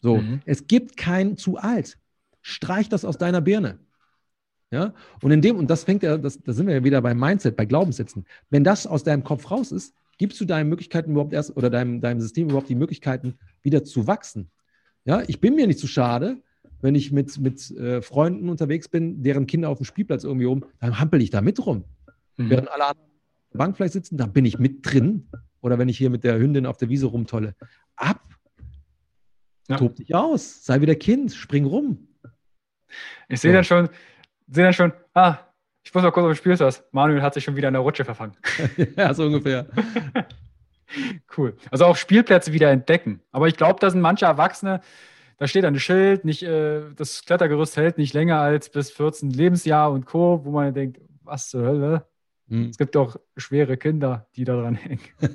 So, 0.00 0.18
mhm. 0.18 0.40
es 0.46 0.66
gibt 0.66 0.96
kein 0.96 1.36
zu 1.36 1.58
alt. 1.58 1.98
Streich 2.40 2.88
das 2.88 3.04
aus 3.04 3.18
deiner 3.18 3.40
Birne. 3.40 3.78
Ja, 4.70 4.94
und 5.22 5.30
in 5.30 5.40
dem, 5.40 5.56
und 5.56 5.68
das 5.70 5.84
fängt 5.84 6.02
ja, 6.02 6.18
das, 6.18 6.42
da 6.42 6.52
sind 6.52 6.66
wir 6.66 6.74
ja 6.74 6.84
wieder 6.84 7.00
beim 7.00 7.18
Mindset, 7.18 7.56
bei 7.56 7.64
Glaubenssätzen. 7.64 8.26
Wenn 8.50 8.64
das 8.64 8.86
aus 8.86 9.02
deinem 9.02 9.24
Kopf 9.24 9.50
raus 9.50 9.72
ist, 9.72 9.94
gibst 10.18 10.40
du 10.40 10.44
deinen 10.44 10.68
Möglichkeiten 10.68 11.12
überhaupt 11.12 11.32
erst 11.32 11.56
oder 11.56 11.70
deinem, 11.70 12.00
deinem 12.00 12.20
System 12.20 12.48
überhaupt 12.48 12.68
die 12.68 12.74
Möglichkeiten, 12.74 13.38
wieder 13.62 13.84
zu 13.84 14.06
wachsen. 14.06 14.50
Ja, 15.04 15.22
ich 15.26 15.40
bin 15.40 15.54
mir 15.54 15.66
nicht 15.66 15.78
zu 15.78 15.86
so 15.86 15.92
schade, 15.92 16.42
wenn 16.80 16.94
ich 16.94 17.12
mit, 17.12 17.38
mit 17.38 17.70
äh, 17.72 18.02
Freunden 18.02 18.48
unterwegs 18.48 18.88
bin, 18.88 19.22
deren 19.22 19.46
Kinder 19.46 19.68
auf 19.68 19.78
dem 19.78 19.84
Spielplatz 19.84 20.24
irgendwie 20.24 20.46
rum, 20.46 20.64
dann 20.80 20.98
hampel 20.98 21.22
ich 21.22 21.30
da 21.30 21.40
mit 21.40 21.64
rum. 21.64 21.84
Mhm. 22.36 22.50
Während 22.50 22.70
alle 22.70 22.86
anderen 22.86 23.08
auf 23.08 23.50
der 23.52 23.58
Bank 23.58 23.76
vielleicht 23.76 23.94
sitzen, 23.94 24.16
da 24.16 24.26
bin 24.26 24.44
ich 24.44 24.58
mit 24.58 24.84
drin. 24.84 25.28
Oder 25.60 25.78
wenn 25.78 25.88
ich 25.88 25.98
hier 25.98 26.10
mit 26.10 26.22
der 26.22 26.38
Hündin 26.38 26.66
auf 26.66 26.76
der 26.76 26.88
Wiese 26.88 27.06
rumtolle. 27.06 27.56
Ab 27.96 28.22
ja. 29.68 29.76
Tob 29.76 29.96
dich 29.96 30.14
aus, 30.14 30.64
sei 30.64 30.80
wieder 30.80 30.94
Kind, 30.94 31.32
spring 31.32 31.66
rum. 31.66 32.08
Ich 33.28 33.40
sehe 33.40 33.50
so. 33.50 33.56
dann 33.56 33.64
schon, 33.64 33.88
sehe 34.46 34.64
dann 34.64 34.72
schon, 34.72 34.92
ah, 35.12 35.38
ich 35.82 35.92
muss 35.92 36.02
mal 36.02 36.10
kurz 36.10 36.24
auf 36.24 36.32
den 36.32 36.36
Spielplatz. 36.36 36.82
Manuel 36.90 37.20
hat 37.20 37.34
sich 37.34 37.44
schon 37.44 37.54
wieder 37.54 37.68
in 37.68 37.74
der 37.74 37.82
Rutsche 37.82 38.04
verfangen. 38.04 38.34
ja, 38.96 39.12
so 39.12 39.26
ungefähr. 39.26 39.66
cool. 41.36 41.56
Also 41.70 41.84
auch 41.84 41.96
Spielplätze 41.96 42.52
wieder 42.52 42.70
entdecken. 42.70 43.20
Aber 43.32 43.48
ich 43.48 43.56
glaube, 43.56 43.80
da 43.80 43.90
sind 43.90 44.00
manche 44.00 44.26
Erwachsene, 44.26 44.80
da 45.38 45.46
steht 45.46 45.64
ein 45.64 45.78
Schild, 45.78 46.24
nicht, 46.24 46.42
äh, 46.42 46.82
das 46.96 47.24
Klettergerüst 47.24 47.76
hält 47.76 47.98
nicht 47.98 48.14
länger 48.14 48.40
als 48.40 48.70
bis 48.70 48.90
14 48.90 49.30
Lebensjahr 49.30 49.92
und 49.92 50.04
Co., 50.04 50.40
wo 50.44 50.50
man 50.50 50.74
denkt, 50.74 51.00
was 51.22 51.48
zur 51.48 51.62
Hölle? 51.62 52.06
Hm. 52.48 52.70
Es 52.70 52.78
gibt 52.78 52.94
doch 52.94 53.20
schwere 53.36 53.76
Kinder, 53.76 54.26
die 54.34 54.44
da 54.44 54.60
dran 54.60 54.74
hängen. 54.74 55.00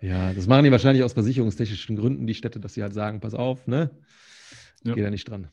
Ja, 0.00 0.32
das 0.32 0.46
machen 0.46 0.64
die 0.64 0.70
wahrscheinlich 0.70 1.02
aus 1.02 1.12
versicherungstechnischen 1.12 1.96
Gründen, 1.96 2.26
die 2.26 2.34
Städte, 2.34 2.60
dass 2.60 2.74
sie 2.74 2.82
halt 2.82 2.94
sagen, 2.94 3.20
pass 3.20 3.34
auf, 3.34 3.66
ne? 3.66 3.90
Ja. 4.84 4.94
Geht 4.94 5.04
da 5.04 5.10
nicht 5.10 5.28
dran. 5.28 5.48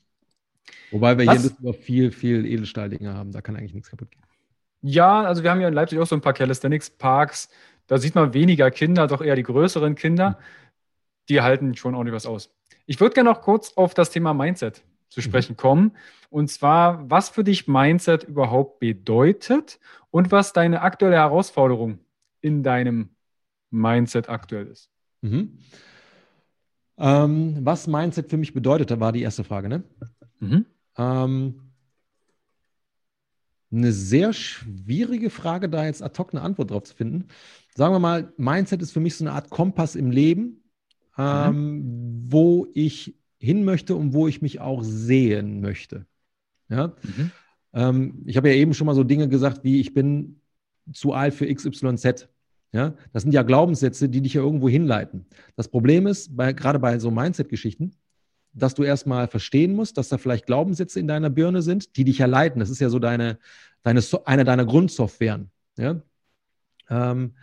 Wobei 0.92 1.18
wir 1.18 1.26
Was? 1.26 1.34
hier 1.34 1.42
in 1.44 1.50
Düsseldorf 1.50 1.78
viel, 1.78 2.12
viel 2.12 2.46
Edelstahldinge 2.46 3.14
haben, 3.14 3.32
da 3.32 3.42
kann 3.42 3.56
eigentlich 3.56 3.74
nichts 3.74 3.90
kaputt 3.90 4.12
gehen. 4.12 4.22
Ja, 4.82 5.24
also 5.24 5.42
wir 5.42 5.50
haben 5.50 5.62
ja 5.62 5.68
in 5.68 5.74
Leipzig 5.74 5.98
auch 5.98 6.06
so 6.06 6.16
ein 6.16 6.22
paar 6.22 6.34
Calisthenics-Parks, 6.34 7.50
da 7.88 7.98
sieht 7.98 8.16
man 8.16 8.34
weniger 8.34 8.72
Kinder, 8.72 9.08
doch 9.08 9.22
eher 9.22 9.36
die 9.36 9.44
größeren 9.44 9.96
Kinder, 9.96 10.40
die 11.30 11.42
halten 11.42 11.76
schon 11.76 11.96
ordentlich 11.96 12.16
was 12.16 12.26
aus. 12.26 12.54
Ich 12.86 13.00
würde 13.00 13.16
gerne 13.16 13.30
noch 13.30 13.42
kurz 13.42 13.74
auf 13.76 13.94
das 13.94 14.12
Thema 14.12 14.34
Mindset 14.34 14.84
zu 15.10 15.20
mhm. 15.20 15.24
sprechen 15.24 15.58
kommen. 15.58 15.92
Und 16.30 16.50
zwar, 16.50 17.10
was 17.10 17.30
für 17.30 17.44
dich 17.44 17.68
Mindset 17.68 18.24
überhaupt 18.24 18.80
bedeutet 18.80 19.80
und 20.12 20.32
was 20.32 20.54
deine 20.54 20.82
aktuelle 20.82 21.16
Herausforderung 21.16 22.00
in 22.42 22.64
deinem 22.64 23.10
Mindset 23.72 24.30
aktuell 24.30 24.68
ist. 24.68 24.90
Mhm. 25.22 25.60
Ähm, 26.98 27.58
was 27.62 27.88
Mindset 27.88 28.30
für 28.30 28.38
mich 28.38 28.54
bedeutet, 28.54 29.00
war 29.00 29.12
die 29.12 29.22
erste 29.22 29.44
Frage, 29.44 29.68
ne? 29.68 29.84
Mhm. 30.40 30.66
Ähm, 30.98 31.65
eine 33.76 33.92
sehr 33.92 34.34
schwierige 34.34 35.30
Frage, 35.30 35.70
da 35.70 35.86
jetzt 35.86 36.02
ad 36.02 36.18
hoc 36.18 36.34
eine 36.34 36.42
Antwort 36.42 36.72
drauf 36.72 36.84
zu 36.84 36.96
finden. 36.96 37.28
Sagen 37.76 37.94
wir 37.94 38.00
mal, 38.00 38.34
Mindset 38.38 38.82
ist 38.82 38.92
für 38.92 39.00
mich 39.00 39.16
so 39.16 39.24
eine 39.26 39.34
Art 39.34 39.50
Kompass 39.50 39.96
im 39.96 40.12
Leben, 40.12 40.64
ähm, 41.18 41.54
mhm. 41.56 42.32
wo 42.32 42.68
ich 42.74 43.16
hin 43.40 43.66
möchte 43.66 43.96
und 43.96 44.14
wo 44.14 44.28
ich 44.28 44.42
mich 44.42 44.60
auch 44.62 44.84
sehen 44.84 45.62
möchte. 45.62 46.06
Ja? 46.70 46.96
Mhm. 47.04 47.32
Ähm, 47.74 48.24
ich 48.26 48.38
habe 48.38 48.50
ja 48.50 48.56
eben 48.56 48.74
schon 48.74 48.88
mal 48.88 48.96
so 48.96 49.04
Dinge 49.04 49.28
gesagt, 49.28 49.64
wie 49.64 49.80
ich 49.80 49.94
bin 49.94 50.40
zu 50.94 51.14
alt 51.14 51.34
für 51.34 51.54
XYZ. 51.54 52.30
Ja, 52.72 52.94
das 53.14 53.24
sind 53.24 53.34
ja 53.34 53.44
Glaubenssätze, 53.44 54.10
die 54.10 54.22
dich 54.22 54.34
ja 54.34 54.42
irgendwo 54.42 54.68
hinleiten. 54.68 55.26
Das 55.56 55.70
Problem 55.70 56.08
ist, 56.08 56.36
bei, 56.36 56.52
gerade 56.52 56.78
bei 56.78 57.00
so 57.00 57.10
Mindset-Geschichten, 57.10 57.92
dass 58.56 58.74
du 58.74 58.84
erstmal 58.84 59.28
verstehen 59.28 59.76
musst, 59.76 59.98
dass 59.98 60.10
da 60.10 60.18
vielleicht 60.18 60.46
Glaubenssätze 60.46 61.00
in 61.00 61.08
deiner 61.08 61.30
Birne 61.30 61.62
sind, 61.62 61.98
die 61.98 62.06
dich 62.06 62.20
ja 62.20 62.26
leiten. 62.26 62.60
Das 62.60 62.70
ist 62.70 62.80
ja 62.80 62.90
so 62.90 63.00
deine, 63.00 63.38
deine 63.84 64.02
eine 64.26 64.44
deiner 64.46 64.66
Grundsoftwaren. 64.66 65.52
Ja? 65.78 66.02
Ähm, 66.90 67.34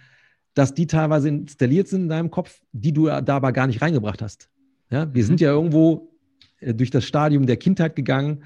dass 0.54 0.74
die 0.74 0.86
teilweise 0.86 1.28
installiert 1.28 1.88
sind 1.88 2.02
in 2.02 2.08
deinem 2.08 2.30
Kopf, 2.30 2.60
die 2.72 2.92
du 2.92 3.06
da 3.06 3.36
aber 3.36 3.52
gar 3.52 3.66
nicht 3.66 3.82
reingebracht 3.82 4.22
hast. 4.22 4.48
Ja? 4.90 5.12
Wir 5.14 5.24
sind 5.24 5.40
ja 5.40 5.50
irgendwo 5.50 6.12
äh, 6.60 6.74
durch 6.74 6.90
das 6.90 7.04
Stadium 7.04 7.46
der 7.46 7.58
Kindheit 7.58 7.94
gegangen. 7.94 8.44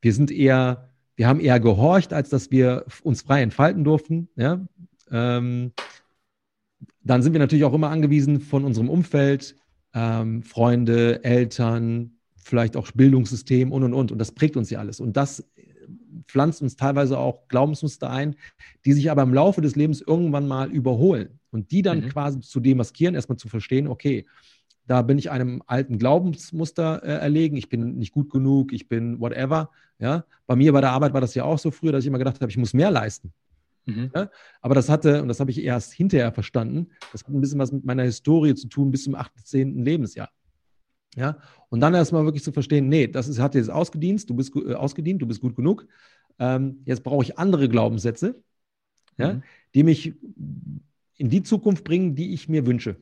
Wir 0.00 0.12
sind 0.12 0.30
eher, 0.32 0.90
wir 1.14 1.28
haben 1.28 1.40
eher 1.40 1.60
gehorcht, 1.60 2.12
als 2.12 2.30
dass 2.30 2.50
wir 2.50 2.84
uns 3.04 3.22
frei 3.22 3.42
entfalten 3.42 3.84
durften. 3.84 4.28
Ja? 4.34 4.66
Ähm, 5.10 5.72
dann 7.02 7.22
sind 7.22 7.32
wir 7.32 7.40
natürlich 7.40 7.64
auch 7.64 7.74
immer 7.74 7.90
angewiesen 7.90 8.40
von 8.40 8.64
unserem 8.64 8.90
Umfeld, 8.90 9.56
ähm, 9.94 10.42
Freunde, 10.42 11.24
Eltern, 11.24 12.18
vielleicht 12.36 12.76
auch 12.76 12.90
Bildungssystem 12.92 13.72
und 13.72 13.84
und 13.84 13.94
und. 13.94 14.12
Und 14.12 14.18
das 14.18 14.32
prägt 14.32 14.56
uns 14.56 14.70
ja 14.70 14.78
alles. 14.78 15.00
Und 15.00 15.16
das 15.16 15.44
pflanzt 16.26 16.62
uns 16.62 16.76
teilweise 16.76 17.18
auch 17.18 17.48
Glaubensmuster 17.48 18.10
ein, 18.10 18.36
die 18.84 18.92
sich 18.92 19.10
aber 19.10 19.22
im 19.22 19.34
Laufe 19.34 19.60
des 19.60 19.76
Lebens 19.76 20.00
irgendwann 20.00 20.46
mal 20.46 20.70
überholen. 20.70 21.40
Und 21.50 21.70
die 21.70 21.82
dann 21.82 22.00
mhm. 22.00 22.08
quasi 22.10 22.40
zu 22.40 22.60
demaskieren, 22.60 23.14
erstmal 23.14 23.38
zu 23.38 23.48
verstehen, 23.48 23.88
okay, 23.88 24.26
da 24.86 25.02
bin 25.02 25.18
ich 25.18 25.30
einem 25.30 25.62
alten 25.66 25.98
Glaubensmuster 25.98 27.02
äh, 27.02 27.20
erlegen, 27.20 27.56
ich 27.56 27.68
bin 27.68 27.96
nicht 27.96 28.12
gut 28.12 28.30
genug, 28.30 28.72
ich 28.72 28.88
bin 28.88 29.20
whatever. 29.20 29.70
Ja? 29.98 30.24
Bei 30.46 30.56
mir 30.56 30.72
bei 30.72 30.80
der 30.80 30.92
Arbeit 30.92 31.12
war 31.12 31.20
das 31.20 31.34
ja 31.34 31.44
auch 31.44 31.58
so 31.58 31.70
früher, 31.70 31.92
dass 31.92 32.04
ich 32.04 32.08
immer 32.08 32.18
gedacht 32.18 32.40
habe, 32.40 32.50
ich 32.50 32.56
muss 32.56 32.74
mehr 32.74 32.90
leisten. 32.90 33.32
Mhm. 33.88 34.10
Ja? 34.14 34.30
Aber 34.60 34.74
das 34.74 34.88
hatte, 34.88 35.22
und 35.22 35.28
das 35.28 35.40
habe 35.40 35.50
ich 35.50 35.62
erst 35.62 35.92
hinterher 35.92 36.32
verstanden, 36.32 36.90
das 37.12 37.24
hat 37.24 37.30
ein 37.30 37.40
bisschen 37.40 37.58
was 37.58 37.72
mit 37.72 37.84
meiner 37.84 38.04
Historie 38.04 38.54
zu 38.54 38.68
tun 38.68 38.90
bis 38.90 39.04
zum 39.04 39.14
18. 39.14 39.82
Lebensjahr. 39.84 40.30
Ja, 41.16 41.38
und 41.70 41.80
dann 41.80 41.94
erstmal 41.94 42.24
wirklich 42.24 42.44
zu 42.44 42.52
verstehen, 42.52 42.88
nee, 42.88 43.08
das 43.08 43.28
ist, 43.28 43.40
hat 43.40 43.54
jetzt 43.54 43.70
ausgedient, 43.70 44.28
du 44.28 44.34
bist 44.34 44.54
äh, 44.54 44.74
ausgedient, 44.74 45.22
du 45.22 45.26
bist 45.26 45.40
gut 45.40 45.56
genug. 45.56 45.86
Ähm, 46.38 46.82
jetzt 46.84 47.02
brauche 47.02 47.24
ich 47.24 47.38
andere 47.38 47.68
Glaubenssätze, 47.68 48.40
ja, 49.16 49.34
mhm. 49.34 49.42
die 49.74 49.82
mich 49.82 50.14
in 51.16 51.30
die 51.30 51.42
Zukunft 51.42 51.82
bringen, 51.82 52.14
die 52.14 52.34
ich 52.34 52.48
mir 52.48 52.66
wünsche. 52.66 52.96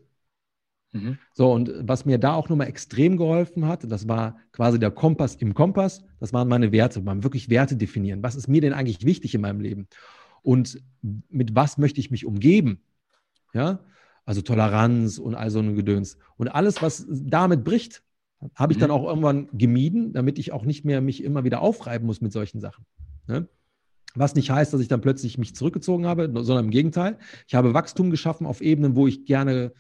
Mhm. 0.93 1.19
So, 1.35 1.53
und 1.53 1.71
was 1.83 2.07
mir 2.07 2.19
da 2.19 2.35
auch 2.35 2.49
nochmal 2.49 2.69
extrem 2.69 3.17
geholfen 3.17 3.67
hat, 3.67 3.91
das 3.91 4.09
war 4.09 4.39
quasi 4.53 4.79
der 4.79 4.93
Kompass 4.93 5.35
im 5.35 5.53
Kompass, 5.53 6.05
das 6.21 6.33
waren 6.33 6.49
meine 6.49 6.73
Werte, 6.73 7.03
man 7.03 7.25
wirklich 7.25 7.51
Werte 7.51 7.77
definieren. 7.77 8.23
Was 8.23 8.37
ist 8.37 8.49
mir 8.49 8.61
denn 8.61 8.73
eigentlich 8.73 9.05
wichtig 9.05 9.35
in 9.35 9.41
meinem 9.43 9.61
Leben? 9.61 9.89
Und 10.47 10.81
mit 11.03 11.57
was 11.57 11.77
möchte 11.77 11.99
ich 11.99 12.13
mich 12.13 12.25
umgeben? 12.25 12.81
Ja, 13.53 13.81
also 14.25 14.43
Toleranz 14.43 15.19
und 15.19 15.35
all 15.35 15.51
so 15.51 15.59
ein 15.59 15.75
Gedöns. 15.75 16.19
Und 16.37 16.47
alles, 16.47 16.81
was 16.83 17.05
damit 17.11 17.65
bricht, 17.65 18.05
habe 18.55 18.73
ich 18.73 18.79
mhm. 18.79 18.83
dann 18.83 18.91
auch 18.93 19.09
irgendwann 19.09 19.49
gemieden, 19.53 20.13
damit 20.13 20.39
ich 20.39 20.53
auch 20.53 20.65
nicht 20.65 20.85
mehr 20.85 21.01
mich 21.01 21.25
immer 21.25 21.43
wieder 21.43 21.63
aufreiben 21.63 22.07
muss 22.07 22.21
mit 22.21 22.33
solchen 22.33 22.61
Sachen. 22.61 22.87
Ne? 23.27 23.49
Was 24.15 24.37
nicht 24.37 24.49
heißt, 24.49 24.73
dass 24.73 24.81
ich 24.81 24.87
dann 24.87 25.01
plötzlich 25.01 25.37
mich 25.37 25.57
zurückgezogen 25.57 26.07
habe, 26.07 26.31
sondern 26.45 26.67
im 26.67 26.71
Gegenteil. 26.71 27.19
Ich 27.49 27.57
habe 27.57 27.75
Wachstum 27.75 28.13
geschaffen 28.13 28.47
auf 28.47 28.61
Ebenen, 28.61 28.95
wo 28.95 29.09
ich 29.09 29.25
gerne, 29.25 29.73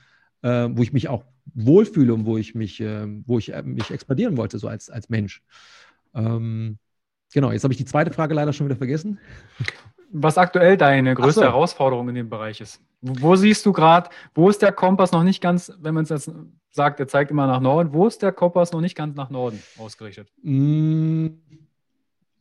äh, 0.42 0.68
wo 0.72 0.82
ich 0.82 0.92
mich 0.92 1.06
auch 1.06 1.22
wohlfühle 1.54 2.12
und 2.12 2.26
wo 2.26 2.38
ich 2.38 2.56
mich, 2.56 2.80
äh, 2.80 3.06
wo 3.24 3.38
ich 3.38 3.52
äh, 3.52 3.62
mich 3.62 3.92
expandieren 3.92 4.36
wollte, 4.36 4.58
so 4.58 4.66
als, 4.66 4.90
als 4.90 5.10
Mensch. 5.10 5.44
Ähm, 6.12 6.78
genau, 7.36 7.52
jetzt 7.52 7.64
habe 7.64 7.74
ich 7.74 7.78
die 7.78 7.84
zweite 7.84 8.10
Frage 8.12 8.32
leider 8.32 8.54
schon 8.54 8.66
wieder 8.66 8.76
vergessen. 8.76 9.18
Was 10.10 10.38
aktuell 10.38 10.78
deine 10.78 11.14
größte 11.14 11.40
so. 11.40 11.42
Herausforderung 11.42 12.08
in 12.08 12.14
dem 12.14 12.30
Bereich 12.30 12.62
ist. 12.62 12.80
Wo 13.02 13.36
siehst 13.36 13.66
du 13.66 13.72
gerade, 13.72 14.08
wo 14.34 14.48
ist 14.48 14.62
der 14.62 14.72
Kompass 14.72 15.12
noch 15.12 15.22
nicht 15.22 15.42
ganz, 15.42 15.70
wenn 15.82 15.94
man 15.94 16.04
es 16.04 16.08
jetzt 16.08 16.30
sagt, 16.70 16.98
er 16.98 17.08
zeigt 17.08 17.30
immer 17.30 17.46
nach 17.46 17.60
Norden, 17.60 17.92
wo 17.92 18.06
ist 18.06 18.22
der 18.22 18.32
Kompass 18.32 18.72
noch 18.72 18.80
nicht 18.80 18.96
ganz 18.96 19.14
nach 19.16 19.28
Norden 19.28 19.62
ausgerichtet? 19.76 20.32
Mm, 20.42 21.26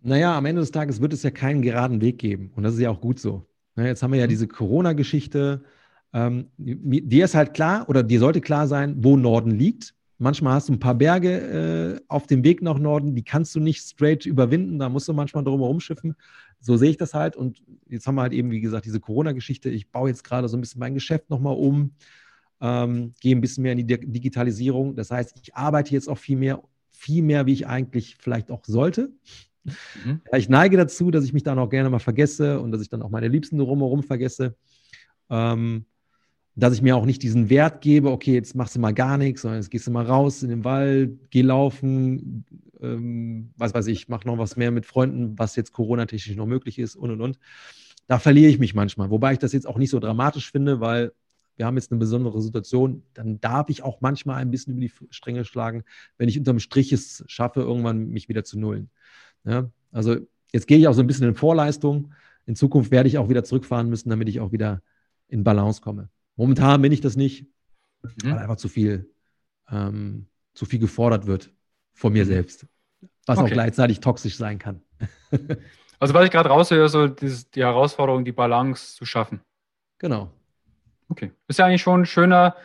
naja, 0.01 0.37
am 0.37 0.45
Ende 0.45 0.61
des 0.61 0.71
Tages 0.71 1.01
wird 1.01 1.11
es 1.11 1.23
ja 1.23 1.31
keinen 1.31 1.61
geraden 1.61 1.99
Weg 1.99 2.17
geben. 2.17 2.53
Und 2.55 2.63
das 2.63 2.75
ist 2.75 2.79
ja 2.79 2.89
auch 2.89 3.01
gut 3.01 3.19
so. 3.19 3.45
Jetzt 3.75 4.01
haben 4.01 4.13
wir 4.13 4.19
ja 4.19 4.27
mhm. 4.27 4.29
diese 4.29 4.47
Corona-Geschichte. 4.47 5.61
Ähm, 6.13 6.47
dir 6.57 7.25
ist 7.25 7.35
halt 7.35 7.53
klar, 7.53 7.89
oder 7.89 8.01
dir 8.01 8.19
sollte 8.21 8.39
klar 8.39 8.67
sein, 8.67 8.95
wo 8.99 9.17
Norden 9.17 9.51
liegt. 9.51 9.94
Manchmal 10.17 10.53
hast 10.53 10.69
du 10.69 10.73
ein 10.73 10.79
paar 10.79 10.95
Berge 10.95 11.97
äh, 11.97 12.01
auf 12.07 12.25
dem 12.25 12.43
Weg 12.43 12.61
nach 12.61 12.79
Norden, 12.79 13.15
die 13.15 13.23
kannst 13.23 13.53
du 13.55 13.59
nicht 13.59 13.81
straight 13.81 14.25
überwinden, 14.25 14.79
da 14.79 14.87
musst 14.87 15.07
du 15.07 15.13
manchmal 15.13 15.43
drum 15.43 15.59
herum 15.59 15.79
schiffen. 15.81 16.15
So 16.61 16.77
sehe 16.77 16.89
ich 16.89 16.97
das 16.97 17.13
halt. 17.13 17.35
Und 17.35 17.61
jetzt 17.89 18.07
haben 18.07 18.15
wir 18.15 18.21
halt 18.21 18.33
eben, 18.33 18.49
wie 18.49 18.61
gesagt, 18.61 18.85
diese 18.85 18.99
Corona-Geschichte. 18.99 19.69
Ich 19.69 19.91
baue 19.91 20.09
jetzt 20.09 20.23
gerade 20.23 20.47
so 20.47 20.57
ein 20.57 20.61
bisschen 20.61 20.79
mein 20.79 20.93
Geschäft 20.93 21.29
nochmal 21.29 21.55
um, 21.55 21.91
ähm, 22.61 23.13
gehe 23.19 23.35
ein 23.35 23.41
bisschen 23.41 23.63
mehr 23.63 23.73
in 23.73 23.85
die 23.85 23.85
Digitalisierung. 23.85 24.95
Das 24.95 25.11
heißt, 25.11 25.37
ich 25.41 25.53
arbeite 25.53 25.91
jetzt 25.91 26.07
auch 26.07 26.17
viel 26.17 26.37
mehr, 26.37 26.63
viel 26.91 27.21
mehr, 27.21 27.45
wie 27.45 27.53
ich 27.53 27.67
eigentlich 27.67 28.15
vielleicht 28.17 28.51
auch 28.51 28.63
sollte. 28.65 29.11
Mhm. 29.65 30.21
Ich 30.33 30.47
neige 30.47 30.77
dazu, 30.77 31.11
dass 31.11 31.25
ich 31.25 31.33
mich 31.33 31.43
dann 31.43 31.59
auch 31.59 31.69
gerne 31.69 31.89
mal 31.89 31.99
vergesse 31.99 32.61
und 32.61 32.71
dass 32.71 32.81
ich 32.81 32.89
dann 32.89 33.01
auch 33.01 33.09
meine 33.09 33.27
Liebsten 33.27 33.57
drumherum 33.57 34.03
vergesse. 34.03 34.55
Ähm, 35.29 35.85
dass 36.55 36.73
ich 36.73 36.81
mir 36.81 36.95
auch 36.95 37.05
nicht 37.05 37.21
diesen 37.21 37.49
Wert 37.49 37.81
gebe, 37.81 38.11
okay, 38.11 38.33
jetzt 38.33 38.55
machst 38.55 38.75
du 38.75 38.79
mal 38.79 38.93
gar 38.93 39.17
nichts, 39.17 39.41
sondern 39.41 39.59
jetzt 39.59 39.69
gehst 39.69 39.87
du 39.87 39.91
mal 39.91 40.05
raus 40.05 40.41
in 40.41 40.49
den 40.49 40.63
Wald, 40.63 41.19
geh 41.29 41.41
laufen, 41.41 42.45
ähm, 42.81 43.51
was 43.57 43.73
weiß 43.73 43.87
ich, 43.87 44.07
mach 44.07 44.23
noch 44.25 44.37
was 44.37 44.55
mehr 44.55 44.71
mit 44.71 44.85
Freunden, 44.85 45.37
was 45.37 45.55
jetzt 45.55 45.73
Corona-technisch 45.73 46.35
noch 46.37 46.45
möglich 46.45 46.79
ist 46.79 46.95
und 46.95 47.11
und 47.11 47.21
und. 47.21 47.39
Da 48.07 48.19
verliere 48.19 48.49
ich 48.49 48.59
mich 48.59 48.73
manchmal, 48.73 49.09
wobei 49.09 49.33
ich 49.33 49.39
das 49.39 49.51
jetzt 49.51 49.67
auch 49.67 49.77
nicht 49.77 49.89
so 49.89 49.99
dramatisch 49.99 50.51
finde, 50.51 50.79
weil 50.79 51.11
wir 51.57 51.65
haben 51.65 51.77
jetzt 51.77 51.91
eine 51.91 51.99
besondere 51.99 52.41
Situation, 52.41 53.03
dann 53.13 53.39
darf 53.39 53.69
ich 53.69 53.83
auch 53.83 54.01
manchmal 54.01 54.37
ein 54.37 54.51
bisschen 54.51 54.73
über 54.73 54.81
die 54.81 54.91
Stränge 55.09 55.45
schlagen, 55.45 55.83
wenn 56.17 56.29
ich 56.29 56.37
unterm 56.37 56.59
Strich 56.59 56.91
es 56.91 57.23
schaffe, 57.27 57.61
irgendwann 57.61 58.09
mich 58.09 58.29
wieder 58.29 58.43
zu 58.43 58.59
nullen. 58.59 58.89
Ja, 59.45 59.69
also 59.91 60.17
jetzt 60.51 60.67
gehe 60.67 60.77
ich 60.77 60.87
auch 60.87 60.93
so 60.93 61.01
ein 61.01 61.07
bisschen 61.07 61.27
in 61.27 61.35
Vorleistung. 61.35 62.13
In 62.45 62.55
Zukunft 62.55 62.91
werde 62.91 63.07
ich 63.09 63.17
auch 63.17 63.29
wieder 63.29 63.43
zurückfahren 63.43 63.89
müssen, 63.89 64.09
damit 64.09 64.29
ich 64.29 64.39
auch 64.39 64.51
wieder 64.51 64.81
in 65.27 65.43
Balance 65.43 65.81
komme. 65.81 66.09
Momentan 66.35 66.81
bin 66.81 66.91
ich 66.91 67.01
das 67.01 67.15
nicht, 67.15 67.47
mhm. 68.01 68.31
weil 68.31 68.39
einfach 68.39 68.57
zu 68.57 68.67
viel, 68.67 69.11
ähm, 69.69 70.27
zu 70.53 70.65
viel 70.65 70.79
gefordert 70.79 71.27
wird 71.27 71.53
von 71.93 72.13
mir 72.13 72.25
mhm. 72.25 72.29
selbst. 72.29 72.67
Was 73.25 73.37
okay. 73.37 73.47
auch 73.47 73.53
gleichzeitig 73.53 73.99
toxisch 73.99 74.37
sein 74.37 74.59
kann. 74.59 74.81
also, 75.99 76.13
was 76.13 76.25
ich 76.25 76.31
gerade 76.31 76.49
raushöre, 76.49 76.89
so 76.89 77.07
die, 77.07 77.33
die 77.55 77.61
Herausforderung, 77.61 78.23
die 78.23 78.31
Balance 78.31 78.95
zu 78.95 79.05
schaffen. 79.05 79.41
Genau. 79.97 80.31
Okay. 81.09 81.31
Ist 81.47 81.59
ja 81.59 81.65
eigentlich 81.65 81.81
schon 81.81 82.01
ein 82.01 82.05
schöner, 82.05 82.55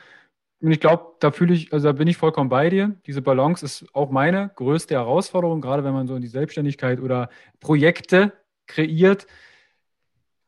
und 0.61 0.73
ich 0.73 0.81
glaube, 0.81 1.15
da 1.21 1.31
fühle 1.31 1.55
ich, 1.55 1.73
also 1.73 1.89
da 1.89 1.93
bin 1.93 2.09
ich 2.09 2.19
vollkommen 2.19 2.51
bei 2.51 2.69
dir. 2.69 2.95
Diese 3.07 3.23
Balance 3.23 3.65
ist 3.65 3.87
auch 3.95 4.11
meine 4.11 4.51
größte 4.57 4.95
Herausforderung, 4.95 5.61
gerade 5.61 5.85
wenn 5.85 5.95
man 5.95 6.07
so 6.07 6.15
in 6.15 6.23
die 6.23 6.29
Selbstständigkeit 6.29 7.01
oder 7.01 7.31
Projekte 7.61 8.33
kreiert, 8.67 9.27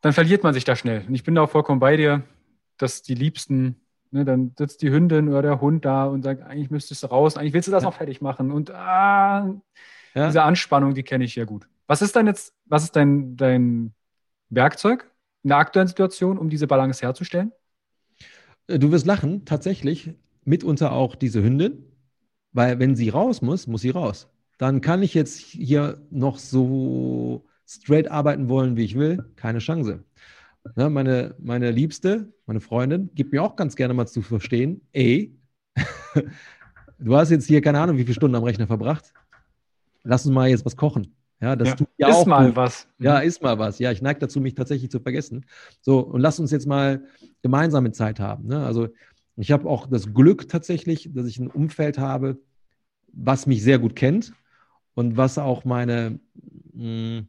dann 0.02 0.12
verliert 0.12 0.42
man 0.42 0.52
sich 0.52 0.64
da 0.64 0.76
schnell. 0.76 1.04
Und 1.06 1.14
ich 1.14 1.24
bin 1.24 1.34
da 1.34 1.42
auch 1.42 1.50
vollkommen 1.50 1.80
bei 1.80 1.96
dir, 1.96 2.22
dass 2.82 3.02
die 3.02 3.14
Liebsten, 3.14 3.80
ne, 4.10 4.24
dann 4.24 4.52
sitzt 4.58 4.82
die 4.82 4.90
Hündin 4.90 5.28
oder 5.28 5.42
der 5.42 5.60
Hund 5.60 5.84
da 5.84 6.06
und 6.06 6.22
sagt, 6.22 6.42
eigentlich 6.42 6.70
müsstest 6.70 7.02
du 7.02 7.06
raus, 7.06 7.36
eigentlich 7.36 7.52
willst 7.54 7.68
du 7.68 7.72
das 7.72 7.82
ja. 7.82 7.88
noch 7.88 7.96
fertig 7.96 8.20
machen. 8.20 8.50
Und 8.50 8.70
ah, 8.70 9.54
ja. 10.14 10.26
diese 10.26 10.42
Anspannung, 10.42 10.94
die 10.94 11.02
kenne 11.02 11.24
ich 11.24 11.36
ja 11.36 11.44
gut. 11.44 11.68
Was 11.86 12.02
ist 12.02 12.16
dann 12.16 12.26
jetzt, 12.26 12.54
was 12.66 12.84
ist 12.84 12.96
dein, 12.96 13.36
dein 13.36 13.94
Werkzeug 14.50 15.10
in 15.42 15.48
der 15.48 15.58
aktuellen 15.58 15.88
Situation, 15.88 16.38
um 16.38 16.50
diese 16.50 16.66
Balance 16.66 17.02
herzustellen? 17.02 17.52
Äh, 18.66 18.78
du 18.78 18.90
wirst 18.90 19.06
lachen, 19.06 19.44
tatsächlich 19.44 20.14
mitunter 20.44 20.92
auch 20.92 21.14
diese 21.14 21.42
Hündin, 21.42 21.84
weil 22.52 22.78
wenn 22.78 22.96
sie 22.96 23.08
raus 23.08 23.42
muss, 23.42 23.66
muss 23.66 23.82
sie 23.82 23.90
raus. 23.90 24.28
Dann 24.58 24.80
kann 24.80 25.02
ich 25.02 25.14
jetzt 25.14 25.38
hier 25.38 26.00
noch 26.10 26.38
so 26.38 27.44
straight 27.66 28.10
arbeiten 28.10 28.48
wollen, 28.48 28.76
wie 28.76 28.84
ich 28.84 28.96
will, 28.96 29.32
keine 29.36 29.58
Chance. 29.58 30.04
Ja, 30.76 30.88
meine, 30.88 31.34
meine 31.38 31.70
Liebste, 31.70 32.32
meine 32.46 32.60
Freundin, 32.60 33.10
gibt 33.14 33.32
mir 33.32 33.42
auch 33.42 33.56
ganz 33.56 33.76
gerne 33.76 33.94
mal 33.94 34.06
zu 34.06 34.22
verstehen, 34.22 34.80
ey, 34.92 35.36
du 36.98 37.16
hast 37.16 37.30
jetzt 37.30 37.46
hier 37.46 37.60
keine 37.60 37.80
Ahnung, 37.80 37.96
wie 37.96 38.02
viele 38.02 38.14
Stunden 38.14 38.36
am 38.36 38.44
Rechner 38.44 38.66
verbracht. 38.66 39.12
Lass 40.04 40.24
uns 40.24 40.34
mal 40.34 40.48
jetzt 40.48 40.64
was 40.64 40.76
kochen. 40.76 41.14
Ja, 41.40 41.56
das 41.56 41.70
ja, 41.70 41.74
tut 41.74 41.88
ja 41.96 42.08
ist 42.08 42.14
auch 42.14 42.26
mal 42.26 42.46
gut. 42.46 42.56
was. 42.56 42.86
Ja, 43.00 43.18
ist 43.18 43.42
mal 43.42 43.58
was. 43.58 43.80
Ja, 43.80 43.90
ich 43.90 44.00
neige 44.00 44.20
dazu, 44.20 44.40
mich 44.40 44.54
tatsächlich 44.54 44.90
zu 44.90 45.00
vergessen. 45.00 45.44
So, 45.80 45.98
und 45.98 46.20
lass 46.20 46.38
uns 46.38 46.52
jetzt 46.52 46.68
mal 46.68 47.02
gemeinsame 47.42 47.90
Zeit 47.90 48.20
haben. 48.20 48.46
Ne? 48.46 48.64
Also, 48.64 48.88
ich 49.36 49.50
habe 49.50 49.68
auch 49.68 49.88
das 49.88 50.14
Glück 50.14 50.48
tatsächlich, 50.48 51.10
dass 51.12 51.26
ich 51.26 51.38
ein 51.38 51.48
Umfeld 51.48 51.98
habe, 51.98 52.38
was 53.12 53.46
mich 53.46 53.62
sehr 53.64 53.80
gut 53.80 53.96
kennt 53.96 54.32
und 54.94 55.16
was 55.16 55.36
auch 55.36 55.64
meine, 55.64 56.20
mh, 56.74 57.18
hm, 57.18 57.28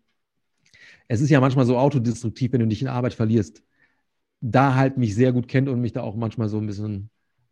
es 1.07 1.21
ist 1.21 1.29
ja 1.29 1.39
manchmal 1.39 1.65
so 1.65 1.77
autodestruktiv, 1.77 2.53
wenn 2.53 2.61
du 2.61 2.67
dich 2.67 2.81
in 2.81 2.87
Arbeit 2.87 3.13
verlierst. 3.13 3.63
Da 4.41 4.75
halt 4.75 4.97
mich 4.97 5.15
sehr 5.15 5.31
gut 5.31 5.47
kennt 5.47 5.69
und 5.69 5.79
mich 5.81 5.93
da 5.93 6.01
auch 6.01 6.15
manchmal 6.15 6.49
so 6.49 6.57
ein 6.57 6.65
bisschen 6.65 7.09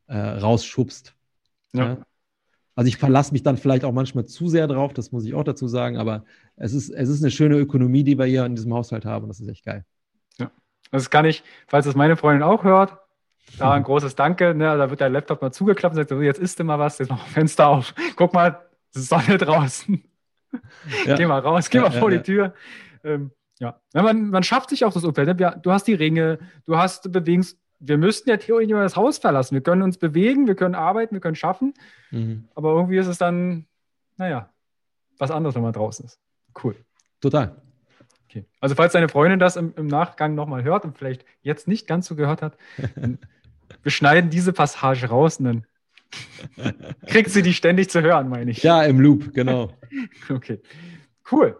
äh, 0.07 0.17
rausschubst. 0.17 1.15
Ja. 1.73 1.85
ja? 1.85 1.97
Also 2.75 2.87
ich 2.87 2.97
verlasse 2.97 3.33
mich 3.33 3.43
dann 3.43 3.57
vielleicht 3.57 3.83
auch 3.83 3.91
manchmal 3.91 4.25
zu 4.25 4.47
sehr 4.47 4.67
drauf, 4.67 4.93
das 4.93 5.11
muss 5.11 5.25
ich 5.25 5.33
auch 5.33 5.43
dazu 5.43 5.67
sagen, 5.67 5.97
aber 5.97 6.23
es 6.55 6.73
ist, 6.73 6.89
es 6.89 7.09
ist 7.09 7.21
eine 7.21 7.31
schöne 7.31 7.57
Ökonomie, 7.57 8.03
die 8.03 8.17
wir 8.17 8.25
hier 8.25 8.45
in 8.45 8.55
diesem 8.55 8.73
Haushalt 8.73 9.05
haben 9.05 9.23
und 9.23 9.29
das 9.29 9.39
ist 9.39 9.47
echt 9.49 9.65
geil. 9.65 9.85
Ja, 10.37 10.51
das 10.89 11.09
kann 11.09 11.25
ich, 11.25 11.43
falls 11.67 11.85
das 11.85 11.95
meine 11.95 12.15
Freundin 12.15 12.43
auch 12.43 12.63
hört, 12.63 12.97
da 13.57 13.73
ein 13.73 13.83
großes 13.83 14.15
Danke. 14.15 14.55
Ne? 14.55 14.77
Da 14.77 14.89
wird 14.89 15.01
der 15.01 15.09
Laptop 15.09 15.41
mal 15.41 15.51
zugeklappt 15.51 15.97
und 15.97 16.07
sagt, 16.07 16.21
jetzt 16.21 16.39
isst 16.39 16.59
du 16.59 16.63
mal 16.63 16.79
was, 16.79 16.97
jetzt 16.99 17.09
mach 17.09 17.25
Fenster 17.27 17.67
auf. 17.67 17.93
Guck 18.15 18.33
mal, 18.33 18.61
Sonne 18.91 19.37
draußen. 19.37 20.03
Ja. 21.05 21.15
Geh 21.15 21.25
mal 21.25 21.39
raus, 21.39 21.69
geh 21.69 21.77
ja, 21.77 21.83
mal 21.83 21.91
vor 21.91 22.09
die 22.09 22.21
Tür. 22.21 22.53
Ähm, 23.03 23.31
ja, 23.61 24.01
man, 24.01 24.29
man 24.29 24.43
schafft 24.43 24.69
sich 24.69 24.83
auch 24.85 24.93
das 24.93 25.03
Umfeld. 25.03 25.27
Ne? 25.27 25.59
Du 25.61 25.71
hast 25.71 25.87
die 25.87 25.93
Ringe, 25.93 26.39
du 26.65 26.77
hast 26.77 27.11
Bewegungs 27.11 27.57
wir 27.81 27.97
müssten 27.97 28.29
ja 28.29 28.37
theoretisch 28.37 28.71
immer 28.71 28.83
das 28.83 28.95
Haus 28.95 29.17
verlassen. 29.17 29.55
Wir 29.55 29.61
können 29.61 29.81
uns 29.81 29.97
bewegen, 29.97 30.47
wir 30.47 30.55
können 30.55 30.75
arbeiten, 30.75 31.15
wir 31.15 31.19
können 31.19 31.35
schaffen. 31.35 31.73
Mhm. 32.11 32.47
Aber 32.53 32.73
irgendwie 32.73 32.97
ist 32.97 33.07
es 33.07 33.17
dann, 33.17 33.65
naja, 34.17 34.49
was 35.17 35.31
anderes, 35.31 35.55
wenn 35.55 35.63
man 35.63 35.73
draußen 35.73 36.05
ist. 36.05 36.19
Cool. 36.63 36.75
Total. 37.21 37.55
Okay. 38.29 38.45
Also, 38.59 38.75
falls 38.75 38.93
deine 38.93 39.09
Freundin 39.09 39.39
das 39.39 39.55
im, 39.55 39.73
im 39.75 39.87
Nachgang 39.87 40.35
nochmal 40.35 40.63
hört 40.63 40.85
und 40.85 40.97
vielleicht 40.97 41.25
jetzt 41.41 41.67
nicht 41.67 41.87
ganz 41.87 42.05
so 42.05 42.15
gehört 42.15 42.43
hat, 42.43 42.55
wir 43.83 43.91
schneiden 43.91 44.29
diese 44.29 44.53
Passage 44.53 45.07
raus 45.07 45.37
und 45.37 45.45
dann 45.45 45.65
kriegt 47.07 47.31
sie 47.31 47.41
die 47.41 47.53
ständig 47.53 47.89
zu 47.89 48.01
hören, 48.01 48.29
meine 48.29 48.51
ich. 48.51 48.61
Ja, 48.61 48.83
im 48.83 48.99
Loop, 48.99 49.33
genau. 49.33 49.71
okay. 50.29 50.61
Cool. 51.31 51.57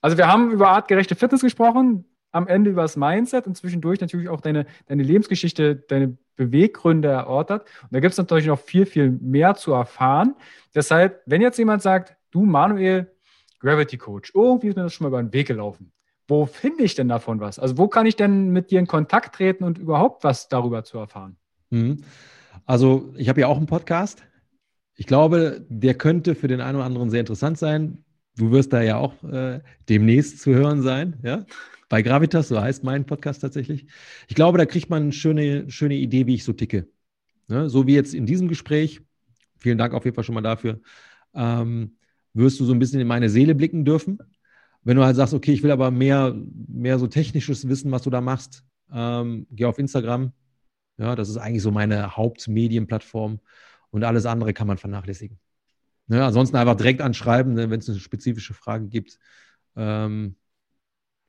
Also, 0.00 0.16
wir 0.16 0.28
haben 0.28 0.50
über 0.50 0.68
artgerechte 0.68 1.14
Fitness 1.14 1.40
gesprochen 1.40 2.04
am 2.32 2.48
Ende 2.48 2.70
über 2.70 2.82
das 2.82 2.96
Mindset 2.96 3.46
und 3.46 3.56
zwischendurch 3.56 4.00
natürlich 4.00 4.28
auch 4.28 4.42
deine, 4.42 4.66
deine 4.86 5.02
Lebensgeschichte, 5.02 5.76
deine 5.76 6.18
Beweggründe 6.36 7.08
erörtert. 7.08 7.62
Und 7.82 7.92
da 7.92 8.00
gibt 8.00 8.12
es 8.12 8.18
natürlich 8.18 8.46
noch 8.46 8.58
viel, 8.58 8.84
viel 8.84 9.10
mehr 9.10 9.54
zu 9.54 9.72
erfahren. 9.72 10.34
Deshalb, 10.74 11.22
wenn 11.24 11.40
jetzt 11.40 11.58
jemand 11.58 11.80
sagt, 11.80 12.14
du 12.30 12.44
Manuel, 12.44 13.10
Gravity 13.60 13.96
Coach, 13.96 14.32
irgendwie 14.34 14.68
ist 14.68 14.76
mir 14.76 14.82
das 14.82 14.92
schon 14.92 15.04
mal 15.04 15.08
über 15.08 15.22
den 15.22 15.32
Weg 15.32 15.46
gelaufen. 15.46 15.92
Wo 16.28 16.44
finde 16.44 16.82
ich 16.82 16.94
denn 16.94 17.08
davon 17.08 17.40
was? 17.40 17.58
Also 17.58 17.78
wo 17.78 17.88
kann 17.88 18.04
ich 18.04 18.16
denn 18.16 18.50
mit 18.50 18.70
dir 18.70 18.80
in 18.80 18.86
Kontakt 18.86 19.36
treten 19.36 19.64
und 19.64 19.78
überhaupt 19.78 20.22
was 20.22 20.48
darüber 20.48 20.84
zu 20.84 20.98
erfahren? 20.98 21.38
Mhm. 21.70 22.02
Also 22.66 23.14
ich 23.16 23.28
habe 23.30 23.40
ja 23.40 23.46
auch 23.46 23.56
einen 23.56 23.66
Podcast. 23.66 24.22
ich 24.96 25.06
glaube, 25.06 25.64
der 25.68 25.94
könnte 25.94 26.34
für 26.34 26.48
den 26.48 26.60
einen 26.60 26.76
oder 26.76 26.86
anderen 26.86 27.10
sehr 27.10 27.20
interessant 27.20 27.58
sein. 27.58 28.04
Du 28.36 28.50
wirst 28.50 28.72
da 28.72 28.82
ja 28.82 28.96
auch 28.98 29.22
äh, 29.24 29.60
demnächst 29.88 30.40
zu 30.40 30.54
hören 30.54 30.82
sein, 30.82 31.18
ja? 31.22 31.46
Bei 31.88 32.02
Gravitas, 32.02 32.48
so 32.48 32.60
heißt 32.60 32.82
mein 32.82 33.06
Podcast 33.06 33.40
tatsächlich. 33.40 33.86
Ich 34.26 34.34
glaube, 34.34 34.58
da 34.58 34.66
kriegt 34.66 34.90
man 34.90 35.04
eine 35.04 35.12
schöne, 35.12 35.70
schöne 35.70 35.94
Idee, 35.94 36.26
wie 36.26 36.34
ich 36.34 36.44
so 36.44 36.52
ticke. 36.52 36.88
Ne? 37.46 37.70
So 37.70 37.86
wie 37.86 37.94
jetzt 37.94 38.12
in 38.12 38.26
diesem 38.26 38.48
Gespräch. 38.48 39.02
Vielen 39.58 39.78
Dank 39.78 39.94
auf 39.94 40.04
jeden 40.04 40.14
Fall 40.14 40.24
schon 40.24 40.34
mal 40.34 40.40
dafür. 40.40 40.80
Ähm, 41.32 41.96
wirst 42.34 42.58
du 42.58 42.64
so 42.64 42.72
ein 42.72 42.80
bisschen 42.80 43.00
in 43.00 43.06
meine 43.06 43.28
Seele 43.28 43.54
blicken 43.54 43.84
dürfen. 43.84 44.18
Wenn 44.82 44.96
du 44.96 45.04
halt 45.04 45.16
sagst, 45.16 45.32
okay, 45.32 45.52
ich 45.52 45.62
will 45.62 45.70
aber 45.70 45.90
mehr, 45.90 46.36
mehr 46.68 46.98
so 46.98 47.06
technisches 47.06 47.68
Wissen, 47.68 47.90
was 47.92 48.02
du 48.02 48.10
da 48.10 48.20
machst, 48.20 48.64
ähm, 48.92 49.46
geh 49.50 49.64
auf 49.64 49.78
Instagram. 49.78 50.32
Ja, 50.98 51.14
das 51.14 51.28
ist 51.28 51.36
eigentlich 51.36 51.62
so 51.62 51.70
meine 51.70 52.16
Hauptmedienplattform 52.16 53.40
und 53.90 54.04
alles 54.04 54.26
andere 54.26 54.52
kann 54.54 54.66
man 54.66 54.78
vernachlässigen. 54.78 55.38
Ne, 56.08 56.24
ansonsten 56.24 56.56
einfach 56.56 56.76
direkt 56.76 57.00
anschreiben, 57.00 57.54
ne, 57.54 57.68
wenn 57.68 57.80
es 57.80 57.88
eine 57.88 57.98
spezifische 57.98 58.54
Frage 58.54 58.86
gibt. 58.86 59.18
Ähm, 59.74 60.36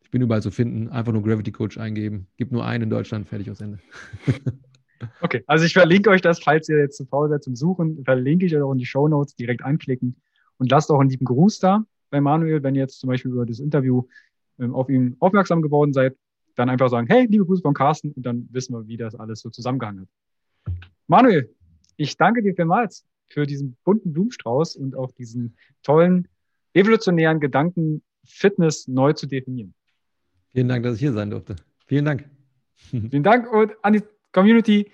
ich 0.02 0.12
bin 0.12 0.22
überall 0.22 0.42
zu 0.42 0.52
finden. 0.52 0.90
Einfach 0.90 1.12
nur 1.12 1.24
Gravity 1.24 1.52
Coach 1.52 1.78
eingeben. 1.78 2.28
Gibt 2.38 2.52
nur 2.52 2.66
einen 2.66 2.84
in 2.84 2.90
Deutschland, 2.90 3.28
fertig 3.28 3.50
aus 3.50 3.60
Ende. 3.60 3.80
okay, 5.22 5.44
also 5.48 5.66
ich 5.66 5.74
verlinke 5.74 6.10
euch 6.12 6.22
das, 6.22 6.40
falls 6.40 6.70
ihr 6.70 6.78
jetzt 6.78 6.98
zu 6.98 7.06
faul 7.06 7.28
seid 7.30 7.44
zum 7.44 7.56
Suchen, 7.56 8.04
verlinke 8.06 8.46
ich 8.46 8.56
euch 8.56 8.62
auch 8.62 8.72
in 8.72 8.78
die 8.78 8.86
Show 8.86 9.08
Notes 9.08 9.36
direkt 9.36 9.64
anklicken 9.64 10.16
und 10.60 10.72
lasst 10.72 10.92
auch 10.92 11.00
einen 11.00 11.10
lieben 11.10 11.26
Gruß 11.26 11.60
da 11.60 11.84
bei 12.10 12.22
Manuel, 12.22 12.64
wenn 12.64 12.76
ihr 12.76 12.82
jetzt 12.82 13.00
zum 13.00 13.10
Beispiel 13.10 13.32
über 13.32 13.46
das 13.46 13.60
Interview 13.60 14.04
ähm, 14.60 14.74
auf 14.76 14.90
ihn 14.90 15.18
aufmerksam 15.20 15.62
geworden 15.62 15.92
seid. 15.92 16.16
Dann 16.56 16.70
einfach 16.70 16.90
sagen, 16.90 17.08
hey, 17.08 17.28
liebe 17.30 17.46
Grüße 17.46 17.62
von 17.62 17.74
Carsten 17.74 18.12
und 18.14 18.26
dann 18.26 18.48
wissen 18.52 18.74
wir, 18.74 18.88
wie 18.88 18.98
das 18.98 19.14
alles 19.14 19.42
so 19.42 19.50
zusammengehangen 19.50 20.02
hat. 20.02 20.74
Manuel, 21.08 21.54
ich 21.98 22.16
danke 22.16 22.42
dir 22.42 22.56
vielmals 22.56 23.06
für 23.28 23.46
diesen 23.46 23.78
bunten 23.84 24.14
Blumenstrauß 24.14 24.76
und 24.76 24.96
auch 24.96 25.12
diesen 25.12 25.56
tollen, 25.84 26.28
evolutionären 26.74 27.40
Gedanken, 27.40 28.04
Fitness 28.26 28.88
neu 28.88 29.14
zu 29.14 29.28
definieren. 29.28 29.74
Vielen 30.50 30.68
Dank, 30.68 30.84
dass 30.84 30.96
ich 30.96 31.02
hier 31.02 31.14
sein 31.14 31.30
durfte. 31.30 31.56
Vielen 31.86 32.06
Dank. 32.06 32.30
Vielen 32.90 33.24
Dank 33.24 33.52
und 33.52 33.74
an 33.82 33.94
die 33.94 34.04
Community. 34.32 34.92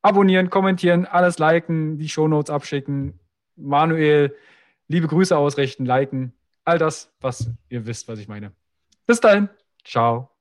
Abonnieren, 0.00 0.48
kommentieren, 0.48 1.06
alles 1.06 1.38
liken, 1.38 1.98
die 1.98 2.08
Shownotes 2.08 2.50
abschicken. 2.50 3.18
Manuel, 3.56 4.34
liebe 4.86 5.08
Grüße 5.08 5.36
ausrichten, 5.36 5.84
liken. 5.84 6.32
All 6.64 6.78
das, 6.78 7.12
was 7.20 7.50
ihr 7.68 7.86
wisst, 7.86 8.06
was 8.08 8.18
ich 8.18 8.28
meine. 8.28 8.52
Bis 9.06 9.20
dahin. 9.20 9.48
Ciao. 9.84 10.37